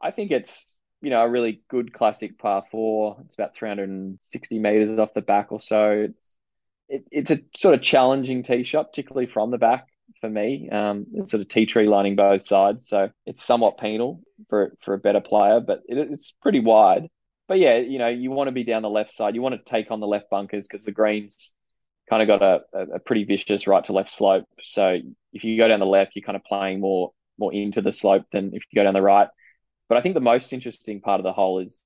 I 0.02 0.12
think 0.12 0.32
it's 0.32 0.78
you 1.02 1.10
know 1.10 1.22
a 1.22 1.30
really 1.30 1.62
good 1.70 1.94
classic 1.94 2.38
par 2.38 2.64
four. 2.72 3.18
It's 3.26 3.36
about 3.36 3.56
360 3.56 4.60
meters 4.60 5.00
off 5.00 5.14
the 5.14 5.22
back 5.22 5.52
or 5.52 5.60
so. 5.60 6.08
It's 6.10 6.36
it, 6.90 7.06
it's 7.12 7.32
a 7.32 7.40
sort 7.56 7.76
of 7.76 7.82
challenging 7.82 8.44
tee 8.44 8.64
shot, 8.64 8.92
particularly 8.92 9.28
from 9.28 9.52
the 9.52 9.58
back 9.58 9.88
for 10.22 10.30
me. 10.30 10.70
Um, 10.70 11.06
it's 11.14 11.32
sort 11.32 11.42
of 11.42 11.48
tea 11.48 11.66
tree 11.66 11.88
lining 11.88 12.16
both 12.16 12.44
sides, 12.44 12.88
so 12.88 13.10
it's 13.26 13.44
somewhat 13.44 13.78
penal 13.78 14.22
for 14.50 14.76
for 14.84 14.94
a 14.94 15.00
better 15.00 15.22
player, 15.22 15.60
but 15.60 15.82
it, 15.88 15.98
it's 15.98 16.32
pretty 16.42 16.60
wide. 16.60 17.10
But 17.48 17.60
yeah, 17.60 17.78
you 17.78 18.00
know, 18.00 18.08
you 18.08 18.32
want 18.32 18.48
to 18.48 18.52
be 18.52 18.64
down 18.64 18.82
the 18.82 18.90
left 18.90 19.12
side. 19.12 19.36
You 19.36 19.42
want 19.42 19.56
to 19.56 19.72
take 19.72 19.92
on 19.92 20.00
the 20.00 20.08
left 20.08 20.30
bunkers 20.30 20.68
because 20.68 20.86
the 20.86 20.92
greens 20.92 21.54
kind 22.10 22.22
of 22.22 22.28
got 22.28 22.42
a, 22.42 22.96
a 22.96 23.00
pretty 23.00 23.24
vicious 23.24 23.68
right 23.68 23.84
to 23.86 23.94
left 23.94 24.12
slope. 24.12 24.46
So 24.62 25.00
if 25.32 25.44
you 25.44 25.58
go 25.58 25.68
down 25.68 25.80
the 25.80 25.86
left, 25.86 26.16
you're 26.16 26.26
kind 26.26 26.36
of 26.36 26.44
playing 26.44 26.80
more 26.80 27.12
more 27.38 27.54
into 27.54 27.82
the 27.82 27.92
slope 27.92 28.26
than 28.32 28.54
if 28.54 28.64
you 28.72 28.80
go 28.80 28.84
down 28.84 28.94
the 28.94 29.02
right. 29.02 29.28
But 29.90 29.98
I 29.98 30.02
think 30.02 30.14
the 30.16 30.22
most 30.22 30.54
interesting 30.54 31.02
part 31.02 31.20
of 31.20 31.24
the 31.24 31.34
hole 31.34 31.60
is 31.60 31.82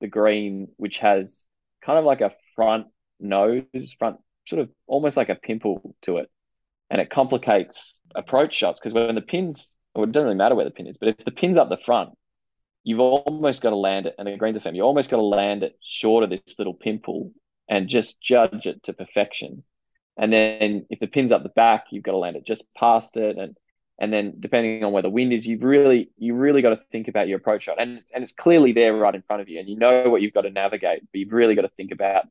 the 0.00 0.08
green, 0.08 0.68
which 0.76 0.98
has 0.98 1.44
kind 1.84 1.98
of 1.98 2.04
like 2.04 2.20
a 2.20 2.32
front 2.54 2.86
nose, 3.20 3.64
front 3.98 4.18
sort 4.46 4.62
of 4.62 4.70
almost 4.86 5.16
like 5.16 5.28
a 5.28 5.34
pimple 5.34 5.94
to 6.02 6.18
it. 6.18 6.30
And 6.90 7.00
it 7.00 7.10
complicates 7.10 8.00
approach 8.14 8.54
shots 8.54 8.78
because 8.78 8.92
when 8.92 9.14
the 9.14 9.22
pins, 9.22 9.76
well, 9.94 10.04
it 10.04 10.12
doesn't 10.12 10.24
really 10.24 10.36
matter 10.36 10.54
where 10.54 10.64
the 10.64 10.70
pin 10.70 10.86
is, 10.86 10.98
but 10.98 11.08
if 11.08 11.24
the 11.24 11.30
pin's 11.30 11.56
up 11.56 11.68
the 11.68 11.78
front, 11.78 12.10
you've 12.84 13.00
almost 13.00 13.62
got 13.62 13.70
to 13.70 13.76
land 13.76 14.06
it, 14.06 14.14
and 14.18 14.26
the 14.26 14.36
greens 14.36 14.58
firm, 14.58 14.74
you 14.74 14.82
almost 14.82 15.10
got 15.10 15.18
to 15.18 15.22
land 15.22 15.62
it 15.62 15.78
short 15.82 16.24
of 16.24 16.30
this 16.30 16.58
little 16.58 16.74
pimple 16.74 17.32
and 17.68 17.88
just 17.88 18.20
judge 18.20 18.66
it 18.66 18.82
to 18.84 18.92
perfection. 18.92 19.62
And 20.16 20.32
then 20.32 20.86
if 20.90 21.00
the 21.00 21.06
pin's 21.06 21.32
up 21.32 21.42
the 21.42 21.48
back, 21.48 21.86
you've 21.90 22.02
got 22.02 22.12
to 22.12 22.18
land 22.18 22.36
it 22.36 22.44
just 22.44 22.64
past 22.74 23.16
it. 23.16 23.38
And 23.38 23.56
and 23.98 24.12
then 24.12 24.34
depending 24.40 24.84
on 24.84 24.92
where 24.92 25.02
the 25.02 25.10
wind 25.10 25.32
is, 25.32 25.46
you've 25.46 25.62
really 25.62 26.10
you 26.18 26.34
really 26.34 26.60
got 26.62 26.70
to 26.70 26.80
think 26.90 27.08
about 27.08 27.28
your 27.28 27.38
approach 27.38 27.64
shot. 27.64 27.80
And 27.80 28.02
and 28.14 28.22
it's 28.22 28.32
clearly 28.32 28.72
there 28.72 28.94
right 28.94 29.14
in 29.14 29.22
front 29.22 29.42
of 29.42 29.48
you, 29.48 29.60
and 29.60 29.68
you 29.68 29.76
know 29.76 30.10
what 30.10 30.22
you've 30.22 30.34
got 30.34 30.42
to 30.42 30.50
navigate, 30.50 31.02
but 31.12 31.18
you've 31.18 31.32
really 31.32 31.54
got 31.54 31.62
to 31.62 31.72
think 31.76 31.92
about 31.92 32.26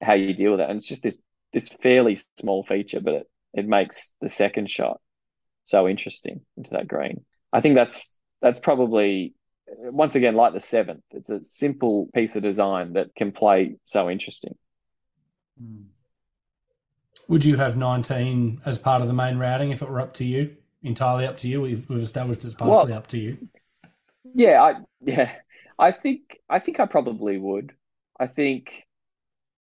how 0.00 0.14
you 0.14 0.34
deal 0.34 0.52
with 0.52 0.60
it. 0.60 0.70
And 0.70 0.78
it's 0.78 0.86
just 0.86 1.02
this 1.02 1.22
this 1.52 1.68
fairly 1.68 2.18
small 2.38 2.64
feature, 2.64 3.00
but 3.00 3.14
it, 3.14 3.30
it 3.52 3.66
makes 3.66 4.14
the 4.20 4.28
second 4.28 4.70
shot 4.70 5.00
so 5.64 5.88
interesting 5.88 6.40
into 6.56 6.70
that 6.70 6.88
green. 6.88 7.24
I 7.52 7.60
think 7.60 7.74
that's 7.74 8.18
that's 8.40 8.60
probably 8.60 9.34
once 9.78 10.14
again 10.14 10.34
like 10.34 10.52
the 10.52 10.60
seventh. 10.60 11.02
It's 11.10 11.30
a 11.30 11.42
simple 11.44 12.08
piece 12.14 12.36
of 12.36 12.42
design 12.42 12.94
that 12.94 13.14
can 13.14 13.32
play 13.32 13.76
so 13.84 14.10
interesting. 14.10 14.56
Mm. 15.62 15.84
Would 17.28 17.44
you 17.44 17.56
have 17.56 17.76
19 17.76 18.62
as 18.64 18.78
part 18.78 19.02
of 19.02 19.08
the 19.08 19.14
main 19.14 19.38
routing 19.38 19.70
if 19.70 19.82
it 19.82 19.88
were 19.88 20.00
up 20.00 20.14
to 20.14 20.24
you? 20.24 20.56
Entirely 20.82 21.26
up 21.26 21.38
to 21.38 21.48
you. 21.48 21.60
We've, 21.60 21.88
we've 21.88 22.00
established 22.00 22.44
it's 22.44 22.54
partially 22.54 22.90
well, 22.90 22.98
up 22.98 23.06
to 23.08 23.18
you. 23.18 23.48
Yeah, 24.34 24.62
I 24.62 24.74
yeah, 25.00 25.32
I 25.78 25.92
think 25.92 26.38
I 26.48 26.58
think 26.58 26.80
I 26.80 26.86
probably 26.86 27.38
would. 27.38 27.72
I 28.18 28.26
think 28.26 28.86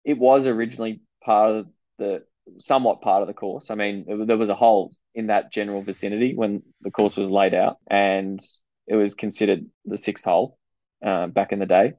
it 0.04 0.18
was 0.18 0.48
originally 0.48 1.02
part 1.24 1.56
of 1.56 1.68
the 1.98 2.24
somewhat 2.60 3.02
part 3.02 3.22
of 3.22 3.28
the 3.28 3.34
course. 3.34 3.70
I 3.70 3.76
mean, 3.76 4.06
it, 4.08 4.28
there 4.28 4.38
was 4.38 4.50
a 4.50 4.56
hole 4.56 4.92
in 5.14 5.28
that 5.28 5.52
general 5.52 5.82
vicinity 5.82 6.34
when 6.36 6.64
the 6.82 6.92
course 6.92 7.16
was 7.16 7.30
laid 7.30 7.54
out, 7.54 7.78
and 7.90 8.40
it 8.88 8.96
was 8.96 9.16
considered 9.16 9.66
the 9.86 9.98
sixth 9.98 10.24
hole 10.24 10.58
uh, 11.06 11.28
back 11.28 11.52
in 11.52 11.60
the 11.60 11.66
day. 11.66 11.94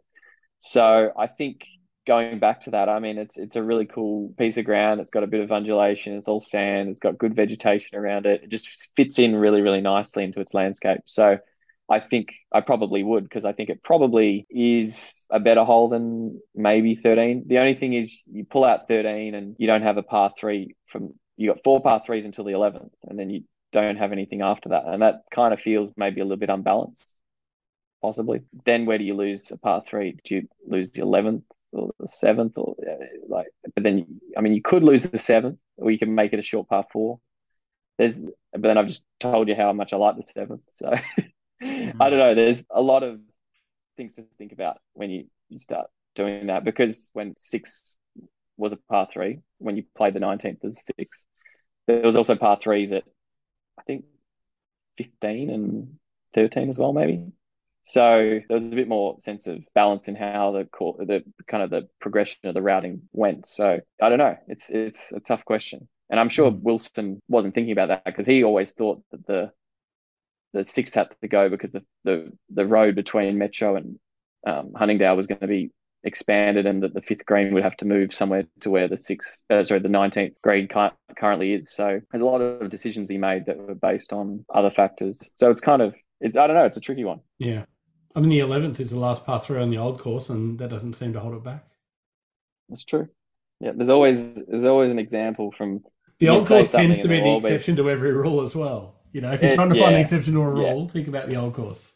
So 0.61 1.13
I 1.17 1.27
think 1.27 1.65
going 2.07 2.39
back 2.39 2.63
to 2.63 2.71
that, 2.71 2.89
I 2.89 2.99
mean, 2.99 3.19
it's 3.19 3.39
it's 3.39 3.57
a 3.57 3.63
really 3.63 3.87
cool 3.87 4.35
piece 4.39 4.57
of 4.57 4.65
ground. 4.65 5.01
It's 5.01 5.11
got 5.11 5.23
a 5.23 5.29
bit 5.29 5.41
of 5.41 5.53
undulation. 5.53 6.15
It's 6.15 6.29
all 6.29 6.41
sand. 6.41 6.89
It's 6.89 7.01
got 7.01 7.19
good 7.19 7.37
vegetation 7.37 7.99
around 7.99 8.27
it. 8.27 8.45
It 8.45 8.51
just 8.51 8.91
fits 8.97 9.19
in 9.19 9.37
really, 9.37 9.61
really 9.61 9.81
nicely 9.83 10.25
into 10.25 10.41
its 10.41 10.55
landscape. 10.55 11.03
So 11.05 11.39
I 11.91 12.01
think 12.01 12.35
I 12.53 12.61
probably 12.61 13.03
would 13.03 13.25
because 13.25 13.45
I 13.45 13.53
think 13.53 13.71
it 13.71 13.83
probably 13.83 14.47
is 14.51 15.27
a 15.31 15.41
better 15.41 15.65
hole 15.65 15.89
than 15.89 16.41
maybe 16.55 16.97
13. 16.97 17.45
The 17.47 17.59
only 17.59 17.75
thing 17.75 17.95
is 17.95 18.21
you 18.27 18.45
pull 18.45 18.65
out 18.65 18.89
13 18.89 19.35
and 19.35 19.57
you 19.59 19.67
don't 19.67 19.83
have 19.83 19.97
a 19.97 20.03
par 20.03 20.33
three 20.39 20.75
from 20.87 21.15
you 21.37 21.49
got 21.49 21.63
four 21.63 21.81
par 21.81 22.03
threes 22.05 22.25
until 22.25 22.45
the 22.45 22.53
11th, 22.53 22.91
and 23.05 23.19
then 23.19 23.31
you 23.31 23.45
don't 23.73 23.97
have 23.97 24.13
anything 24.13 24.43
after 24.43 24.71
that, 24.71 24.85
and 24.87 25.03
that 25.03 25.23
kind 25.35 25.53
of 25.53 25.61
feels 25.61 25.91
maybe 25.97 26.21
a 26.21 26.25
little 26.25 26.39
bit 26.39 26.51
unbalanced, 26.51 27.15
possibly. 28.03 28.43
Then 28.65 28.87
where 28.87 28.99
do 28.99 29.05
you 29.05 29.15
lose 29.15 29.51
a 29.51 29.57
par 29.57 29.83
three? 29.89 30.17
Do 30.25 30.35
you 30.37 30.49
lose 30.67 30.91
the 30.91 31.03
11th? 31.03 31.43
or 31.73 31.93
the 31.99 32.09
seventh, 32.09 32.57
or 32.57 32.77
like. 33.29 33.49
But 33.75 33.85
then, 33.85 34.21
I 34.37 34.41
mean, 34.41 34.55
you 34.55 34.63
could 34.63 34.83
lose 34.83 35.03
the 35.05 35.19
seventh, 35.19 35.59
or 35.77 35.91
you 35.91 35.99
can 35.99 36.15
make 36.15 36.33
it 36.33 36.39
a 36.39 36.43
short 36.43 36.69
par 36.69 36.87
four. 36.93 37.21
There's, 37.99 38.21
but 38.21 38.63
then 38.63 38.79
I've 38.79 38.87
just 38.87 39.05
told 39.21 39.49
you 39.49 39.55
how 39.55 39.73
much 39.73 39.93
I 39.93 39.97
like 39.97 40.17
the 40.17 40.23
seventh. 40.23 40.63
So 40.73 40.91
mm. 41.63 41.97
I 42.01 42.11
don't 42.11 42.19
know. 42.19 42.35
There's 42.35 42.65
a 42.71 42.81
lot 42.81 43.03
of 43.03 43.21
things 43.97 44.15
to 44.15 44.25
think 44.39 44.53
about 44.53 44.79
when 44.95 45.11
you 45.11 45.27
you 45.49 45.59
start 45.59 45.89
doing 46.15 46.47
that 46.47 46.65
because 46.65 47.11
when 47.13 47.35
six 47.37 47.97
was 48.57 48.73
a 48.73 48.77
par 48.77 49.09
three, 49.13 49.41
when 49.59 49.77
you 49.77 49.85
played 49.97 50.15
the 50.15 50.21
nineteenth 50.21 50.65
as 50.65 50.85
six, 50.99 51.25
there 51.87 52.03
was 52.03 52.17
also 52.17 52.37
par 52.37 52.59
threes 52.63 52.93
at 52.93 53.05
think 53.89 54.05
fifteen 54.97 55.51
and 55.51 55.99
thirteen 56.35 56.69
as 56.69 56.79
well, 56.79 56.93
maybe. 56.93 57.33
So 57.85 58.41
there 58.47 58.55
was 58.55 58.71
a 58.71 58.77
bit 58.77 58.87
more 58.87 59.17
sense 59.19 59.47
of 59.47 59.61
balance 59.75 60.09
in 60.09 60.15
how 60.15 60.53
the 60.53 60.69
the 60.99 61.25
kind 61.47 61.63
of 61.63 61.71
the 61.71 61.89
progression 62.01 62.49
of 62.49 62.55
the 62.55 62.61
routing 62.63 63.09
went. 63.13 63.49
So 63.49 63.81
I 64.01 64.09
don't 64.11 64.19
know. 64.19 64.37
It's 64.47 64.69
it's 64.71 65.11
a 65.13 65.21
tough 65.21 65.45
question, 65.45 65.89
and 66.11 66.21
I'm 66.21 66.29
sure 66.29 66.51
hmm. 66.51 66.63
Wilson 66.63 67.23
wasn't 67.29 67.55
thinking 67.55 67.73
about 67.73 67.89
that 67.89 68.05
because 68.05 68.27
he 68.27 68.45
always 68.45 68.73
thought 68.73 69.03
that 69.11 69.27
the 69.27 69.53
the 70.53 70.65
six 70.65 70.93
had 70.93 71.09
to 71.23 71.29
go 71.29 71.49
because 71.49 71.73
the 71.73 71.83
the, 72.05 72.31
the 72.51 72.67
road 72.67 72.95
between 72.95 73.39
Metro 73.39 73.77
and 73.77 73.99
um, 74.47 74.73
Huntingdale 74.75 75.17
was 75.17 75.27
going 75.27 75.41
to 75.41 75.47
be 75.47 75.71
expanded, 76.05 76.67
and 76.67 76.83
that 76.83 76.95
the 76.95 77.03
fifth 77.03 77.27
green 77.27 77.53
would 77.55 77.63
have 77.65 77.77
to 77.79 77.85
move 77.85 78.15
somewhere 78.15 78.45
to 78.61 78.71
where 78.71 78.89
the 78.89 78.99
sixth, 78.99 79.43
uh, 79.51 79.63
sorry, 79.65 79.81
the 79.81 79.89
nineteenth 79.89 80.35
green 80.43 80.69
currently 80.69 81.53
is. 81.55 81.71
So 81.71 82.01
there's 82.11 82.23
a 82.23 82.27
lot 82.27 82.41
of 82.41 82.71
decisions 82.71 83.09
he 83.09 83.19
made 83.19 83.47
that 83.47 83.59
were 83.59 83.75
based 83.75 84.13
on 84.13 84.45
other 84.55 84.71
factors. 84.71 85.31
So 85.39 85.51
it's 85.51 85.61
kind 85.61 85.83
of 85.83 85.95
it's 86.21 86.37
I 86.37 86.47
don't 86.47 86.57
know. 86.57 86.65
It's 86.65 86.77
a 86.77 86.81
tricky 86.81 87.05
one. 87.05 87.21
Yeah. 87.39 87.65
I 88.17 88.21
mean, 88.21 88.31
the 88.31 88.41
eleventh 88.41 88.81
is 88.81 88.91
the 88.91 88.99
last 88.99 89.25
par 89.27 89.41
three 89.41 89.61
on 89.61 89.71
the 89.71 89.79
old 89.79 89.99
course, 90.01 90.29
and 90.31 90.59
that 90.59 90.71
doesn't 90.71 90.95
seem 90.95 91.13
to 91.13 91.21
hold 91.21 91.35
it 91.35 91.45
back. 91.45 91.65
That's 92.69 92.85
true. 92.85 93.09
Yeah, 93.61 93.73
there's 93.75 93.89
always 93.89 94.35
there's 94.47 94.65
always 94.67 94.91
an 94.91 94.99
example 94.99 95.53
from 95.57 95.85
the 96.19 96.29
old 96.29 96.47
course 96.47 96.73
tends 96.73 96.99
to 96.99 97.09
be 97.09 97.21
the 97.21 97.37
exception 97.37 97.77
to 97.77 97.91
every 97.91 98.13
rule 98.13 98.43
as 98.43 98.55
well. 98.57 98.97
You 99.13 99.21
know, 99.21 99.33
if 99.33 99.43
you're 99.43 99.53
It- 99.53 99.55
trying 99.55 99.71
to 99.71 99.81
find 99.81 99.95
an 99.95 100.01
exception 100.01 100.35
to 100.35 100.43
a 100.43 100.63
Yeah. 100.63 100.71
rule, 100.73 100.89
think 100.89 101.09
about 101.09 101.29
the 101.29 101.37
old 101.37 101.55
course. 101.55 101.93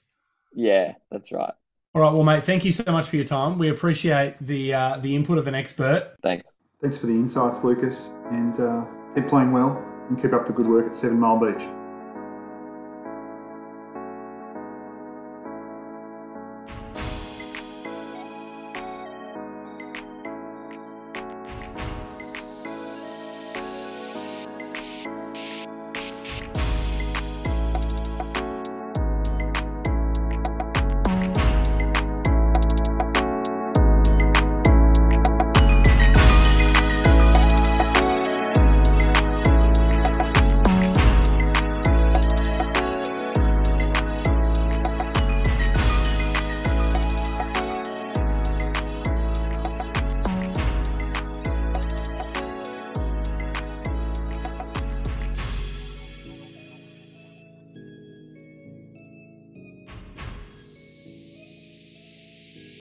Yeah, 0.55 0.95
that's 1.11 1.33
right. 1.33 1.55
All 1.95 2.01
right, 2.01 2.13
well, 2.13 2.25
mate, 2.25 2.43
thank 2.45 2.65
you 2.65 2.73
so 2.73 2.85
much 2.87 3.07
for 3.07 3.17
your 3.17 3.25
time. 3.27 3.59
We 3.59 3.69
appreciate 3.69 4.37
the 4.41 4.73
uh, 4.73 4.97
the 4.97 5.15
input 5.15 5.37
of 5.37 5.47
an 5.47 5.55
expert. 5.55 6.15
Thanks. 6.23 6.57
Thanks 6.81 6.97
for 6.97 7.07
the 7.07 7.13
insights, 7.13 7.65
Lukas, 7.65 8.13
and 8.31 8.59
uh, 8.59 8.85
keep 9.15 9.29
playing 9.29 9.53
well 9.53 9.77
and 10.09 10.21
keep 10.21 10.33
up 10.33 10.47
the 10.47 10.55
good 10.55 10.67
work 10.67 10.87
at 10.87 10.95
Seven 10.95 11.21
Mile 11.21 11.39
Beach. 11.39 11.63